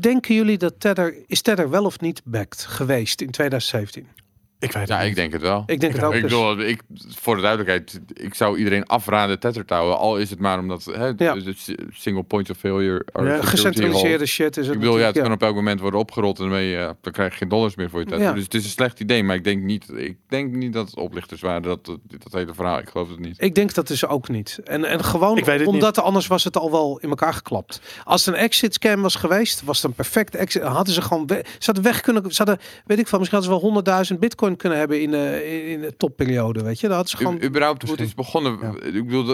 denken 0.00 0.34
jullie 0.34 0.58
dat 0.58 0.74
Tether, 0.80 1.14
is 1.26 1.42
Tether 1.42 1.70
wel 1.70 1.84
of 1.84 2.00
niet 2.00 2.20
backed 2.24 2.60
geweest 2.68 3.20
in 3.20 3.30
2017? 3.30 4.06
Ik 4.60 4.72
weet 4.72 4.82
het 4.82 4.88
ja, 4.88 4.98
niet. 4.98 5.08
ik 5.08 5.14
denk 5.14 5.32
het 5.32 5.42
wel. 5.42 5.62
Ik 5.66 5.80
denk 5.80 5.92
het 5.92 6.02
ook. 6.04 6.14
Ik 6.14 6.22
dus. 6.22 6.30
bedoel, 6.30 6.58
ik, 6.58 6.82
voor 7.08 7.34
de 7.36 7.40
duidelijkheid, 7.42 8.00
ik 8.12 8.34
zou 8.34 8.58
iedereen 8.58 8.86
afraden 8.86 9.38
Tether 9.40 9.64
te 9.64 9.74
houden. 9.74 9.98
Al 9.98 10.18
is 10.18 10.30
het 10.30 10.38
maar 10.38 10.58
omdat 10.58 10.84
hè, 10.84 11.06
Ja. 11.16 11.34
dus 11.34 11.74
single 11.92 12.22
point 12.22 12.50
of 12.50 12.56
failure. 12.56 13.06
Ja, 13.12 13.42
Gecentraliseerde 13.42 14.26
shit 14.26 14.56
is 14.56 14.66
het 14.66 14.74
Ik 14.74 14.80
bedoel, 14.80 14.98
ja, 14.98 15.06
het 15.06 15.18
kan 15.20 15.32
op 15.32 15.42
elk 15.42 15.54
moment 15.54 15.80
worden 15.80 16.00
opgerold 16.00 16.38
en 16.40 16.48
dan, 16.48 16.62
je, 16.62 16.96
dan 17.00 17.12
krijg 17.12 17.32
je 17.32 17.38
geen 17.38 17.48
dollars 17.48 17.74
meer 17.74 17.90
voor 17.90 18.00
je 18.00 18.06
Tether. 18.06 18.24
Ja. 18.24 18.32
Dus 18.32 18.42
het 18.44 18.54
is 18.54 18.64
een 18.64 18.70
slecht 18.70 19.00
idee, 19.00 19.22
maar 19.24 19.36
ik 19.36 19.44
denk 19.44 19.62
niet, 19.62 19.88
ik 19.96 20.16
denk 20.28 20.52
niet 20.54 20.72
dat 20.72 20.86
het 20.86 20.96
oplichters 20.96 21.40
waren, 21.40 21.62
dat, 21.62 21.84
dat, 21.84 21.98
dat 22.08 22.32
hele 22.32 22.54
verhaal. 22.54 22.78
Ik 22.78 22.88
geloof 22.88 23.08
het 23.08 23.18
niet. 23.18 23.42
Ik 23.42 23.54
denk 23.54 23.74
dat 23.74 23.86
dus 23.88 24.06
ook 24.06 24.28
niet. 24.28 24.58
En, 24.64 24.84
en 24.84 25.04
gewoon 25.04 25.36
Ik 25.36 25.44
weet 25.44 25.58
het 25.58 25.68
omdat 25.68 25.98
anders 25.98 26.26
was 26.26 26.44
het 26.44 26.56
al 26.56 26.70
wel 26.70 26.98
in 26.98 27.08
elkaar 27.08 27.34
geklapt. 27.34 27.80
Als 28.04 28.24
het 28.24 28.34
een 28.34 28.40
exit 28.40 28.74
scam 28.74 29.02
was 29.02 29.14
geweest, 29.14 29.62
was 29.64 29.76
het 29.76 29.84
een 29.86 29.92
perfect 29.96 30.34
exit. 30.34 30.62
Hadden 30.62 30.94
ze 30.94 31.02
gewoon, 31.02 31.26
we- 31.26 31.44
ze 31.58 31.64
hadden 31.64 31.84
weg 31.84 32.00
kunnen, 32.00 32.22
ze 32.32 32.42
hadden, 32.44 32.58
weet 32.86 32.98
ik 32.98 33.06
van, 33.08 33.18
misschien 33.18 33.40
hadden 33.40 33.60
ze 33.60 33.82
wel 33.84 34.04
100.000 34.14 34.18
bitcoin 34.18 34.47
kunnen 34.56 34.78
hebben 34.78 35.00
in 35.02 35.10
de, 35.10 35.44
in, 35.46 35.66
in 35.66 35.80
de 35.80 35.96
topperiode, 35.96 36.62
weet 36.62 36.80
je. 36.80 36.88
Hadden 36.88 37.08
ze 37.08 37.16
gewoon, 37.16 37.38
U, 37.40 37.44
überhaupt 37.44 37.82
hoe 37.82 37.90
het 37.90 38.00
is 38.00 38.14
begonnen. 38.14 38.58
Ja. 38.60 38.74
Ik 38.82 39.04
bedoel, 39.04 39.26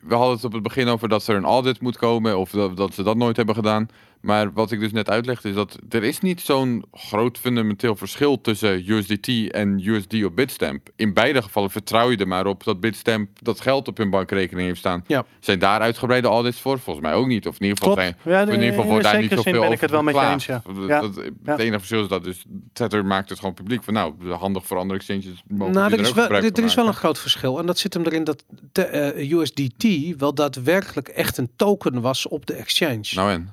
we 0.00 0.14
hadden 0.14 0.34
het 0.34 0.44
op 0.44 0.52
het 0.52 0.62
begin 0.62 0.88
over 0.88 1.08
dat 1.08 1.26
er 1.26 1.36
een 1.36 1.44
audit 1.44 1.80
moet 1.80 1.96
komen 1.96 2.38
of 2.38 2.50
dat, 2.50 2.76
dat 2.76 2.94
ze 2.94 3.02
dat 3.02 3.16
nooit 3.16 3.36
hebben 3.36 3.54
gedaan. 3.54 3.88
Maar 4.24 4.52
wat 4.52 4.70
ik 4.70 4.80
dus 4.80 4.92
net 4.92 5.10
uitlegde 5.10 5.48
is 5.48 5.54
dat 5.54 5.78
er 5.88 6.02
is 6.02 6.20
niet 6.20 6.40
zo'n 6.40 6.84
groot 6.92 7.38
fundamenteel 7.38 7.96
verschil 7.96 8.40
tussen 8.40 8.90
USDT 8.90 9.50
en 9.50 9.80
USD 9.84 10.24
op 10.24 10.36
Bitstamp. 10.36 10.88
In 10.96 11.14
beide 11.14 11.42
gevallen 11.42 11.70
vertrouw 11.70 12.10
je 12.10 12.16
er 12.16 12.28
maar 12.28 12.46
op 12.46 12.64
dat 12.64 12.80
Bitstamp 12.80 13.28
dat 13.42 13.60
geld 13.60 13.88
op 13.88 13.96
hun 13.96 14.10
bankrekening 14.10 14.66
heeft 14.66 14.78
staan. 14.78 15.04
Ja. 15.06 15.24
Zijn 15.40 15.58
daar 15.58 15.80
uitgebreide 15.80 16.28
audits 16.28 16.60
voor? 16.60 16.78
Volgens 16.78 17.06
mij 17.06 17.14
ook 17.14 17.26
niet. 17.26 17.46
Of 17.46 17.54
in 17.58 17.62
ieder 17.62 17.78
geval, 17.78 17.94
zijn, 17.94 18.16
Ja, 18.24 18.40
in 18.40 18.52
ieder 18.52 18.68
geval 18.68 18.84
wordt 18.84 19.04
daar 19.04 19.20
niet 19.20 19.30
zoveel 19.32 19.60
ben 19.60 19.72
ik 19.72 19.80
het 19.80 19.90
wel 19.90 20.00
over 20.00 20.12
met 20.12 20.22
je 20.22 20.30
eens, 20.30 20.46
ja. 20.46 20.62
Dat-. 21.00 21.14
Het 21.44 21.58
enige 21.58 21.78
verschil 21.78 22.02
is 22.02 22.08
dat 22.08 22.24
dus 22.24 22.44
Tether 22.72 23.04
maakt 23.04 23.28
het 23.28 23.38
gewoon 23.38 23.54
publiek 23.54 23.82
van 23.82 23.94
nou, 23.94 24.30
handig 24.30 24.66
voor 24.66 24.78
andere 24.78 24.98
exchanges. 24.98 25.42
mogen 25.48 25.74
Nou, 25.74 25.92
er 25.92 26.00
is, 26.00 26.12
wel, 26.12 26.28
er, 26.28 26.44
er 26.44 26.64
is 26.64 26.74
wel 26.74 26.86
een 26.86 26.94
groot 26.94 27.18
verschil. 27.18 27.58
En 27.58 27.66
dat 27.66 27.78
zit 27.78 27.94
hem 27.94 28.04
erin 28.04 28.24
dat 28.24 28.44
de, 28.72 28.82
eh, 28.82 29.30
USDT 29.30 30.16
wel 30.16 30.34
daadwerkelijk 30.34 31.08
echt 31.08 31.36
een 31.36 31.50
token 31.56 32.00
was 32.00 32.28
op 32.28 32.46
de 32.46 32.54
exchange. 32.54 33.06
Nou, 33.14 33.44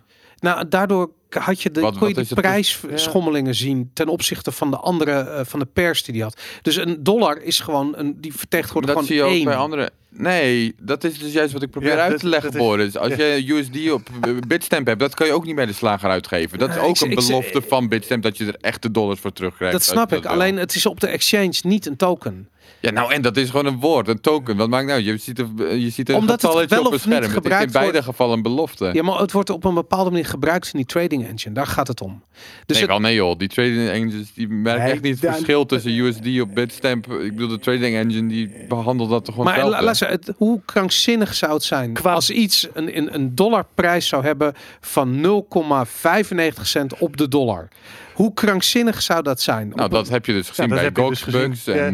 Nou 0.42 0.68
daardoor 0.68 1.10
had 1.30 1.62
je 1.62 1.72
de, 1.72 1.82
Wat- 1.82 1.98
kon 1.98 2.08
je 2.08 2.14
de 2.14 2.36
prijsschommelingen 2.36 3.56
zien 3.56 3.90
ten 3.94 4.08
opzichte 4.08 4.52
van 4.52 4.72
de 4.72 4.78
andere, 4.78 5.12
eh, 5.12 5.42
van 5.46 5.60
de 5.60 5.66
pers 5.74 6.04
die 6.04 6.14
die 6.14 6.24
had. 6.24 6.42
Dus 6.62 6.76
een 6.76 7.04
dollar 7.04 7.42
is 7.42 7.60
gewoon, 7.60 7.94
een, 7.98 8.22
die 8.22 8.32
Dat 8.32 8.40
vertegenwoordigt 8.40 9.06
zie 9.06 9.16
je 9.16 9.22
gewoon 9.22 9.30
ook 9.32 9.36
één. 9.38 9.46
bij 9.46 9.56
andere. 9.56 9.90
Nee, 10.10 10.76
dat 10.82 11.04
is 11.04 11.20
dus 11.20 11.34
juist 11.34 11.54
wat 11.54 11.62
ik 11.62 11.70
probeer 11.70 11.90
Ja, 11.96 11.98
uit 12.02 12.12
dat- 12.12 12.20
te 12.20 12.28
leggen, 12.28 12.52
dat 12.52 12.62
is- 12.62 12.68
Boris. 12.68 12.98
Als 12.98 13.14
je 13.16 13.44
USD 13.48 13.92
op 13.92 14.10
eh, 14.22 14.32
Bitstamp 14.48 14.88
hebt, 14.88 15.00
dat 15.00 15.14
kan 15.14 15.28
je 15.28 15.34
ook 15.34 15.46
niet 15.46 15.56
bij 15.56 15.66
de 15.66 15.74
slager 15.74 16.10
uitgeven. 16.10 16.60
Dat 16.60 16.70
is 16.70 16.76
Nee, 16.76 16.84
ook 16.86 16.96
ik- 16.96 17.02
een 17.02 17.12
ik- 17.12 17.16
belofte 17.28 17.62
van 17.62 17.88
Bitstamp 17.88 18.24
dat 18.24 18.38
je 18.38 18.46
er 18.46 18.56
echte 18.62 18.92
dollars 18.92 19.20
voor 19.20 19.34
terugkrijgt. 19.34 19.74
Dat 19.76 19.84
snap 19.86 20.14
ik. 20.14 20.24
wil. 20.24 20.32
Alleen 20.32 20.58
het 20.58 20.76
is 20.76 20.86
op 20.86 21.00
de 21.00 21.08
exchange 21.08 21.54
niet 21.64 21.86
een 21.86 21.96
token. 21.96 22.50
Ja, 22.80 22.92
nou 22.92 23.14
en 23.14 23.22
dat 23.22 23.38
is 23.38 23.50
gewoon 23.50 23.66
een 23.66 23.80
woord, 23.80 24.08
een 24.08 24.22
token. 24.22 24.58
Wat 24.58 24.70
maakt 24.70 24.88
nou? 24.88 25.02
Je 25.02 25.18
ziet, 25.18 25.40
er, 25.40 25.76
je 25.76 25.90
ziet 25.90 26.10
een 26.10 26.16
Omdat 26.16 26.42
het 26.42 26.54
wel 26.54 26.62
op 26.64 26.72
een 26.72 26.80
of 26.80 26.92
niet 26.92 27.00
scherm. 27.02 27.14
Het 27.14 27.22
is 27.24 27.28
in 27.30 27.34
gebruikt 27.42 27.72
beide 27.72 27.92
wordt- 27.92 28.06
gevallen 28.08 28.36
een 28.36 28.42
belofte. 28.42 28.90
Ja, 28.94 29.04
maar 29.04 29.20
het 29.20 29.32
wordt 29.32 29.50
op 29.50 29.64
een 29.64 29.74
bepaalde 29.74 30.10
manier 30.10 30.26
gebruikt 30.26 30.66
in 30.66 30.72
die 30.76 30.86
trading 30.86 31.28
engine. 31.28 31.54
Daar 31.56 31.68
gaat 31.68 31.88
het 31.88 32.02
om. 32.02 32.24
Dus 32.34 32.42
nee, 32.66 32.78
het- 32.80 32.88
wel 32.88 33.00
nee 33.00 33.16
joh. 33.16 33.38
Die 33.38 33.48
trading 33.48 33.90
engines 33.90 34.34
die 34.34 34.48
merken 34.48 34.84
Nee, 34.84 34.92
echt 34.92 35.02
niet 35.02 35.22
het 35.22 35.32
verschil 35.32 35.66
tussen 35.66 35.92
USD 35.98 36.42
op 36.42 36.54
Bitstamp. 36.56 37.12
Ik 37.12 37.32
bedoel, 37.32 37.48
de 37.48 37.60
trading 37.60 37.96
engine 37.96 38.28
die 38.28 38.52
behandelt 38.68 39.10
dat 39.10 39.26
toch 39.26 39.36
gewoon 39.36 39.46
Maar 39.54 39.54
hetzelfde. 39.64 39.80
la- 39.80 39.86
luister, 39.86 40.10
het, 40.10 40.34
hoe 40.38 40.62
krankzinnig 40.66 41.34
zou 41.34 41.54
het 41.54 41.64
zijn 41.64 41.94
Qua- 41.94 42.14
als 42.14 42.30
iets 42.30 42.68
een, 42.74 42.98
een, 42.98 43.14
een 43.16 43.36
dollarprijs 43.36 44.08
zou 44.08 44.24
hebben 44.24 44.54
van 44.80 45.22
0,95 45.22 46.68
cent 46.68 46.98
op 46.98 47.18
de 47.18 47.28
dollar? 47.28 47.68
Hoe 48.14 48.34
krankzinnig 48.34 49.02
zou 49.02 49.22
dat 49.24 49.42
zijn? 49.42 49.68
Nou, 49.70 49.84
Op 49.84 49.92
dat 49.92 50.08
een- 50.08 50.14
heb 50.14 50.26
je 50.26 50.34
dus 50.34 50.48
gezien 50.50 50.70
bij 50.70 50.92
dus 50.92 51.22
gezien. 51.22 51.56
Ja. 51.66 51.92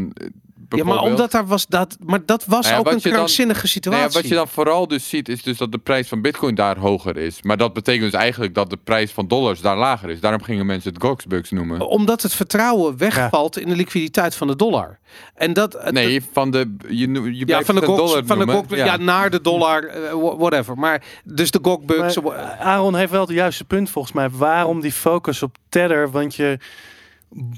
Eh, 0.70 0.78
ja, 0.78 0.84
maar 0.84 1.02
omdat 1.02 1.32
daar 1.32 1.46
was 1.48 1.68
dat, 1.68 1.98
maar 2.06 2.20
dat 2.26 2.46
was 2.46 2.62
Nou 2.66 2.74
ja, 2.74 2.80
ook 2.80 2.86
een 2.96 3.00
dan- 3.02 3.12
krankzinnige 3.12 3.60
Nou 3.60 3.70
situatie. 3.72 4.08
ja, 4.08 4.14
wat 4.22 4.28
je 4.28 4.36
dan 4.36 4.48
vooral 4.48 4.88
dus 4.88 5.10
ziet, 5.10 5.30
is 5.30 5.44
dus 5.44 5.58
dat 5.58 5.72
de 5.72 5.78
prijs 5.78 6.08
van 6.08 6.22
bitcoin 6.22 6.56
daar 6.56 6.78
hoger 6.78 7.18
is. 7.18 7.42
Maar 7.42 7.58
dat 7.58 7.74
betekent 7.74 8.12
dus 8.12 8.22
eigenlijk 8.22 8.54
dat 8.54 8.70
de 8.70 8.78
prijs 8.84 9.12
van 9.12 9.28
dollars 9.28 9.62
daar 9.62 9.78
lager 9.78 10.10
is. 10.10 10.20
Daarom 10.20 10.44
gingen 10.44 10.66
mensen 10.66 10.94
het 10.94 11.02
Goxbugs 11.04 11.52
noemen. 11.52 11.88
Omdat 11.88 12.22
het 12.22 12.34
vertrouwen 12.34 12.98
wegvalt 12.98 13.58
in 13.60 13.68
de 13.70 13.76
liquiditeit 13.76 14.36
van 14.36 14.48
de 14.48 14.56
dollar. 14.56 15.00
En 15.36 15.54
dat, 15.54 15.92
Nee, 15.92 16.24
van 16.32 16.52
de... 16.52 16.76
Je, 16.88 17.12
je 17.12 17.44
ja, 17.48 17.62
van 17.62 17.76
de 17.76 17.82
dollar 17.82 18.26
van 18.26 18.40
de 18.40 18.48
gok, 18.52 18.76
ja. 18.76 18.98
naar 18.98 19.30
de 19.30 19.42
dollar, 19.42 19.84
eh, 19.84 20.12
wha- 20.12 20.36
whatever. 20.38 20.78
Maar 20.78 21.04
dus 21.24 21.52
de 21.52 21.60
gokbugs. 21.62 22.20
Maar 22.22 22.36
Aaron 22.60 22.96
heeft 22.96 23.12
wel 23.12 23.22
het 23.22 23.30
juiste 23.30 23.64
punt 23.66 23.90
volgens 23.90 24.14
mij. 24.14 24.30
Waarom 24.30 24.82
die 24.82 24.92
focus 24.92 25.44
op 25.44 25.56
Tether? 25.70 26.12
Want 26.12 26.36
je 26.36 26.58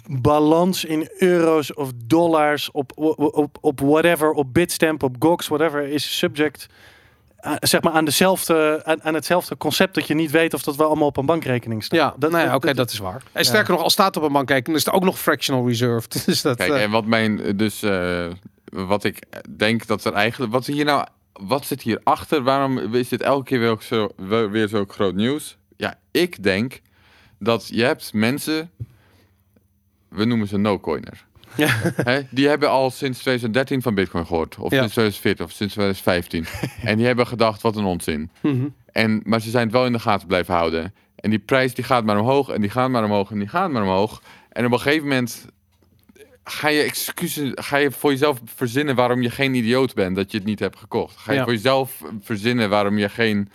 balans 0.08 0.86
in 0.86 1.10
euro's 1.18 1.74
of 1.74 1.92
dollars 2.06 2.72
op, 2.72 2.92
op, 2.96 3.58
op, 3.62 3.80
whatever, 3.80 4.32
op 4.32 4.54
Bitstamp, 4.54 5.04
op 5.04 5.16
Gox, 5.20 5.48
whatever, 5.48 5.88
is 5.88 6.18
subject 6.18 6.68
aan, 7.40 7.58
zeg 7.60 7.82
maar 7.82 7.94
aan, 7.94 8.06
dezelfde, 8.06 8.82
aan, 8.84 9.04
aan 9.04 9.14
hetzelfde 9.14 9.58
concept 9.58 9.96
dat 9.96 10.08
je 10.08 10.14
niet 10.14 10.32
weet 10.32 10.54
of 10.54 10.64
dat 10.64 10.76
wel 10.76 10.88
allemaal 10.88 11.08
op 11.08 11.18
een 11.18 11.26
bankrekening 11.26 11.84
staat. 11.84 12.00
Ja, 12.00 12.14
dat, 12.18 12.32
nou 12.32 12.48
ja, 12.48 12.56
oké, 12.56 12.68
dat- 12.68 12.76
dat 12.76 12.92
is 12.92 12.98
waar. 13.00 13.24
En 13.32 13.46
sterker 13.46 13.74
nog, 13.74 13.84
als 13.84 13.94
staat 13.94 14.18
op 14.18 14.24
een 14.24 14.32
bankrekening, 14.32 14.78
is 14.80 14.86
er 14.86 14.94
ook 14.94 15.04
nog 15.04 15.20
fractional 15.20 15.68
reserved. 15.68 16.22
Dus 16.26 16.42
dat, 16.42 16.58
Kijk, 16.58 16.72
eh, 16.72 16.84
en 16.84 16.92
wat 16.92 17.06
mijn... 17.06 17.42
eh, 17.42 17.52
Dus 17.58 17.82
eh, 17.82 18.26
wat 18.66 19.04
ik 19.04 19.24
denk 19.58 19.88
dat 19.88 20.06
er 20.06 20.14
eigenlijk... 20.14 20.52
Wat 20.52 20.66
hier 20.66 20.86
nou... 20.86 21.06
Wat 21.34 21.66
zit 21.66 21.82
hier 21.82 22.00
achter? 22.04 22.44
Waarom 22.44 22.78
is 22.96 23.10
dit 23.10 23.22
elke 23.22 23.44
keer 23.44 23.60
weer, 23.60 23.70
ook 23.70 23.82
zo, 23.82 24.10
weer 24.18 24.52
weer 24.52 24.68
zo 24.68 24.86
groot 24.88 25.16
nieuws? 25.16 25.58
Ja, 25.78 25.96
ik 26.12 26.44
denk 26.44 26.82
dat 27.40 27.68
je 27.68 27.84
hebt 27.84 28.14
mensen... 28.14 28.72
We 30.10 30.26
noemen 30.26 30.48
ze 30.48 30.58
no-coiner. 30.58 31.26
Ja. 31.56 31.68
Hè, 32.12 32.22
die 32.30 32.48
hebben 32.48 32.70
al 32.70 32.90
sinds 32.92 33.20
2013 33.20 33.82
van 33.82 33.94
Bitcoin 33.96 34.26
gehoord. 34.26 34.58
Of 34.58 34.72
Ja. 34.72 34.78
sinds 34.78 34.94
2014 34.94 35.46
of 35.46 35.52
sinds 35.52 35.74
2015. 35.74 36.46
en 36.90 36.98
die 36.98 37.06
hebben 37.06 37.28
gedacht, 37.28 37.62
wat 37.62 37.76
een 37.76 37.84
onzin. 37.86 38.30
mhm. 38.42 38.68
En, 38.92 39.22
maar 39.24 39.42
ze 39.42 39.50
zijn 39.50 39.64
het 39.64 39.74
wel 39.74 39.86
in 39.86 39.92
de 39.92 40.00
gaten 40.00 40.28
blijven 40.28 40.54
houden. 40.54 40.94
En 41.16 41.30
die 41.30 41.40
prijs 41.40 41.74
die 41.74 41.84
gaat 41.84 42.04
maar 42.04 42.20
omhoog 42.20 42.50
en 42.50 42.62
die 42.62 42.70
gaat 42.70 42.90
maar 42.90 43.04
omhoog 43.04 43.32
en 43.32 43.40
die 43.40 43.48
gaat 43.48 43.72
maar 43.72 43.82
omhoog. 43.82 44.22
En 44.50 44.66
op 44.66 44.72
een 44.72 44.80
gegeven 44.80 45.08
moment 45.08 45.46
ga 46.44 46.68
je 46.70 46.82
excuses, 46.82 47.52
ga 47.56 47.78
je 47.78 47.92
voor 47.92 48.12
jezelf 48.12 48.42
verzinnen 48.46 48.96
waarom 48.96 49.22
je 49.22 49.30
geen 49.30 49.54
idioot 49.56 49.94
bent 49.94 50.16
dat 50.16 50.32
je 50.32 50.38
het 50.38 50.46
niet 50.48 50.60
hebt 50.60 50.78
gekocht. 50.78 51.18
Ga 51.18 51.32
je 51.32 51.38
Ja. 51.38 51.44
voor 51.44 51.54
jezelf 51.54 52.02
verzinnen 52.22 52.70
waarom 52.70 52.98
je 52.98 53.10
geen, 53.10 53.50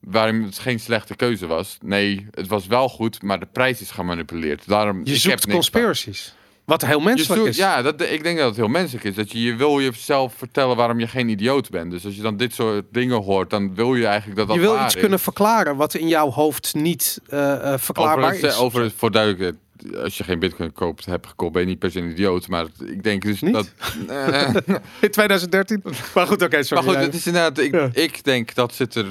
waarom 0.00 0.42
het 0.42 0.58
geen 0.58 0.80
slechte 0.80 1.16
keuze 1.16 1.46
was. 1.46 1.78
Nee, 1.82 2.26
het 2.30 2.46
was 2.46 2.66
wel 2.66 2.88
goed, 2.88 3.22
maar 3.22 3.40
de 3.40 3.48
prijs 3.52 3.80
is 3.80 3.90
gemanipuleerd. 3.90 4.68
Daarom 4.68 5.00
je 5.04 5.14
ik 5.14 5.20
zoekt 5.20 5.46
conspiracies. 5.46 6.34
Wat 6.64 6.86
heel 6.86 7.00
menselijk 7.00 7.40
zoekt- 7.40 7.48
is. 7.48 7.56
ja, 7.56 7.82
dat, 7.82 8.00
ik 8.00 8.22
denk 8.22 8.38
dat 8.38 8.46
het 8.46 8.56
heel 8.56 8.68
menselijk 8.68 9.04
is. 9.04 9.14
Dat 9.14 9.32
je, 9.32 9.42
je 9.42 9.54
wil 9.54 9.80
jezelf 9.80 10.34
vertellen 10.34 10.76
waarom 10.76 11.00
je 11.00 11.06
geen 11.06 11.28
idioot 11.28 11.70
bent. 11.70 11.90
Dus 11.90 12.04
als 12.04 12.16
je 12.16 12.22
dan 12.22 12.36
dit 12.36 12.54
soort 12.54 12.84
dingen 12.90 13.22
hoort, 13.22 13.50
dan 13.50 13.74
wil 13.74 13.94
je 13.94 14.06
eigenlijk 14.06 14.38
dat 14.38 14.46
dat 14.46 14.56
je 14.56 14.62
wil 14.62 14.84
iets 14.84 14.94
is. 14.94 15.00
kunnen 15.00 15.20
verklaren 15.20 15.76
wat 15.76 15.94
in 15.94 16.08
jouw 16.08 16.30
hoofd 16.30 16.74
niet 16.74 17.20
eh, 17.28 17.72
eh, 17.72 17.78
verklaarbaar 17.78 18.24
over 18.24 18.42
het, 18.42 18.52
is. 18.52 18.58
Over 18.58 18.82
het 18.82 18.92
voor 18.96 19.10
duidelijkheid, 19.10 19.56
als 20.02 20.18
je 20.18 20.24
geen 20.24 20.38
bitcoin 20.38 20.72
koopt, 20.72 21.04
hebt 21.06 21.26
gekocht, 21.26 21.52
ben 21.52 21.62
je 21.62 21.68
niet 21.68 21.78
per 21.78 21.90
se 21.90 21.98
een 22.00 22.10
idioot. 22.10 22.48
Maar 22.48 22.66
ik 22.86 23.02
denk 23.02 23.22
dus 23.22 23.40
Niet? 23.40 23.52
dat... 23.52 23.72
Eh, 24.08 24.54
In 25.00 25.10
2013. 25.10 25.82
Maar 26.14 26.26
goed, 26.26 26.42
oké, 26.42 26.54
maar 26.54 26.64
sorry. 26.64 26.84
goed, 26.84 26.92
Ja. 26.94 27.00
het 27.00 27.14
is 27.14 27.26
inderdaad... 27.26 27.58
Ik, 27.58 27.72
Ja. 27.74 27.88
ik 27.92 28.24
denk, 28.24 28.54
dat 28.54 28.74
zit 28.74 28.94
er 28.94 29.06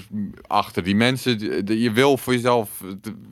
achter. 0.47 0.83
Die 0.83 0.95
mensen, 0.95 1.37
die- 1.37 1.63
die- 1.63 1.79
je 1.79 1.91
wil 1.91 2.17
voor 2.17 2.33
jezelf 2.33 2.69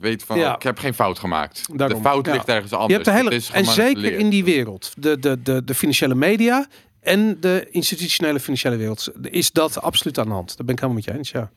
weten 0.00 0.26
van... 0.26 0.38
Ja. 0.38 0.54
Ik 0.54 0.62
heb 0.62 0.78
geen 0.78 0.94
fout 0.94 1.18
gemaakt. 1.18 1.68
Daarom, 1.72 1.96
de 2.02 2.08
fout 2.08 2.26
ja. 2.26 2.32
ligt 2.32 2.48
ergens 2.48 2.70
Je 2.70 2.76
anders. 2.76 2.94
hebt 2.94 3.04
de 3.16 3.22
hele, 3.22 3.34
is 3.34 3.50
en 3.50 3.64
zeker 3.64 4.12
in 4.12 4.28
die 4.30 4.44
wereld, 4.44 4.92
de, 4.98 5.18
de, 5.18 5.42
de, 5.42 5.64
de 5.64 5.74
financiële 5.74 6.14
media 6.14 6.66
en 7.00 7.36
de 7.40 7.66
institutionele 7.70 8.40
financiële 8.40 8.76
wereld, 8.76 9.08
is 9.22 9.50
dat 9.50 9.80
absoluut 9.80 10.18
aan 10.18 10.26
de 10.26 10.32
hand. 10.32 10.56
Daar 10.56 10.66
ben 10.66 10.74
ik 10.74 10.80
helemaal 10.80 11.02
met 11.02 11.12
je 11.12 11.18
eens, 11.18 11.30
ja. 11.30 11.50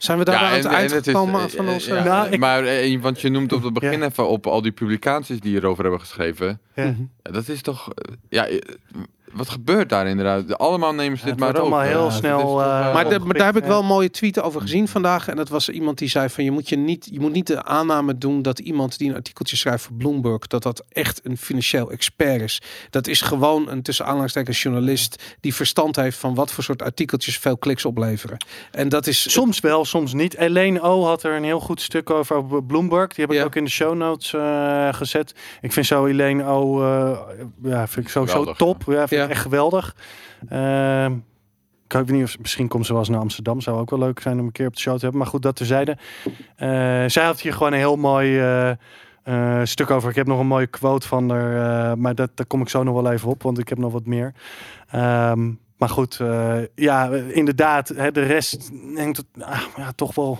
Zijn 0.00 0.18
we 0.18 0.24
daar 0.24 0.34
aan 0.36 0.52
het 0.52 0.64
eind 0.64 1.06
is, 1.06 1.12
van 1.84 1.96
ja, 1.96 2.04
Nou, 2.04 2.28
ik- 2.30 2.38
Maar 2.38 2.64
want 3.00 3.20
je 3.20 3.28
noemt 3.28 3.52
op 3.52 3.62
het 3.62 3.72
begin 3.72 3.98
Ja. 4.00 4.06
even 4.06 4.28
op 4.28 4.46
al 4.46 4.62
die 4.62 4.72
publicaties 4.72 5.40
die 5.40 5.50
hierover 5.50 5.82
hebben 5.82 6.00
geschreven. 6.00 6.60
Dat 7.22 7.48
is 7.48 7.62
toch... 7.62 7.92
eh, 7.94 8.14
Ja, 8.28 8.46
eh, 8.46 8.58
wat 9.32 9.48
gebeurt 9.48 9.88
daar 9.88 10.06
inderdaad? 10.06 10.58
Allemaal 10.58 10.94
nemen 10.94 11.18
ze 11.18 11.26
Ja, 11.26 11.30
dit 11.30 11.40
het 11.44 11.54
maar 11.54 11.62
wordt 11.62 11.74
allemaal 11.74 11.88
heel 12.00 12.04
Ja, 12.04 12.10
snel, 12.10 12.38
is 12.60 12.64
eh, 12.66 12.92
Maar, 12.94 13.08
de- 13.08 13.18
maar 13.18 13.34
daar 13.36 13.46
heb 13.46 13.56
ik 13.56 13.64
wel 13.68 13.80
een 13.80 13.86
mooie 13.86 14.10
tweet 14.10 14.40
over 14.42 14.60
gezien 14.60 14.88
vandaag. 14.88 15.28
En 15.28 15.36
dat 15.36 15.48
was 15.48 15.68
iemand 15.68 15.98
die 15.98 16.08
zei 16.08 16.28
van 16.28 16.44
je 16.44 16.50
moet, 16.50 16.68
je 16.68 16.76
niet, 16.76 17.08
je 17.12 17.20
moet 17.20 17.32
niet 17.32 17.46
de 17.46 17.62
aanname 17.64 18.18
doen 18.18 18.42
dat 18.42 18.58
iemand 18.58 18.98
die 18.98 19.08
een 19.08 19.14
artikeltje 19.14 19.56
schrijft 19.56 19.84
voor 19.84 19.96
Bloomberg, 19.96 20.46
dat 20.46 20.62
dat 20.62 20.84
echt 20.88 21.20
een 21.24 21.36
financieel 21.36 21.90
expert 21.90 22.40
is. 22.42 22.62
Dat 22.90 23.06
is 23.06 23.20
gewoon 23.20 23.68
een 23.68 23.82
tussen 23.82 24.04
aanhalingstekens 24.04 24.62
journalist 24.62 25.36
die 25.40 25.54
verstand 25.54 25.96
heeft 25.96 26.18
van 26.18 26.34
wat 26.34 26.52
voor 26.52 26.64
soort 26.64 26.82
artikeltjes 26.82 27.38
veel 27.38 27.56
kliks 27.58 27.84
opleveren. 27.84 28.36
En 28.70 28.88
dat 28.88 29.06
is 29.06 29.32
Soms 29.32 29.60
wel, 29.60 29.84
soms 29.84 30.12
niet. 30.12 30.36
Elaine 30.36 30.80
O 30.80 31.04
had 31.04 31.22
er 31.22 31.32
een 31.36 31.44
heel 31.44 31.60
goed 31.60 31.80
stuk 31.80 32.10
over 32.10 32.36
op 32.36 32.66
Bloomberg. 32.66 33.08
Die 33.14 33.24
heb 33.24 33.32
ik 33.34 33.40
Ja. 33.40 33.44
ook 33.44 33.54
in 33.54 33.64
de 33.64 33.70
show 33.70 33.94
notes 33.94 34.32
eh, 34.34 34.88
gezet. 34.92 35.34
Ik 35.60 35.72
vind 35.72 35.86
zo 35.86 36.06
Elaine 36.06 36.44
O, 36.44 36.82
eh, 36.82 37.18
ja, 37.62 37.88
vind 37.88 38.06
ik 38.06 38.12
sowieso 38.12 38.38
Geweldig, 38.38 38.56
top. 38.56 38.82
Ja, 38.86 39.08
vind 39.08 39.19
Ik 39.24 39.30
echt 39.30 39.42
geweldig. 39.42 39.96
Ehm, 40.48 41.12
ik 41.86 41.92
weet 41.92 42.10
niet 42.10 42.24
of 42.24 42.38
misschien 42.38 42.68
komt 42.68 42.86
ze 42.86 42.92
wel 42.92 43.00
eens 43.00 43.10
naar 43.10 43.20
Amsterdam. 43.20 43.60
Zou 43.60 43.78
ook 43.78 43.90
wel 43.90 43.98
leuk 43.98 44.20
zijn 44.20 44.40
om 44.40 44.46
een 44.46 44.52
keer 44.52 44.66
op 44.66 44.74
de 44.74 44.80
show 44.80 44.94
te 44.94 45.00
hebben. 45.00 45.18
Maar 45.18 45.28
goed, 45.30 45.42
dat 45.42 45.56
terzijde. 45.56 45.96
Eh 46.56 47.04
zij 47.06 47.24
had 47.24 47.40
hier 47.40 47.52
gewoon 47.52 47.72
een 47.72 47.78
heel 47.78 47.96
mooi 47.96 48.38
eh, 48.38 48.70
eh, 49.22 49.60
stuk 49.64 49.90
over. 49.90 50.10
Ik 50.10 50.16
heb 50.16 50.26
nog 50.26 50.38
een 50.38 50.46
mooie 50.46 50.66
quote 50.66 51.08
van 51.08 51.30
haar. 51.30 51.98
maar 51.98 52.14
dat, 52.14 52.30
daar 52.34 52.46
kom 52.46 52.60
ik 52.60 52.68
zo 52.68 52.82
nog 52.82 53.02
wel 53.02 53.12
even 53.12 53.28
op, 53.28 53.42
want 53.42 53.58
ik 53.58 53.68
heb 53.68 53.78
nog 53.78 53.92
wat 53.92 54.06
meer. 54.06 54.34
Ehm, 54.90 55.50
maar 55.76 55.88
goed, 55.88 56.20
ja, 56.74 57.10
inderdaad. 57.10 57.88
Hè, 57.88 58.12
de 58.12 58.22
rest 58.22 58.70
denkt 58.94 59.16
het 59.16 59.26
ah, 59.40 59.62
ja, 59.76 59.92
toch 59.92 60.14
wel. 60.14 60.38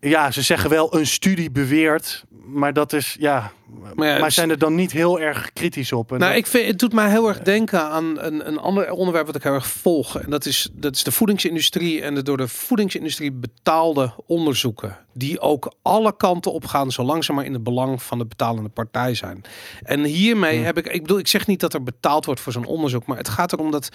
Ja, 0.00 0.30
ze 0.30 0.42
zeggen 0.42 0.70
wel 0.70 0.94
een 0.96 1.06
studie 1.06 1.50
beweert, 1.50 2.24
maar 2.46 2.72
dat 2.72 2.92
is 2.92 3.16
ja. 3.20 3.52
Maar 3.94 4.08
ja, 4.08 4.18
Maar 4.18 4.32
zijn 4.32 4.50
er 4.50 4.58
dan 4.58 4.74
niet 4.74 4.92
heel 4.92 5.20
erg 5.20 5.52
kritisch 5.52 5.92
op? 5.92 6.12
En 6.12 6.18
Nou, 6.18 6.30
dat- 6.30 6.40
ik 6.40 6.46
vind, 6.46 6.66
het 6.66 6.78
doet 6.78 6.92
mij 6.92 7.10
heel 7.10 7.28
erg 7.28 7.38
denken 7.38 7.82
aan 7.82 8.18
een, 8.20 8.48
een 8.48 8.58
ander 8.58 8.90
onderwerp 8.90 9.26
wat 9.26 9.34
ik 9.34 9.42
heel 9.42 9.52
erg 9.52 9.66
volg. 9.66 10.18
En 10.18 10.30
dat 10.30 10.46
is, 10.46 10.68
dat 10.72 10.94
is 10.94 11.02
de 11.02 11.12
voedingsindustrie 11.12 12.02
en 12.02 12.14
de 12.14 12.22
door 12.22 12.36
de 12.36 12.48
voedingsindustrie 12.48 13.32
betaalde 13.32 14.12
onderzoeken. 14.26 14.96
Die 15.12 15.40
ook 15.40 15.72
alle 15.82 16.16
kanten 16.16 16.52
op 16.52 16.64
gaan, 16.66 16.92
zolang 16.92 17.24
ze 17.24 17.32
maar 17.32 17.44
in 17.44 17.52
het 17.52 17.62
belang 17.62 18.02
van 18.02 18.18
de 18.18 18.26
betalende 18.26 18.68
partij 18.68 19.14
zijn. 19.14 19.42
En 19.82 20.04
hiermee 20.04 20.58
heb 20.58 20.78
ik, 20.78 20.86
ik 20.86 21.00
bedoel, 21.02 21.18
ik 21.18 21.28
zeg 21.28 21.46
niet 21.46 21.60
dat 21.60 21.74
er 21.74 21.82
betaald 21.82 22.24
wordt 22.24 22.40
voor 22.40 22.52
zo'n 22.52 22.66
onderzoek, 22.66 23.06
maar 23.06 23.16
het 23.16 23.28
gaat 23.28 23.52
erom 23.52 23.70
dat 23.70 23.88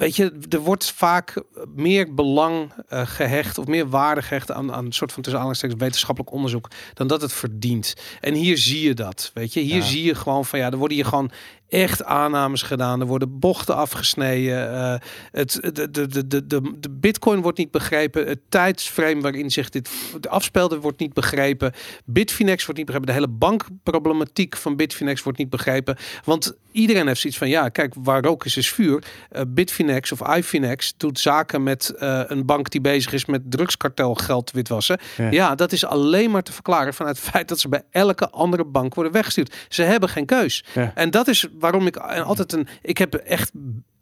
weet 0.00 0.16
je, 0.16 0.38
er 0.48 0.58
wordt 0.58 0.90
vaak 0.90 1.42
meer 1.74 2.14
belang 2.14 2.72
eh, 2.88 3.06
gehecht 3.06 3.58
of 3.58 3.66
meer 3.66 3.88
waarde 3.88 4.22
gehecht 4.22 4.50
aan, 4.50 4.72
aan 4.72 4.84
een 4.84 4.92
soort 4.92 5.12
van 5.12 5.22
tussen 5.22 5.40
aanhalingstekens 5.40 5.80
wetenschappelijk 5.82 6.32
onderzoek 6.32 6.68
dan 6.94 7.06
dat 7.06 7.20
het 7.22 7.32
verdient. 7.32 7.94
En 8.20 8.34
hier 8.34 8.58
zie 8.58 8.82
je 8.82 8.94
dat, 8.94 9.30
weet 9.34 9.52
je. 9.52 9.60
Hier 9.60 9.76
Ja. 9.76 9.82
zie 9.82 10.02
je 10.04 10.14
gewoon 10.14 10.44
van 10.44 10.58
ja, 10.58 10.70
er 10.70 10.76
worden 10.76 10.96
hier 10.96 11.06
gewoon 11.06 11.30
echt 11.70 12.04
aannames 12.04 12.62
gedaan. 12.62 13.00
Er 13.00 13.06
worden 13.06 13.38
bochten 13.38 13.76
afgesneden. 13.76 14.72
eh, 14.72 14.94
het, 15.32 15.58
de, 15.74 15.90
de, 15.90 16.06
de, 16.06 16.26
de, 16.26 16.46
de, 16.46 16.90
bitcoin 16.90 17.40
wordt 17.40 17.58
niet 17.58 17.70
begrepen. 17.70 18.26
Het 18.26 18.40
tijdsframe 18.48 19.20
waarin 19.20 19.50
zich 19.50 19.70
dit 19.70 19.90
de 20.20 20.28
afspeelde 20.28 20.80
wordt 20.80 20.98
niet 20.98 21.12
begrepen. 21.12 21.72
Bitfinex 22.04 22.62
wordt 22.64 22.78
niet 22.78 22.86
begrepen. 22.86 23.14
De 23.14 23.20
hele 23.20 23.32
bankproblematiek 23.38 24.56
van 24.56 24.76
Bitfinex 24.76 25.22
wordt 25.22 25.38
niet 25.38 25.50
begrepen. 25.50 25.96
Want 26.24 26.54
iedereen 26.72 27.06
heeft 27.06 27.20
zoiets 27.20 27.38
van 27.38 27.48
ja, 27.48 27.68
kijk, 27.68 27.94
waar 27.98 28.22
rook 28.22 28.44
is, 28.44 28.56
is 28.56 28.70
vuur. 28.70 29.04
Eh, 29.30 29.42
Bitfinex 29.48 30.12
of 30.12 30.36
iFinex 30.36 30.94
doet 30.96 31.18
zaken 31.18 31.62
met 31.62 31.88
eh, 31.88 32.22
een 32.26 32.46
bank 32.46 32.70
die 32.70 32.80
bezig 32.80 33.12
is 33.12 33.24
met 33.24 33.50
drugskartel 33.50 34.14
geld 34.14 34.50
witwassen. 34.50 34.98
Ja. 35.16 35.30
Ja. 35.30 35.54
dat 35.54 35.72
is 35.72 35.84
alleen 35.84 36.30
maar 36.30 36.42
te 36.42 36.52
verklaren 36.52 36.94
vanuit 36.94 37.16
het 37.16 37.28
feit 37.30 37.48
dat 37.48 37.60
ze 37.60 37.68
bij 37.68 37.82
elke 37.90 38.30
andere 38.30 38.64
bank 38.64 38.94
worden 38.94 39.12
weggestuurd. 39.12 39.54
Ze 39.68 39.82
hebben 39.82 40.08
geen 40.08 40.26
keus. 40.26 40.64
Ja. 40.74 40.92
En 40.94 41.10
dat 41.10 41.28
is 41.28 41.46
waarom 41.60 41.86
ik 41.86 41.96
altijd 41.96 42.52
een. 42.52 42.68
Ik 42.82 42.98
heb 42.98 43.14
echt 43.14 43.52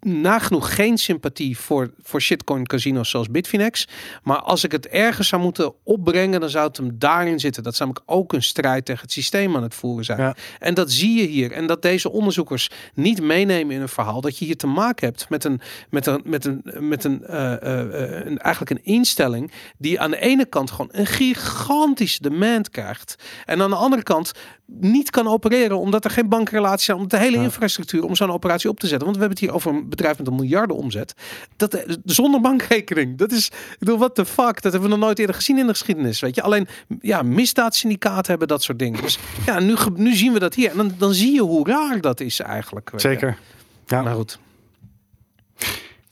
nagenoeg 0.09 0.75
geen 0.75 0.99
sympathie 0.99 1.59
voor, 1.59 1.91
voor 2.03 2.21
shitcoin 2.21 2.67
casinos 2.67 3.11
zoals 3.11 3.31
Bitfinex. 3.31 3.89
Maar 4.23 4.39
als 4.41 4.65
ik 4.65 4.73
het 4.73 4.87
ergens 4.89 5.29
zou 5.29 5.43
moeten 5.43 5.73
opbrengen, 5.85 6.41
dan 6.41 6.51
zou 6.51 6.67
het 6.67 6.77
hem 6.77 6.99
daarin 6.99 7.41
zitten. 7.41 7.63
Dat 7.63 7.77
zou 7.77 7.91
ik 7.91 8.01
ook 8.07 8.33
een 8.33 8.43
strijd 8.43 8.85
tegen 8.85 9.03
het 9.03 9.13
systeem 9.13 9.57
aan 9.57 9.63
het 9.63 9.75
voeren 9.75 10.05
zijn. 10.05 10.19
Ja. 10.19 10.37
En 10.59 10.75
dat 10.75 10.93
zie 10.93 11.21
je 11.21 11.27
hier. 11.27 11.53
En 11.53 11.67
dat 11.67 11.83
deze 11.83 12.11
onderzoekers 12.11 12.71
niet 12.95 13.23
meenemen 13.23 13.75
in 13.75 13.81
een 13.81 13.89
verhaal. 13.89 14.21
Dat 14.21 14.39
je 14.39 14.45
hier 14.45 14.57
te 14.57 14.67
maken 14.67 15.07
hebt 15.07 15.29
met 15.29 15.45
een, 15.45 15.61
met 15.91 16.07
een, 16.07 16.21
met 16.25 16.45
een, 16.45 16.63
met 16.79 17.05
een, 17.05 17.25
eh, 17.25 17.53
eh, 17.53 18.27
een 18.27 18.39
eigenlijk 18.39 18.71
een 18.71 18.93
instelling 18.95 19.53
die 19.79 20.01
aan 20.01 20.11
de 20.11 20.21
ene 20.21 20.47
kant 20.47 20.71
gewoon 20.71 20.89
een 20.93 21.07
gigantische 21.07 22.23
demand 22.23 22.71
krijgt. 22.71 23.15
En 23.45 23.63
aan 23.63 23.71
de 23.71 23.77
andere 23.77 24.03
kant 24.03 24.33
niet 24.67 25.11
kan 25.11 25.29
opereren 25.29 25.79
omdat 25.79 26.05
er 26.05 26.11
geen 26.11 26.29
bankrelatie 26.29 26.85
zijn. 26.85 26.97
Omdat 26.97 27.11
de 27.11 27.25
hele 27.25 27.37
Ja. 27.37 27.43
infrastructuur 27.43 28.05
om 28.05 28.17
zo'n 28.17 28.31
operatie 28.33 28.71
op 28.71 28.81
te 28.81 28.87
zetten. 28.87 29.07
Want 29.07 29.19
we 29.19 29.25
hebben 29.25 29.39
het 29.41 29.49
hier 29.49 29.57
over 29.57 29.73
een 29.73 29.89
bedrijf 29.99 30.19
met 30.19 30.27
een 30.27 30.35
miljarden 30.35 30.77
omzet. 30.77 31.15
Dat, 31.57 31.75
eh, 31.75 31.95
zonder 32.05 32.41
bankrekening. 32.41 33.19
Dat 33.19 33.33
is, 33.33 33.47
ik 33.47 33.77
bedoel, 33.79 33.99
what 33.99 34.15
the 34.15 34.27
fuck? 34.27 34.63
Dat 34.63 34.73
hebben 34.73 34.83
we 34.83 34.97
nog 34.97 35.05
nooit 35.05 35.19
eerder 35.19 35.35
gezien 35.35 35.59
in 35.59 35.67
de 35.67 35.73
geschiedenis. 35.73 36.21
Weet 36.21 36.35
je, 36.35 36.43
alleen 36.43 36.69
ja, 37.01 37.23
misdaadsyndicaten 37.23 38.31
hebben 38.31 38.49
dat 38.49 38.63
soort 38.63 38.79
dingen. 38.79 39.03
Dus 39.03 39.19
ja, 39.47 39.61
nu, 39.61 39.75
nu 39.95 40.15
zien 40.15 40.33
we 40.33 40.39
dat 40.39 40.55
hier. 40.55 40.71
En 40.71 40.77
dan, 40.77 40.95
dan 40.99 41.15
zie 41.15 41.33
je 41.33 41.41
hoe 41.41 41.69
raar 41.69 42.01
dat 42.01 42.21
is 42.21 42.41
eigenlijk. 42.41 42.91
Zeker. 42.97 43.39
Ja. 43.87 44.03
Maar 44.03 44.15
goed. 44.15 44.39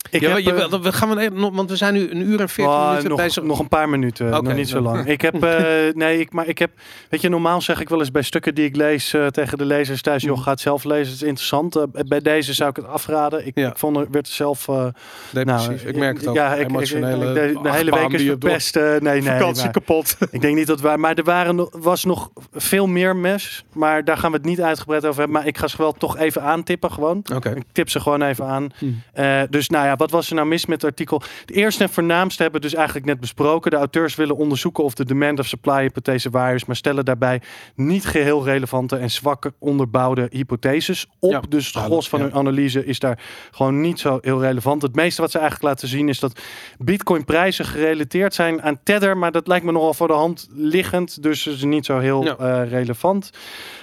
Ik 0.09 0.21
ja, 0.21 0.29
heb, 0.29 0.37
je, 0.39 0.53
eh, 0.53 0.69
wel- 0.69 0.81
we 0.81 0.91
gaan 0.93 1.15
we, 1.15 1.49
want 1.51 1.69
we 1.69 1.75
zijn 1.75 1.93
nu 1.93 2.09
een 2.11 2.21
uur 2.21 2.39
en 2.39 2.49
veertig 2.49 2.73
Oh, 2.75 2.87
minuten 2.87 3.09
nog, 3.09 3.19
bezig. 3.19 3.43
nog 3.43 3.59
een 3.59 3.67
paar 3.67 3.89
minuten, 3.89 4.33
Oké, 4.33 4.41
nog 4.41 4.53
niet 4.53 4.69
zo 4.69 4.79
lang. 4.79 5.05
Ik 5.17 5.21
heb, 5.21 5.43
eh, 5.43 5.65
nee, 5.93 6.19
ik, 6.19 6.31
maar 6.33 6.47
ik 6.47 6.57
heb, 6.57 6.71
weet 7.09 7.21
je, 7.21 7.29
normaal 7.29 7.61
zeg 7.61 7.81
ik 7.81 7.89
wel 7.89 7.99
eens 7.99 8.11
bij 8.11 8.21
stukken 8.21 8.55
die 8.55 8.65
ik 8.65 8.75
lees 8.75 9.13
eh, 9.13 9.25
tegen 9.27 9.57
de 9.57 9.65
lezers 9.65 10.01
thuis, 10.01 10.23
joh, 10.23 10.41
ga 10.41 10.51
het 10.51 10.59
zelf 10.59 10.83
lezen, 10.83 11.05
het 11.13 11.21
is 11.21 11.27
interessant. 11.27 11.75
Eh, 11.75 11.83
bij 12.07 12.19
deze 12.21 12.53
zou 12.53 12.69
ik 12.69 12.75
het 12.75 12.87
afraden. 12.87 13.45
Ik, 13.47 13.51
Ja. 13.55 13.69
ik 13.69 13.77
vond 13.77 13.97
er 13.97 14.07
werd 14.11 14.27
er 14.27 14.33
zelf, 14.33 14.67
eh, 14.67 14.85
nou, 15.31 15.73
ik 15.73 15.95
merk 15.97 16.17
het 16.17 16.27
ook. 16.27 16.35
Ja, 16.35 16.53
ik, 16.53 16.61
ik, 16.61 16.67
Emotionele 16.69 17.27
ik- 17.27 17.53
de, 17.55 17.59
de 17.61 17.71
hele 17.71 17.91
week 17.91 18.11
is 18.13 18.23
verpest. 18.23 18.75
eh, 18.75 18.83
nee, 18.83 18.99
nee, 18.99 19.21
Vakantie 19.21 19.63
maar- 19.63 19.71
kapot. 19.71 20.17
ik 20.31 20.41
denk 20.41 20.55
niet 20.55 20.67
dat 20.67 20.81
waar, 20.81 20.99
maar 20.99 21.15
er 21.15 21.23
waren, 21.23 21.69
was 21.71 22.03
nog 22.03 22.29
veel 22.53 22.87
meer 22.87 23.15
mes, 23.15 23.65
maar 23.73 24.03
daar 24.03 24.17
gaan 24.17 24.31
we 24.31 24.37
het 24.37 24.45
niet 24.45 24.61
uitgebreid 24.61 25.05
over 25.05 25.19
hebben. 25.19 25.37
Maar 25.37 25.47
ik 25.47 25.57
ga 25.57 25.67
ze 25.67 25.77
wel 25.77 25.91
toch 25.91 26.17
even 26.17 26.41
aantippen 26.41 26.91
gewoon. 26.91 27.23
Ik 27.55 27.63
tip 27.71 27.89
ze 27.89 27.99
gewoon 27.99 28.21
even 28.21 28.45
aan. 28.45 28.67
Eh, 29.13 29.41
dus 29.49 29.69
nou 29.69 29.85
ja, 29.85 29.95
wat 29.97 30.11
was 30.11 30.29
er 30.29 30.35
nou 30.35 30.47
mis 30.47 30.65
met 30.65 30.81
het 30.81 30.89
artikel? 30.91 31.21
De 31.45 31.53
eerste 31.53 31.83
en 31.83 31.89
voornaamste 31.89 32.41
hebben 32.41 32.61
we 32.61 32.67
dus 32.67 32.75
eigenlijk 32.75 33.05
net 33.05 33.19
besproken. 33.19 33.71
De 33.71 33.77
auteurs 33.77 34.15
willen 34.15 34.35
onderzoeken 34.35 34.83
of 34.83 34.93
de 34.93 35.05
demand 35.05 35.39
of 35.39 35.45
supply 35.47 35.81
hypothese 35.81 36.29
waar 36.29 36.55
is, 36.55 36.65
maar 36.65 36.75
stellen 36.75 37.05
daarbij 37.05 37.41
niet 37.75 38.05
geheel 38.05 38.43
relevante 38.43 38.95
en 38.95 39.11
zwakke 39.11 39.53
onderbouwde 39.59 40.27
hypotheses 40.31 41.07
op. 41.19 41.31
Ja, 41.31 41.41
dus 41.49 41.73
het 41.73 41.83
gros 41.83 42.09
van 42.09 42.19
ja. 42.19 42.25
hun 42.25 42.33
analyse 42.33 42.85
is 42.85 42.99
daar 42.99 43.19
gewoon 43.51 43.81
niet 43.81 43.99
zo 43.99 44.17
heel 44.21 44.41
relevant. 44.41 44.81
Het 44.81 44.95
meeste 44.95 45.21
wat 45.21 45.31
ze 45.31 45.39
eigenlijk 45.39 45.67
laten 45.69 45.87
zien 45.87 46.09
is 46.09 46.19
dat 46.19 46.39
bitcoin 46.77 47.25
prijzen 47.25 47.65
gerelateerd 47.65 48.33
zijn 48.33 48.61
aan 48.61 48.79
Tether, 48.83 49.17
maar 49.17 49.31
dat 49.31 49.47
lijkt 49.47 49.65
me 49.65 49.71
nogal 49.71 49.93
voor 49.93 50.07
de 50.07 50.13
hand 50.13 50.47
liggend, 50.51 51.23
dus 51.23 51.47
is 51.47 51.63
niet 51.63 51.85
zo 51.85 51.99
heel 51.99 52.23
Ja. 52.23 52.35
eh, 52.37 52.69
relevant. 52.69 53.29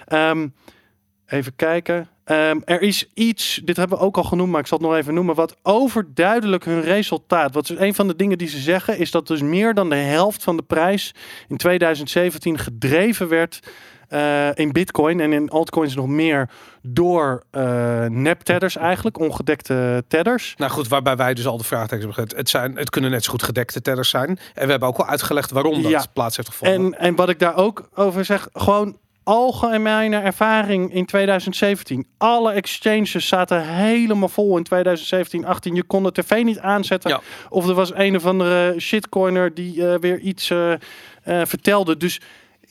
Ehm, 0.07 0.49
even 1.27 1.57
kijken. 1.57 2.09
Ehm, 2.25 2.61
er 2.65 2.81
is 2.83 3.09
iets, 3.15 3.61
dit 3.65 3.77
hebben 3.77 3.99
we 3.99 4.05
ook 4.05 4.17
al 4.17 4.23
genoemd, 4.25 4.51
maar 4.51 4.61
ik 4.61 4.67
zal 4.67 4.79
het 4.79 4.87
nog 4.87 4.97
even 4.97 5.15
noemen, 5.15 5.35
wat 5.35 5.57
overduidelijk 5.63 6.65
hun 6.65 6.81
resultaat. 6.81 7.55
Wat 7.55 7.71
is 7.71 7.79
een 7.79 7.95
van 7.95 8.07
de 8.09 8.17
dingen 8.17 8.39
die 8.39 8.49
ze 8.49 8.59
zeggen, 8.59 8.99
is 8.99 9.11
dat 9.11 9.27
dus 9.27 9.41
meer 9.43 9.75
dan 9.75 9.89
de 9.91 9.95
helft 9.97 10.43
van 10.43 10.57
de 10.57 10.63
prijs 10.63 11.15
in 11.49 11.57
2017 11.57 12.59
gedreven 12.59 13.29
werd 13.29 13.61
eh, 14.09 14.49
in 14.55 14.73
Bitcoin 14.73 15.21
en 15.21 15.33
in 15.33 15.49
altcoins 15.51 15.95
nog 15.95 16.07
meer 16.07 16.51
door 16.83 17.43
nep-tedders 18.09 18.77
eigenlijk, 18.77 19.19
ongedekte 19.19 20.05
tedders. 20.09 20.55
Nou 20.57 20.71
goed, 20.71 20.89
waarbij 20.89 21.17
wij 21.17 21.35
dus 21.35 21.47
al 21.47 21.59
de 21.59 21.65
vraagtekens 21.65 22.05
hebben 22.05 22.15
gezet. 22.25 22.39
Het, 22.39 22.49
zijn, 22.49 22.77
het 22.77 22.91
kunnen 22.91 23.11
net 23.11 23.25
zo 23.25 23.31
goed 23.31 23.43
gedekte 23.43 23.81
tellers 23.83 24.11
zijn. 24.11 24.29
En 24.55 24.65
we 24.65 24.71
hebben 24.71 24.89
ook 24.89 24.99
al 24.99 25.07
uitgelegd 25.07 25.51
waarom 25.51 25.83
dat 25.83 25.91
Ja. 25.91 26.05
plaats 26.13 26.37
heeft 26.37 26.49
gevonden. 26.49 26.95
En, 26.95 26.99
en 26.99 27.15
wat 27.15 27.29
ik 27.29 27.39
daar 27.39 27.57
ook 27.57 27.89
over 27.95 28.25
zeg, 28.25 28.49
gewoon 28.53 28.97
algemene 29.25 30.17
ervaring 30.17 30.93
in 30.93 31.07
2017. 31.07 32.07
Alle 32.19 32.53
exchanges 32.53 33.29
zaten 33.29 33.69
helemaal 33.69 34.29
vol 34.29 34.57
in 34.57 34.63
2017, 34.63 35.45
18. 35.45 35.75
Je 35.75 35.83
kon 35.83 36.03
de 36.03 36.13
tv 36.13 36.43
niet 36.43 36.59
aanzetten. 36.59 37.11
Ja. 37.11 37.21
Of 37.49 37.69
er 37.69 37.75
was 37.75 37.95
een 37.95 38.17
of 38.17 38.27
andere 38.27 38.81
shitcoiner 38.81 39.55
die 39.55 39.89
eh, 39.89 39.99
weer 39.99 40.19
iets 40.19 40.51
eh, 40.51 40.73
eh, 40.73 40.79
vertelde. 41.23 41.97
Dus 41.97 42.21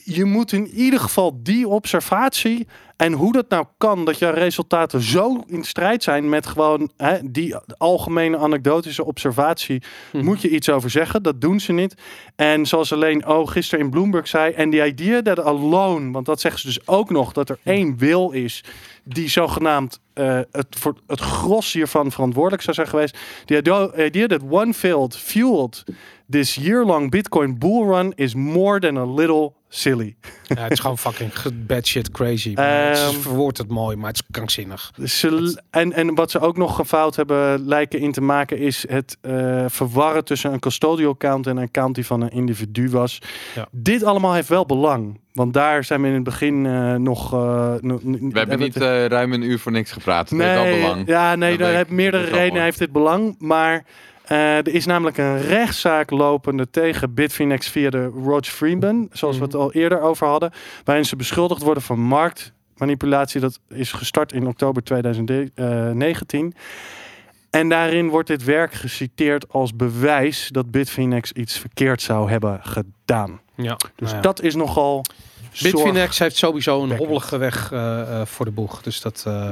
je 0.04 0.26
moet 0.26 0.52
in 0.52 0.68
ieder 0.68 1.00
geval 1.00 1.40
die 1.44 1.68
observatie 1.68 2.68
en 2.98 3.14
hoe 3.14 3.32
dat 3.32 3.50
nou 3.50 3.66
kan 3.78 4.06
dat 4.06 4.20
je 4.20 4.30
resultaten 4.30 5.02
zo 5.02 5.44
in 5.48 5.64
strijd 5.64 6.04
zijn 6.04 6.30
met 6.30 6.46
gewoon 6.46 6.92
hè, 6.98 7.18
die 7.32 7.56
algemene 7.78 8.38
anekdotische 8.38 9.06
observatie, 9.06 9.82
Mhm. 10.12 10.26
moet 10.26 10.42
je 10.42 10.50
iets 10.50 10.70
over 10.70 10.90
zeggen. 10.90 11.24
Dat 11.24 11.42
doen 11.42 11.60
ze 11.60 11.72
niet. 11.72 11.96
En 12.36 12.66
zoals 12.66 12.94
alleen 12.94 13.28
oh 13.28 13.48
gisteren 13.48 13.86
in 13.86 13.92
Bloomberg 13.92 14.28
zei, 14.28 14.54
en 14.54 14.70
the 14.70 14.86
idea 14.86 15.22
that 15.22 15.40
alone, 15.40 16.12
want 16.12 16.26
dat 16.26 16.42
zeggen 16.42 16.62
ze 16.62 16.68
dus 16.68 16.88
ook 16.88 17.10
nog, 17.10 17.32
dat 17.32 17.50
er 17.50 17.60
één 17.64 17.98
wil 17.98 18.32
is 18.32 18.64
die 19.04 19.30
zogenaamd 19.30 20.00
eh, 20.14 20.40
het 20.52 20.68
voor 20.70 20.96
het 21.08 21.20
gros 21.20 21.74
hiervan 21.74 22.12
verantwoordelijk 22.12 22.62
zou 22.64 22.76
zijn 22.76 22.88
geweest. 22.88 23.18
The 23.46 23.58
idea- 23.58 23.96
idea 23.98 24.28
that 24.28 24.42
one 24.50 24.74
field 24.74 25.18
fueled 25.18 25.84
this 26.30 26.56
year-long 26.56 27.12
Bitcoin 27.16 27.58
bull 27.58 27.86
run 27.86 28.12
is 28.16 28.36
more 28.36 28.80
than 28.80 28.98
a 28.98 29.06
little 29.06 29.54
silly. 29.70 30.16
Ja, 30.44 30.62
het 30.62 30.72
is 30.72 30.80
gewoon 30.80 30.98
fucking 30.98 31.32
bad 31.66 31.88
shit 31.88 32.12
crazy. 32.12 32.52
Maar 32.56 32.90
het 32.90 32.98
Ehm, 33.00 33.20
verwoordt 33.20 33.58
het 33.58 33.68
mooi, 33.68 33.96
maar 33.96 34.08
het 34.08 34.16
is 34.16 34.28
krankzinnig. 34.32 34.92
Ze, 35.06 35.62
en, 35.70 35.94
en 35.94 36.16
wat 36.16 36.32
ze 36.32 36.40
ook 36.40 36.58
nog 36.58 36.82
fout 36.86 37.16
hebben 37.16 37.66
lijken 37.68 38.00
in 38.00 38.12
te 38.12 38.22
maken 38.22 38.58
is 38.58 38.86
het 38.90 39.18
eh, 39.22 39.66
verwarren 39.68 40.26
tussen 40.26 40.54
een 40.54 40.60
custodial 40.60 41.12
account 41.12 41.48
en 41.48 41.58
een 41.58 41.64
account 41.64 41.96
die 41.96 42.06
van 42.06 42.22
een 42.22 42.30
individu 42.30 42.90
was. 42.90 43.20
Ja. 43.56 43.68
Dit 43.72 44.04
allemaal 44.04 44.34
heeft 44.34 44.48
wel 44.48 44.66
belang, 44.66 45.20
want 45.34 45.54
daar 45.54 45.84
zijn 45.84 46.02
we 46.02 46.08
in 46.08 46.14
het 46.14 46.24
begin 46.24 46.66
eh, 46.66 46.96
nog. 46.96 47.34
eh, 47.34 47.74
no- 47.82 48.00
We 48.04 48.30
hebben 48.34 48.60
niet 48.60 48.76
eh, 48.82 49.06
ruim 49.06 49.34
een 49.34 49.42
uur 49.44 49.60
voor 49.60 49.72
niks 49.72 49.92
gepraat. 49.92 50.30
Het 50.30 50.38
nee, 50.40 50.48
heeft 50.48 50.62
wel 50.80 50.80
belang. 50.90 51.08
Ja, 51.08 51.36
nee, 51.36 51.58
Dat 51.58 51.68
daar 51.72 51.80
ik. 51.80 51.90
meerdere 51.90 52.24
redenen 52.26 52.64
heeft 52.64 52.80
dit 52.80 52.92
belang, 52.92 53.36
maar. 53.40 53.86
Eh, 54.24 54.58
er 54.58 54.74
is 54.74 54.86
namelijk 54.86 55.18
een 55.18 55.42
rechtszaak 55.42 56.10
lopende 56.10 56.70
tegen 56.70 57.14
Bitfinex 57.14 57.70
via 57.70 57.90
de 57.90 58.06
Roger 58.06 58.54
Freeman, 58.54 59.10
zoals 59.12 59.38
we 59.38 59.44
het 59.44 59.56
al 59.56 59.74
eerder 59.74 60.02
over 60.02 60.28
hadden, 60.28 60.52
waarin 60.84 61.06
ze 61.06 61.16
beschuldigd 61.16 61.62
worden 61.62 61.84
van 61.84 62.00
marktmanipulatie. 62.00 63.42
Dat 63.42 63.60
is 63.70 63.92
gestart 63.92 64.34
in 64.34 64.48
oktober 64.48 64.84
2019. 64.84 66.54
En 67.50 67.70
daarin 67.70 68.10
wordt 68.10 68.28
dit 68.28 68.44
werk 68.44 68.74
geciteerd 68.74 69.50
als 69.50 69.76
bewijs 69.76 70.50
dat 70.52 70.72
Bitfinex 70.72 71.32
iets 71.32 71.60
verkeerd 71.60 72.02
zou 72.02 72.30
hebben 72.30 72.60
gedaan. 72.64 73.42
Ja. 73.56 73.78
Dus 73.96 74.08
nou 74.08 74.16
ja. 74.16 74.22
dat 74.22 74.42
is 74.42 74.56
nogal. 74.56 75.06
Bitfinex 75.62 76.20
heeft 76.20 76.36
sowieso 76.38 76.84
een 76.84 76.98
hobbelige 76.98 77.38
weg 77.38 77.72
eh, 77.72 78.02
eh, 78.02 78.26
voor 78.26 78.46
de 78.46 78.52
boeg. 78.52 78.82
Dus 78.82 79.02
dat. 79.02 79.24
eh, 79.28 79.50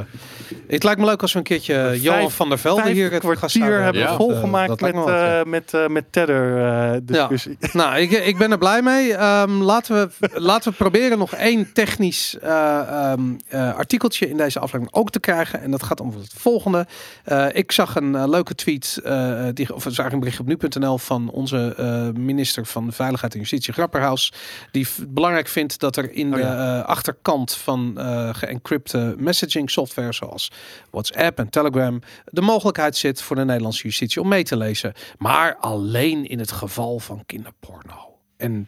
het 0.68 0.84
lijkt 0.84 1.00
me 1.00 1.06
leuk 1.06 1.22
als 1.22 1.32
we 1.34 1.38
een 1.38 1.44
keertje 1.44 1.74
Vijf- 1.74 2.02
Johan 2.02 2.32
van 2.32 2.50
der 2.50 2.58
Velde 2.60 2.90
hier 2.90 3.12
het 3.12 3.20
kwartier 3.20 3.82
hebben 3.82 4.02
we 4.02 4.08
Ja. 4.08 4.16
Volgemaakt 4.16 4.82
met, 4.82 4.94
wel 4.94 5.10
ja. 5.12 5.44
met, 5.46 5.74
met 5.88 6.06
Tether 6.12 6.66
eh, 6.66 7.00
discussie. 7.04 7.58
Nou, 7.74 7.98
ik, 7.98 8.12
ik 8.12 8.38
ben 8.38 8.52
er 8.52 8.58
blij 8.58 8.82
mee. 8.82 9.14
Ehm, 9.14 9.52
laten, 9.52 10.12
we, 10.20 10.30
laten 10.40 10.72
we 10.72 10.78
proberen 10.78 11.18
nog 11.18 11.34
één 11.34 11.74
technisch 11.74 12.38
eh, 12.40 12.80
ehm, 12.80 13.22
eh, 13.48 13.76
artikeltje 13.76 14.30
in 14.30 14.38
deze 14.38 14.60
aflevering 14.60 14.94
ook 14.94 15.10
te 15.12 15.20
krijgen. 15.20 15.62
En 15.62 15.72
dat 15.72 15.84
gaat 15.84 16.00
om 16.00 16.14
het 16.20 16.34
volgende. 16.38 16.88
Ik 17.52 17.72
zag 17.72 17.96
een 17.96 18.30
leuke 18.30 18.56
tweet, 18.56 19.02
die, 19.54 19.74
of 19.76 19.86
zag 19.90 20.12
een 20.12 20.20
bericht 20.20 20.40
op 20.40 20.46
nu.nl 20.46 20.98
van 20.98 21.30
onze 21.30 21.76
minister 22.18 22.66
van 22.66 22.94
Veiligheid 22.94 23.34
en 23.34 23.40
Justitie, 23.40 23.74
Grapperhaus. 23.74 24.34
Die 24.72 24.88
belangrijk 25.08 25.48
vindt 25.48 25.80
dat 25.82 25.96
er 25.96 26.12
in 26.12 26.34
Oh, 26.34 26.40
de 26.40 26.42
eh, 26.42 26.84
achterkant 26.84 27.54
van 27.54 27.98
eh 27.98 28.30
geëncrypte 28.34 29.16
messaging 29.18 29.70
software 29.70 30.14
zoals 30.14 30.52
WhatsApp 30.90 31.40
en 31.40 31.50
Telegram 31.50 32.02
de 32.26 32.42
mogelijkheid 32.42 32.96
zit 32.96 33.22
voor 33.22 33.36
de 33.36 33.46
Nederlandse 33.46 33.84
justitie 33.84 34.22
om 34.22 34.28
mee 34.28 34.44
te 34.44 34.58
lezen. 34.58 34.94
Maar 35.18 35.56
alleen 35.56 36.26
in 36.26 36.40
het 36.40 36.52
geval 36.52 37.00
van 37.00 37.24
kinderporno. 37.26 38.18
En 38.38 38.68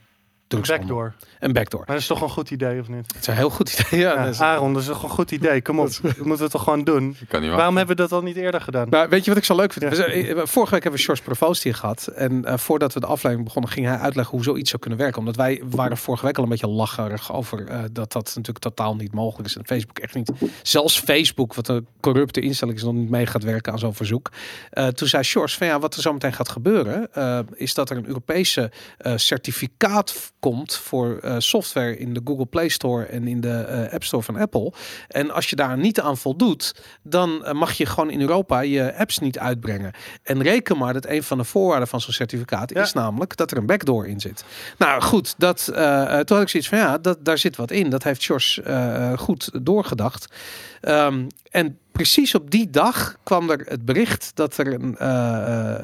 drugshandel. 0.54 0.88
Backdoor. 0.88 1.14
Een 1.40 1.54
backdoor. 1.54 1.80
Maar 1.80 1.90
dat 1.90 2.00
is 2.00 2.08
toch 2.08 2.22
een 2.22 2.30
goed 2.30 2.52
idee, 2.52 2.80
of 2.80 2.88
niet? 2.88 3.08
Het 3.14 3.22
is 3.22 3.28
een 3.28 3.34
heel 3.36 3.50
goed 3.50 3.80
idee. 3.80 4.00
Ja, 4.00 4.14
Ja, 4.14 4.24
dat 4.24 4.34
is- 4.34 4.40
Aaron, 4.42 4.74
dat 4.74 4.82
is 4.82 4.88
toch 4.88 5.04
een 5.04 5.10
goed 5.10 5.32
idee. 5.32 5.62
Kom 5.62 5.80
op, 5.80 5.88
dat 6.02 6.18
moeten 6.18 6.46
we 6.46 6.52
toch 6.52 6.64
gewoon 6.64 6.84
doen. 6.84 7.16
Ik 7.20 7.28
kan 7.30 7.42
niet 7.42 7.52
Waarom 7.52 7.78
hebben 7.78 7.96
we 7.96 8.02
dat 8.02 8.12
al 8.12 8.22
niet 8.22 8.36
eerder 8.36 8.62
gedaan? 8.62 8.90
Nou, 8.90 9.10
weet 9.10 9.24
je 9.24 9.30
wat 9.30 9.40
ik 9.40 9.46
zo 9.46 9.56
leuk 9.56 9.74
vind? 9.74 9.84
Ja. 9.86 9.90
We 9.90 9.96
zijn- 9.96 10.48
Vorige 10.48 10.72
week 10.74 10.84
hebben 10.84 11.00
we 11.00 11.06
George 11.06 11.24
Provost 11.24 11.64
hier 11.64 11.76
gehad. 11.76 12.08
En 12.08 12.46
eh, 12.46 12.58
voordat 12.58 12.94
we 12.94 13.00
de 13.00 13.06
aflevering 13.06 13.44
begonnen, 13.46 13.72
ging 13.72 13.86
hij 13.86 13.98
uitleggen 13.98 14.36
hoe 14.36 14.44
zoiets 14.44 14.70
zou 14.70 14.82
kunnen 14.82 15.00
werken. 15.00 15.20
Omdat 15.20 15.36
wij 15.36 15.62
waren 15.70 15.98
vorige 15.98 16.26
week 16.26 16.38
al 16.38 16.44
een 16.44 16.50
beetje 16.50 16.68
lacherig 16.68 17.34
over 17.34 17.68
eh, 17.68 17.80
dat 17.92 18.12
dat 18.12 18.26
natuurlijk 18.26 18.60
totaal 18.60 18.96
niet 18.96 19.14
mogelijk 19.14 19.48
is. 19.50 19.56
En 19.58 19.66
Facebook 19.66 20.00
echt 20.00 20.16
niet. 20.16 20.32
Zelfs 20.62 21.00
Facebook, 21.00 21.54
wat 21.54 21.68
een 21.68 21.88
corrupte 22.02 22.40
instelling 22.42 22.78
is, 22.78 22.84
nog 22.84 22.94
niet 22.94 23.10
mee 23.10 23.26
gaat 23.26 23.44
werken 23.44 23.72
aan 23.72 23.80
zo'n 23.80 23.94
verzoek. 23.96 24.32
Eh, 24.70 24.88
toen 24.88 25.08
zei 25.08 25.24
George 25.24 25.58
van 25.58 25.68
ja, 25.68 25.80
wat 25.80 25.96
er 25.96 26.02
zo 26.02 26.14
meteen 26.14 26.34
gaat 26.34 26.50
gebeuren, 26.50 27.14
eh, 27.14 27.40
is 27.56 27.74
dat 27.74 27.90
er 27.90 27.98
een 27.98 28.08
Europese 28.08 28.72
eh, 28.98 29.14
certificaat 29.16 30.32
komt 30.44 30.76
voor 30.76 31.18
eh, 31.18 31.36
software 31.38 31.98
in 31.98 32.14
de 32.14 32.22
Google 32.24 32.46
Play 32.46 32.68
Store 32.68 33.06
en 33.06 33.28
in 33.28 33.42
de 33.42 33.50
eh, 33.50 33.94
App 33.94 34.04
Store 34.04 34.24
van 34.24 34.36
Apple. 34.36 34.74
En 35.08 35.32
als 35.32 35.50
je 35.50 35.56
daar 35.56 35.78
niet 35.78 36.00
aan 36.00 36.18
voldoet, 36.18 36.76
dan 37.04 37.46
eh, 37.46 37.54
mag 37.54 37.72
je 37.72 37.86
gewoon 37.86 38.10
in 38.10 38.22
Europa 38.22 38.60
je 38.60 38.98
apps 38.98 39.20
niet 39.20 39.40
uitbrengen. 39.40 39.92
En 40.24 40.42
reken 40.42 40.78
maar 40.78 40.94
dat 40.94 41.06
een 41.06 41.24
van 41.24 41.38
de 41.38 41.44
voorwaarden 41.44 41.88
van 41.88 42.02
zo'n 42.02 42.14
certificaat 42.14 42.74
Ja. 42.74 42.82
is 42.82 42.94
namelijk 42.94 43.36
dat 43.36 43.52
er 43.52 43.58
een 43.58 43.66
backdoor 43.66 44.08
in 44.08 44.20
zit. 44.20 44.44
Nou 44.78 45.02
goed, 45.02 45.34
dat, 45.38 45.64
toen 45.66 46.38
had 46.38 46.42
ik 46.42 46.50
zoiets 46.50 46.70
van 46.70 46.78
ja, 46.78 46.98
dat, 46.98 47.26
daar 47.26 47.38
zit 47.38 47.56
wat 47.56 47.72
in. 47.72 47.90
Dat 47.90 48.04
heeft 48.04 48.26
George 48.26 49.16
goed 49.18 49.50
doorgedacht. 49.62 50.36
Ehm, 50.82 51.28
en 51.50 51.78
precies 51.92 52.36
op 52.36 52.52
die 52.52 52.70
dag 52.70 53.16
kwam 53.24 53.50
er 53.50 53.66
het 53.68 53.86
bericht 53.86 54.32
dat 54.34 54.58
er 54.58 54.74
een, 54.74 55.08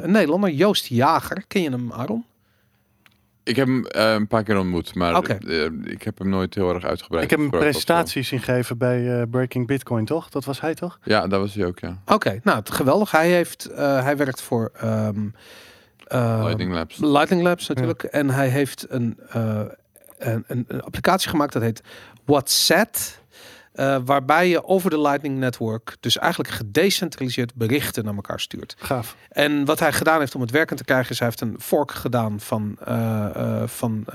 een 0.04 0.12
Nederlander, 0.12 0.50
Joost 0.50 0.86
Jager, 0.86 1.44
ken 1.48 1.62
je 1.62 1.70
hem 1.70 1.94
Aaron? 1.94 2.26
Ik 3.44 3.56
heb 3.56 3.68
hem 3.68 3.86
eh, 3.86 4.14
een 4.14 4.28
paar 4.28 4.44
keer 4.44 4.58
ontmoet, 4.58 4.96
maar 4.96 5.14
eh, 5.24 5.66
ik 5.84 6.04
heb 6.04 6.18
hem 6.18 6.30
nooit 6.30 6.56
heel 6.56 6.74
erg 6.74 6.84
uitgebreid. 6.84 7.24
Ik 7.24 7.30
heb 7.30 7.40
zo. 7.40 7.50
presentatie 7.50 8.24
zien 8.24 8.42
geven 8.42 8.78
bij 8.78 9.20
eh, 9.22 9.28
Breaking 9.30 9.68
Bitcoin, 9.68 10.06
toch? 10.06 10.30
Dat 10.30 10.46
was 10.46 10.62
hij, 10.62 10.74
toch? 10.74 11.00
Ja, 11.04 11.28
dat 11.28 11.40
was 11.40 11.54
hij 11.54 11.66
ook, 11.66 11.80
ja. 11.80 11.98
Oké, 12.06 12.40
nou 12.44 12.58
het- 12.60 12.72
geweldig. 12.72 13.12
Hij 13.12 13.30
heeft, 13.30 13.66
eh, 13.66 14.04
hij 14.04 14.18
werkt 14.18 14.42
voor 14.42 14.72
ehm, 14.76 15.28
eh, 16.08 16.40
Lightning 16.44 16.74
Labs. 16.74 16.98
Lightning 16.98 17.42
Labs 17.44 17.68
natuurlijk. 17.68 18.04
En 18.04 18.30
hij 18.30 18.48
heeft 18.48 18.86
een, 18.90 19.18
eh, 19.30 19.62
een, 20.18 20.44
een, 20.48 20.66
een 20.68 20.82
applicatie 20.82 21.30
gemaakt 21.30 21.54
dat 21.54 21.62
heet 21.62 21.84
WhatsApp. 22.26 22.96
Eh, 23.80 23.98
waarbij 24.06 24.50
je 24.50 24.66
over 24.66 24.90
de 24.90 25.02
Lightning 25.02 25.38
Network 25.38 25.98
dus 26.00 26.18
eigenlijk 26.18 26.54
gedecentraliseerd 26.54 27.56
berichten 27.56 28.06
naar 28.06 28.16
elkaar 28.16 28.40
stuurt. 28.40 28.76
Gaaf. 28.78 29.16
En 29.30 29.66
wat 29.66 29.80
hij 29.80 29.94
gedaan 29.94 30.20
heeft 30.20 30.36
om 30.36 30.42
het 30.42 30.52
werkend 30.52 30.80
te 30.80 30.86
krijgen, 30.86 31.12
is 31.12 31.20
hij 31.20 31.28
heeft 31.28 31.42
een 31.42 31.56
fork 31.60 31.92
gedaan 31.92 32.40
van, 32.40 32.78
eh, 32.84 33.26
eh, 33.36 33.68
van 33.68 34.06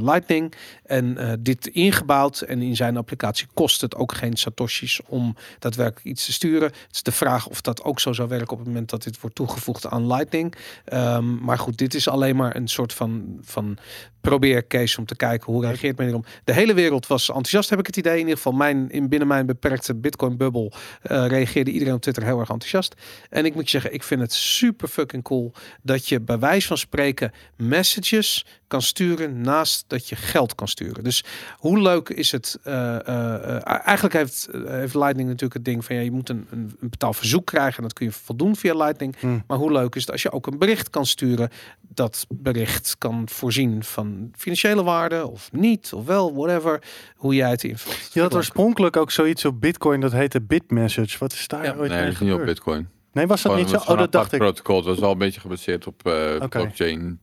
Lightning. 0.00 0.54
En 0.84 1.38
dit 1.40 1.66
ingebouwd. 1.66 2.40
En 2.40 2.62
in 2.62 2.76
zijn 2.76 2.96
applicatie 2.96 3.46
kost 3.54 3.80
het 3.80 3.96
ook 3.96 4.14
geen 4.14 4.36
satoshis 4.36 5.00
om 5.06 5.36
daadwerkelijk 5.58 6.06
iets 6.06 6.24
te 6.24 6.32
sturen. 6.32 6.68
Het 6.68 6.94
is 6.94 7.02
de 7.02 7.12
vraag 7.12 7.46
of 7.46 7.60
dat 7.60 7.84
ook 7.84 8.00
zo 8.00 8.12
zou 8.12 8.28
werken 8.28 8.52
op 8.52 8.58
het 8.58 8.66
moment 8.66 8.90
dat 8.90 9.02
dit 9.02 9.20
wordt 9.20 9.36
toegevoegd 9.36 9.86
aan 9.86 10.06
Lightning. 10.06 10.54
Ehm, 10.84 11.44
maar 11.44 11.58
goed, 11.58 11.78
dit 11.78 11.94
is 11.94 12.08
alleen 12.08 12.36
maar 12.36 12.56
een 12.56 12.68
soort 12.68 12.92
van, 12.92 13.38
van 13.42 13.78
probeercase 14.20 14.98
om 14.98 15.06
te 15.06 15.16
kijken 15.16 15.52
hoe 15.52 15.64
reageert 15.64 15.96
men 15.96 16.06
hierom. 16.06 16.24
De 16.44 16.52
hele 16.52 16.74
wereld 16.74 17.06
was 17.06 17.28
enthousiast, 17.28 17.70
heb 17.70 17.78
ik 17.78 17.86
het 17.86 17.96
idee. 17.96 18.12
In 18.12 18.18
ieder 18.18 18.36
geval 18.36 18.52
mijn, 18.52 18.90
in 18.90 19.07
binnen 19.08 19.28
mijn 19.28 19.46
beperkte 19.46 19.94
Bitcoin-bubbel 19.94 20.72
eh, 21.02 21.26
reageerde 21.26 21.70
iedereen 21.70 21.94
op 21.94 22.00
Twitter 22.00 22.24
heel 22.24 22.38
erg 22.38 22.50
enthousiast. 22.50 22.94
En 23.30 23.44
ik 23.44 23.54
moet 23.54 23.64
je 23.64 23.70
zeggen, 23.70 23.94
ik 23.94 24.02
vind 24.02 24.20
het 24.20 24.32
super 24.32 24.88
fucking 24.88 25.22
cool 25.22 25.52
dat 25.82 26.08
je 26.08 26.20
bij 26.20 26.38
wijze 26.38 26.66
van 26.66 26.78
spreken 26.78 27.32
messages 27.56 28.46
kan 28.68 28.82
sturen 28.82 29.40
naast 29.40 29.84
dat 29.86 30.08
je 30.08 30.16
geld 30.16 30.54
kan 30.54 30.68
sturen. 30.68 31.04
Dus 31.04 31.24
hoe 31.56 31.80
leuk 31.80 32.08
is 32.08 32.32
het? 32.32 32.58
eh, 32.62 33.08
eh, 33.08 33.56
eh, 33.56 33.62
eigenlijk 33.64 34.14
heeft, 34.14 34.48
heeft 34.66 34.94
Lightning 34.94 35.28
natuurlijk 35.28 35.54
het 35.54 35.64
ding 35.64 35.84
van 35.84 35.96
ja, 35.96 36.02
je 36.02 36.10
moet 36.10 36.28
een, 36.28 36.46
een, 36.50 36.76
een 36.80 36.88
betaalverzoek 36.88 37.46
krijgen 37.46 37.76
en 37.76 37.82
dat 37.82 37.92
kun 37.92 38.06
je 38.06 38.12
voldoen 38.12 38.56
via 38.56 38.74
Lightning. 38.74 39.16
Hmm. 39.18 39.44
Maar 39.46 39.58
hoe 39.58 39.72
leuk 39.72 39.94
is 39.94 40.00
het 40.00 40.10
als 40.10 40.22
je 40.22 40.32
ook 40.32 40.46
een 40.46 40.58
bericht 40.58 40.90
kan 40.90 41.06
sturen? 41.06 41.48
Dat 41.80 42.26
bericht 42.28 42.96
kan 42.98 43.28
voorzien 43.28 43.84
van 43.84 44.30
financiële 44.36 44.82
waarde 44.82 45.26
of 45.26 45.52
niet, 45.52 45.92
of 45.92 46.06
wel, 46.06 46.34
whatever. 46.34 46.82
Hoe 47.16 47.34
jij 47.34 47.50
het 47.50 47.64
invult. 47.64 48.10
Je 48.12 48.20
had 48.20 48.34
oorspronkelijk 48.34 48.96
ook 48.96 49.10
zoiets 49.10 49.44
op 49.44 49.60
Bitcoin 49.60 50.00
dat 50.00 50.12
heette 50.12 50.40
Bitmessage. 50.40 51.18
Wat 51.18 51.32
is 51.32 51.48
daar 51.48 51.64
Ja. 51.64 51.74
ooit 51.74 51.90
Nee, 51.90 52.00
mee 52.00 52.10
is 52.10 52.18
niet 52.18 52.32
op? 52.32 52.44
Bitcoin. 52.44 52.88
Nee, 53.18 53.26
was 53.26 53.42
dat 53.42 53.56
niet 53.56 53.68
zo? 53.68 53.76
Oh, 53.76 53.98
dat 53.98 54.12
dacht 54.12 54.32
ik. 54.32 54.38
protocol. 54.38 54.82
Was 54.82 54.98
wel 54.98 55.10
een 55.10 55.18
beetje 55.18 55.40
gebaseerd 55.40 55.86
op 55.86 56.06
eh 56.06 56.48
blockchain 56.48 57.20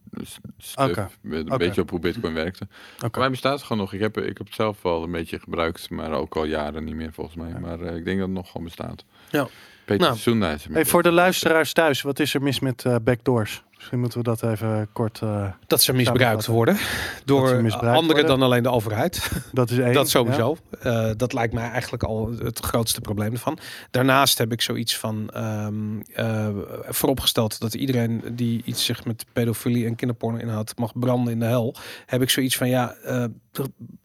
stuff. 0.57 1.19
Een 1.23 1.57
beetje 1.57 1.81
op 1.81 1.89
hoe 1.89 1.99
Bitcoin 1.99 2.33
werkte. 2.33 2.67
Voor 2.97 3.09
mij 3.13 3.29
bestaat 3.29 3.53
het 3.53 3.61
gewoon 3.61 3.77
nog. 3.77 3.93
Ik 3.93 3.99
heb, 3.99 4.17
ik 4.17 4.37
heb 4.37 4.47
het 4.47 4.55
zelf 4.55 4.81
wel 4.81 5.03
een 5.03 5.11
beetje 5.11 5.39
gebruikt, 5.39 5.89
maar 5.89 6.11
ook 6.11 6.35
al 6.35 6.45
jaren 6.45 6.83
niet 6.83 6.95
meer 6.95 7.13
volgens 7.13 7.35
mij. 7.35 7.59
Maar 7.61 7.81
eh, 7.81 7.95
ik 7.95 8.05
denk 8.05 8.17
dat 8.17 8.27
het 8.27 8.35
nog 8.35 8.47
gewoon 8.47 8.63
bestaat. 8.63 9.05
Ja. 9.29 9.47
Peter 9.85 10.35
Nou. 10.35 10.57
Hey, 10.71 10.85
voor 10.85 11.03
de 11.03 11.11
luisteraars 11.11 11.73
thuis, 11.73 12.01
wat 12.01 12.19
is 12.19 12.33
er 12.33 12.41
mis 12.41 12.59
met 12.59 12.85
eh, 12.85 12.95
backdoors? 13.01 13.63
Misschien 13.85 14.03
moeten 14.03 14.19
we 14.19 14.23
dat 14.23 14.43
even 14.43 14.87
kort... 14.93 15.19
eh, 15.21 15.47
Dat 15.67 15.81
ze 15.81 15.93
misbruikt 15.93 16.45
worden 16.45 16.77
door 17.25 17.61
misbruikt 17.61 17.97
anderen 17.97 18.07
worden. 18.07 18.25
dan 18.39 18.41
alleen 18.41 18.63
de 18.63 18.69
overheid. 18.69 19.31
dat 19.51 19.69
is 19.69 19.77
één. 19.77 19.93
Dat 19.93 20.09
sowieso. 20.09 20.57
Eh, 20.79 21.09
dat 21.17 21.33
lijkt 21.33 21.53
mij 21.53 21.69
eigenlijk 21.69 22.03
al 22.03 22.31
het 22.43 22.59
grootste 22.59 23.01
probleem 23.01 23.31
ervan. 23.31 23.57
Daarnaast 23.91 24.37
heb 24.37 24.51
ik 24.51 24.61
zoiets 24.61 24.97
van 24.97 25.29
ehm, 25.29 25.99
eh, 26.13 26.47
vooropgesteld 26.87 27.59
dat 27.59 27.73
iedereen 27.73 28.23
die 28.31 28.61
iets 28.65 28.85
zich 28.85 29.05
met 29.05 29.25
pedofilie 29.33 29.85
en 29.85 29.95
kinderporno 29.95 30.37
inhoudt 30.37 30.77
mag 30.77 30.99
branden 30.99 31.33
in 31.33 31.39
de 31.39 31.45
hel. 31.45 31.75
Heb 32.05 32.21
ik 32.21 32.29
zoiets 32.29 32.57
van 32.57 32.69
ja, 32.69 32.95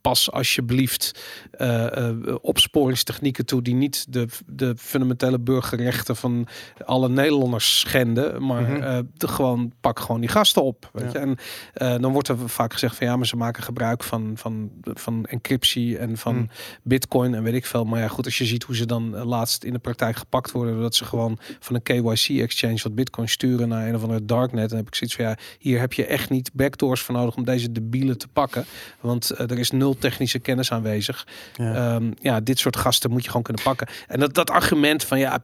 pas 0.01 0.33
alsjeblieft 0.33 1.25
eh, 1.51 2.09
eh, 2.09 2.17
opsporingstechnieken 2.41 3.47
toe 3.47 3.63
die 3.63 3.75
niet 3.75 4.07
de, 4.13 4.27
de 4.47 4.75
fundamentele 4.79 5.39
burgerrechten 5.39 6.17
van 6.17 6.47
alle 6.85 7.09
Nederlanders 7.09 7.79
schenden, 7.79 8.47
maar 8.47 8.63
Mhm. 8.63 8.83
eh, 8.83 8.99
de, 9.15 9.29
gewoon 9.29 9.73
pak 9.81 9.99
gewoon 9.99 10.21
die 10.21 10.31
gasten 10.31 10.63
op. 10.63 10.91
Weet 10.93 11.13
Ja. 11.13 11.21
je? 11.21 11.37
En 11.73 12.01
dan 12.01 12.13
wordt 12.13 12.29
er 12.29 12.49
vaak 12.49 12.73
gezegd 12.73 12.97
van 12.97 13.07
ja, 13.07 13.17
maar 13.17 13.27
ze 13.27 13.37
maken 13.37 13.63
gebruik 13.63 14.03
van, 14.05 14.33
van, 14.35 14.71
van 14.83 15.25
encryptie 15.27 15.99
en 15.99 16.17
van 16.17 16.35
Hmm. 16.35 16.49
bitcoin 16.83 17.35
en 17.35 17.43
weet 17.43 17.55
ik 17.55 17.67
veel. 17.67 17.85
Maar 17.85 18.01
ja, 18.01 18.09
goed, 18.09 18.25
als 18.25 18.39
je 18.39 18.45
ziet 18.45 18.63
hoe 18.63 18.77
ze 18.77 18.87
dan 18.87 19.17
laatst 19.17 19.65
in 19.65 19.73
de 19.73 19.79
praktijk 19.79 20.17
gepakt 20.17 20.51
worden, 20.51 20.73
doordat 20.75 20.95
ze 20.95 21.05
gewoon 21.05 21.39
van 21.61 21.75
een 21.75 21.83
KYC-exchange 21.83 22.81
wat 22.83 22.95
bitcoin 22.95 23.29
sturen 23.29 23.69
naar 23.69 23.89
een 23.89 23.95
of 23.95 24.03
andere 24.03 24.25
darknet, 24.25 24.69
dan 24.69 24.79
heb 24.79 24.87
ik 24.87 24.95
zoiets 24.95 25.17
van 25.17 25.25
ja, 25.25 25.37
hier 25.59 25.81
heb 25.81 25.93
je 25.93 26.05
echt 26.07 26.31
niet 26.31 26.51
backdoors 26.53 27.01
voor 27.01 27.15
nodig 27.15 27.37
om 27.37 27.45
deze 27.45 27.73
debielen 27.73 28.19
te 28.19 28.29
pakken. 28.29 28.65
Want 29.01 29.31
er 29.47 29.59
is 29.59 29.71
nul 29.71 29.99
technische 29.99 30.39
kennis 30.39 30.73
aanwezig. 30.73 31.27
Ja. 31.57 31.75
Ehm, 31.95 32.11
ja, 32.21 32.41
dit 32.41 32.59
soort 32.59 32.77
gasten 32.77 33.11
moet 33.11 33.23
je 33.23 33.27
gewoon 33.29 33.43
kunnen 33.43 33.63
pakken. 33.63 33.87
En 34.09 34.21
dat, 34.21 34.35
dat 34.35 34.51
argument 34.51 35.05
van 35.05 35.19
ja, 35.19 35.39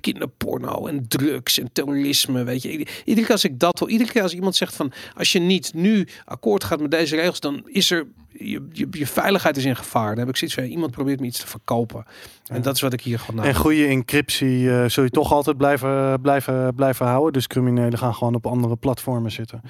kinderporno 0.00 0.86
en 0.86 1.08
drugs 1.08 1.58
en 1.58 1.68
terrorisme, 1.72 2.44
weet 2.44 2.62
je. 2.62 2.70
Ieder- 2.70 2.88
Iedere 3.04 3.26
keer 3.26 3.34
als 3.34 3.44
ik 3.44 3.58
dat 3.58 3.78
hoor, 3.78 3.90
iedere 3.90 4.10
keer 4.12 4.22
als 4.22 4.34
iemand 4.34 4.56
zegt 4.56 4.74
van 4.76 4.92
als 5.16 5.32
je 5.32 5.38
niet 5.38 5.74
nu 5.74 6.08
akkoord 6.24 6.64
gaat 6.64 6.80
met 6.80 6.90
deze 6.90 7.16
regels, 7.16 7.40
dan 7.40 7.62
is 7.66 7.90
er 7.90 8.06
je, 8.38 8.66
je, 8.72 8.86
je 8.90 9.06
veiligheid 9.06 9.56
is 9.56 9.64
in 9.64 9.76
gevaar. 9.76 10.08
Dan 10.08 10.18
heb 10.18 10.28
ik 10.28 10.36
zoiets 10.36 10.56
van 10.56 10.64
iemand 10.66 10.90
probeert 10.90 11.20
me 11.20 11.26
iets 11.26 11.40
te 11.40 11.46
verkopen. 11.46 12.04
En 12.46 12.62
dat 12.62 12.74
is 12.74 12.80
wat 12.80 12.92
ik 12.92 13.00
hier 13.00 13.18
gewoon 13.18 13.44
En 13.44 13.54
goede 13.54 13.86
encryptie 13.86 14.70
eh, 14.70 14.88
zul 14.88 15.04
je 15.04 15.10
toch 15.10 15.32
altijd 15.32 15.56
blijven, 15.56 16.20
blijven, 16.20 16.74
blijven 16.74 17.06
houden. 17.06 17.32
Dus 17.32 17.46
criminelen 17.46 17.98
gaan 17.98 18.14
gewoon 18.14 18.34
op 18.34 18.46
andere 18.46 18.76
platformen 18.76 19.30
zitten. 19.32 19.60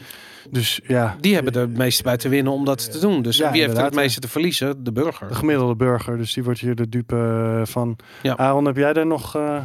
Dus 0.51 0.81
ja, 0.87 1.17
Die 1.21 1.35
hebben 1.35 1.53
er 1.53 1.69
meeste 1.69 2.03
bij 2.03 2.17
te 2.17 2.29
winnen 2.29 2.53
om 2.53 2.65
dat 2.65 2.93
te 2.93 2.99
doen. 2.99 3.23
Dus 3.23 3.37
Ja, 3.37 3.53
wie 3.53 3.63
heeft 3.63 3.77
er 3.77 3.85
het 3.85 3.95
meeste 3.95 4.21
te 4.21 4.29
verliezen? 4.29 4.85
De 4.85 4.93
burger. 4.93 5.29
de 5.29 5.35
gemiddelde 5.35 5.75
burger. 5.77 6.17
Dus 6.17 6.33
die 6.35 6.45
wordt 6.45 6.61
hier 6.61 6.75
de 6.75 6.89
dupe 6.89 7.17
eh, 7.61 7.67
van. 7.73 7.97
Ja. 8.23 8.37
Aaron, 8.37 8.65
heb 8.65 8.77
jij 8.77 8.93
daar 8.93 9.07
nog... 9.07 9.35
eh, 9.37 9.59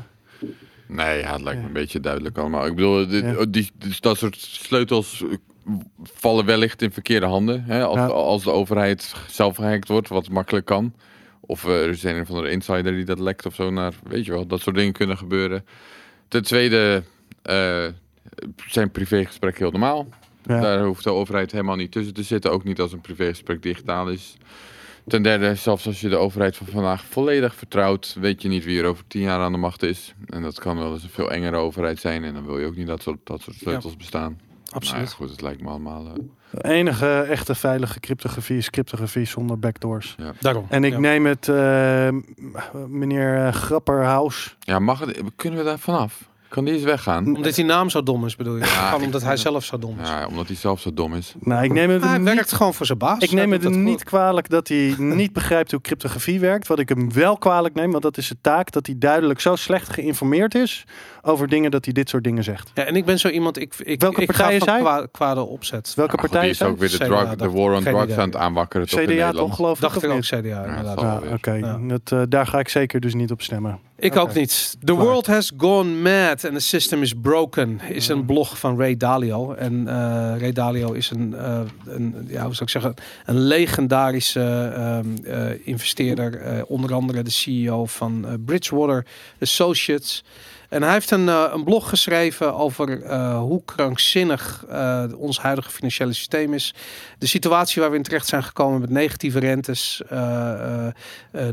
Nee, 0.88 1.20
ja, 1.20 1.32
het 1.34 1.42
lijkt 1.42 1.62
me 1.62 1.68
een 1.68 1.74
beetje 1.74 2.00
duidelijk 2.00 2.38
allemaal. 2.38 2.66
Ik 2.66 2.76
bedoel, 2.76 3.08
dit, 3.08 3.24
Ja. 3.24 3.46
die, 3.50 3.72
dus 3.78 4.00
dat 4.00 4.18
soort 4.18 4.38
sleutels 4.40 5.24
eh, 5.24 5.74
vallen 6.04 6.46
wellicht 6.46 6.82
in 6.82 6.92
verkeerde 6.92 7.26
handen. 7.26 7.64
Hè? 7.64 7.84
Als, 7.86 7.98
Ja. 7.98 8.06
als 8.08 8.44
de 8.44 8.52
overheid 8.52 9.14
zelf 9.28 9.56
gehackt 9.56 9.88
wordt, 9.88 10.08
wat 10.08 10.30
makkelijk 10.30 10.66
kan. 10.66 10.94
Of 11.40 11.66
er 11.66 11.90
is 11.90 12.04
een 12.04 12.22
of 12.22 12.30
andere 12.30 12.52
insider 12.52 12.92
die 12.92 13.06
dat 13.06 13.20
lekt 13.20 13.46
of 13.46 13.56
zo 13.56 13.70
naar, 13.70 13.94
weet 14.04 14.26
je 14.26 14.32
wel, 14.32 14.48
dat 14.48 14.62
soort 14.62 14.76
dingen 14.76 14.94
kunnen 14.94 15.18
gebeuren. 15.18 15.66
Ten 16.28 16.44
tweede 16.44 17.04
eh, 17.42 17.86
zijn 18.68 18.92
privégesprekken 18.92 19.62
heel 19.64 19.72
normaal. 19.72 20.08
Ja. 20.44 20.60
Daar 20.62 20.84
hoeft 20.86 21.04
de 21.04 21.12
overheid 21.12 21.52
helemaal 21.52 21.76
niet 21.76 21.92
tussen 21.92 22.14
te 22.14 22.24
zitten. 22.24 22.52
Ook 22.52 22.64
niet 22.64 22.80
als 22.80 22.92
een 22.92 23.02
privégesprek 23.02 23.62
digitaal 23.62 24.10
is. 24.10 24.38
Ten 25.08 25.22
derde, 25.24 25.56
zelfs 25.56 25.88
als 25.88 26.02
je 26.02 26.10
de 26.10 26.18
overheid 26.18 26.58
van 26.58 26.68
vandaag 26.68 27.06
volledig 27.06 27.56
vertrouwt, 27.56 28.16
weet 28.20 28.42
je 28.42 28.48
niet 28.48 28.64
wie 28.64 28.80
er 28.80 28.86
over 28.86 29.04
tien 29.08 29.22
jaar 29.22 29.40
aan 29.40 29.52
de 29.52 29.58
macht 29.58 29.84
is. 29.84 30.14
En 30.26 30.42
dat 30.42 30.60
kan 30.60 30.78
wel 30.78 30.94
eens 30.94 31.04
een 31.04 31.10
veel 31.10 31.32
engere 31.32 31.56
overheid 31.56 32.00
zijn. 32.00 32.24
En 32.24 32.34
dan 32.34 32.46
wil 32.46 32.60
je 32.60 32.66
ook 32.66 32.76
niet 32.76 32.88
dat 32.88 33.02
soort, 33.02 33.18
dat 33.24 33.42
soort 33.42 33.58
sleutels 33.58 33.98
bestaan. 33.98 34.40
absoluut. 34.70 34.92
Nou 35.00 35.10
ja, 35.10 35.16
goed, 35.16 35.30
het 35.30 35.42
lijkt 35.42 35.62
me 35.62 35.70
allemaal... 35.70 36.06
eh, 36.06 36.12
De 36.52 36.70
enige 36.70 37.08
echte 37.22 37.56
veilige 37.56 38.00
cryptografie 38.00 38.58
is 38.58 38.70
cryptografie 38.70 39.26
zonder 39.26 39.60
backdoors. 39.60 40.16
Daarom. 40.40 40.66
En 40.70 40.84
ik 40.84 40.92
Ja. 40.94 41.00
neem 41.00 41.26
het, 41.26 41.48
eh, 41.50 42.10
meneer 42.88 43.46
eh, 43.46 43.54
Grapperhaus. 43.54 44.56
Ja, 44.60 44.80
mag 44.80 45.00
het, 45.00 45.22
kunnen 45.36 45.60
we 45.60 45.66
daar 45.66 45.80
vanaf? 45.80 46.30
Kan 46.52 46.66
die 46.66 46.74
eens 46.74 46.84
weggaan? 46.84 47.26
Omdat 47.36 47.56
die 47.56 47.66
naam 47.66 47.90
zo 47.90 48.04
dom 48.04 48.26
is, 48.26 48.36
bedoel 48.36 48.56
je? 48.58 48.64
Gewoon 48.64 49.00
ik- 49.00 49.06
omdat 49.06 49.22
hij 49.24 49.38
zelf 49.38 49.64
zo 49.66 49.78
dom 49.80 50.00
is. 50.02 50.08
Ja, 50.10 50.28
omdat 50.28 50.48
hij 50.48 50.56
zelf 50.56 50.80
zo 50.80 50.94
dom 50.94 51.14
is. 51.16 51.34
Nou, 51.40 51.64
ik 51.64 51.74
neem 51.74 51.90
het 51.90 52.04
hij 52.04 52.18
niet, 52.18 52.28
werkt 52.34 52.52
gewoon 52.54 52.74
voor 52.74 52.86
zijn 52.86 52.98
baas. 52.98 53.20
ik 53.20 53.32
neem 53.32 53.52
het 53.52 53.64
hem 53.64 53.84
niet 53.84 54.04
kwalijk 54.04 54.50
dat 54.50 54.68
hij 54.68 54.94
niet 54.98 55.34
begrijpt 55.34 55.72
hoe 55.72 55.82
cryptografie 55.82 56.40
werkt. 56.40 56.68
Wat 56.68 56.80
ik 56.80 56.90
hem 56.90 57.14
wel 57.14 57.38
kwalijk 57.38 57.74
neem, 57.76 57.92
want 57.92 58.04
dat 58.04 58.18
is 58.18 58.28
de 58.28 58.36
taak, 58.42 58.72
dat 58.72 58.86
hij 58.86 58.96
duidelijk 59.00 59.40
zo 59.40 59.56
slecht 59.56 59.90
geïnformeerd 59.94 60.56
is 60.56 60.84
over 61.22 61.48
dingen 61.48 61.72
dat 61.72 61.86
hij 61.86 61.94
dit 61.94 62.10
soort 62.10 62.24
dingen 62.24 62.44
zegt. 62.44 62.72
Ja, 62.74 62.84
en 62.84 62.96
ik 62.96 63.06
ben 63.06 63.20
zo 63.20 63.28
iemand, 63.28 63.58
ik, 63.62 63.74
ik, 63.84 64.00
Welke 64.00 64.22
ik 64.22 64.28
partij 64.28 64.46
ga 64.48 64.52
is 64.52 64.66
hij? 64.66 64.80
kwa- 64.80 65.06
kwade 65.12 65.42
opzet. 65.42 65.94
Welke 65.96 66.16
Ja, 66.16 66.22
partij 66.22 66.42
die 66.42 66.50
is 66.50 66.62
ook 66.64 66.78
weer 66.78 66.90
de, 66.90 66.96
CDA, 66.96 67.06
drug, 67.06 67.30
de 67.30 67.36
dacht- 67.36 67.54
war 67.54 67.74
on 67.76 67.84
drugs 67.84 68.14
aan 68.18 68.26
het 68.28 68.36
aanwakkeren 68.36 68.88
CDA 68.88 68.96
Nederland. 69.00 69.36
toch 69.38 69.56
geloof 69.56 69.76
ik? 69.76 69.82
Dacht 69.82 70.04
ik 70.04 70.10
ook? 70.10 70.20
CDA, 70.22 70.40
Ja, 70.48 70.94
Ja, 70.98 71.22
oké. 71.34 71.52
Ja. 71.54 71.80
Eh, 72.06 72.22
daar 72.30 72.48
ga 72.48 72.60
ik 72.60 72.70
zeker 72.70 73.00
dus 73.00 73.14
niet 73.14 73.32
op 73.32 73.42
stemmen. 73.42 73.80
Ik 74.02 74.16
ook 74.16 74.34
niet. 74.34 74.76
The 74.80 74.86
Klaar. 74.86 74.98
world 74.98 75.28
has 75.28 75.52
gone 75.58 75.90
mad 75.90 76.46
and 76.46 76.54
the 76.54 76.60
system 76.60 77.02
is 77.02 77.14
broken. 77.14 77.80
Is 77.90 78.08
een 78.08 78.26
blog 78.26 78.60
van 78.60 78.78
Ray 78.78 78.98
Dalio. 78.98 79.54
En 79.54 79.88
eh, 79.88 79.94
Ray 80.40 80.52
Dalio 80.52 80.92
is 80.92 81.10
een, 81.10 81.34
eh, 81.36 81.60
een, 81.86 82.28
ja, 82.28 82.44
hoe 82.44 82.54
zou 82.54 82.64
ik 82.64 82.70
zeggen, 82.70 82.94
een 83.26 83.40
legendarische 83.40 84.72
ehm, 84.76 85.06
eh, 85.24 85.68
investeerder. 85.68 86.64
Onder 86.68 86.94
andere 86.94 87.24
de 87.24 87.30
CEO 87.30 87.86
van 87.86 88.26
Bridgewater 88.46 89.06
Associates. 89.40 90.24
En 90.72 90.84
hij 90.84 90.92
heeft 90.92 91.12
een, 91.12 91.30
eh, 91.30 91.50
een 91.54 91.64
blog 91.64 91.90
geschreven 91.90 92.56
over 92.56 93.04
eh, 93.04 93.40
hoe 93.40 93.66
krankzinnig 93.66 94.66
eh, 94.70 95.04
ons 95.18 95.40
huidige 95.40 95.72
financiële 95.72 96.14
systeem 96.14 96.54
is. 96.54 96.74
De 97.18 97.28
situatie 97.28 97.82
waar 97.82 97.92
we 97.92 97.98
in 97.98 98.04
terecht 98.04 98.28
zijn 98.28 98.44
gekomen 98.44 98.80
met 98.80 98.90
negatieve 98.90 99.40
rentes, 99.40 100.02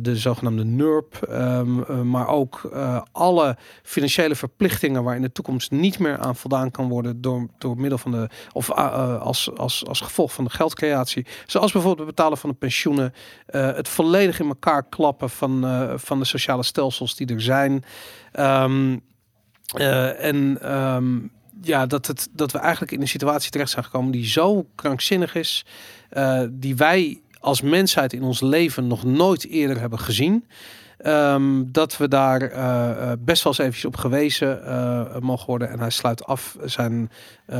de 0.00 0.16
zogenaamde 0.16 0.64
NURP, 0.64 1.22
ehm, 1.22 1.82
eh, 1.82 2.00
maar 2.00 2.28
ook 2.28 2.70
alle 3.12 3.56
financiële 3.82 4.34
verplichtingen 4.34 5.02
waar 5.02 5.16
in 5.16 5.22
de 5.22 5.32
toekomst 5.32 5.70
niet 5.70 5.98
meer 5.98 6.18
aan 6.18 6.36
voldaan 6.36 6.70
kan 6.70 6.88
worden 6.88 7.20
door, 7.20 7.46
door 7.58 7.76
middel 7.76 7.98
van 7.98 8.10
de, 8.10 8.28
of 8.52 8.70
als, 8.70 9.50
als, 9.56 9.86
als 9.86 10.00
gevolg 10.00 10.32
van 10.32 10.44
de 10.44 10.50
geldcreatie. 10.50 11.26
Zoals 11.46 11.72
bijvoorbeeld 11.72 12.06
het 12.06 12.16
betalen 12.16 12.38
van 12.38 12.50
de 12.50 12.56
pensioenen, 12.56 13.14
het 13.50 13.88
volledig 13.88 14.40
in 14.40 14.48
elkaar 14.48 14.88
klappen 14.88 15.30
van, 15.30 15.66
van 15.96 16.18
de 16.18 16.24
sociale 16.24 16.62
stelsels 16.62 17.16
die 17.16 17.34
er 17.34 17.42
zijn. 17.42 17.84
Ehm, 18.32 18.96
eh, 19.76 20.24
en 20.24 20.58
ehm, 20.62 21.18
ja, 21.62 21.86
dat, 21.86 22.06
het, 22.06 22.28
dat 22.32 22.52
we 22.52 22.58
eigenlijk 22.58 22.92
in 22.92 23.00
een 23.00 23.08
situatie 23.08 23.50
terecht 23.50 23.70
zijn 23.70 23.84
gekomen 23.84 24.10
die 24.12 24.26
zo 24.26 24.66
krankzinnig 24.74 25.34
is, 25.34 25.64
eh, 26.10 26.42
die 26.50 26.76
wij 26.76 27.20
als 27.40 27.60
mensheid 27.60 28.12
in 28.12 28.22
ons 28.22 28.40
leven 28.40 28.86
nog 28.86 29.04
nooit 29.04 29.46
eerder 29.46 29.80
hebben 29.80 29.98
gezien. 29.98 30.44
Ehm, 30.98 31.62
dat 31.66 31.96
we 31.96 32.08
daar 32.08 32.42
eh, 32.42 33.12
best 33.18 33.42
wel 33.42 33.52
eens 33.52 33.60
eventjes 33.60 33.84
op 33.84 33.96
gewezen 33.96 34.64
eh, 34.64 35.18
mogen 35.18 35.46
worden. 35.46 35.70
En 35.70 35.78
hij 35.78 35.90
sluit 35.90 36.24
af 36.24 36.56
zijn 36.64 37.10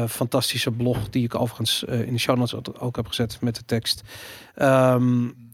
fantastische 0.08 0.70
blog, 0.70 1.08
die 1.08 1.24
ik 1.24 1.34
overigens 1.34 1.82
in 1.82 2.12
de 2.12 2.18
show 2.18 2.36
notes 2.36 2.78
ook- 2.78 2.96
heb 2.96 3.06
gezet 3.06 3.38
met 3.40 3.54
de 3.54 3.64
tekst. 3.64 4.02
Ehm, 4.54 5.24
eh, 5.24 5.28
eh, 5.28 5.47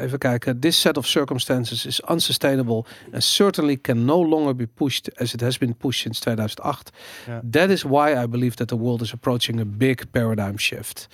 even 0.00 0.18
kijken. 0.18 0.60
This 0.60 0.80
set 0.80 0.96
of 0.96 1.06
circumstances 1.06 1.86
is 1.86 2.02
unsustainable 2.02 2.84
and 3.12 3.22
certainly 3.22 3.80
can 3.80 4.04
no 4.04 4.28
longer 4.28 4.54
be 4.54 4.66
pushed 4.66 5.18
as 5.18 5.32
it 5.32 5.40
has 5.40 5.58
been 5.58 5.76
pushed 5.76 6.00
since 6.00 6.20
2008. 6.20 6.90
Ja. 7.26 7.40
That 7.50 7.70
is 7.70 7.82
why 7.82 8.22
I 8.24 8.28
believe 8.28 8.56
that 8.56 8.68
the 8.68 8.78
world 8.78 9.00
is 9.00 9.12
approaching 9.12 9.60
a 9.60 9.64
big 9.66 10.10
paradigm 10.10 10.56
shift. 10.56 11.06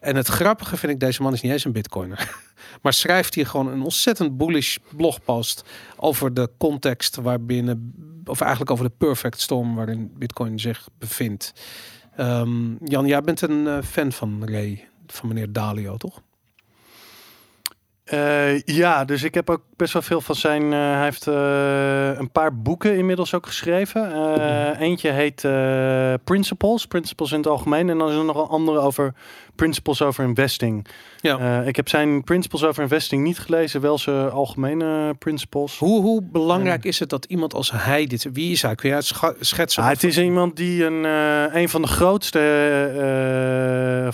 En 0.00 0.16
het 0.16 0.26
grappige 0.26 0.76
vind 0.76 0.92
ik, 0.92 1.00
deze 1.00 1.22
man 1.22 1.32
is 1.32 1.40
niet 1.40 1.52
eens 1.52 1.64
een 1.64 1.72
bitcoiner. 1.72 2.28
Maar 2.82 2.92
schrijft 2.92 3.34
hier 3.34 3.46
gewoon 3.46 3.68
een 3.68 3.82
ontzettend 3.82 4.36
bullish 4.36 4.76
blogpost 4.96 5.64
over 5.96 6.34
de 6.34 6.50
context 6.58 7.16
waarbinnen, 7.16 7.94
of 8.24 8.40
eigenlijk 8.40 8.70
over 8.70 8.84
de 8.84 8.94
perfect 8.98 9.40
storm 9.40 9.74
waarin 9.74 10.12
bitcoin 10.18 10.60
zich 10.60 10.88
bevindt. 10.98 11.52
Ehm, 12.16 12.84
Jan, 12.84 13.06
jij 13.06 13.20
bent 13.20 13.40
een 13.40 13.66
eh, 13.66 13.82
fan 13.82 14.12
van 14.12 14.48
Ray, 14.48 14.88
van 15.06 15.28
meneer 15.28 15.52
Dalio, 15.52 15.96
toch? 15.96 16.22
Eh, 18.06 18.60
ja, 18.60 19.04
dus 19.04 19.22
ik 19.22 19.34
heb 19.34 19.50
ook 19.50 19.62
best 19.76 19.92
wel 19.92 20.02
veel 20.02 20.20
van 20.20 20.34
zijn. 20.34 20.62
eh, 20.72 20.78
hij 20.78 21.04
heeft 21.04 21.26
eh, 21.26 22.18
een 22.18 22.30
paar 22.30 22.56
boeken 22.56 22.96
inmiddels 22.96 23.34
ook 23.34 23.46
geschreven. 23.46 24.12
Eh, 24.12 24.80
Eentje 24.80 25.10
heet 25.10 25.40
Principles, 26.24 26.86
Principles 26.86 27.32
in 27.32 27.38
het 27.38 27.46
algemeen. 27.46 27.90
En 27.90 27.98
dan 27.98 28.08
is 28.08 28.14
er 28.16 28.24
nog 28.24 28.36
een 28.36 28.48
andere 28.48 28.78
over 28.78 29.14
Principles 29.54 30.02
over 30.02 30.24
Investing. 30.24 30.86
Ja. 31.20 31.62
Ik 31.62 31.76
heb 31.76 31.88
zijn 31.88 32.24
Principles 32.24 32.64
over 32.64 32.82
Investing 32.82 33.22
niet 33.22 33.38
gelezen, 33.38 33.80
wel 33.80 33.98
zijn 33.98 34.30
algemene 34.30 35.14
Principles. 35.18 35.78
Hoe, 35.78 36.02
hoe 36.02 36.22
belangrijk 36.22 36.84
is 36.84 36.98
het 36.98 37.08
dat 37.08 37.24
iemand 37.24 37.54
als 37.54 37.70
hij 37.72 38.06
dit... 38.06 38.28
Wie 38.32 38.52
is 38.52 38.62
hij? 38.62 38.74
Kun 38.74 38.88
jij 38.88 38.98
het 38.98 39.12
schetsen? 39.40 39.82
Ah, 39.82 39.88
het 39.88 40.04
is 40.04 40.18
iemand 40.18 40.56
die 40.56 40.84
een, 40.84 41.04
een 41.56 41.68
van 41.68 41.82
de 41.82 41.88
grootste 41.88 42.40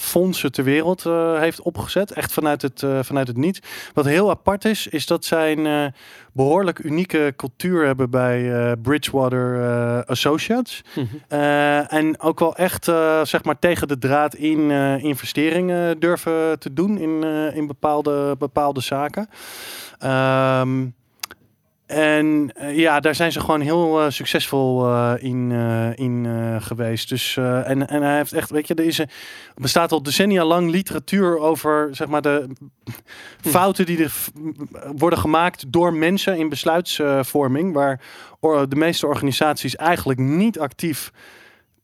fondsen 0.01 0.53
ter 0.53 0.65
wereld 0.65 1.03
heeft 1.39 1.63
opgezet. 1.63 2.13
Echt 2.13 2.33
vanuit 2.33 2.63
het, 2.63 2.85
vanuit 3.01 3.27
het 3.27 3.37
niets. 3.37 3.61
Wat 3.95 4.05
heel 4.05 4.31
apart 4.31 4.65
is, 4.65 4.87
is 4.87 5.07
dat 5.07 5.25
zij 5.25 5.52
een 5.59 5.67
eh, 5.67 5.93
behoorlijk 6.33 6.79
unieke 6.79 7.33
cultuur 7.37 7.87
hebben 7.87 8.11
bij 8.11 8.53
eh, 8.53 8.73
Bridgewater 8.83 9.61
eh, 9.61 10.01
Associates. 10.07 10.85
Mhm. 10.95 11.39
En 11.89 12.21
ook 12.21 12.39
wel 12.39 12.57
echt 12.57 12.85
zeg 13.23 13.45
maar 13.45 13.59
tegen 13.59 13.89
de 13.89 13.99
draad 13.99 14.35
in 14.35 14.71
investeringen 15.01 16.01
durven 16.01 16.59
te 16.59 16.73
doen 16.73 16.99
in, 16.99 17.25
in 17.55 17.67
bepaalde, 17.67 18.37
bepaalde 18.39 18.81
zaken. 18.81 19.29
Ehm, 19.99 20.87
en 21.93 22.51
eh, 22.55 22.77
ja, 22.77 23.01
daar 23.01 23.15
zijn 23.15 23.33
ze 23.33 23.41
gewoon 23.41 23.61
heel 23.61 24.01
eh, 24.01 24.11
succesvol 24.11 24.87
eh, 24.87 25.15
in, 25.19 25.51
in 25.95 26.27
geweest. 26.61 27.09
Dus, 27.09 27.37
en, 27.37 27.89
en 27.89 28.03
hij 28.03 28.17
heeft 28.17 28.33
echt, 28.33 28.51
weet 28.51 28.69
je, 28.69 28.75
er 28.75 28.85
is 28.85 29.01
bestaat 29.55 29.93
al 29.93 30.03
decennia 30.03 30.45
lang 30.45 30.71
literatuur 30.71 31.39
over 31.39 31.89
zeg 31.93 32.09
maar, 32.09 32.23
de 32.23 32.49
fouten 33.41 33.87
die 33.87 34.03
er 34.03 34.13
worden 34.97 35.19
gemaakt 35.19 35.73
door 35.73 35.95
mensen 35.95 36.39
in 36.39 36.49
besluitsvorming. 36.49 37.75
Waar 37.75 38.01
de 38.69 38.77
meeste 38.77 39.07
organisaties 39.07 39.77
eigenlijk 39.77 40.19
niet 40.19 40.59
actief 40.59 41.13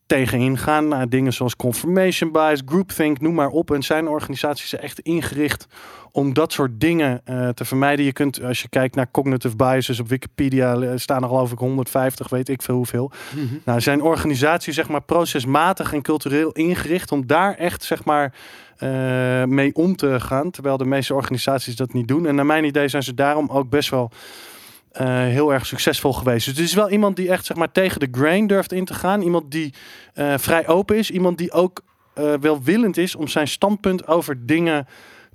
tegen 0.08 0.38
ingaan. 0.38 0.88
Nou, 0.88 1.08
dingen 1.08 1.32
zoals 1.32 1.56
confirmation 1.56 2.32
bias, 2.32 2.62
groupthink, 2.66 3.20
noem 3.20 3.34
maar 3.34 3.48
op. 3.48 3.70
En 3.70 3.82
zijn 3.82 4.08
organisaties 4.08 4.74
echt 4.74 5.00
ingericht 5.00 5.66
om 6.12 6.32
dat 6.32 6.52
soort 6.52 6.80
dingen 6.80 7.20
eh, 7.24 7.48
te 7.48 7.64
vermijden. 7.64 8.04
Je 8.04 8.12
kunt, 8.12 8.42
als 8.42 8.62
je 8.62 8.68
kijkt 8.68 8.94
naar 8.94 9.10
cognitive 9.10 9.56
biases 9.56 10.00
op 10.00 10.08
Wikipedia, 10.08 10.74
eh, 10.74 10.90
staan 10.94 11.22
er 11.22 11.28
geloof 11.28 11.52
ik 11.52 11.58
150, 11.58 12.28
weet 12.28 12.48
ik 12.48 12.62
veel 12.62 12.74
hoeveel. 12.74 13.10
Mhm. 13.34 13.54
Nou, 13.64 13.80
zijn 13.80 14.02
organisatie 14.02 14.72
zeg 14.72 14.88
maar 14.88 15.02
procesmatig 15.02 15.92
en 15.92 16.02
cultureel 16.02 16.52
ingericht 16.52 17.12
om 17.12 17.26
daar 17.26 17.54
echt 17.54 17.82
zeg 17.82 18.04
maar 18.04 18.34
eh, 18.76 19.44
mee 19.44 19.74
om 19.74 19.96
te 19.96 20.20
gaan. 20.20 20.50
Terwijl 20.50 20.76
de 20.76 20.84
meeste 20.84 21.14
organisaties 21.14 21.76
dat 21.76 21.92
niet 21.92 22.08
doen. 22.08 22.26
En 22.26 22.34
naar 22.34 22.46
mijn 22.46 22.64
idee 22.64 22.88
zijn 22.88 23.02
ze 23.02 23.14
daarom 23.14 23.48
ook 23.50 23.68
best 23.68 23.90
wel 23.90 24.10
eh, 24.98 25.06
heel 25.06 25.52
erg 25.52 25.66
succesvol 25.66 26.12
geweest. 26.12 26.46
Dus 26.46 26.56
het 26.56 26.64
is 26.64 26.74
wel 26.74 26.90
iemand 26.90 27.16
die 27.16 27.30
echt 27.30 27.44
zeg 27.44 27.56
maar 27.56 27.72
tegen 27.72 28.00
de 28.00 28.08
grain 28.10 28.46
durft 28.46 28.72
in 28.72 28.84
te 28.84 28.94
gaan. 28.94 29.22
Iemand 29.22 29.50
die 29.50 29.74
eh, 30.14 30.34
vrij 30.38 30.68
open 30.68 30.96
is. 30.96 31.10
Iemand 31.10 31.38
die 31.38 31.52
ook 31.52 31.80
eh, 32.14 32.34
welwillend 32.40 32.96
is 32.96 33.14
om 33.14 33.28
zijn 33.28 33.48
standpunt 33.48 34.06
over 34.06 34.46
dingen 34.46 34.86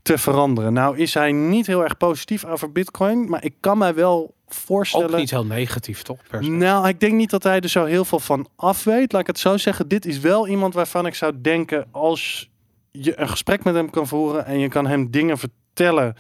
te 0.02 0.18
veranderen. 0.18 0.74
Nou 0.74 0.98
is 0.98 1.14
hij 1.14 1.32
niet 1.32 1.68
heel 1.68 1.84
erg 1.84 1.98
positief 1.98 2.46
over 2.46 2.72
bitcoin. 2.72 3.30
Maar 3.30 3.44
ik 3.44 3.54
kan 3.60 3.78
mij 3.78 3.94
wel 3.94 4.34
voorstellen... 4.48 5.10
Ook 5.10 5.16
niet 5.16 5.30
heel 5.30 5.46
negatief, 5.46 6.02
toch? 6.02 6.20
Nou, 6.40 6.88
ik 6.88 7.00
denk 7.00 7.14
niet 7.14 7.30
dat 7.30 7.44
hij 7.44 7.60
er 7.60 7.70
zo 7.70 7.86
heel 7.86 8.06
veel 8.06 8.20
van 8.20 8.48
af 8.56 8.84
weet. 8.84 9.12
Laat 9.12 9.22
ik 9.22 9.28
het 9.28 9.40
zo 9.40 9.58
zeggen. 9.58 9.88
Dit 9.88 10.06
is 10.06 10.20
wel 10.20 10.48
iemand 10.48 10.74
waarvan 10.74 11.06
ik 11.06 11.16
zou 11.16 11.34
denken... 11.42 11.88
als 11.92 12.50
je 12.92 13.20
een 13.20 13.30
gesprek 13.30 13.64
met 13.64 13.76
hem 13.76 13.90
kan 13.90 14.08
voeren... 14.08 14.46
en 14.46 14.60
je 14.60 14.68
kan 14.68 14.88
hem 14.88 15.12
dingen 15.12 15.38
vertellen 15.38 16.16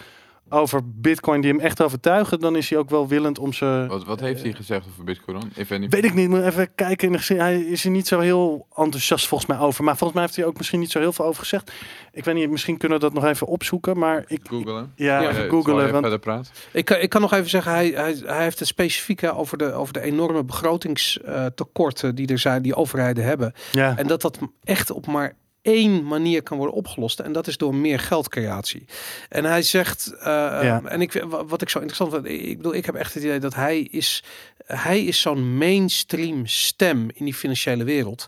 over 0.53 0.81
bitcoin 0.85 1.41
die 1.41 1.51
hem 1.51 1.59
echt 1.59 1.81
overtuigen... 1.81 2.39
dan 2.39 2.55
is 2.55 2.69
hij 2.69 2.80
ook 2.80 2.89
wel 2.89 3.07
willend 3.07 3.39
om 3.39 3.53
ze... 3.53 3.85
Wat, 3.88 4.05
wat 4.05 4.19
heeft 4.19 4.43
hij 4.43 4.51
gezegd 4.53 4.85
over 4.91 5.03
Bitcoin 5.03 5.39
dan? 5.39 5.49
If 5.55 5.71
any- 5.71 5.88
Weet 5.89 6.03
ik 6.05 6.13
niet, 6.13 6.30
moet 6.30 6.41
even 6.43 6.75
kijken. 6.75 7.07
In 7.07 7.13
de 7.13 7.19
gezin. 7.19 7.39
Hij 7.39 7.61
is 7.61 7.85
er 7.85 7.91
niet 7.91 8.07
zo 8.07 8.19
heel 8.19 8.67
enthousiast 8.75 9.27
volgens 9.27 9.49
mij 9.49 9.59
over. 9.59 9.84
Maar 9.84 9.93
volgens 9.97 10.13
mij 10.13 10.21
heeft 10.23 10.35
hij 10.35 10.45
ook 10.45 10.57
misschien 10.57 10.80
niet 10.80 10.91
zo 10.91 10.99
heel 10.99 11.13
veel 11.13 11.25
over 11.25 11.39
gezegd. 11.41 11.71
Ik 12.11 12.23
weet 12.25 12.35
niet, 12.35 12.49
misschien 12.49 12.77
kunnen 12.77 12.97
we 12.99 13.03
dat 13.03 13.13
nog 13.13 13.25
even 13.25 13.47
opzoeken. 13.47 13.97
Maar 13.97 14.23
ik... 14.27 14.39
Googlen. 14.43 14.91
Ja, 14.95 15.21
Ja, 15.21 15.30
Eh, 15.30 15.49
Want, 15.49 15.65
verder 15.91 16.19
praten? 16.19 16.51
Ik, 16.71 16.85
kan- 16.85 16.99
ik 16.99 17.09
kan 17.09 17.21
nog 17.21 17.34
even 17.34 17.49
zeggen, 17.49 17.71
hij, 17.71 17.88
hij, 17.88 18.15
hij 18.25 18.43
heeft 18.43 18.59
het 18.59 18.67
specifieke 18.67 19.31
over 19.35 19.57
de, 19.57 19.73
over 19.73 19.93
de 19.93 20.01
enorme 20.01 20.43
begrotingstekorten 20.43 22.15
die 22.15 22.27
er 22.27 22.39
zijn, 22.39 22.61
die 22.61 22.75
overheden 22.75 23.23
hebben. 23.23 23.53
ja. 23.71 23.97
En 23.97 24.07
dat 24.07 24.21
dat 24.21 24.39
echt 24.63 24.91
op 24.91 25.07
maar 25.07 25.35
één 25.64 26.03
manier 26.03 26.44
kan 26.44 26.57
worden 26.57 26.76
opgelost. 26.76 27.19
En 27.19 27.31
dat 27.31 27.48
is 27.48 27.57
door 27.57 27.76
meer 27.76 27.99
geldcreatie. 27.99 28.85
En 29.30 29.44
hij 29.45 29.61
zegt, 29.61 30.14
eh, 30.19 30.23
Ja. 30.61 30.81
en 30.85 31.02
ik, 31.02 31.23
wa- 31.27 31.45
wat 31.45 31.61
ik 31.61 31.69
zo 31.69 31.80
interessant 31.80 32.11
vind, 32.26 32.41
ik 32.41 32.57
bedoel, 32.57 32.73
ik 32.76 32.85
heb 32.85 32.95
echt 32.95 33.14
het 33.14 33.23
idee 33.23 33.40
dat 33.40 33.56
hij 33.56 33.80
is, 33.81 34.23
hij 34.65 35.03
is 35.03 35.22
zo'n 35.22 35.57
mainstream 35.57 36.45
stem 36.48 37.07
in 37.14 37.26
die 37.26 37.34
financiële 37.34 37.84
wereld. 37.84 38.27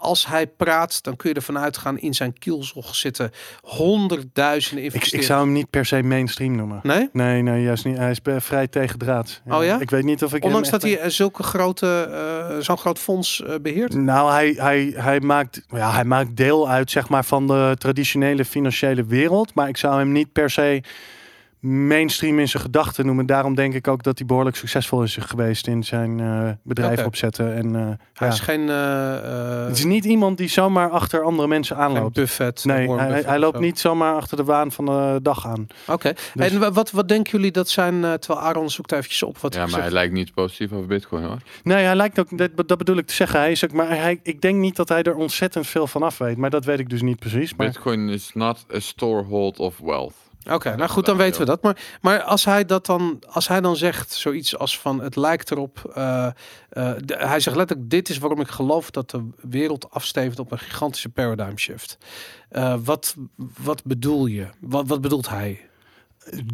Als 0.00 0.26
hij 0.26 0.46
praat, 0.46 1.02
dan 1.02 1.16
kun 1.16 1.28
je 1.28 1.34
ervan 1.34 1.58
uitgaan 1.58 1.98
in 1.98 2.14
zijn 2.14 2.38
kielzog 2.38 2.94
zitten 2.94 3.30
honderdduizenden 3.62 4.84
Ik, 4.84 4.92
investeerders. 4.92 5.22
ik 5.22 5.32
zou 5.34 5.44
hem 5.44 5.52
niet 5.52 5.70
per 5.70 5.86
se 5.86 6.02
mainstream 6.02 6.56
noemen. 6.56 6.80
Nee? 6.82 7.08
Nee, 7.12 7.42
nee, 7.42 7.62
juist 7.62 7.84
niet. 7.84 7.96
Hij 7.96 8.10
is 8.10 8.20
vrij 8.38 8.66
tegendraad. 8.66 9.40
Oh 9.48 9.64
ja? 9.64 9.80
Ik 9.80 9.90
weet 9.90 10.04
niet 10.04 10.24
of 10.24 10.34
ik. 10.34 10.44
Ondanks 10.44 10.70
dat 10.70 10.84
echt- 10.84 10.94
hij 10.94 11.02
eh, 11.02 11.10
zulke 11.10 11.42
grote, 11.42 12.08
eh, 12.50 12.56
zo'n 12.58 12.78
groot 12.78 12.98
fonds 12.98 13.42
eh, 13.42 13.54
beheert. 13.62 13.94
Nou, 13.94 14.30
hij, 14.32 14.54
hij, 14.56 14.92
hij, 14.96 15.20
maakt, 15.20 15.62
ja, 15.68 15.92
hij 15.92 16.04
maakt 16.04 16.36
deel 16.36 16.68
uit 16.68 16.90
zeg 16.90 17.08
maar, 17.08 17.24
van 17.24 17.46
de 17.46 17.74
traditionele 17.78 18.44
financiële 18.44 19.04
wereld. 19.04 19.54
Maar 19.54 19.68
ik 19.68 19.76
zou 19.76 19.98
hem 19.98 20.12
niet 20.12 20.32
per 20.32 20.50
se 20.50 20.82
mainstream 21.60 22.38
in 22.38 22.48
zijn 22.48 22.62
gedachten 22.62 23.06
noemen. 23.06 23.26
Daarom 23.26 23.54
denk 23.54 23.74
ik 23.74 23.88
ook 23.88 24.02
dat 24.02 24.18
hij 24.18 24.26
behoorlijk 24.26 24.56
succesvol 24.56 25.02
is 25.02 25.16
geweest 25.20 25.66
in 25.66 25.82
zijn 25.84 26.20
eh, 26.20 26.48
bedrijf 26.62 27.04
opzetten. 27.04 27.54
En, 27.54 27.76
eh, 27.76 27.82
Hij 28.14 28.26
ja. 28.28 28.32
is 28.32 28.40
geen, 28.40 28.68
eh, 28.68 29.66
Het 29.66 29.78
is 29.78 29.84
niet 29.84 30.04
iemand 30.04 30.38
die 30.38 30.48
zomaar 30.48 30.90
achter 30.90 31.22
andere 31.22 31.48
mensen 31.48 31.76
geen 31.76 31.84
aanloopt. 31.84 32.14
Buffett. 32.14 32.64
Nee, 32.64 32.90
hij, 32.92 33.22
hij 33.26 33.38
loopt 33.38 33.56
zo. 33.56 33.62
niet 33.62 33.78
zomaar 33.78 34.14
achter 34.14 34.36
de 34.36 34.44
waan 34.44 34.72
van 34.72 34.84
de 34.86 35.18
dag 35.22 35.46
aan. 35.46 35.66
Oké. 35.86 36.12
Dus- 36.34 36.50
En 36.52 36.58
wa- 36.60 36.72
wat, 36.72 36.90
wat 36.90 37.08
denken 37.08 37.32
jullie 37.32 37.50
dat 37.52 37.68
zijn, 37.68 38.04
eh, 38.04 38.12
terwijl 38.12 38.46
Aaron 38.46 38.70
zoekt 38.70 38.92
eventjes 38.92 39.22
op 39.22 39.38
wat 39.38 39.54
Ja, 39.54 39.66
maar 39.66 39.80
hij 39.80 39.90
lijkt 39.90 40.12
niet 40.12 40.34
positief 40.34 40.72
over 40.72 40.86
bitcoin 40.86 41.24
hoor. 41.24 41.38
Nee, 41.62 41.84
hij 41.84 41.94
lijkt 41.96 42.18
ook, 42.18 42.38
dat, 42.38 42.50
dat 42.68 42.78
bedoel 42.78 42.96
ik 42.96 43.06
te 43.06 43.14
zeggen. 43.14 43.38
Hij 43.40 43.50
is 43.50 43.64
ook, 43.64 43.72
maar 43.72 43.88
hij, 43.88 44.20
ik 44.22 44.40
denk 44.40 44.58
niet 44.58 44.76
dat 44.76 44.88
hij 44.88 45.02
er 45.02 45.14
ontzettend 45.14 45.66
veel 45.66 45.86
van 45.86 46.02
af 46.02 46.18
weet. 46.18 46.36
Maar 46.36 46.50
dat 46.50 46.64
weet 46.64 46.78
ik 46.78 46.88
dus 46.90 47.02
niet 47.02 47.18
precies. 47.18 47.54
Maar 47.54 47.66
Bitcoin 47.66 48.08
is 48.08 48.30
not 48.34 48.64
a 48.74 48.78
storehold 48.80 49.58
of 49.58 49.78
wealth. 49.78 50.14
Oké, 50.50 50.76
nou 50.76 50.90
goed, 50.90 51.06
dan 51.06 51.16
weten 51.16 51.40
we 51.40 51.46
dat. 51.46 51.62
Maar, 51.62 51.76
maar 52.00 52.22
als 52.22 52.44
hij 52.44 52.64
dat 52.64 52.86
dan, 52.86 53.22
als 53.28 53.48
hij 53.48 53.60
dan 53.60 53.76
zegt 53.76 54.12
zoiets 54.12 54.58
als 54.58 54.78
van 54.78 55.00
het 55.00 55.16
lijkt 55.16 55.50
erop, 55.50 55.90
eh, 55.94 56.26
eh, 56.26 56.32
de- 57.04 57.16
hij 57.18 57.40
zegt 57.40 57.56
letterlijk: 57.56 57.90
dit 57.90 58.08
is 58.08 58.18
waarom 58.18 58.40
ik 58.40 58.48
geloof 58.48 58.90
dat 58.90 59.10
de 59.10 59.28
wereld 59.40 59.90
afstevend 59.90 60.38
op 60.38 60.52
een 60.52 60.58
gigantische 60.58 61.08
paradigm 61.08 61.56
shift. 61.56 61.98
Eh, 62.48 62.74
wat, 62.84 63.16
wat 63.62 63.84
bedoel 63.84 64.26
je? 64.26 64.46
Wat, 64.60 64.88
wat 64.88 65.00
bedoelt 65.00 65.28
hij? 65.28 65.60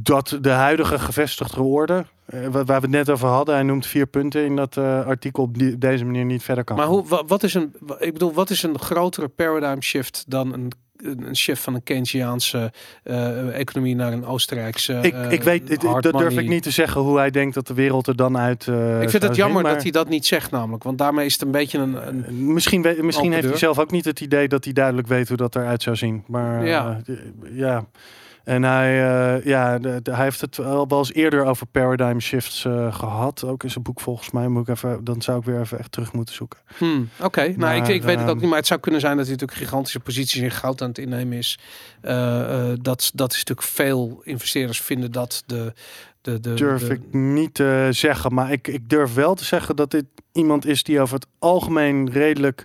dat 0.01 0.39
de 0.41 0.51
huidige 0.51 0.99
gevestigde 0.99 1.63
orde, 1.63 2.05
eh, 2.27 2.41
wa- 2.47 2.51
waar 2.65 2.81
we 2.81 2.87
het 2.87 2.91
net 2.91 3.11
over 3.11 3.29
hadden, 3.29 3.55
hij 3.55 3.63
noemt 3.65 3.87
vier 3.87 4.07
punten 4.07 4.45
in 4.45 4.57
dat 4.57 4.77
eh, 4.77 5.07
artikel 5.07 5.43
op, 5.43 5.59
die, 5.59 5.79
deze 5.79 6.05
manier 6.05 6.25
niet 6.25 6.43
verder 6.43 6.65
kan. 6.65 6.77
Maar 6.77 6.87
hoe, 6.87 7.07
wa- 7.09 7.25
wat 7.25 7.43
is 7.43 7.55
een, 7.55 7.75
ik 7.99 8.13
bedoel, 8.13 8.33
wat 8.33 8.51
is 8.51 8.63
een 8.63 8.79
grotere 8.79 9.29
paradigm 9.29 9.81
shift 9.81 10.25
dan 10.29 10.53
een, 10.53 10.73
een 11.03 11.37
shift 11.37 11.63
van 11.63 11.75
een 11.75 11.83
Keynesiaanse 11.83 12.73
eh, 13.03 13.59
economie 13.59 13.95
naar 13.95 14.13
een 14.13 14.25
Oostenrijkse? 14.27 14.99
ik, 15.03 15.13
eh, 15.15 15.31
ik 15.33 15.43
weet, 15.43 15.67
dit- 15.67 15.83
hard 15.83 16.03
dat 16.03 16.19
durf 16.19 16.39
ik 16.39 16.49
niet 16.49 16.63
te 16.63 16.71
zeggen 16.71 17.01
hoe 17.01 17.19
hij 17.19 17.31
denkt 17.31 17.55
dat 17.55 17.67
de 17.67 17.75
wereld 17.75 18.07
er 18.07 18.17
dan 18.17 18.39
uit. 18.39 18.67
eh, 18.69 19.03
Ik 19.03 19.11
vind 19.11 19.23
het 19.23 19.37
jammer 19.37 19.55
zien, 19.57 19.63
maar 19.65 19.73
dat 19.75 19.83
hij 19.83 19.91
dat 19.91 20.09
niet 20.09 20.27
zegt, 20.27 20.51
namelijk, 20.51 20.83
want 20.83 20.99
daarmee 20.99 21.27
is 21.27 21.33
het 21.33 21.43
een 21.43 21.51
beetje 21.51 21.79
een, 21.79 22.09
een 22.09 22.53
Misschien, 22.53 22.83
weet- 22.83 23.03
misschien 23.03 23.33
heeft 23.33 23.49
hij 23.49 23.57
zelf 23.59 23.79
ook 23.79 23.91
niet 23.91 24.05
het 24.05 24.21
idee 24.21 24.49
dat 24.49 24.65
hij 24.65 24.73
duidelijk 24.73 25.09
weet 25.09 25.29
hoe 25.29 25.37
dat 25.37 25.57
eruit 25.57 25.83
zou 25.83 25.97
zien. 25.97 26.25
Maar 26.27 26.67
Ja. 26.67 27.01
ja. 27.53 27.85
En 28.47 28.63
hij, 28.63 29.09
eh, 29.37 29.45
ja, 29.45 29.79
de- 29.79 30.01
de- 30.03 30.15
hij 30.15 30.25
heeft 30.25 30.41
het 30.41 30.57
wel, 30.57 30.89
wel 30.89 30.99
eens 30.99 31.13
eerder 31.13 31.45
over 31.45 31.67
paradigm 31.67 32.19
shifts 32.19 32.65
eh, 32.65 32.95
gehad. 32.95 33.45
Ook 33.45 33.63
in 33.63 33.71
zijn 33.71 33.85
boek 33.85 34.01
volgens 34.01 34.31
mij. 34.31 34.49
Moet 34.49 34.69
ik 34.69 34.75
even, 34.75 35.05
dan 35.05 35.23
zou 35.23 35.39
ik 35.39 35.45
weer 35.45 35.61
even 35.61 35.79
echt 35.79 35.93
terug 35.93 36.13
moeten 36.13 36.35
zoeken. 36.35 36.59
Hmm, 36.77 37.09
Oké, 37.23 37.55
nou 37.57 37.77
ik, 37.77 37.89
ik 37.89 38.03
weet 38.03 38.19
het 38.19 38.23
ook 38.25 38.29
ehm, 38.33 38.39
niet, 38.41 38.49
maar 38.49 38.59
het 38.59 38.67
zou 38.67 38.81
kunnen 38.81 39.01
zijn 39.01 39.17
dat 39.17 39.27
hij 39.27 39.35
natuurlijk 39.35 39.59
gigantische 39.61 40.01
posities 40.01 40.43
in 40.43 40.51
goud 40.51 40.83
aan 40.83 40.89
het 40.89 40.99
innemen 40.99 41.39
is. 41.39 41.59
Eh, 42.01 42.73
dat, 42.81 43.11
dat 43.15 43.33
is 43.33 43.39
natuurlijk 43.39 43.67
veel 43.69 44.21
investeerders 44.25 44.81
vinden 44.81 45.13
dat 45.13 45.43
de. 45.47 45.73
de, 46.21 46.41
de 46.41 46.55
durf 46.55 46.87
de- 46.87 46.95
ik 46.95 47.01
niet 47.13 47.55
te 47.55 47.89
zeggen. 47.91 48.35
Maar 48.35 48.53
ik, 48.53 48.69
ik 48.69 48.89
durf 48.89 49.15
wel 49.15 49.35
te 49.35 49.45
zeggen 49.45 49.77
dat 49.77 49.91
dit 49.91 50.05
iemand 50.33 50.67
is 50.67 50.83
die 50.83 51.01
over 51.01 51.15
het 51.15 51.27
algemeen 51.39 52.11
redelijk 52.11 52.65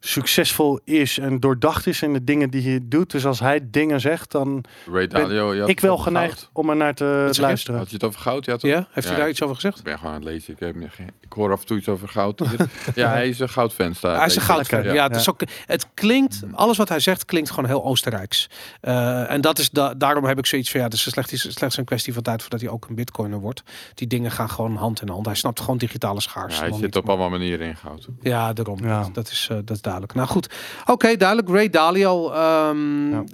succesvol 0.00 0.80
is 0.84 1.18
en 1.18 1.40
doordacht 1.40 1.86
is 1.86 2.02
in 2.02 2.12
de 2.12 2.24
dingen 2.24 2.50
die 2.50 2.62
hij 2.70 2.80
doet. 2.82 3.10
Dus 3.10 3.26
als 3.26 3.40
hij 3.40 3.60
dingen 3.70 4.00
zegt, 4.00 4.30
dan 4.30 4.64
Ray 4.92 5.06
Dalio, 5.06 5.54
je 5.54 5.60
had 5.60 5.68
ik 5.68 5.80
wel 5.80 5.96
geneigd 5.98 6.38
goud. 6.38 6.50
om 6.52 6.70
er 6.70 6.76
naar 6.76 6.94
te 6.94 7.28
luisteren. 7.40 7.78
Had 7.80 7.88
je 7.88 7.94
het 7.94 8.04
over 8.04 8.20
goud? 8.20 8.44
Ja, 8.44 8.56
toch? 8.56 8.70
Ja, 8.70 8.86
heeft 8.90 9.06
hij 9.06 9.16
Ja. 9.16 9.22
daar 9.22 9.30
iets 9.30 9.42
over 9.42 9.54
gezegd? 9.54 9.78
Ik 9.78 9.84
ben 9.84 9.98
gewoon 9.98 10.12
aan 10.14 10.20
het 10.20 10.28
lezen. 10.30 10.52
Ik, 10.52 10.60
heb, 10.60 10.74
niet- 10.74 10.90
geen- 10.90 11.10
hoor 11.36 11.52
af 11.52 11.60
en 11.60 11.66
toe 11.66 11.76
iets 11.76 11.88
over 11.88 12.08
goud. 12.08 12.42
ja, 12.94 13.08
hij 13.08 13.28
is 13.28 13.38
een 13.38 13.48
goudfan. 13.48 13.94
Staat, 13.94 14.16
Hij 14.16 14.26
is 14.26 14.36
een 14.36 14.42
goudfan. 14.42 14.82
Ja, 14.82 15.06
het, 15.06 15.16
is 15.16 15.30
ook, 15.30 15.40
het 15.66 15.86
klinkt, 15.94 16.42
alles 16.52 16.76
wat 16.76 16.88
hij 16.88 17.00
zegt 17.00 17.24
klinkt 17.24 17.50
gewoon 17.50 17.64
heel 17.66 17.84
Oostenrijks. 17.84 18.48
Eh, 18.80 19.30
en 19.30 19.40
dat 19.40 19.58
is 19.58 19.70
da 19.70 19.94
daarom 19.94 20.24
heb 20.24 20.38
ik 20.38 20.46
zoiets 20.46 20.70
van, 20.70 20.80
ja, 20.80 20.86
het 20.86 20.94
is 20.94 21.02
slechts, 21.10 21.54
slechts 21.54 21.76
een 21.76 21.84
kwestie 21.84 22.12
van 22.14 22.22
tijd 22.22 22.40
voordat 22.40 22.60
hij 22.60 22.70
ook 22.70 22.86
een 22.88 22.94
bitcoiner 22.94 23.38
wordt. 23.40 23.62
Die 23.94 24.06
dingen 24.06 24.30
gaan 24.30 24.50
gewoon 24.50 24.76
hand 24.76 25.00
in 25.00 25.08
hand. 25.08 25.26
Hij 25.26 25.34
snapt 25.34 25.60
gewoon 25.60 25.78
digitale 25.78 26.20
schaars. 26.20 26.54
Ja, 26.54 26.60
hij 26.60 26.72
zit 26.72 26.80
niet, 26.80 26.96
op 26.96 27.08
allemaal 27.08 27.30
manieren 27.30 27.66
in 27.66 27.76
goud. 27.76 28.08
Ja, 28.20 28.52
daarom. 28.52 28.84
Ja. 28.84 29.08
Dat, 29.12 29.30
is, 29.30 29.48
eh, 29.50 29.56
dat 29.64 29.76
is 29.76 29.82
duidelijk. 29.82 30.14
Nou 30.14 30.28
goed. 30.28 30.54
Oké, 30.86 31.16
duidelijk. 31.16 31.48
Ray 31.48 31.70
Dalio. 31.70 32.30
ehm, 32.30 33.10
Ja. 33.10 33.24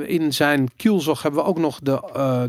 eh, 0.00 0.08
in 0.08 0.32
zijn 0.32 0.70
kielzog 0.76 1.22
hebben 1.22 1.40
we 1.42 1.46
ook 1.46 1.58
nog 1.58 1.78
de 1.82 2.02
eh, 2.14 2.42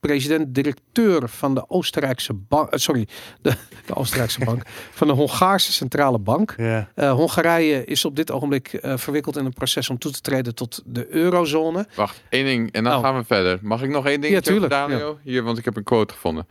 president-directeur 0.00 1.28
van 1.28 1.54
de 1.54 1.68
Oostenrijkse 1.70 2.34
bank. 2.34 2.68
sorry, 2.78 3.08
de, 3.42 3.50
de 3.86 3.94
Oostenrijkse 3.94 4.44
bank. 4.44 4.62
Van 4.90 5.06
de 5.06 5.12
Hongaarse 5.12 5.72
Centrale 5.72 6.18
Bank. 6.18 6.54
Ja. 6.56 6.88
Eh, 6.94 7.12
Hongarije 7.12 7.84
is 7.84 8.04
op 8.04 8.16
dit 8.16 8.30
ogenblik 8.30 8.72
eh, 8.72 8.96
verwikkeld 8.96 9.36
in 9.36 9.44
een 9.44 9.52
proces 9.52 9.90
om 9.90 9.98
toe 9.98 10.12
te 10.12 10.20
treden 10.20 10.54
tot 10.54 10.82
de 10.86 11.06
eurozone. 11.14 11.86
Wacht, 11.94 12.22
één 12.28 12.44
ding 12.44 12.72
en 12.72 12.84
dan 12.84 12.96
Oh. 12.96 13.02
gaan 13.02 13.16
we 13.16 13.24
verder. 13.24 13.58
Mag 13.62 13.82
ik 13.82 13.90
nog 13.90 14.06
één 14.06 14.20
ding 14.20 14.32
Ja, 14.34 14.40
tuurlijk, 14.40 14.70
Dalio? 14.72 15.18
Hier, 15.22 15.42
want 15.42 15.58
ik 15.58 15.64
heb 15.64 15.76
een 15.76 15.82
quote 15.84 16.14
gevonden. 16.14 16.46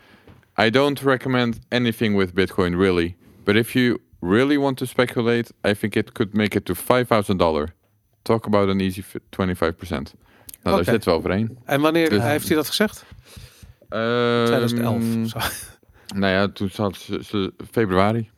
I 0.62 0.70
don't 0.70 1.00
recommend 1.00 1.60
anything 1.70 2.18
with 2.18 2.34
Bitcoin 2.34 2.78
really. 2.80 3.16
But 3.44 3.56
if 3.56 3.74
you 3.74 3.98
really 4.20 4.58
want 4.58 4.78
to 4.78 4.86
speculate, 4.86 5.52
I 5.68 5.74
think 5.74 5.96
it 5.96 6.12
could 6.12 6.34
make 6.34 6.58
it 6.58 6.66
to 6.66 6.74
$5,000. 6.74 7.74
Talk 8.22 8.46
about 8.46 8.70
an 8.70 8.80
easy 8.80 9.02
fi- 9.02 9.20
25%. 9.30 10.14
Nou, 10.68 10.76
Oké. 10.76 10.84
daar 10.86 10.94
zitten 10.94 11.12
we 11.12 11.18
overheen. 11.18 11.58
En 11.66 11.82
wanneer 11.82 12.10
Dus- 12.10 12.22
heeft 12.24 12.48
hij 12.48 12.56
dat 12.56 12.68
gezegd? 12.68 13.06
Ehm, 13.90 14.46
2011. 14.46 15.04
Zo. 15.30 15.40
Nou 16.16 16.34
ja, 16.34 16.48
toen 16.48 16.70
zat 16.72 16.96
ze, 16.96 17.20
ze- 17.26 17.54
februari. 17.72 18.30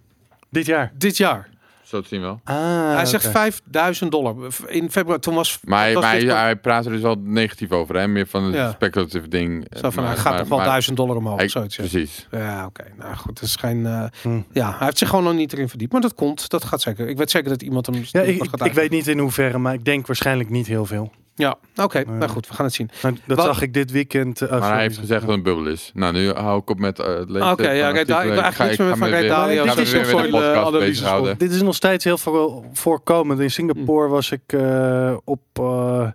Dit 0.49 0.65
jaar. 0.65 0.91
Dit 0.97 1.17
jaar. 1.17 1.49
Zo 1.83 2.01
te 2.01 2.07
zien 2.07 2.21
wel. 2.21 2.39
Ah, 2.43 2.93
hij 2.95 3.05
zegt 3.05 3.23
oké. 3.25 3.33
5000 3.33 4.11
dollar. 4.11 4.35
In 4.67 4.91
februari. 4.91 5.21
Toen 5.21 5.33
was. 5.35 5.59
Maar, 5.63 5.93
was 5.93 6.03
maar 6.03 6.19
hij, 6.19 6.55
praat 6.55 6.85
er 6.85 6.91
dus 6.91 7.01
wel 7.01 7.15
negatief 7.23 7.71
over, 7.71 7.95
hè? 7.95 8.07
Meer 8.07 8.27
van 8.27 8.43
een 8.43 8.51
Ja. 8.51 8.71
speculatieve 8.71 9.27
ding. 9.27 9.65
Zo 9.81 9.89
van, 9.89 10.03
Maar- 10.03 10.11
hij 10.13 10.21
gaat 10.21 10.31
maar- 10.31 10.39
toch 10.39 10.47
wel 10.49 10.57
maar- 10.57 10.67
1000 10.67 10.97
dollar 10.97 11.15
omhoog. 11.15 11.37
hij- 11.37 11.47
zoiets, 11.47 11.75
ja. 11.75 11.81
Precies. 11.83 12.27
Ja, 12.31 12.65
oké. 12.65 12.83
Nou 12.97 13.15
goed, 13.15 13.39
dat 13.39 13.43
is 13.49 13.55
geen. 13.55 13.85
eh, 13.85 14.03
Hm. 14.21 14.41
Ja, 14.51 14.69
hij 14.77 14.85
heeft 14.85 14.97
zich 14.97 15.09
gewoon 15.09 15.23
nog 15.23 15.33
niet 15.33 15.53
erin 15.53 15.69
verdiept. 15.69 15.91
Maar 15.91 16.01
dat 16.01 16.13
komt. 16.13 16.49
Dat 16.49 16.63
gaat 16.63 16.81
zeker. 16.81 17.07
Ik 17.07 17.17
weet 17.17 17.31
zeker 17.31 17.49
dat 17.49 17.61
iemand 17.61 17.85
hem. 17.85 17.95
Ja, 18.11 18.21
ik, 18.21 18.73
weet 18.73 18.89
niet 18.91 19.07
in 19.07 19.19
hoeverre, 19.19 19.57
maar 19.57 19.73
ik 19.73 19.85
denk 19.85 20.07
waarschijnlijk 20.07 20.49
niet 20.49 20.67
heel 20.67 20.85
veel. 20.85 21.11
Ja, 21.39 21.55
oké. 21.75 21.99
Ja. 21.99 22.11
Nou 22.11 22.31
goed, 22.31 22.47
we 22.47 22.53
gaan 22.53 22.65
het 22.65 22.73
zien. 22.73 22.89
Dat 23.25 23.37
Wat- 23.37 23.45
zag 23.45 23.61
ik 23.61 23.73
dit 23.73 23.91
weekend. 23.91 24.41
eh, 24.41 24.49
Maar 24.49 24.57
sorry. 24.59 24.73
hij 24.73 24.81
heeft 24.83 24.97
gezegd 24.97 25.19
dat 25.21 25.29
het 25.29 25.37
een 25.37 25.43
bubbel 25.43 25.65
is. 25.71 25.91
Nou, 25.93 26.13
nu 26.13 26.31
hou 26.31 26.59
ik 26.61 26.69
op 26.69 26.79
met 26.79 26.99
uh, 26.99 27.05
het 27.05 27.29
lezen. 27.29 27.51
Oké, 27.51 27.71
ja, 27.71 27.87
artikelen. 27.87 28.07
Dalio- 28.07 28.27
ik 28.27 28.33
wil 28.33 28.41
eigenlijk 28.43 28.55
ga- 28.55 28.63
niks 28.63 28.77
meer 28.77 28.87
ga 28.87 28.95
van 28.95 29.11
Dalio. 29.11 29.33
ga 29.33 29.45
me 29.45 29.47
Dit 29.47 30.45
is 30.51 30.57
analyses 30.57 30.87
bezighouden. 30.89 31.37
Dit 31.37 31.51
is 31.51 31.61
nog 31.61 31.75
steeds 31.75 32.03
heel 32.03 32.17
veel 32.17 32.65
voorkomend. 32.73 33.39
In 33.39 33.51
Singapore 33.51 34.05
Hm. 34.07 34.11
was 34.11 34.31
ik 34.31 34.41
eh, 34.47 35.15
op 35.23 35.41
eh, 35.53 36.07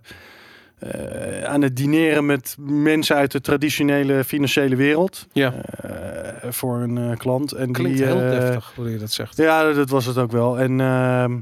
eh, 0.79 1.43
aan 1.43 1.61
het 1.61 1.75
dineren 1.75 2.25
met 2.25 2.55
mensen 2.59 3.15
uit 3.15 3.31
de 3.31 3.41
traditionele 3.41 4.23
financiële 4.23 4.75
wereld. 4.75 5.27
Ja. 5.33 5.53
eh, 5.81 6.51
voor 6.51 6.77
een 6.77 6.97
eh, 6.97 7.17
klant. 7.17 7.51
En 7.51 7.71
Klinkt 7.71 7.97
die, 7.97 8.05
heel 8.05 8.21
eh, 8.21 8.29
deftig 8.29 8.71
hoe 8.75 8.91
je 8.91 8.97
dat 8.97 9.11
zegt. 9.11 9.37
Ja, 9.37 9.71
dat 9.73 9.89
was 9.89 10.05
het 10.05 10.17
ook 10.17 10.31
wel. 10.31 10.59
En 10.59 10.79
ehm, 10.81 11.37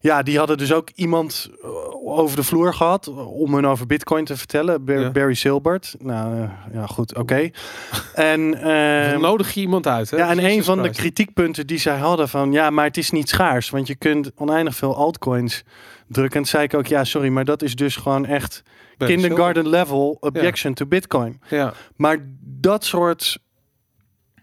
ja, 0.00 0.22
die 0.22 0.38
hadden 0.38 0.58
dus 0.58 0.72
ook 0.72 0.88
iemand 0.94 1.50
eh, 1.62 1.68
over 2.18 2.36
de 2.36 2.42
vloer 2.42 2.74
gehad 2.74 3.08
om 3.26 3.54
hun 3.54 3.66
over 3.66 3.86
Bitcoin 3.86 4.24
te 4.24 4.36
vertellen. 4.36 4.84
Bar- 4.84 5.00
Ja. 5.00 5.10
Barry 5.10 5.34
Silbert. 5.34 5.94
Nou, 5.98 6.40
eh, 6.42 6.50
ja, 6.72 6.86
goed, 6.86 7.14
oké. 7.16 7.34
en 8.14 8.50
Dan 8.50 8.60
ehm, 8.60 9.20
nodig 9.20 9.52
je 9.54 9.60
iemand 9.60 9.86
uit. 9.86 10.10
Hè? 10.10 10.16
ja, 10.16 10.30
en 10.30 10.38
een 10.38 10.44
Jesus 10.44 10.64
van 10.66 10.82
de 10.82 10.90
kritiekpunten 10.90 11.66
die 11.66 11.78
zij 11.78 11.98
hadden 11.98 12.28
van 12.28 12.52
ja, 12.52 12.70
maar 12.70 12.84
het 12.84 12.96
is 12.96 13.10
niet 13.10 13.28
schaars, 13.28 13.70
want 13.70 13.86
je 13.86 13.94
kunt 13.96 14.30
oneindig 14.36 14.76
veel 14.76 14.96
altcoins 14.96 15.62
drukken. 16.08 16.36
En 16.36 16.42
toen 16.42 16.44
zei 16.50 16.64
ik 16.64 16.74
ook 16.74 16.86
ja, 16.86 17.04
sorry, 17.04 17.28
maar 17.28 17.44
dat 17.44 17.62
is 17.62 17.74
dus 17.74 17.96
gewoon 17.96 18.26
echt 18.26 18.62
Barry 18.98 19.14
kindergarten 19.14 19.68
level 19.68 20.16
objection 20.20 20.74
to 20.74 20.86
Bitcoin. 20.86 21.40
Ja. 21.48 21.72
Maar 21.96 22.18
dat 22.40 22.84
soort 22.84 23.38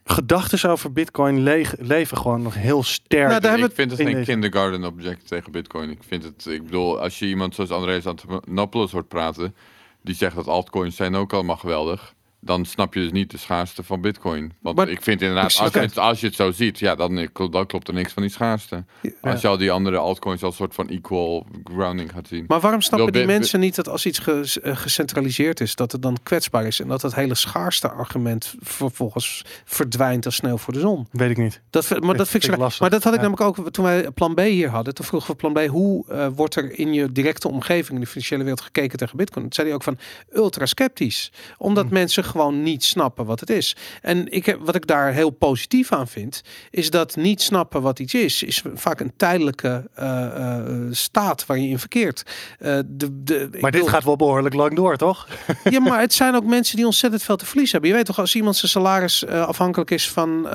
gedachten 0.03 0.69
over 0.69 0.91
Bitcoin 0.93 1.43
le- 1.43 1.71
leven 1.79 2.17
gewoon 2.17 2.41
nog 2.41 2.53
heel 2.53 2.83
sterk. 2.83 3.29
Nou, 3.29 3.41
daar 3.41 3.59
ik 3.59 3.71
vind 3.73 3.91
het 3.91 4.01
geen 4.01 4.23
kindergarten 4.23 4.83
object 4.85 5.27
tegen 5.27 5.51
bitcoin. 5.51 5.89
Ik 5.89 6.03
vind 6.07 6.23
het, 6.23 6.45
ik 6.45 6.63
bedoel, 6.63 6.99
als 7.01 7.19
je 7.19 7.25
iemand 7.25 7.55
zoals 7.55 7.69
Andreas 7.69 8.05
Antonopoulos 8.05 8.91
hoort 8.91 9.07
praten, 9.07 9.55
die 10.01 10.15
zegt 10.15 10.35
dat 10.35 10.47
altcoins 10.47 10.95
zijn 10.95 11.15
ook 11.15 11.33
allemaal 11.33 11.57
geweldig. 11.57 12.13
Dan 12.45 12.65
snap 12.65 12.93
je 12.93 12.99
dus 12.99 13.11
niet 13.11 13.31
de 13.31 13.37
schaarste 13.37 13.83
van 13.83 14.01
Bitcoin. 14.01 14.53
Want 14.61 14.75
Maar- 14.75 14.89
ik 14.89 15.01
vind 15.01 15.21
inderdaad, 15.21 15.57
als 15.59 15.73
je, 15.73 15.79
het, 15.79 15.97
als 15.97 16.19
je 16.19 16.25
het 16.25 16.35
zo 16.35 16.51
ziet, 16.51 16.79
ja, 16.79 16.95
dan, 16.95 17.27
dan 17.51 17.65
klopt 17.65 17.87
er 17.87 17.93
niks 17.93 18.13
van 18.13 18.21
die 18.23 18.31
schaarste. 18.31 18.83
Als 19.21 19.41
je 19.41 19.47
al 19.47 19.57
die 19.57 19.71
andere 19.71 19.97
altcoins 19.97 20.43
als 20.43 20.55
soort 20.55 20.73
van 20.75 20.89
equal 20.89 21.45
grounding 21.63 22.11
gaat 22.11 22.27
zien. 22.27 22.43
Maar 22.47 22.59
waarom 22.59 22.81
snappen 22.81 23.13
die 23.13 23.25
mensen 23.25 23.59
niet 23.59 23.75
dat 23.75 23.89
als 23.89 24.05
iets 24.05 24.19
ge- 24.19 24.59
eh, 24.63 24.75
gecentraliseerd 24.77 25.59
is, 25.59 25.75
dat 25.75 25.91
het 25.91 26.01
dan 26.01 26.17
kwetsbaar 26.23 26.65
is 26.65 26.79
en 26.79 26.87
dat 26.87 27.01
het 27.01 27.15
hele 27.15 27.35
schaarste 27.35 27.89
argument 27.89 28.55
vervolgens 28.59 29.45
verdwijnt 29.65 30.25
als 30.25 30.35
sneeuw 30.35 30.57
voor 30.57 30.73
de 30.73 30.79
zon? 30.79 31.07
Weet 31.11 31.29
ik 31.29 31.37
niet. 31.37 31.61
Dat, 31.69 31.99
maar 32.01 32.17
dat 32.17 32.27
vind 32.27 32.43
ik 32.47 32.57
lastig. 32.57 32.81
Maar 32.81 32.89
dat 32.89 33.03
had 33.03 33.13
ik 33.13 33.21
Ja. 33.21 33.27
namelijk 33.29 33.59
ook 33.59 33.71
toen 33.71 33.85
wij 33.85 34.11
plan 34.11 34.33
B 34.33 34.39
hier 34.39 34.69
hadden. 34.69 34.93
Toen 34.93 35.05
vroegen 35.05 35.29
we 35.31 35.35
plan 35.35 35.53
B, 35.53 35.67
hoe 35.67 36.05
eh, 36.07 36.27
wordt 36.35 36.55
er 36.55 36.79
in 36.79 36.93
je 36.93 37.11
directe 37.11 37.47
omgeving, 37.47 37.91
in 37.93 37.99
de 37.99 38.07
financiële 38.07 38.41
wereld, 38.41 38.61
gekeken 38.61 38.97
tegen 38.97 39.17
Bitcoin? 39.17 39.43
Toen 39.43 39.53
zei 39.53 39.67
hij 39.67 39.75
ook 39.75 39.83
van 39.83 39.97
ultra 40.33 40.65
sceptisch. 40.65 41.31
Omdat 41.57 41.85
Hm. 41.87 41.93
mensen 41.93 42.23
gewoon 42.33 42.63
niet 42.63 42.83
snappen 42.83 43.25
wat 43.25 43.39
het 43.39 43.49
is. 43.49 43.75
En 44.01 44.31
ik 44.31 44.45
heb, 44.45 44.59
wat 44.65 44.75
ik 44.75 44.87
daar 44.87 45.13
heel 45.13 45.29
positief 45.29 45.91
aan 45.91 46.07
vind, 46.07 46.41
is 46.69 46.89
dat 46.89 47.15
niet 47.15 47.41
snappen 47.41 47.81
wat 47.81 47.99
iets 47.99 48.13
is, 48.13 48.43
is 48.43 48.63
vaak 48.73 48.99
een 48.99 49.13
tijdelijke 49.17 49.89
eh, 49.93 50.25
eh, 50.57 50.65
staat 50.91 51.45
waar 51.45 51.57
je 51.57 51.67
in 51.67 51.79
verkeert. 51.79 52.23
Eh, 52.59 52.79
de, 52.85 53.23
de, 53.23 53.47
Maar 53.61 53.71
dit 53.71 53.81
wil- 53.81 53.89
gaat 53.89 54.03
wel 54.03 54.15
behoorlijk 54.15 54.55
lang 54.55 54.75
door, 54.75 54.97
toch? 54.97 55.27
ja, 55.69 55.79
maar 55.79 55.99
het 56.07 56.13
zijn 56.13 56.35
ook 56.35 56.45
mensen 56.45 56.75
die 56.75 56.85
ontzettend 56.85 57.23
veel 57.23 57.35
te 57.35 57.45
verliezen 57.45 57.71
hebben. 57.71 57.89
Je 57.89 57.95
weet 57.95 58.05
toch, 58.05 58.19
als 58.19 58.35
iemand 58.35 58.55
zijn 58.55 58.71
salaris 58.71 59.25
afhankelijk 59.27 59.91
is 59.91 60.09
van 60.09 60.45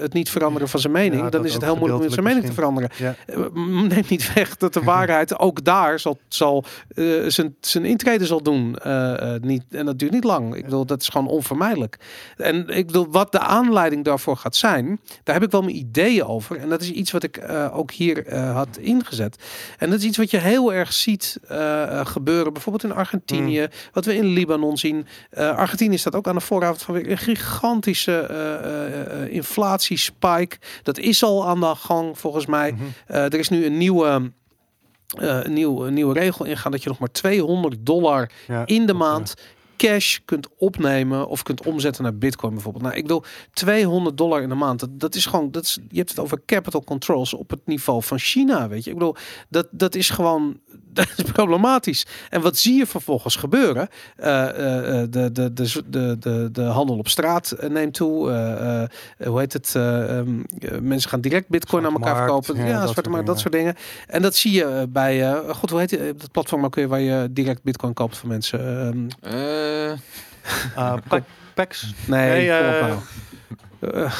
het 0.00 0.12
niet 0.12 0.30
veranderen 0.30 0.68
van 0.68 0.80
zijn 0.80 0.92
mening, 0.92 1.22
Ja, 1.22 1.28
dan 1.30 1.44
is 1.44 1.52
het 1.54 1.62
heel 1.64 1.76
moeilijk 1.76 2.02
om 2.04 2.10
zijn 2.10 2.24
mening 2.24 2.44
te 2.44 2.52
veranderen. 2.52 2.90
Ja. 2.96 3.14
M- 3.52 3.86
Neemt 3.86 4.08
niet 4.08 4.32
weg 4.34 4.56
dat 4.56 4.72
de 4.72 4.82
waarheid 4.92 5.38
ook 5.38 5.64
daar 5.64 5.98
zal, 5.98 6.18
zal 6.28 6.64
zijn, 7.26 7.56
zijn 7.60 7.84
intrede 7.84 8.26
zal 8.26 8.42
doen. 8.42 8.76
Niet, 9.40 9.62
en 9.70 9.86
dat 9.86 9.98
duurt 9.98 10.12
niet 10.12 10.24
lang. 10.24 10.54
Ik 10.54 10.64
bedoel, 10.64 10.86
dat 10.86 11.01
is 11.02 11.08
gewoon 11.08 11.28
onvermijdelijk. 11.28 11.96
En 12.36 12.68
ik 12.68 12.86
bedoel, 12.86 13.06
wat 13.10 13.32
de 13.32 13.38
aanleiding 13.38 14.04
daarvoor 14.04 14.36
gaat 14.36 14.56
zijn, 14.56 15.00
daar 15.22 15.34
heb 15.34 15.44
ik 15.44 15.50
wel 15.50 15.62
mijn 15.62 15.76
ideeën 15.76 16.24
over. 16.24 16.56
En 16.56 16.68
dat 16.68 16.82
is 16.82 16.90
iets 16.90 17.10
wat 17.10 17.22
ik 17.22 17.36
eh, 17.36 17.76
ook 17.76 17.90
hier 17.90 18.26
eh, 18.26 18.54
had 18.54 18.76
ingezet. 18.76 19.42
En 19.78 19.90
dat 19.90 19.98
is 19.98 20.04
iets 20.04 20.16
wat 20.16 20.30
je 20.30 20.38
heel 20.38 20.72
erg 20.72 20.92
ziet 20.92 21.38
eh, 21.48 22.06
gebeuren, 22.06 22.52
bijvoorbeeld 22.52 22.84
in 22.84 22.98
Argentinië, 22.98 23.68
wat 23.92 24.04
we 24.04 24.14
in 24.14 24.24
Libanon 24.24 24.78
zien. 24.78 25.06
Argentinië 25.34 25.98
staat 25.98 26.14
ook 26.14 26.26
aan 26.26 26.34
de 26.34 26.40
vooravond 26.40 26.82
van 26.82 26.94
weer 26.94 27.10
een 27.10 27.18
gigantische 27.18 28.30
inflatiespike. 29.30 30.56
Dat 30.82 30.98
is 30.98 31.24
al 31.24 31.46
aan 31.46 31.60
de 31.60 31.74
gang 31.74 32.18
volgens 32.18 32.46
mij. 32.46 32.72
Mhm. 32.72 32.82
Er 33.06 33.38
is 33.38 33.48
nu 33.48 33.64
een 33.64 33.78
nieuwe, 33.78 34.32
een, 35.16 35.52
nieuw, 35.52 35.86
een 35.86 35.94
nieuwe 35.94 36.14
regel 36.14 36.44
ingaan 36.44 36.72
dat 36.72 36.82
je 36.82 36.88
nog 36.88 36.98
maar 36.98 37.10
200 37.10 37.86
dollar 37.86 38.30
Ja. 38.46 38.66
in 38.66 38.86
de 38.86 38.94
maand 38.94 39.34
cash 39.82 40.18
kunt 40.24 40.48
opnemen 40.56 41.28
of 41.28 41.42
kunt 41.42 41.66
omzetten 41.66 42.02
naar 42.02 42.14
bitcoin 42.14 42.52
bijvoorbeeld. 42.54 42.84
Nou, 42.84 42.96
ik 42.96 43.02
bedoel 43.02 43.22
200 43.52 44.16
dollar 44.16 44.42
in 44.42 44.48
de 44.48 44.54
maand. 44.54 44.80
Dat, 44.80 45.00
dat 45.00 45.14
is 45.14 45.26
gewoon, 45.26 45.50
dat 45.50 45.62
is, 45.62 45.78
je 45.88 45.96
hebt 45.98 46.10
het 46.10 46.18
over 46.18 46.40
capital 46.46 46.84
controls 46.84 47.34
op 47.34 47.50
het 47.50 47.60
niveau 47.66 48.02
van 48.02 48.18
China, 48.18 48.68
weet 48.68 48.84
je. 48.84 48.90
Ik 48.90 48.96
bedoel, 48.98 49.16
dat, 49.48 49.68
dat 49.70 49.94
is 49.94 50.10
gewoon, 50.10 50.60
dat 50.92 51.08
is 51.16 51.24
problematisch. 51.32 52.06
En 52.30 52.40
wat 52.40 52.56
zie 52.56 52.74
je 52.74 52.86
vervolgens 52.86 53.36
gebeuren? 53.36 53.88
Eh, 54.16 54.48
eh, 54.48 55.02
eh, 55.02 55.10
de, 55.10 55.32
de, 55.32 55.52
de, 55.52 55.82
de, 55.88 56.16
de, 56.18 56.48
de 56.52 56.62
handel 56.62 56.98
op 56.98 57.08
straat 57.08 57.54
neemt 57.68 57.94
toe. 57.94 58.30
Eh, 58.30 58.82
eh, 58.82 58.88
hoe 59.26 59.38
heet 59.38 59.52
het? 59.52 59.74
Eh, 59.74 60.18
ehm, 60.18 60.40
eh, 60.58 60.78
mensen 60.80 61.10
gaan 61.10 61.20
direct 61.20 61.48
bitcoin 61.48 61.86
aan 61.86 61.92
elkaar 61.92 62.14
markt, 62.14 62.44
verkopen. 62.46 62.56
ja, 62.56 62.70
Ja, 62.70 62.72
dat 62.72 62.82
zwarte 62.82 62.94
soort 62.94 63.08
markt, 63.14 63.26
dat 63.26 63.40
soort 63.40 63.52
dingen. 63.52 63.74
En 64.06 64.22
dat 64.22 64.34
zie 64.34 64.52
je 64.52 64.86
bij, 64.88 65.30
eh 65.32 65.48
god, 65.54 65.70
hoe 65.70 65.78
heet 65.78 65.90
het? 65.90 66.20
Dat 66.20 66.30
platform 66.30 66.64
ook 66.64 66.74
weer 66.74 66.88
waar 66.88 67.00
je 67.00 67.28
direct 67.30 67.62
bitcoin 67.62 67.92
koopt 67.94 68.16
van 68.16 68.28
mensen. 68.28 68.60
Ehm, 68.60 69.08
Eh, 69.20 69.71
Uh, 70.76 70.94
nee, 71.12 71.20
Nee, 72.06 72.50
eh, 72.50 72.80
nou. 72.80 72.98
Eh, 73.80 74.14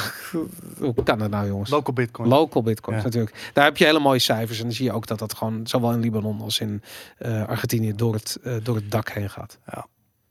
hoe 0.77 1.03
kan 1.03 1.19
dat 1.19 1.29
nou, 1.29 1.47
jongens? 1.47 1.69
local 1.69 1.93
bitcoin. 1.93 2.29
Local 2.29 2.63
bitcoins 2.63 2.97
Ja. 2.97 3.03
natuurlijk. 3.03 3.51
Daar 3.53 3.65
heb 3.65 3.77
je 3.77 3.85
hele 3.85 3.99
mooie 3.99 4.19
cijfers. 4.19 4.57
En 4.57 4.63
dan 4.63 4.73
zie 4.73 4.85
je 4.85 4.91
ook 4.91 5.07
dat 5.07 5.19
dat 5.19 5.33
gewoon 5.35 5.67
zowel 5.67 5.91
in 5.91 5.99
Libanon 5.99 6.41
als 6.41 6.59
in 6.59 6.81
eh, 7.17 7.47
Argentinië 7.47 7.93
door 7.95 8.13
het, 8.13 8.39
door 8.63 8.75
het 8.75 8.91
dak 8.91 9.09
heen 9.09 9.29
gaat. 9.29 9.59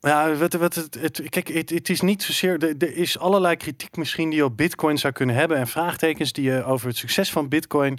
Ja, 0.01 0.35
wat, 0.35 0.53
wat, 0.53 0.74
het, 0.74 0.99
het, 1.01 1.23
kijk, 1.28 1.49
het, 1.49 1.70
het 1.70 1.89
is 1.89 2.01
niet 2.01 2.23
zozeer. 2.23 2.65
Er, 2.65 2.74
er 2.78 2.97
is 2.97 3.19
allerlei 3.19 3.57
kritiek 3.57 3.97
misschien 3.97 4.28
die 4.28 4.39
je 4.39 4.44
op 4.44 4.57
Bitcoin 4.57 4.99
zou 4.99 5.12
kunnen 5.12 5.35
hebben. 5.36 5.57
En 5.57 5.66
vraagtekens 5.66 6.32
die 6.32 6.44
je 6.44 6.65
over 6.65 6.89
het 6.89 6.97
succes 6.97 7.31
van 7.31 7.49
Bitcoin. 7.49 7.99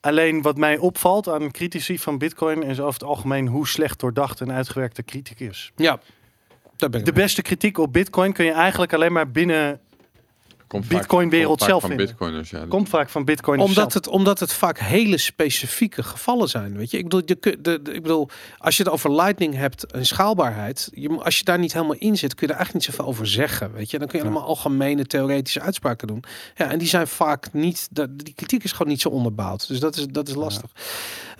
Alleen 0.00 0.42
wat 0.42 0.56
mij 0.56 0.78
opvalt 0.78 1.28
aan 1.28 1.50
critici 1.50 1.98
van 1.98 2.18
Bitcoin 2.18 2.62
is 2.62 2.80
over 2.80 2.92
het 2.92 3.04
algemeen 3.04 3.46
hoe 3.46 3.68
slecht 3.68 4.00
doordacht 4.00 4.40
en 4.40 4.52
uitgewerkt 4.52 4.96
de 4.96 5.02
kritiek 5.02 5.40
is. 5.40 5.72
Ja, 5.76 6.00
daar 6.82 6.90
ben 6.90 7.00
ik 7.00 7.06
De 7.06 7.12
mee. 7.12 7.22
beste 7.22 7.42
kritiek 7.42 7.78
op 7.78 7.92
Bitcoin 7.92 8.32
kun 8.32 8.44
je 8.44 8.52
eigenlijk 8.52 8.92
alleen 8.92 9.12
maar 9.12 9.30
binnen. 9.30 9.80
komt 10.66 10.88
Bitcoin-wereld 10.88 11.46
komt 11.48 11.58
vaak 11.60 11.68
zelf 11.68 11.80
van 11.80 11.88
vinden. 11.90 12.06
bitcoiners, 12.06 12.50
ja. 12.50 12.64
Komt 12.68 12.88
vaak 12.88 13.08
van 13.08 13.24
Bitcoin. 13.24 13.58
Omdat 13.60 13.74
zelf. 13.74 13.92
het, 13.94 14.08
omdat 14.08 14.38
het 14.40 14.52
vaak 14.52 14.78
hele 14.78 15.18
specifieke 15.18 16.02
gevallen 16.02 16.48
zijn. 16.48 16.76
Weet 16.76 16.90
je, 16.90 16.96
ik 16.98 17.02
bedoel, 17.02 17.22
je, 17.26 17.34
kun- 17.34 17.58
de, 17.62 17.82
de- 17.82 17.92
ik 17.92 18.02
bedoel, 18.02 18.28
als 18.58 18.76
je 18.76 18.82
het 18.82 18.92
over 18.92 19.12
Lightning 19.14 19.54
hebt 19.54 19.92
en 19.92 20.06
schaalbaarheid, 20.06 20.90
je, 20.94 21.08
als 21.08 21.38
je 21.38 21.44
daar 21.44 21.58
niet 21.58 21.72
helemaal 21.72 21.96
in 21.98 22.16
zit, 22.16 22.34
kun 22.34 22.46
je 22.46 22.52
daar 22.52 22.56
eigenlijk 22.56 22.86
niet 22.86 22.96
zoveel 22.96 23.10
over 23.12 23.26
zeggen. 23.26 23.72
Weet 23.72 23.90
je, 23.90 23.98
dan 23.98 24.08
kun 24.08 24.18
je 24.18 24.24
Ja. 24.24 24.30
allemaal 24.30 24.48
algemene 24.48 25.06
theoretische 25.06 25.60
uitspraken 25.60 26.06
doen. 26.06 26.24
Ja, 26.54 26.70
en 26.70 26.78
die 26.78 26.88
zijn 26.88 27.06
vaak 27.08 27.52
niet, 27.52 27.88
de, 27.90 28.16
die 28.16 28.34
kritiek 28.34 28.64
is 28.64 28.72
gewoon 28.72 28.88
niet 28.88 29.00
zo 29.00 29.08
onderbouwd. 29.08 29.68
Dus 29.68 29.80
dat 29.80 29.96
is, 29.96 30.06
dat 30.08 30.28
is 30.28 30.34
lastig. 30.34 30.70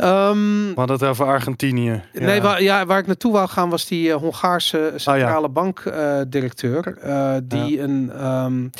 Ehm, 0.02 0.66
We 0.68 0.72
hadden 0.74 0.96
het 0.98 1.04
over 1.08 1.26
Argentinië. 1.26 2.02
Nee, 2.12 2.34
Ja. 2.36 2.42
waar, 2.42 2.62
ja, 2.62 2.86
waar 2.86 2.98
ik 2.98 3.06
naartoe 3.06 3.32
wou 3.32 3.48
gaan 3.48 3.70
was 3.70 3.86
die 3.86 4.10
eh, 4.12 4.16
Hongaarse 4.16 4.92
centrale 4.96 5.48
bankdirecteur. 5.48 6.98
eh, 7.00 7.34
die 7.44 7.80
een. 7.80 8.10
ehm, 8.14 8.64
eh, 8.64 8.70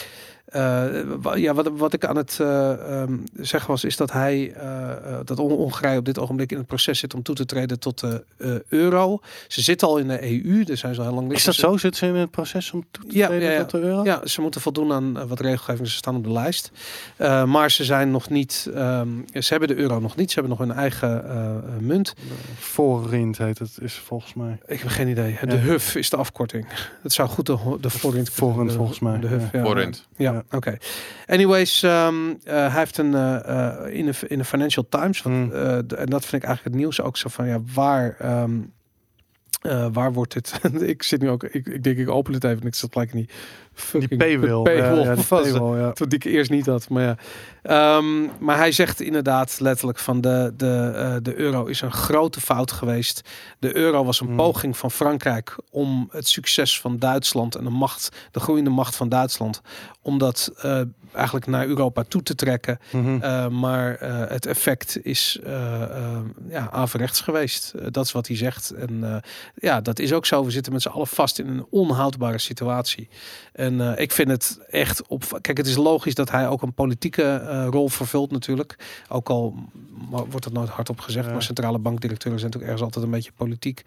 ja, 1.35 1.55
wat, 1.55 1.71
wat 1.77 1.93
ik 1.93 2.05
aan 2.05 2.17
het 2.17 2.39
eh, 2.41 3.01
ehm, 3.03 3.17
zeggen 3.35 3.71
was, 3.71 3.85
is 3.85 3.97
dat 3.97 4.13
hij, 4.13 4.53
eh, 4.55 4.91
eh, 4.91 4.97
dat 5.25 5.39
Hon- 5.39 5.51
Hongarije 5.51 5.99
op 5.99 6.05
dit 6.05 6.19
ogenblik 6.19 6.51
in 6.53 6.59
het 6.59 6.67
proces 6.67 6.99
zit 6.99 7.15
om 7.15 7.23
toe 7.23 7.35
te 7.35 7.45
treden 7.45 7.79
tot 7.79 8.01
de 8.01 8.25
eh, 8.39 8.51
euro. 8.69 9.21
Ze 9.49 9.63
zitten 9.63 9.89
al 9.89 9.99
in 9.99 10.09
de 10.09 10.23
EU, 10.45 10.65
dus 10.65 10.81
zijn 10.81 10.95
ze 10.95 11.01
al 11.01 11.07
heel 11.07 11.15
lang. 11.17 11.33
Is 11.33 11.45
dat 11.45 11.55
zo? 11.55 11.77
Zit 11.77 11.97
ze 11.97 12.07
in 12.07 12.15
het 12.15 12.31
proces 12.31 12.73
om 12.73 12.85
toe 12.91 13.05
te 13.07 13.17
Ja, 13.17 13.27
treden 13.27 13.49
ja, 13.49 13.55
ja. 13.55 13.61
tot 13.65 13.71
de 13.71 13.81
euro? 13.87 14.05
Ja, 14.05 14.21
ze 14.27 14.41
moeten 14.41 14.61
voldoen 14.61 14.93
aan 14.93 15.19
eh, 15.19 15.25
wat 15.25 15.41
regelgeving. 15.41 15.89
Ze 15.89 15.97
staan 15.97 16.17
op 16.17 16.25
de 16.25 16.33
lijst. 16.33 16.71
Eh, 17.17 17.45
maar 17.45 17.71
ze 17.71 17.85
zijn 17.85 18.11
nog 18.11 18.31
niet. 18.31 18.69
ehm, 18.75 19.09
ze 19.33 19.47
hebben 19.49 19.69
de 19.69 19.77
euro 19.77 20.01
nog 20.01 20.17
niet. 20.17 20.31
Ze 20.31 20.41
hebben 20.41 20.59
nog 20.59 20.67
hun 20.69 20.77
eigen 20.77 21.29
eh, 21.29 21.57
eh, 21.57 21.63
munt. 21.81 22.15
Voorrind 22.59 23.39
heet 23.39 23.59
het, 23.59 23.79
is 23.81 23.95
volgens 23.95 24.35
mij. 24.35 24.59
Ik 24.67 24.81
heb 24.81 24.89
geen 24.89 25.09
idee. 25.09 25.39
De 25.41 25.55
Ja. 25.55 25.61
HUF 25.61 25.95
is 25.95 26.11
de 26.11 26.17
afkorting. 26.17 26.67
Het 27.03 27.13
zou 27.13 27.29
goed 27.29 27.47
de, 27.47 27.57
de 27.81 27.91
Voorint 27.91 28.27
de- 28.27 28.73
volgens 28.73 28.99
mij, 28.99 29.19
De 29.19 29.27
HUF, 29.27 29.53
ja. 29.53 29.93
Ja, 30.17 30.42
Ja. 30.51 30.57
oké. 30.57 30.77
Anyways, 31.27 31.83
ehm, 31.83 32.31
eh, 32.45 32.55
hij 32.55 32.79
heeft 32.79 32.99
een 32.99 33.15
eh, 33.15 33.49
eh, 33.87 33.95
in, 33.95 34.07
de, 34.07 34.15
in 34.29 34.39
de 34.39 34.45
Financial 34.45 34.87
Times, 34.89 35.23
Hmm. 35.23 35.53
eh, 35.53 35.77
en 35.77 36.07
dat 36.07 36.25
vind 36.25 36.43
ik 36.43 36.49
eigenlijk 36.49 36.65
het 36.65 36.75
nieuws 36.75 37.01
ook 37.01 37.17
zo 37.17 37.29
van, 37.29 37.47
ja, 37.47 37.61
waar, 37.75 38.17
ehm, 38.19 38.61
eh, 39.63 39.87
waar 39.93 40.13
wordt 40.13 40.33
dit? 40.33 40.61
ik 40.95 41.03
zit 41.03 41.21
nu 41.21 41.29
ook, 41.31 41.45
ik, 41.45 41.67
ik 41.67 41.83
denk 41.83 41.99
ik 41.99 42.09
open 42.09 42.33
het 42.35 42.45
even, 42.45 42.61
en 42.61 42.67
ik 42.67 42.75
zat 42.75 42.93
gelijk 42.93 43.13
in 43.13 43.19
die 43.19 43.29
Die 43.93 44.17
paywall. 44.17 44.63
paywall 44.63 45.03
Ja, 45.05 45.15
paywall, 45.29 45.79
ja. 45.79 45.93
Toen 45.93 46.09
die 46.09 46.19
ik 46.19 46.25
eerst 46.25 46.51
niet 46.51 46.67
had, 46.67 46.89
maar 46.89 47.03
ja. 47.03 47.17
Ehm, 47.63 48.23
maar 48.39 48.57
hij 48.57 48.73
zegt 48.73 49.01
inderdaad 49.01 49.61
letterlijk 49.61 49.99
van 49.99 50.21
de, 50.21 50.53
de, 50.57 50.93
eh, 50.95 51.15
de 51.23 51.37
euro 51.37 51.65
is 51.65 51.81
een 51.81 51.93
grote 51.93 52.41
fout 52.41 52.73
geweest. 52.73 53.29
De 53.59 53.77
euro 53.77 54.05
was 54.05 54.21
een 54.21 54.27
Hmm. 54.27 54.37
poging 54.37 54.77
van 54.77 54.91
Frankrijk 54.91 55.57
om 55.71 56.09
het 56.11 56.29
succes 56.29 56.81
van 56.81 56.99
Duitsland 56.99 57.55
en 57.55 57.65
de 57.65 57.71
macht, 57.71 58.09
de 58.31 58.41
groeiende 58.41 58.71
macht 58.71 58.97
van 58.97 59.09
Duitsland, 59.09 59.61
om 60.03 60.19
dat 60.19 60.53
eh, 60.57 60.81
eigenlijk 61.13 61.47
naar 61.47 61.67
Europa 61.67 62.03
toe 62.09 62.23
te 62.23 62.35
trekken. 62.35 62.79
Mhm. 62.93 63.15
Uh, 63.15 63.49
maar 63.49 63.97
het 64.29 64.47
effect 64.47 64.99
is 65.03 65.39
ja, 66.49 66.71
averechts 66.71 67.21
geweest. 67.21 67.73
Dat 67.91 68.05
is 68.05 68.13
wat 68.13 68.27
hij 68.27 68.37
zegt. 68.37 68.71
En 68.71 69.23
ja, 69.55 69.81
dat 69.81 69.99
is 69.99 70.13
ook 70.13 70.27
zo. 70.27 70.45
We 70.45 70.51
zitten 70.51 70.73
met 70.73 70.83
z'n 70.83 70.89
allen 70.89 71.07
vast 71.07 71.39
in 71.39 71.49
een 71.49 71.67
onhoudbare 71.71 72.39
situatie. 72.39 73.09
En 73.63 73.75
uh, 73.75 73.93
ik 73.97 74.13
vind 74.13 74.29
het 74.29 74.61
echt 74.71 75.07
op. 75.07 75.39
Kijk, 75.41 75.57
het 75.57 75.67
is 75.67 75.77
logisch 75.77 76.15
dat 76.15 76.31
hij 76.31 76.49
ook 76.49 76.63
een 76.63 76.75
politieke 76.75 77.43
uh, 77.45 77.67
rol 77.71 77.89
vervult, 77.89 78.31
natuurlijk. 78.31 78.77
Ook 79.09 79.29
al 79.29 79.55
wordt 80.09 80.45
het 80.45 80.55
nooit 80.55 80.69
hardop 80.69 81.01
gezegd, 81.01 81.27
ja. 81.27 81.33
maar 81.33 81.43
centrale 81.43 81.79
bankdirecteuren 81.79 82.41
zijn 82.41 82.53
natuurlijk 82.53 82.73
ergens 82.73 82.83
altijd 82.83 83.05
een 83.05 83.19
beetje 83.19 83.33
politiek. 83.37 83.83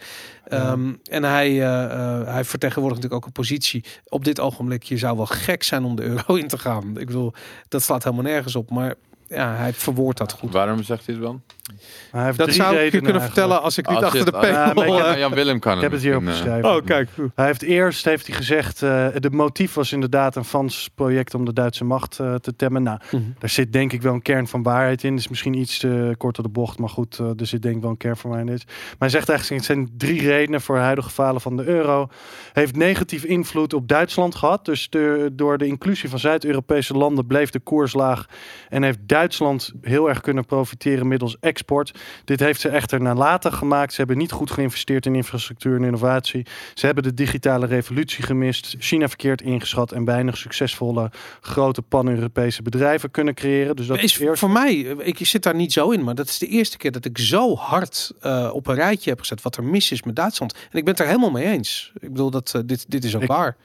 Ja. 0.50 0.72
Um, 0.72 1.00
en 1.04 1.24
hij, 1.24 1.52
uh, 1.52 2.26
hij 2.26 2.44
vertegenwoordigt 2.44 3.02
natuurlijk 3.02 3.14
ook 3.14 3.26
een 3.26 3.44
positie. 3.44 3.84
Op 4.08 4.26
dit 4.26 4.40
ogenblik, 4.40 4.84
je 4.84 4.98
zou 4.98 5.18
wel 5.18 5.26
gek 5.26 5.64
zijn 5.64 5.84
om 5.84 5.96
de 5.96 6.04
euro 6.04 6.36
in 6.42 6.48
te 6.48 6.58
gaan. 6.58 6.98
Ik 6.98 7.06
bedoel, 7.06 7.34
dat 7.68 7.82
slaat 7.82 8.04
helemaal 8.04 8.26
nergens 8.26 8.56
op. 8.56 8.70
Maar 8.70 8.96
ja, 9.28 9.56
hij 9.56 9.74
verwoordt 9.74 10.18
dat 10.18 10.32
goed. 10.32 10.54
Waarom 10.54 10.84
zegt 10.84 11.06
hij 11.06 11.16
het 11.16 11.24
wel? 11.24 11.42
Hij 12.12 12.24
heeft 12.26 12.38
Dat 12.38 12.48
drie 12.48 12.62
zou 12.62 12.76
ik 12.76 12.84
je 12.84 12.90
kunnen 12.90 13.12
eigenlijk. 13.12 13.34
vertellen 13.34 13.62
als 13.62 13.78
ik 13.78 13.88
niet 13.88 13.96
Als 13.98 14.06
achter 14.06 14.26
de 14.26 14.32
ah, 14.32 14.40
paywall... 14.42 14.98
ik 14.98 15.04
heb- 15.06 15.14
eh, 15.14 15.20
Jan 15.20 15.34
Willem 15.34 15.60
kan 15.60 15.76
Ik 15.76 15.82
heb 15.82 15.92
het 15.92 16.02
hier 16.02 16.24
misschien, 16.24 16.48
eh, 16.52 16.56
opgeschreven. 16.58 16.82
Oh, 16.82 16.86
kijk. 17.18 17.32
Hij 17.36 17.46
heeft 17.46 17.62
eerst 17.62 18.06
heeft 18.06 18.28
hij 18.28 18.36
gezegd, 18.36 18.82
eh 18.82 19.08
de 19.20 19.30
motief 19.32 19.74
was 19.74 19.92
inderdaad 19.92 20.36
een 20.36 20.46
Frans 20.46 20.90
project 20.96 21.34
om 21.34 21.46
de 21.46 21.54
Duitse 21.54 21.84
macht 21.84 22.20
eh, 22.20 22.36
te 22.36 22.56
temmen. 22.56 22.84
Nou, 22.84 23.00
Mhm. 23.12 23.24
daar 23.40 23.50
zit 23.50 23.74
denk 23.74 23.92
ik 23.94 24.02
wel 24.02 24.14
een 24.14 24.22
kern 24.22 24.48
van 24.48 24.64
waarheid 24.64 25.04
in. 25.04 25.16
is 25.16 25.28
misschien 25.28 25.54
iets 25.54 25.80
te 25.80 26.16
kort 26.18 26.36
door 26.36 26.44
de 26.46 26.52
bocht, 26.52 26.80
maar 26.80 26.90
goed, 26.90 27.20
eh, 27.20 27.26
er 27.40 27.46
zit 27.48 27.62
denk 27.62 27.76
ik 27.76 27.82
wel 27.82 27.92
een 27.92 27.98
kern 27.98 28.18
van 28.18 28.30
waarheid 28.30 28.50
in. 28.60 28.66
Maar 28.68 28.96
hij 29.00 29.10
zegt 29.10 29.30
eigenlijk, 29.30 29.62
het 29.68 29.72
zijn 29.72 29.90
drie 29.98 30.22
redenen 30.22 30.62
voor 30.62 30.78
huidige 30.78 31.10
falen 31.10 31.42
van 31.42 31.58
de 31.58 31.64
euro. 31.64 32.08
Heeft 32.54 32.76
negatief 32.76 33.24
invloed 33.24 33.74
op 33.74 33.88
Duitsland 33.88 34.36
gehad. 34.36 34.66
Dus 34.66 34.90
de, 34.90 35.30
door 35.34 35.58
de 35.58 35.66
inclusie 35.68 36.10
van 36.10 36.20
Zuid-Europese 36.20 36.94
landen 36.94 37.28
bleef 37.28 37.50
de 37.50 37.60
koers 37.60 37.94
laag. 37.94 38.26
En 38.70 38.84
heeft 38.84 39.00
Duitsland 39.16 39.72
heel 39.82 40.10
erg 40.10 40.22
kunnen 40.22 40.46
profiteren 40.46 41.08
middels 41.08 41.38
export. 41.40 41.92
Dit 42.26 42.40
heeft 42.40 42.62
ze 42.62 42.70
echter 42.70 43.02
nalatig 43.02 43.56
gemaakt. 43.58 43.92
Ze 43.92 43.98
hebben 43.98 44.18
niet 44.18 44.32
goed 44.32 44.52
geïnvesteerd 44.52 45.06
in 45.06 45.16
infrastructuur 45.16 45.76
en 45.76 45.84
innovatie. 45.84 46.46
Ze 46.74 46.86
hebben 46.86 47.04
de 47.04 47.14
digitale 47.14 47.66
revolutie 47.66 48.24
gemist. 48.24 48.76
China 48.80 49.08
verkeerd 49.08 49.42
ingeschat 49.42 49.92
en 49.92 50.06
weinig 50.06 50.38
succesvolle 50.38 51.12
grote 51.42 51.82
pan-Europese 51.82 52.62
bedrijven 52.62 53.12
kunnen 53.12 53.34
creëren. 53.34 53.76
Dus 53.76 53.88
dat 53.88 53.98
is 54.04 54.20
eerst. 54.20 54.40
voor 54.40 54.52
mij, 54.52 54.76
ik 54.98 55.18
zit 55.26 55.44
daar 55.44 55.56
niet 55.56 55.74
zo 55.74 55.90
in, 55.92 56.04
maar 56.04 56.16
dat 56.16 56.28
is 56.28 56.38
de 56.38 56.48
eerste 56.48 56.78
keer 56.78 56.92
dat 56.92 57.06
ik 57.06 57.18
zo 57.18 57.56
hard 57.56 58.12
eh, 58.22 58.50
op 58.54 58.68
een 58.68 58.76
rijtje 58.76 59.10
heb 59.10 59.20
gezet 59.20 59.42
wat 59.42 59.58
er 59.58 59.64
mis 59.64 59.92
is 59.92 60.04
met 60.04 60.16
Duitsland. 60.16 60.54
En 60.54 60.78
ik 60.78 60.84
ben 60.84 60.94
het 60.94 61.00
er 61.00 61.08
helemaal 61.08 61.32
mee 61.32 61.46
eens. 61.46 61.92
Ik 62.00 62.10
bedoel, 62.12 62.30
dat, 62.30 62.52
eh, 62.56 62.62
dit, 62.66 62.86
dit 62.88 63.04
is 63.04 63.16
ook 63.16 63.22
Ik- 63.22 63.28
waar. 63.28 63.56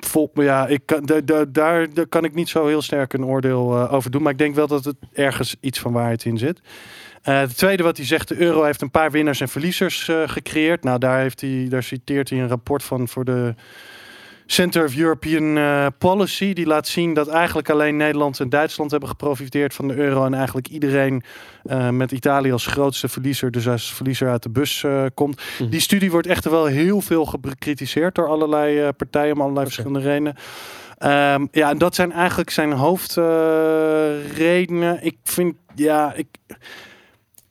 Vol, 0.00 0.30
ja, 0.34 0.66
ik 0.66 0.80
kan, 0.84 1.06
da- 1.06 1.20
da- 1.20 1.44
daar, 1.48 1.94
daar 1.94 2.06
kan 2.06 2.24
ik 2.24 2.34
niet 2.34 2.48
zo 2.48 2.66
heel 2.66 2.82
sterk 2.82 3.12
een 3.12 3.24
oordeel 3.24 3.76
eh, 3.76 3.92
over 3.92 4.10
doen. 4.10 4.22
Maar 4.22 4.32
ik 4.32 4.38
denk 4.38 4.54
wel 4.54 4.66
dat 4.66 4.84
het 4.84 4.96
ergens 5.12 5.56
iets 5.60 5.78
van 5.78 5.92
waarheid 5.92 6.24
in 6.24 6.38
zit. 6.38 6.60
Eh 7.22 7.38
het 7.40 7.56
tweede 7.56 7.82
wat 7.82 7.96
hij 7.96 8.06
zegt, 8.06 8.28
de 8.28 8.36
euro 8.36 8.62
heeft 8.64 8.82
een 8.82 8.90
paar 8.90 9.10
winnaars 9.10 9.40
en 9.40 9.48
verliezers 9.48 10.08
eh, 10.08 10.22
gecreëerd. 10.26 10.84
Nou, 10.84 10.98
daar, 10.98 11.20
heeft 11.20 11.40
hij, 11.40 11.66
daar 11.68 11.82
citeert 11.82 12.30
hij 12.30 12.38
een 12.38 12.48
rapport 12.48 12.82
van 12.82 13.08
voor 13.08 13.24
de 13.24 13.54
Center 14.46 14.84
of 14.84 14.96
European 14.96 15.56
eh, 15.56 15.86
Policy. 15.98 16.52
Die 16.52 16.66
laat 16.66 16.88
zien 16.88 17.14
dat 17.14 17.28
eigenlijk 17.28 17.70
alleen 17.70 17.96
Nederland 17.96 18.40
en 18.40 18.48
Duitsland 18.48 18.90
hebben 18.90 19.08
geprofiteerd 19.08 19.74
van 19.74 19.88
de 19.88 19.94
euro. 19.94 20.24
En 20.24 20.34
eigenlijk 20.34 20.68
iedereen 20.68 21.22
eh, 21.62 21.90
met 21.90 22.12
Italië 22.12 22.52
als 22.52 22.66
grootste 22.66 23.08
verliezer, 23.08 23.50
dus 23.50 23.68
als 23.68 23.94
verliezer 23.94 24.28
uit 24.28 24.42
de 24.42 24.48
bus 24.48 24.84
eh, 24.84 25.04
komt. 25.14 25.42
Mhm. 25.58 25.70
Die 25.70 25.80
studie 25.80 26.10
wordt 26.10 26.26
echter 26.26 26.50
wel 26.50 26.66
heel 26.66 27.00
veel 27.00 27.34
bekritiseerd 27.40 28.14
door 28.14 28.28
allerlei 28.28 28.92
partijen 28.92 29.34
om 29.34 29.40
allerlei 29.40 29.64
verschillende 29.64 30.00
redenen. 30.00 30.34
Ehm, 30.98 31.46
ja, 31.50 31.70
en 31.70 31.78
dat 31.78 31.94
zijn 31.94 32.12
eigenlijk 32.12 32.50
zijn 32.50 32.72
hoofdredenen. 32.72 35.04
ik 35.04 35.16
vind, 35.22 35.54
ja, 35.74 36.14
ik. 36.14 36.26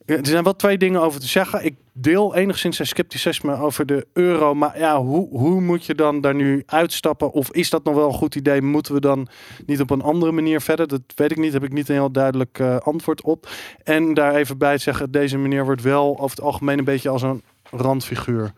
Er 0.06 0.26
zijn 0.26 0.44
wel 0.44 0.56
twee 0.56 0.78
dingen 0.78 1.00
over 1.00 1.20
te 1.20 1.26
zeggen. 1.26 1.64
Ik 1.64 1.74
deel 1.92 2.34
enigszins 2.34 2.76
zijn 2.76 2.88
scepticisme 2.88 3.58
over 3.58 3.86
de 3.86 4.06
euro. 4.12 4.54
Maar 4.54 4.78
ja, 4.78 5.02
hoe, 5.02 5.28
hoe 5.28 5.60
moet 5.60 5.86
je 5.86 5.94
dan 5.94 6.20
daar 6.20 6.34
nu 6.34 6.62
uitstappen? 6.66 7.32
Of 7.32 7.50
is 7.50 7.70
dat 7.70 7.84
nog 7.84 7.94
wel 7.94 8.06
een 8.06 8.14
goed 8.14 8.34
idee? 8.34 8.62
Moeten 8.62 8.94
we 8.94 9.00
dan 9.00 9.28
niet 9.66 9.80
op 9.80 9.90
een 9.90 10.02
andere 10.02 10.32
manier 10.32 10.60
verder? 10.60 10.88
Dat 10.88 11.00
weet 11.14 11.30
ik 11.30 11.36
niet. 11.36 11.52
Heb 11.52 11.64
ik 11.64 11.72
niet 11.72 11.88
een 11.88 11.94
heel 11.94 12.10
duidelijk 12.10 12.58
eh, 12.58 12.76
antwoord 12.76 13.22
op. 13.22 13.48
En 13.84 14.14
daar 14.14 14.34
even 14.34 14.58
bij 14.58 14.78
zeggen, 14.78 15.10
deze 15.10 15.38
meneer 15.38 15.64
wordt 15.64 15.82
wel 15.82 16.18
over 16.18 16.36
het 16.36 16.40
algemeen 16.40 16.78
een 16.78 16.84
beetje 16.84 17.08
als 17.08 17.22
een 17.22 17.42
randfiguur 17.70 18.52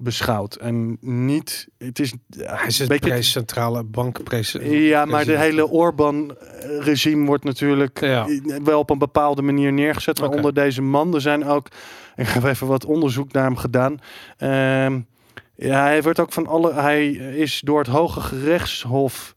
beschouwd. 0.00 0.54
En 0.54 0.96
niet, 1.00 1.68
het 1.78 1.98
is 1.98 2.12
Hij 2.36 2.66
is 2.66 2.78
een 2.78 2.88
beetje... 2.88 3.22
centrale 3.22 3.84
bankpresident. 3.84 4.72
Ja, 4.72 5.04
maar 5.04 5.24
de 5.24 5.38
hele 5.38 5.68
Orbán-regime 5.68 7.26
wordt 7.26 7.44
natuurlijk 7.44 8.00
Ja. 8.00 8.26
wel 8.64 8.78
op 8.78 8.90
een 8.90 8.98
bepaalde 8.98 9.42
manier 9.42 9.72
neergezet. 9.72 10.18
Waaronder 10.18 10.54
deze 10.54 10.82
man. 10.82 11.14
Er 11.14 11.20
zijn 11.20 11.44
ook, 11.44 11.66
ik 12.16 12.28
heb 12.28 12.44
even 12.44 12.66
wat 12.66 12.84
onderzoek 12.84 13.32
naar 13.32 13.44
hem 13.44 13.56
gedaan. 13.56 13.98
Ehm, 14.36 15.00
ja, 15.54 15.82
hij 15.82 16.02
wordt 16.02 16.20
ook 16.20 16.32
van 16.32 16.46
alle, 16.46 16.72
hij 16.72 17.10
is 17.12 17.60
door 17.64 17.78
het 17.78 17.88
Hoge 17.88 18.20
Gerechtshof 18.20 19.34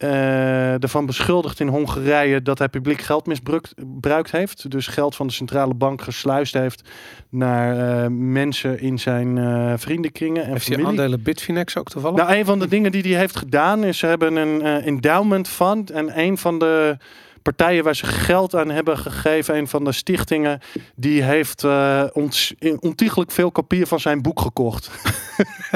eh, 0.00 0.82
ervan 0.82 1.06
beschuldigd 1.06 1.60
in 1.60 1.68
Hongarije 1.68 2.42
dat 2.42 2.58
hij 2.58 2.68
publiek 2.68 3.00
geld 3.00 3.26
misbruikt 3.26 4.30
heeft. 4.30 4.70
Dus 4.70 4.86
geld 4.86 5.16
van 5.16 5.26
de 5.26 5.32
centrale 5.32 5.74
bank 5.74 6.02
gesluist 6.02 6.54
heeft 6.54 6.88
naar 7.28 8.02
eh, 8.02 8.10
mensen 8.10 8.80
in 8.80 8.98
zijn 8.98 9.38
eh, 9.38 9.72
vriendenkringen 9.76 10.44
en 10.44 10.52
Heeft 10.52 10.68
hij 10.68 10.84
aandelen 10.84 11.22
Bitfinex 11.22 11.76
ook 11.76 11.88
toevallig? 11.88 12.18
Nou, 12.18 12.34
een 12.38 12.44
van 12.44 12.58
de 12.58 12.68
dingen 12.68 12.92
die 12.92 13.02
hij 13.02 13.20
heeft 13.20 13.36
gedaan 13.36 13.84
is 13.84 13.98
ze 13.98 14.06
hebben 14.06 14.36
een 14.36 14.62
endowment 14.62 15.48
fund 15.48 15.90
en 15.90 16.18
een 16.18 16.38
van 16.38 16.58
de 16.58 16.96
partijen 17.54 17.84
waar 17.84 17.96
ze 17.96 18.06
geld 18.06 18.54
aan 18.54 18.70
hebben 18.70 18.98
gegeven, 18.98 19.56
een 19.56 19.68
van 19.68 19.84
de 19.84 19.92
stichtingen, 19.92 20.60
die 20.94 21.22
heeft 21.22 21.64
eh 21.64 22.04
ont 22.12 22.52
ontiegelijk 22.80 23.30
veel 23.30 23.50
kopieën 23.50 23.86
van 23.86 24.00
zijn 24.00 24.22
boek 24.22 24.40
gekocht. 24.40 24.90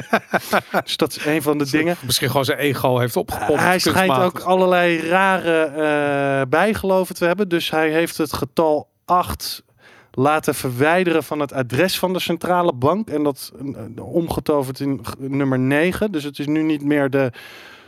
dus 0.84 0.96
dat 0.96 1.16
is 1.16 1.24
een 1.24 1.42
van 1.42 1.58
de 1.58 1.70
dingen. 1.70 1.96
Misschien 2.00 2.28
gewoon 2.28 2.44
zijn 2.44 2.58
ego 2.58 2.98
heeft 2.98 3.16
opgepompt. 3.16 3.62
Hij 3.62 3.78
schijnt 3.78 4.18
ook 4.18 4.40
allerlei 4.40 5.08
rare 5.08 5.64
eh, 5.64 6.48
bijgeloven 6.48 7.14
te 7.14 7.24
hebben. 7.24 7.48
Dus 7.48 7.70
hij 7.70 7.90
heeft 7.90 8.16
het 8.16 8.32
getal 8.32 8.88
8 9.04 9.62
laten 10.10 10.54
verwijderen 10.54 11.24
van 11.24 11.40
het 11.40 11.52
adres 11.52 11.98
van 11.98 12.12
de 12.12 12.20
centrale 12.20 12.72
bank. 12.72 13.08
En 13.08 13.22
dat 13.22 13.52
eh, 13.96 14.04
omgetoverd 14.04 14.80
in 14.80 15.04
nummer 15.18 15.58
9. 15.58 16.12
Dus 16.12 16.24
het 16.24 16.38
is 16.38 16.46
nu 16.46 16.62
niet 16.62 16.82
meer 16.82 17.10
de 17.10 17.32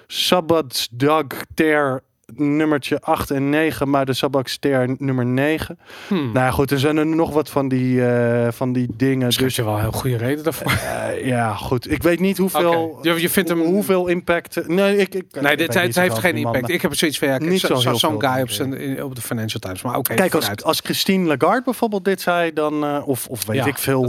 Sabbatsdag 0.07 1.27
ter 1.55 2.03
nummertje 2.39 3.01
8 3.01 3.31
en 3.31 3.49
9, 3.51 3.91
maar 3.91 4.05
de 4.07 4.13
Sabbatster 4.13 4.95
nummer 4.99 5.27
9. 5.27 5.79
Hmm. 6.09 6.19
Nou 6.33 6.33
ja, 6.47 6.51
goed, 6.51 6.71
er 6.71 6.79
zijn 6.79 6.97
er 6.97 7.07
nog 7.07 7.33
wat 7.33 7.51
van 7.51 7.69
die, 7.69 8.07
eh, 8.07 8.53
van 8.53 8.73
die 8.73 8.89
dingen. 8.97 9.27
Dus 9.27 9.37
Dus 9.37 9.57
je 9.57 9.65
wel 9.65 9.75
een 9.75 9.81
heel 9.81 9.93
goede 9.93 10.17
reden 10.17 10.45
daarvoor. 10.45 10.73
eh, 10.73 11.27
ja, 11.27 11.55
goed. 11.55 11.91
Ik 11.91 12.03
weet 12.03 12.21
niet 12.21 12.39
hoeveel. 12.39 12.99
Je, 13.03 13.21
je 13.21 13.29
vindt 13.31 13.49
hem... 13.49 13.61
hoeveel 13.61 14.07
impact. 14.07 14.69
Nee, 14.69 14.97
ik, 14.97 15.15
ik, 15.15 15.25
Nee, 15.41 15.57
dit, 15.57 15.75
het 15.75 15.97
heeft 15.97 16.19
geen 16.19 16.35
man, 16.43 16.55
impact. 16.55 16.69
Ik 16.73 16.83
heb 16.83 16.95
zoiets 16.95 17.19
van, 17.19 17.29
ja, 17.29 17.39
Niet 17.39 17.61
zo- 17.61 17.75
zo'n 17.95 18.21
guy 18.21 18.41
op, 18.43 18.51
zijn, 18.51 18.73
in- 18.75 19.03
op 19.05 19.15
de 19.15 19.21
Financial 19.21 19.61
Times. 19.61 19.83
Maar 19.83 19.97
oké, 19.97 20.15
Kijk, 20.15 20.35
als, 20.35 20.63
als 20.63 20.81
Christine 20.85 21.27
Lagarde 21.27 21.63
bijvoorbeeld 21.65 22.05
dit 22.05 22.21
zei, 22.21 22.53
dan, 22.53 22.85
eh, 22.85 23.03
of, 23.09 23.27
of 23.29 23.47
weet 23.47 23.57
Ja, 23.57 23.67
ik 23.67 23.79
veel, 23.79 24.03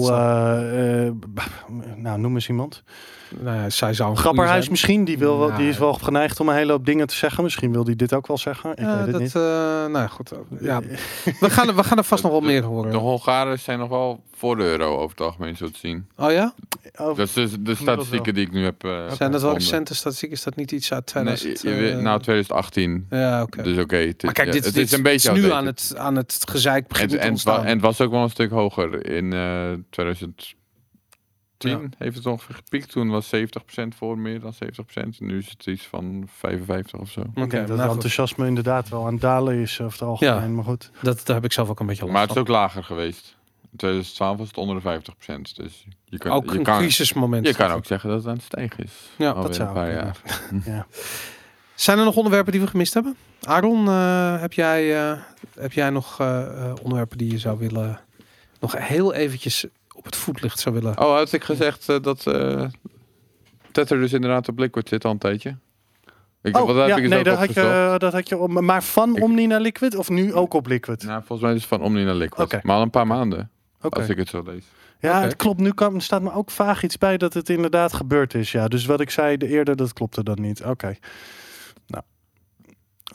nou 1.95 2.19
noem 2.19 2.33
eens 2.35 2.47
iemand 2.49 2.83
nou 3.39 3.71
zij 3.71 3.93
zou 3.93 4.15
Grapperhuis 4.15 4.69
misschien, 4.69 5.05
die, 5.05 5.17
wil, 5.17 5.39
wel, 5.39 5.55
die 5.55 5.67
is 5.67 5.77
nou. 5.77 5.91
wel 5.91 5.93
geneigd 5.93 6.39
om 6.39 6.49
een 6.49 6.55
hele 6.55 6.71
hoop 6.71 6.85
dingen 6.85 7.07
te 7.07 7.15
zeggen. 7.15 7.43
Misschien 7.43 7.71
wil 7.71 7.85
hij 7.85 7.95
dit 7.95 8.13
ook 8.13 8.27
wel 8.27 8.37
zeggen. 8.37 8.71
Ik 8.71 8.85
weet 8.85 9.11
dat, 9.11 9.21
niet. 9.21 9.35
Eh, 9.35 9.41
nou 9.85 10.07
goed, 10.07 10.31
ja. 10.59 10.81
we, 11.39 11.49
gaan, 11.49 11.75
we 11.75 11.83
gaan 11.83 11.97
er 11.97 12.03
vast 12.03 12.23
nog 12.23 12.31
wel 12.31 12.41
meer 12.41 12.63
horen. 12.63 12.91
De 12.91 12.97
Hongaren 12.97 13.59
zijn 13.59 13.79
nog 13.79 13.89
wel 13.89 14.23
voor 14.37 14.55
de 14.55 14.63
euro 14.63 14.95
over 14.95 15.09
het 15.09 15.21
algemeen, 15.21 15.55
zo 15.55 15.69
te 15.69 15.79
zien. 15.79 16.07
Oh 16.15 16.31
ja? 16.31 16.53
Oh. 16.95 17.17
Dat 17.17 17.27
is 17.27 17.33
de, 17.33 17.61
de 17.61 17.75
statistieken 17.75 18.33
die 18.33 18.45
ik 18.45 18.51
nu 18.51 18.63
heb. 18.63 18.83
Uh, 18.83 19.11
zijn 19.11 19.31
dat 19.31 19.41
wel 19.41 19.53
recente 19.53 19.95
statistieken? 19.95 20.37
Is 20.37 20.43
dat 20.43 20.55
niet 20.55 20.71
iets 20.71 20.93
uit 20.93 21.05
2000? 21.05 21.63
Nee, 21.63 21.91
eh, 21.91 21.97
nou, 21.97 22.21
2018. 22.21 23.05
Ja, 23.09 23.41
oké. 23.41 23.63
Dus 23.63 23.77
oké. 23.77 24.13
Kijk, 24.13 24.51
dit, 24.51 24.75
is 24.75 24.91
een 24.91 25.03
beetje 25.03 25.31
nu 25.31 25.51
aan 25.51 25.65
het, 25.65 25.93
aan 25.97 26.15
het 26.15 26.43
gezeik 26.49 26.97
en, 26.97 27.19
en, 27.19 27.37
en, 27.45 27.67
het 27.67 27.81
was 27.81 28.01
ook 28.01 28.11
wel 28.11 28.23
een 28.23 28.29
stuk 28.29 28.51
hoger 28.51 29.05
in 29.05 29.33
uh, 29.33 29.71
2000. 29.89 30.55
10 31.57 31.93
heeft 31.97 32.15
het 32.15 32.25
ongeveer 32.25 32.55
gepiekt. 32.55 32.91
Toen 32.91 33.09
was 33.09 33.35
70% 33.35 33.39
voor 33.95 34.17
meer 34.17 34.39
dan 34.39 34.53
70%. 34.53 34.57
Nu 35.19 35.37
is 35.37 35.49
het 35.49 35.65
iets 35.65 35.85
van 35.85 36.27
55 36.37 36.99
of 36.99 37.09
zo. 37.09 37.21
Oké, 37.35 37.65
dat 37.65 37.77
nou, 37.77 37.91
enthousiasme 37.91 38.47
inderdaad 38.47 38.89
wel 38.89 39.05
aan 39.05 39.11
het 39.11 39.21
dalen 39.21 39.55
is 39.55 39.79
of 39.79 39.91
het 39.91 40.01
algemeen. 40.01 40.33
Ja, 40.33 40.47
maar 40.47 40.63
goed. 40.63 40.91
Dat, 41.01 41.25
daar 41.25 41.35
heb 41.35 41.45
ik 41.45 41.51
zelf 41.51 41.69
ook 41.69 41.79
een 41.79 41.85
beetje 41.85 42.01
last 42.01 42.13
Maar 42.13 42.21
het 42.21 42.31
is 42.31 42.37
ook 42.37 42.47
lager 42.47 42.83
geweest. 42.83 43.35
In 43.71 43.77
2012 43.77 44.37
was 44.37 44.47
het 44.47 44.57
onder 44.57 44.81
de 44.81 45.01
50%. 45.01 45.41
Dus 45.55 45.85
je 46.05 46.17
kan, 46.17 46.31
ook 46.31 46.51
je 46.51 46.57
een 46.57 46.63
kan, 46.63 46.77
crisismoment. 46.77 47.47
Je 47.47 47.55
kan 47.55 47.71
ook 47.71 47.85
zeggen 47.85 48.09
dat 48.09 48.17
het 48.17 48.27
aan 48.27 48.33
het 48.33 48.43
stijgen 48.43 48.83
is. 48.83 49.09
Ja, 49.17 49.33
dat 49.33 49.55
zou 49.55 49.67
een 49.67 49.73
paar 49.73 49.91
jaar. 49.91 50.21
ja. 50.65 50.87
Zijn 51.75 51.97
er 51.97 52.05
nog 52.05 52.15
onderwerpen 52.15 52.51
die 52.51 52.61
we 52.61 52.67
gemist 52.67 52.93
hebben? 52.93 53.15
Aaron, 53.41 53.87
eh, 53.87 54.41
heb, 54.41 54.53
jij, 54.53 55.09
eh, 55.09 55.17
heb 55.55 55.73
jij 55.73 55.89
nog 55.89 56.19
eh, 56.19 56.73
onderwerpen 56.81 57.17
die 57.17 57.31
je 57.31 57.37
zou 57.37 57.59
willen 57.59 57.99
nog 58.59 58.77
heel 58.77 59.13
eventjes 59.13 59.65
het 60.07 60.15
voetlicht 60.15 60.59
zou 60.59 60.75
willen... 60.75 60.99
Oh, 60.99 61.15
had 61.15 61.31
ik 61.33 61.43
gezegd 61.43 61.89
eh, 61.89 62.01
dat 62.01 62.27
eh 62.27 62.65
Tether 63.71 63.99
dus 63.99 64.13
inderdaad 64.13 64.47
op 64.49 64.57
Liquid 64.59 64.87
zit 64.89 65.05
al 65.05 65.11
een 65.11 65.17
tijdje? 65.17 65.57
Ik, 66.41 66.57
Oh, 66.57 66.65
wat 66.65 66.75
heb 66.75 66.87
ja, 66.87 66.95
ik 66.95 67.07
nee, 67.09 67.23
dat 67.23 67.37
had, 67.37 67.53
je, 67.53 67.61
opgezocht. 67.65 67.99
dat 67.99 68.13
had 68.13 68.29
je 68.29 68.37
om. 68.37 68.65
Maar 68.65 68.83
van 68.83 69.15
Ik- 69.15 69.23
Omni 69.23 69.47
naar 69.47 69.59
Liquid 69.59 69.95
of 69.95 70.09
nu 70.09 70.33
ook 70.33 70.53
op 70.53 70.67
Liquid? 70.67 71.03
Nou, 71.03 71.17
volgens 71.25 71.41
mij 71.41 71.51
is 71.51 71.59
het 71.59 71.69
van 71.69 71.81
Omni 71.81 72.03
naar 72.03 72.15
Liquid. 72.15 72.39
Oké. 72.53 72.59
Maar 72.63 72.75
al 72.75 72.81
een 72.81 72.89
paar 72.89 73.07
maanden, 73.07 73.51
Oké. 73.81 73.99
als 73.99 74.09
ik 74.09 74.17
het 74.17 74.29
zo 74.29 74.41
lees. 74.45 74.65
Ja, 74.99 75.21
het 75.21 75.35
klopt. 75.35 75.59
Nu 75.59 75.71
kan, 75.71 76.01
staat 76.01 76.21
me 76.21 76.33
ook 76.33 76.51
vaag 76.51 76.83
iets 76.83 76.97
bij 76.97 77.17
dat 77.17 77.33
het 77.33 77.49
inderdaad 77.49 77.93
gebeurd 77.93 78.33
is. 78.33 78.51
Ja, 78.51 78.67
dus 78.67 78.85
wat 78.85 78.99
ik 79.01 79.09
zei 79.09 79.37
de 79.37 79.47
eerder, 79.47 79.75
dat 79.75 79.93
klopte 79.93 80.23
dan 80.23 80.41
niet. 80.41 80.63
Oké. 80.63 80.95
Nou. 81.87 82.03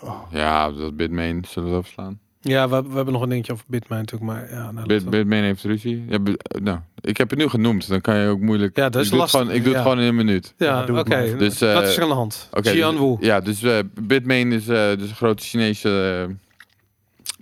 Oh. 0.01 0.23
Ja, 0.31 0.71
dat 0.71 0.97
Bitmain 0.97 1.45
zullen 1.49 1.71
we 1.71 1.77
overslaan. 1.77 2.21
Ja, 2.45 2.69
we, 2.69 2.83
we 2.89 2.95
hebben 2.95 3.13
nog 3.13 3.23
een 3.23 3.29
dingetje 3.29 3.53
over 3.53 3.65
Bitmain 3.69 4.01
natuurlijk, 4.01 4.33
maar 4.33 4.51
ja... 4.51 4.71
Nou, 4.71 4.87
Bit, 4.87 5.11
Bitmain 5.11 5.43
heeft 5.43 5.65
ruzie. 5.65 6.05
Ja, 6.09 6.19
nou, 6.63 6.79
ik 7.01 7.17
heb 7.17 7.31
het 7.31 7.39
nu 7.39 7.49
genoemd, 7.49 7.89
dan 7.89 8.01
kan 8.01 8.17
je 8.17 8.29
ook 8.29 8.41
moeilijk... 8.41 8.77
Ja, 8.77 8.89
dat 8.89 9.01
is 9.01 9.07
ik 9.07 9.13
doe 9.13 9.23
het 9.23 9.33
lastig. 9.33 9.41
gewoon, 9.41 9.55
ik 9.57 9.63
doe 9.65 9.73
Ja. 9.73 9.79
het 9.79 9.89
gewoon 9.89 10.03
in 10.03 10.09
een 10.09 10.15
minuut. 10.25 10.55
Ja, 10.57 10.67
Ja, 10.67 10.85
doe 10.87 10.99
oké. 10.99 11.37
Dus, 11.37 11.61
eh, 11.61 11.75
Wat 11.75 11.83
is 11.89 11.97
er 11.97 12.03
aan 12.03 12.09
de 12.09 12.15
hand? 12.15 12.49
Oké, 12.53 12.71
Xian 12.71 12.91
dus- 12.91 13.01
Wu. 13.01 13.17
Ja, 13.27 13.41
dus 13.41 13.63
eh, 13.63 13.79
Bitmain 14.01 14.53
is 14.53 14.69
eh, 14.69 14.97
dus 14.97 15.09
een 15.11 15.17
grote 15.17 15.43
Chinese 15.43 16.27
eh, 16.29 16.35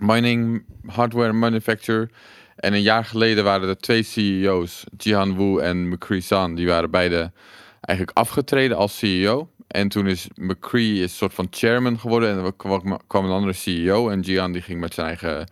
mining 0.07 0.63
hardware 0.87 1.33
manufacturer. 1.33 2.11
En 2.57 2.73
een 2.73 2.83
jaar 2.83 3.05
geleden 3.05 3.45
waren 3.45 3.69
er 3.69 3.79
twee 3.79 4.03
CEO's, 4.03 4.85
Jihan 4.97 5.37
Wu 5.37 5.61
en 5.61 5.89
McCree 5.89 6.21
San, 6.21 6.55
die 6.55 6.67
waren 6.67 6.91
beide 6.91 7.33
eigenlijk 7.81 8.19
afgetreden 8.19 8.77
als 8.77 8.99
CEO. 8.99 9.49
En 9.71 9.89
toen 9.89 10.07
is 10.07 10.29
McCree 10.35 10.95
is 10.95 11.03
een 11.03 11.09
soort 11.09 11.35
van 11.35 11.47
chairman 11.51 11.99
geworden 11.99 12.31
en 12.39 12.45
er 12.45 12.53
kwam, 12.57 13.01
kwam 13.07 13.25
een 13.25 13.31
andere 13.31 13.53
CEO. 13.53 14.09
En 14.09 14.21
Jihan 14.21 14.53
die 14.53 14.63
ging 14.63 14.81
met 14.81 14.95
zijn 14.95 15.07
eigen 15.07 15.47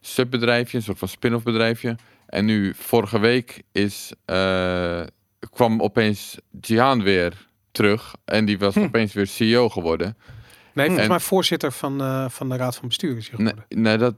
subbedrijfje, 0.00 0.76
een 0.76 0.82
soort 0.82 0.98
van 0.98 1.08
spin-off 1.08 1.44
bedrijfje. 1.44 1.96
En 2.26 2.44
nu, 2.44 2.72
vorige 2.76 3.18
week, 3.18 3.62
is, 3.72 4.12
eh, 4.24 5.00
kwam 5.50 5.80
opeens 5.82 6.38
Jihan 6.60 7.02
weer 7.02 7.46
terug. 7.72 8.14
En 8.24 8.44
die 8.44 8.58
was 8.58 8.74
Hm. 8.74 8.80
opeens 8.82 9.12
weer 9.12 9.26
CEO 9.26 9.68
geworden. 9.68 10.16
Nee, 10.72 10.86
volgens 10.86 11.04
En- 11.06 11.10
mij 11.10 11.20
voorzitter 11.20 11.72
van, 11.72 12.00
eh, 12.00 12.28
van 12.28 12.48
de 12.48 12.56
Raad 12.56 12.76
van 12.76 12.88
Bestuur 12.88 13.16
is 13.16 13.28
hij 13.30 13.38
Nee, 13.38 13.48
geworden. 13.52 13.82
nee, 13.82 13.96
dat, 13.96 14.14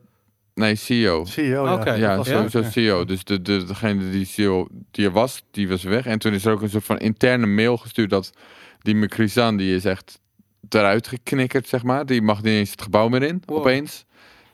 nee 0.54 0.74
CEO. 0.74 1.24
CEO, 1.24 1.64
ja. 1.66 1.74
Oké. 1.74 1.92
Ja, 1.92 2.22
sowieso 2.22 2.62
CEO. 2.62 3.04
Dus 3.04 3.24
de, 3.24 3.42
de, 3.42 3.64
degene 3.64 4.10
die 4.10 4.24
CEO 4.24 4.68
die 4.90 5.04
er 5.06 5.12
was, 5.12 5.44
die 5.50 5.68
was 5.68 5.82
weg. 5.82 6.06
En 6.06 6.18
toen 6.18 6.32
is 6.32 6.44
er 6.44 6.52
ook 6.52 6.62
een 6.62 6.70
soort 6.70 6.84
van 6.84 6.98
interne 6.98 7.46
mail 7.46 7.76
gestuurd 7.76 8.10
dat 8.10 8.32
die 8.86 8.94
McCrizan, 8.94 9.56
die 9.56 9.74
is 9.74 9.84
echt 9.84 10.20
eruit 10.68 11.06
geknikkerd, 11.08 11.68
zeg 11.68 11.82
maar. 11.82 12.06
Die 12.06 12.22
mag 12.22 12.36
niet 12.42 12.52
eens 12.52 12.70
het 12.70 12.82
gebouw 12.82 13.08
meer 13.08 13.22
in, 13.22 13.42
Wow. 13.46 13.58
opeens. 13.58 14.04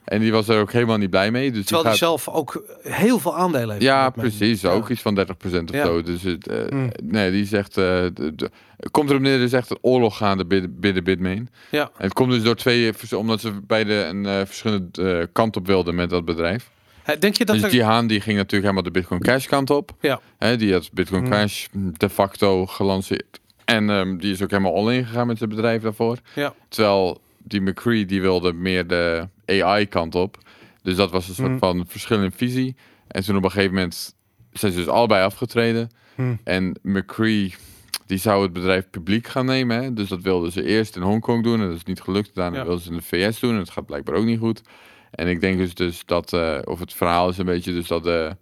En 0.04 0.20
die 0.20 0.32
was 0.32 0.48
er 0.48 0.60
ook 0.60 0.72
helemaal 0.72 0.96
niet 0.96 1.10
blij 1.10 1.30
mee. 1.30 1.50
Dus 1.52 1.64
Terwijl 1.64 1.82
hij 1.88 1.92
die 1.98 2.00
gaat... 2.08 2.20
zelf 2.20 2.34
ook 2.34 2.64
heel 2.82 3.18
veel 3.18 3.36
aandelen 3.36 3.70
heeft. 3.70 3.82
Ja, 3.82 4.10
precies. 4.10 4.60
Ja. 4.60 4.70
Ook 4.70 4.88
iets 4.88 5.00
van 5.02 5.14
30% 5.14 5.70
of 5.70 5.76
Ja. 5.76 5.84
zo. 5.84 6.02
Dus 6.02 6.22
het, 6.22 6.46
eh, 6.48 6.58
Mm. 6.68 6.90
nee, 7.02 7.30
die 7.30 7.44
zegt, 7.46 7.76
eh, 7.76 7.84
de, 8.14 8.32
de- 8.34 8.50
komt 8.90 9.08
erop 9.10 9.22
neer, 9.22 9.34
er 9.34 9.42
is 9.42 9.52
echt 9.52 9.70
een 9.70 9.78
oorlog 9.80 10.16
gaande 10.16 10.44
binnen, 10.70 11.04
Bitmain. 11.04 11.48
Ja. 11.70 11.82
En 11.82 12.04
het 12.04 12.12
komt 12.12 12.30
dus 12.30 12.42
door 12.42 12.54
twee, 12.56 12.92
omdat 13.16 13.40
ze 13.40 13.52
beide 13.66 13.94
een 13.94 14.26
eh, 14.26 14.40
verschillende 14.44 15.18
eh, 15.18 15.26
kant 15.32 15.56
op 15.56 15.66
wilden 15.66 15.94
met 15.94 16.10
dat 16.10 16.24
bedrijf. 16.24 16.70
Denk 17.18 17.34
je 17.36 17.44
dat 17.44 17.54
dus 17.56 17.64
er... 17.64 17.70
Jihan 17.72 18.06
die 18.06 18.20
ging 18.20 18.36
natuurlijk 18.36 18.62
helemaal 18.62 18.82
de 18.82 18.90
Bitcoin 18.98 19.20
Cash 19.20 19.46
kant 19.46 19.70
op. 19.70 19.90
Ja. 20.00 20.20
Die 20.56 20.72
had 20.72 20.90
Bitcoin 20.92 21.20
Hmm. 21.22 21.30
Cash 21.30 21.66
de 21.96 22.08
facto 22.08 22.66
gelanceerd. 22.66 23.40
En 23.64 23.90
ehm, 23.90 24.16
die 24.16 24.32
is 24.32 24.42
ook 24.42 24.50
helemaal 24.50 24.74
all-in 24.74 25.04
gegaan 25.06 25.26
met 25.26 25.38
zijn 25.38 25.50
bedrijf 25.50 25.82
daarvoor. 25.82 26.18
Ja. 26.34 26.54
Terwijl 26.68 27.20
die 27.38 27.60
McCree 27.60 28.06
die 28.06 28.20
wilde 28.20 28.52
meer 28.52 28.86
de 28.86 29.28
AI 29.46 29.86
kant 29.86 30.14
op. 30.14 30.38
Dus 30.82 30.96
dat 30.96 31.10
was 31.10 31.28
een 31.28 31.34
soort 31.34 31.48
Hmm. 31.48 31.58
van 31.58 31.84
verschil 31.88 32.22
in 32.22 32.32
visie. 32.32 32.76
En 33.08 33.24
toen 33.24 33.36
op 33.36 33.44
een 33.44 33.50
gegeven 33.50 33.74
moment 33.74 34.14
zijn 34.52 34.72
ze 34.72 34.78
dus 34.78 34.88
allebei 34.88 35.24
afgetreden. 35.24 35.90
Hmm. 36.14 36.38
En 36.44 36.78
McCree 36.82 37.54
die 38.06 38.18
zou 38.18 38.42
het 38.42 38.52
bedrijf 38.52 38.90
publiek 38.90 39.26
gaan 39.26 39.46
nemen. 39.46 39.82
Hè? 39.82 39.92
Dus 39.92 40.08
dat 40.08 40.20
wilden 40.22 40.52
ze 40.52 40.64
eerst 40.64 40.96
in 40.96 41.02
Hongkong 41.02 41.42
doen. 41.44 41.60
En 41.60 41.66
dat 41.66 41.76
is 41.76 41.84
niet 41.84 42.00
gelukt. 42.00 42.34
Daarna 42.34 42.56
Ja. 42.58 42.64
wilden 42.64 42.82
ze 42.84 42.90
in 42.90 42.96
de 42.96 43.02
VS 43.02 43.40
doen. 43.40 43.50
En 43.50 43.58
dat 43.58 43.70
gaat 43.70 43.86
blijkbaar 43.86 44.14
ook 44.14 44.24
niet 44.24 44.38
goed. 44.38 44.62
En 45.10 45.28
ik 45.28 45.40
denk 45.40 45.58
dus, 45.58 45.74
dus 45.74 46.02
dat, 46.06 46.32
eh, 46.32 46.58
of 46.64 46.78
het 46.80 46.92
verhaal 46.92 47.28
is 47.28 47.38
een 47.38 47.46
beetje 47.46 47.72
dus 47.72 47.86
dat 47.86 48.02
de, 48.04 48.26
eh, 48.28 48.34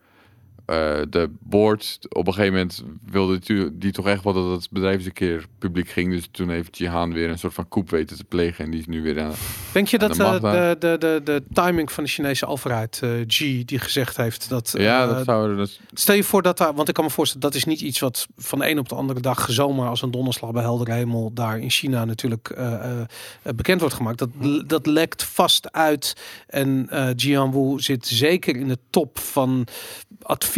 de 1.11 1.31
board 1.41 1.99
op 2.09 2.27
een 2.27 2.33
gegeven 2.33 2.55
moment 2.55 2.85
wilde 3.11 3.39
die, 3.39 3.79
die 3.79 3.93
toch 3.93 4.07
echt 4.07 4.25
wel 4.25 4.33
dat 4.33 4.51
het 4.51 4.71
bedrijf 4.71 4.97
eens 4.97 5.05
een 5.05 5.13
keer 5.13 5.45
publiek 5.59 5.89
ging. 5.89 6.13
Dus 6.13 6.29
toen 6.31 6.51
heeft 6.51 6.79
Jihan 6.79 7.13
weer 7.13 7.29
een 7.29 7.39
soort 7.39 7.55
van 7.55 7.69
koep 7.69 7.91
weten 7.91 8.17
te 8.17 8.25
plegen. 8.25 8.65
En 8.65 8.71
die 8.71 8.81
is 8.81 8.87
nu 8.87 9.03
weer 9.03 9.21
aan 9.21 9.33
Denk 9.73 9.89
je 9.89 9.99
dat 9.99 10.15
de 10.15 10.25
eh, 10.25 10.41
de, 10.41 10.77
de, 10.79 10.97
de, 10.99 11.21
de 11.25 11.43
timing 11.53 11.93
van 11.93 12.05
de 12.05 12.11
Chinese 12.11 12.47
overheid, 12.47 13.01
eh 13.03 13.11
G, 13.27 13.39
die 13.65 13.79
gezegd 13.79 14.17
heeft 14.17 14.49
dat... 14.49 14.75
Ja, 14.79 15.03
eh, 15.03 15.09
dat 15.09 15.25
zou 15.25 15.57
dat, 15.57 15.79
Stel 15.93 16.15
je 16.15 16.25
voor 16.25 16.43
dat 16.43 16.59
daar, 16.59 16.75
want 16.75 16.89
ik 16.89 16.95
kan 16.95 17.05
me 17.05 17.11
voorstellen, 17.11 17.47
dat 17.47 17.55
is 17.55 17.65
niet 17.65 17.81
iets 17.81 17.99
wat 17.99 18.27
van 18.37 18.59
de 18.59 18.71
een 18.71 18.79
op 18.79 18.89
de 18.89 18.95
andere 18.95 19.21
dag 19.21 19.47
zomaar 19.51 19.89
als 19.89 20.03
een 20.03 20.11
donderslag 20.11 20.53
bij 20.53 20.63
heldere 20.63 20.93
hemel 20.93 21.33
daar 21.33 21.59
in 21.59 21.71
China 21.71 22.05
natuurlijk 22.05 22.51
eh, 22.51 22.73
eh, 22.75 23.01
eh, 23.43 23.55
bekend 23.55 23.81
wordt 23.81 23.95
gemaakt. 23.95 24.19
Dat, 24.19 24.29
dat 24.67 24.87
lekt 24.87 25.25
vast 25.25 25.73
uit 25.73 26.17
en 26.47 26.87
eh 26.91 27.09
Jian 27.17 27.53
Wu 27.53 27.81
zit 27.81 28.07
zeker 28.07 28.57
in 28.57 28.69
de 28.69 28.79
top 28.91 29.19
van 29.19 29.67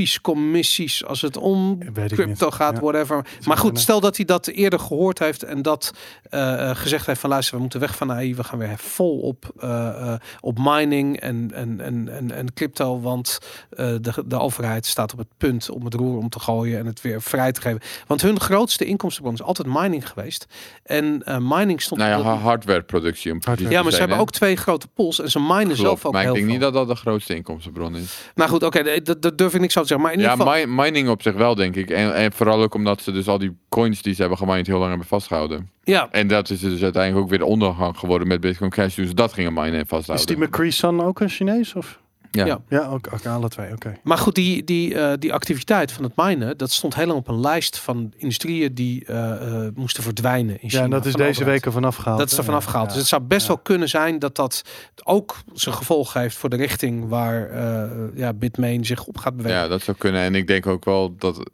adviescommissies 0.02 1.04
als 1.04 1.20
het 1.20 1.36
om 1.36 1.78
crypto 1.94 2.24
niet. 2.46 2.54
gaat, 2.54 2.74
Ja. 2.74 2.80
whatever. 2.80 3.24
Maar 3.46 3.56
goed, 3.56 3.80
stel 3.80 4.00
dat 4.00 4.16
hij 4.16 4.24
dat 4.24 4.46
eerder 4.46 4.78
gehoord 4.78 5.18
heeft 5.18 5.42
en 5.42 5.62
dat 5.62 5.92
eh, 6.30 6.70
eh, 6.70 6.76
gezegd 6.76 7.06
heeft 7.06 7.20
van 7.20 7.30
luister, 7.30 7.54
we 7.54 7.60
moeten 7.60 7.80
weg 7.80 7.96
van 7.96 8.12
AI, 8.12 8.34
we 8.34 8.44
gaan 8.44 8.58
weer 8.58 8.78
vol 8.78 9.20
op, 9.20 9.52
eh, 9.58 9.88
eh, 10.12 10.20
op 10.40 10.58
mining 10.60 11.20
en, 11.20 11.50
en, 11.54 11.80
en, 11.80 12.08
en, 12.08 12.30
en 12.30 12.52
crypto, 12.54 13.00
want 13.00 13.38
eh, 13.70 13.94
de, 14.00 14.24
de 14.26 14.38
overheid 14.38 14.86
staat 14.86 15.12
op 15.12 15.18
het 15.18 15.28
punt 15.38 15.70
om 15.70 15.84
het 15.84 15.94
roer 15.94 16.18
om 16.18 16.28
te 16.28 16.40
gooien 16.40 16.78
en 16.78 16.86
het 16.86 17.00
weer 17.00 17.22
vrij 17.22 17.52
te 17.52 17.60
geven. 17.60 17.80
Want 18.06 18.22
hun 18.22 18.40
grootste 18.40 18.84
inkomstenbron 18.84 19.34
is 19.34 19.42
altijd 19.42 19.68
mining 19.68 20.08
geweest. 20.08 20.46
En 20.82 21.22
eh, 21.24 21.36
mining 21.40 21.82
stond... 21.82 22.00
nou 22.00 22.22
ja, 22.24 22.34
hardwareproductie. 22.34 23.30
Hardware. 23.32 23.70
ja, 23.70 23.82
maar 23.82 23.90
ze 23.90 23.96
zijn, 23.96 24.00
hebben 24.00 24.18
ook 24.18 24.30
twee 24.30 24.56
grote 24.56 24.88
pools 24.94 25.20
en 25.20 25.30
ze 25.30 25.38
minen 25.40 25.62
Klopt, 25.64 25.80
zelf 25.80 26.04
ook 26.06 26.12
maar 26.12 26.22
ik 26.22 26.26
denk 26.32 26.38
veel. 26.44 26.52
niet 26.52 26.60
dat 26.60 26.72
dat 26.72 26.88
de 26.88 26.94
grootste 26.94 27.34
inkomstenbron 27.34 27.96
is. 27.96 28.30
Nou 28.34 28.50
goed, 28.50 28.62
oké, 28.62 29.00
dat, 29.02 29.22
dat 29.22 29.38
durf 29.38 29.54
ik 29.54 29.60
niks 29.60 29.76
te 29.82 29.88
zeggen. 29.88 30.06
Maar 30.06 30.16
in 30.16 30.22
Ja, 30.22 30.30
ieder 30.30 30.46
geval... 30.46 30.66
mi- 30.66 30.82
mining 30.82 31.08
op 31.08 31.22
zich 31.22 31.34
wel, 31.34 31.54
denk 31.54 31.76
ik. 31.76 31.90
En, 31.90 32.14
en 32.14 32.32
vooral 32.32 32.62
ook 32.62 32.74
omdat 32.74 33.02
ze 33.02 33.12
dus 33.12 33.28
al 33.28 33.38
die 33.38 33.56
coins 33.68 34.02
die 34.02 34.14
ze 34.14 34.20
hebben 34.20 34.38
gemined 34.38 34.66
heel 34.66 34.76
lang 34.78 34.88
hebben 34.88 35.06
vastgehouden. 35.08 35.70
ja, 35.84 36.08
En 36.10 36.26
dat 36.28 36.50
is 36.50 36.60
dus 36.60 36.82
uiteindelijk 36.82 37.22
ook 37.24 37.30
weer 37.30 37.38
de 37.38 37.44
ondergang 37.44 37.98
geworden 37.98 38.28
met 38.28 38.40
Bitcoin 38.40 38.70
Cash. 38.70 38.94
Dus 38.94 39.14
dat 39.14 39.32
gingen 39.32 39.52
minen 39.52 39.72
en 39.74 39.80
Is 39.80 39.88
vasthouden. 39.88 40.26
die 40.26 40.36
McCree 40.38 40.70
Sun 40.70 41.00
ook 41.02 41.20
een 41.20 41.28
Chinees? 41.28 41.74
Of? 41.74 42.00
Ja. 42.32 42.44
Ja. 42.46 42.60
Ja, 42.68 42.86
ook, 42.86 43.08
ook 43.14 43.26
alle 43.26 43.48
twee, 43.48 43.72
oké. 43.72 43.96
Maar 44.02 44.18
goed, 44.18 44.34
die, 44.34 44.64
die, 44.64 44.94
eh, 44.94 45.12
die 45.18 45.32
activiteit 45.32 45.92
van 45.92 46.04
het 46.04 46.12
minen, 46.16 46.58
dat 46.58 46.70
stond 46.70 46.94
heel 46.94 47.06
lang 47.06 47.18
op 47.18 47.28
een 47.28 47.40
lijst 47.40 47.78
van 47.78 48.12
industrieën 48.16 48.74
die 48.74 49.04
eh, 49.04 49.64
eh, 49.66 49.74
moesten 49.74 50.02
verdwijnen 50.02 50.62
in 50.62 50.68
China. 50.68 50.78
Ja, 50.78 50.84
en 50.84 50.90
dat 50.90 51.06
is 51.06 51.12
deze 51.12 51.28
overheid. 51.28 51.46
week 51.46 51.64
ervan 51.66 51.84
afgehaald. 51.84 52.18
Dat 52.18 52.30
is 52.30 52.38
er 52.38 52.44
vanaf 52.44 52.64
gehaald. 52.64 52.86
Ja. 52.86 52.92
Dus 52.92 53.00
het 53.00 53.08
zou 53.10 53.22
best 53.22 53.42
Ja. 53.42 53.48
wel 53.48 53.58
kunnen 53.58 53.88
zijn 53.88 54.18
dat 54.18 54.36
dat 54.36 54.62
ook 55.04 55.36
zijn 55.52 55.74
gevolg 55.74 56.12
heeft 56.12 56.36
voor 56.36 56.48
de 56.50 56.56
richting 56.56 57.08
waar 57.08 57.50
eh 57.50 57.90
ja, 58.14 58.32
Bitmain 58.32 58.84
zich 58.84 59.04
op 59.04 59.18
gaat 59.18 59.36
bewegen. 59.36 59.58
Ja, 59.58 59.68
dat 59.68 59.82
zou 59.82 59.96
kunnen. 59.96 60.20
En 60.20 60.34
ik 60.34 60.46
denk 60.46 60.66
ook 60.66 60.84
wel 60.84 61.16
dat, 61.16 61.50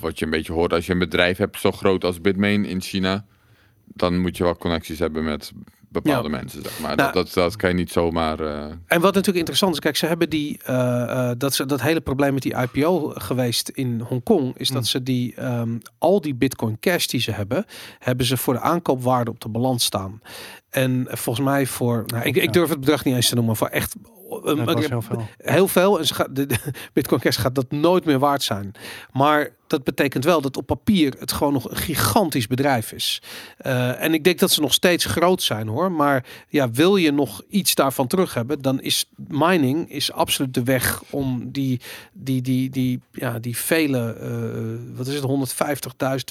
wat 0.00 0.18
je 0.18 0.24
een 0.24 0.30
beetje 0.30 0.52
hoort, 0.52 0.72
als 0.72 0.86
je 0.86 0.92
een 0.92 0.98
bedrijf 0.98 1.36
hebt 1.38 1.60
zo 1.60 1.70
groot 1.72 2.04
als 2.04 2.20
Bitmain 2.20 2.64
in 2.64 2.80
China, 2.80 3.24
dan 3.84 4.18
moet 4.18 4.36
je 4.36 4.44
wel 4.44 4.56
connecties 4.56 4.98
hebben 4.98 5.24
met 5.24 5.52
bepaalde 5.90 6.28
Ja. 6.30 6.36
mensen, 6.36 6.62
zeg 6.62 6.80
maar. 6.80 6.96
Nou, 6.96 7.12
dat, 7.12 7.24
dat, 7.24 7.34
dat 7.34 7.56
kan 7.56 7.68
je 7.70 7.74
niet 7.76 7.90
zomaar... 7.92 8.40
eh, 8.40 8.64
En 8.86 9.00
wat 9.00 9.14
natuurlijk 9.14 9.36
interessant 9.36 9.72
is, 9.72 9.78
kijk, 9.80 9.96
ze 9.96 10.06
hebben 10.06 10.30
die 10.30 10.60
eh, 10.64 11.02
eh, 11.30 11.34
dat 11.38 11.54
ze 11.54 11.66
dat 11.66 11.80
hele 11.80 12.00
probleem 12.00 12.34
met 12.34 12.42
die 12.42 12.56
IPO 12.56 13.12
geweest 13.14 13.68
in 13.68 14.00
Hongkong, 14.00 14.56
is 14.56 14.68
dat 14.68 14.76
Hmm. 14.76 14.86
ze 14.86 15.02
die 15.02 15.34
ehm, 15.34 15.78
al 15.98 16.20
die 16.20 16.34
Bitcoin 16.34 16.76
Cash 16.80 17.06
die 17.06 17.20
ze 17.20 17.30
hebben, 17.32 17.64
hebben 17.98 18.26
ze 18.26 18.36
voor 18.36 18.54
de 18.54 18.60
aankoopwaarde 18.60 19.30
op 19.30 19.40
de 19.40 19.48
balans 19.48 19.84
staan. 19.84 20.20
En 20.70 21.06
volgens 21.10 21.46
mij 21.46 21.66
voor, 21.66 22.02
nou, 22.06 22.24
ik, 22.24 22.36
ik 22.36 22.52
durf 22.52 22.68
het 22.68 22.80
bedrag 22.80 23.04
niet 23.04 23.14
eens 23.14 23.28
te 23.28 23.34
noemen, 23.34 23.56
voor 23.56 23.68
echt 23.68 23.94
heel 24.30 25.02
veel. 25.02 25.28
heel 25.36 25.68
veel. 25.68 25.98
En 25.98 26.06
ze 26.06 26.14
gaat, 26.14 26.34
de, 26.36 26.46
de 26.46 26.56
Bitcoin 26.92 27.20
Cash 27.20 27.38
gaat 27.38 27.54
dat 27.54 27.70
nooit 27.70 28.04
meer 28.04 28.18
waard 28.18 28.42
zijn. 28.42 28.72
Maar 29.12 29.48
dat 29.70 29.84
betekent 29.84 30.24
wel 30.24 30.40
dat 30.40 30.56
op 30.56 30.66
papier 30.66 31.14
het 31.18 31.32
gewoon 31.32 31.52
nog 31.52 31.70
een 31.70 31.76
gigantisch 31.76 32.46
bedrijf 32.46 32.92
is. 32.92 33.22
Eh, 33.56 34.02
en 34.02 34.14
ik 34.14 34.24
denk 34.24 34.38
dat 34.38 34.50
ze 34.50 34.60
nog 34.60 34.72
steeds 34.72 35.04
groot 35.04 35.42
zijn 35.42 35.68
hoor. 35.68 35.92
Maar 35.92 36.24
ja, 36.48 36.70
wil 36.70 36.96
je 36.96 37.12
nog 37.12 37.42
iets 37.48 37.74
daarvan 37.74 38.06
terug 38.06 38.34
hebben, 38.34 38.62
dan 38.62 38.80
is 38.80 39.04
mining 39.28 39.90
is 39.90 40.12
absoluut 40.12 40.54
de 40.54 40.62
weg 40.62 41.02
om 41.10 41.50
die, 41.52 41.80
die, 42.12 42.42
die, 42.42 42.70
die, 42.70 43.00
ja, 43.12 43.38
die 43.38 43.56
vele, 43.56 44.14
eh, 44.14 44.96
wat 44.96 45.06
is 45.06 45.14
het, 45.14 45.24
150.000, 45.24 46.24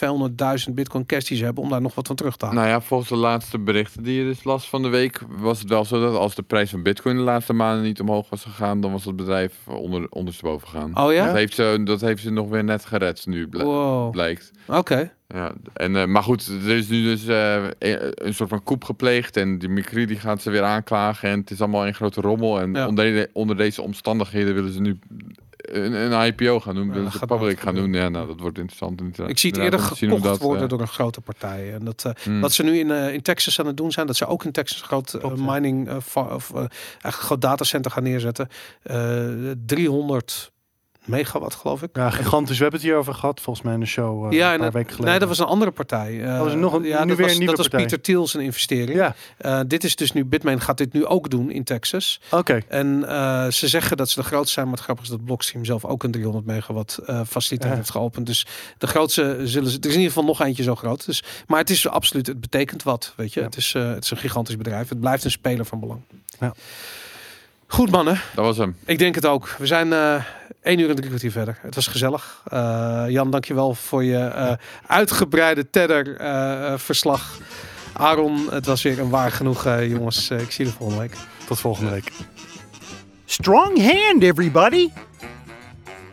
200.000 0.67 0.73
Bitcoin 0.73 1.05
Cash 1.05 1.27
die 1.27 1.37
ze 1.37 1.43
hebben, 1.43 1.63
om 1.63 1.69
daar 1.69 1.81
nog 1.81 1.95
wat 1.95 2.07
van 2.07 2.15
terug 2.15 2.37
te 2.37 2.45
halen. 2.45 2.61
Nou 2.61 2.73
ja, 2.73 2.81
volgens 2.81 3.09
de 3.09 3.15
laatste 3.15 3.59
berichten 3.59 4.03
die 4.03 4.13
je 4.13 4.23
dus 4.23 4.43
las 4.43 4.69
van 4.69 4.81
de 4.81 4.89
week, 4.89 5.21
was 5.27 5.59
het 5.59 5.69
wel 5.69 5.85
zo 5.85 6.01
dat 6.01 6.15
als 6.15 6.35
de 6.35 6.41
prijs 6.41 6.69
van 6.69 6.83
Bitcoin 6.83 7.15
de 7.15 7.21
laatste 7.21 7.53
maanden 7.53 7.83
niet 7.83 7.99
omhoog 7.99 8.29
was 8.29 8.43
gegaan, 8.43 8.81
dan 8.81 8.91
was 8.91 9.05
het 9.05 9.15
bedrijf 9.15 9.53
onder, 9.67 10.07
ondersteboven 10.09 10.67
gegaan. 10.67 10.97
oh 10.97 11.13
ja? 11.13 11.25
Dat, 11.25 11.35
heeft 11.35 11.55
ze, 11.55 11.81
dat 11.83 12.01
heeft 12.01 12.21
ze 12.21 12.31
nog 12.31 12.49
weer 12.49 12.63
net 12.63 12.85
gered, 12.85 13.25
nu 13.29 13.47
bl- 13.47 13.63
Wow. 13.63 14.11
blijkt. 14.11 14.51
Oké. 14.67 15.11
Ja, 15.27 15.51
en, 15.73 15.95
eh, 15.95 16.05
maar 16.05 16.23
goed, 16.23 16.47
er 16.47 16.69
is 16.77 16.87
nu 16.87 17.03
dus 17.03 17.25
eh, 17.27 17.63
een 18.13 18.33
soort 18.33 18.49
van 18.49 18.63
koep 18.63 18.83
gepleegd 18.83 19.37
en 19.37 19.57
die 19.59 19.69
Mikri 19.69 20.05
die 20.05 20.19
gaat 20.19 20.41
ze 20.41 20.49
weer 20.49 20.63
aanklagen 20.63 21.29
en 21.29 21.39
het 21.39 21.51
is 21.51 21.59
allemaal 21.61 21.87
een 21.87 21.93
grote 21.93 22.21
rommel. 22.21 22.59
En 22.61 22.73
Ja. 22.73 22.87
onder, 22.87 23.05
de- 23.05 23.29
onder 23.33 23.57
deze 23.57 23.81
omstandigheden 23.81 24.53
willen 24.53 24.71
ze 24.71 24.81
nu 24.81 24.99
een, 25.55 25.93
een 26.11 26.25
IPO 26.25 26.59
gaan 26.59 26.75
doen, 26.75 26.87
Ja, 26.87 26.93
willen 26.93 27.11
ze 27.11 27.25
public 27.25 27.59
gaan 27.59 27.75
doen. 27.75 27.93
Ja, 27.93 28.09
nou, 28.09 28.27
dat 28.27 28.39
wordt 28.39 28.57
interessant. 28.57 29.01
Ik 29.01 29.15
zie 29.15 29.21
het 29.25 29.43
Inderdaad, 29.43 29.63
eerder 29.63 29.79
gekocht 29.97 30.23
dat, 30.23 30.37
worden 30.41 30.63
eh, 30.63 30.69
door 30.69 30.81
een 30.81 30.87
grote 30.87 31.21
partij. 31.21 31.73
En 31.73 31.85
dat, 31.85 32.11
hmm. 32.23 32.41
Wat 32.41 32.51
ze 32.53 32.63
nu 32.63 32.77
in, 32.79 32.89
in 32.91 33.21
Texas 33.21 33.59
aan 33.59 33.65
het 33.65 33.77
doen 33.77 33.91
zijn, 33.91 34.07
dat 34.07 34.15
ze 34.15 34.25
ook 34.25 34.43
in 34.45 34.51
Texas 34.51 34.81
groot 34.81 35.17
mining 35.37 35.91
of 35.91 36.17
groot 37.01 37.41
datacenter 37.41 37.91
gaan 37.91 38.03
neerzetten. 38.03 38.47
Eh 38.83 39.27
300 39.65 40.51
megawatt, 41.09 41.55
geloof 41.55 41.81
ik. 41.81 41.89
Ja, 41.93 42.09
gigantisch. 42.09 42.55
We 42.57 42.61
hebben 42.61 42.79
het 42.79 42.89
hier 42.89 42.97
over 42.97 43.13
gehad, 43.13 43.41
volgens 43.41 43.65
mij 43.65 43.73
in 43.73 43.79
de 43.79 43.85
show 43.85 44.25
eh, 44.25 44.31
ja, 44.31 44.45
een 44.47 44.51
en 44.51 44.55
paar 44.57 44.65
het- 44.65 44.73
weken 44.73 44.89
geleden. 44.89 45.09
nee, 45.09 45.19
dat 45.19 45.27
was 45.27 45.39
een 45.39 45.45
andere 45.45 45.71
partij. 45.71 46.21
Eh, 46.23 46.35
Dat 46.37 46.43
was 46.45 46.53
nog 46.53 46.73
een- 46.73 46.83
ja, 46.83 47.01
nu 47.03 47.07
dat 47.07 47.17
weer 47.17 47.25
was, 47.25 47.31
een 47.35 47.39
nieuwe 47.39 47.55
dat 47.55 47.67
was. 47.71 47.79
Pieter 47.81 48.01
Thiel 48.01 48.27
zijn 48.27 48.43
investering. 48.43 48.93
Ja, 48.97 49.15
Eh, 49.37 49.59
dit 49.67 49.83
is 49.83 49.95
dus 49.95 50.11
nu, 50.11 50.25
Bitmain 50.25 50.61
gaat 50.61 50.77
dit 50.77 50.93
nu 50.93 51.05
ook 51.05 51.29
doen 51.29 51.51
in 51.51 51.63
Texas. 51.63 52.21
oké. 52.31 52.59
En 52.67 53.07
eh, 53.07 53.47
ze 53.47 53.67
zeggen 53.67 53.97
dat 53.97 54.09
ze 54.09 54.19
de 54.21 54.25
grootste 54.25 54.53
zijn, 54.53 54.65
maar 54.65 54.75
het 54.75 54.83
grappige 54.83 55.07
is 55.11 55.15
dat 55.15 55.25
Blockstream 55.25 55.65
zelf 55.65 55.85
ook 55.85 56.03
een 56.03 56.11
300 56.11 56.45
megawatt 56.45 56.97
eh, 56.97 57.21
faciliteit 57.27 57.71
Ja. 57.71 57.77
heeft 57.77 57.91
geopend. 57.91 58.25
Dus 58.25 58.45
de 58.77 58.87
grootste 58.87 59.37
zullen 59.43 59.69
ze, 59.69 59.77
er 59.77 59.85
is 59.87 59.93
in 59.93 59.99
ieder 59.99 60.07
geval 60.07 60.23
nog 60.23 60.41
eentje 60.41 60.63
zo 60.63 60.75
groot. 60.75 61.05
Dus, 61.05 61.23
maar 61.47 61.59
het 61.59 61.69
is 61.69 61.87
absoluut, 61.87 62.27
het 62.27 62.41
betekent 62.41 62.83
wat, 62.83 63.13
weet 63.15 63.33
je. 63.33 63.39
Ja. 63.39 63.45
Het, 63.45 63.57
is, 63.57 63.73
eh, 63.75 63.89
het 63.89 64.03
is 64.03 64.11
een 64.11 64.17
gigantisch 64.17 64.57
bedrijf. 64.57 64.89
Het 64.89 64.99
blijft 64.99 65.23
een 65.23 65.31
speler 65.31 65.65
van 65.65 65.79
belang. 65.79 65.99
Ja. 66.39 66.53
Goed 67.67 67.91
mannen, 67.91 68.21
Dat 68.35 68.45
was 68.45 68.57
hem. 68.57 68.75
ik 68.85 68.97
denk 68.97 69.15
het 69.15 69.25
ook. 69.25 69.55
We 69.57 69.65
zijn 69.65 69.93
eh 69.93 70.23
1 70.61 70.79
uur 70.79 70.89
en 70.89 70.95
drie 70.95 71.07
kwartier 71.07 71.31
verder. 71.31 71.57
Het 71.61 71.75
was 71.75 71.87
gezellig. 71.87 72.43
Eh, 72.47 73.05
Jan, 73.07 73.31
dankjewel 73.31 73.73
voor 73.73 74.03
je 74.03 74.17
eh, 74.17 74.53
uitgebreide 74.87 75.69
Tedder-verslag. 75.69 77.37
Aaron, 77.93 78.47
het 78.51 78.65
was 78.65 78.81
weer 78.81 78.99
een 78.99 79.09
waar 79.09 79.31
genoeg, 79.31 79.65
eh, 79.65 79.89
jongens. 79.89 80.29
Eh, 80.29 80.39
ik 80.39 80.51
zie 80.51 80.65
de 80.65 80.71
volgende 80.71 81.01
week. 81.01 81.13
Tot 81.47 81.59
volgende 81.59 81.91
week. 81.91 82.11
Strong 83.25 83.91
hand, 83.91 84.23
everybody! 84.23 84.89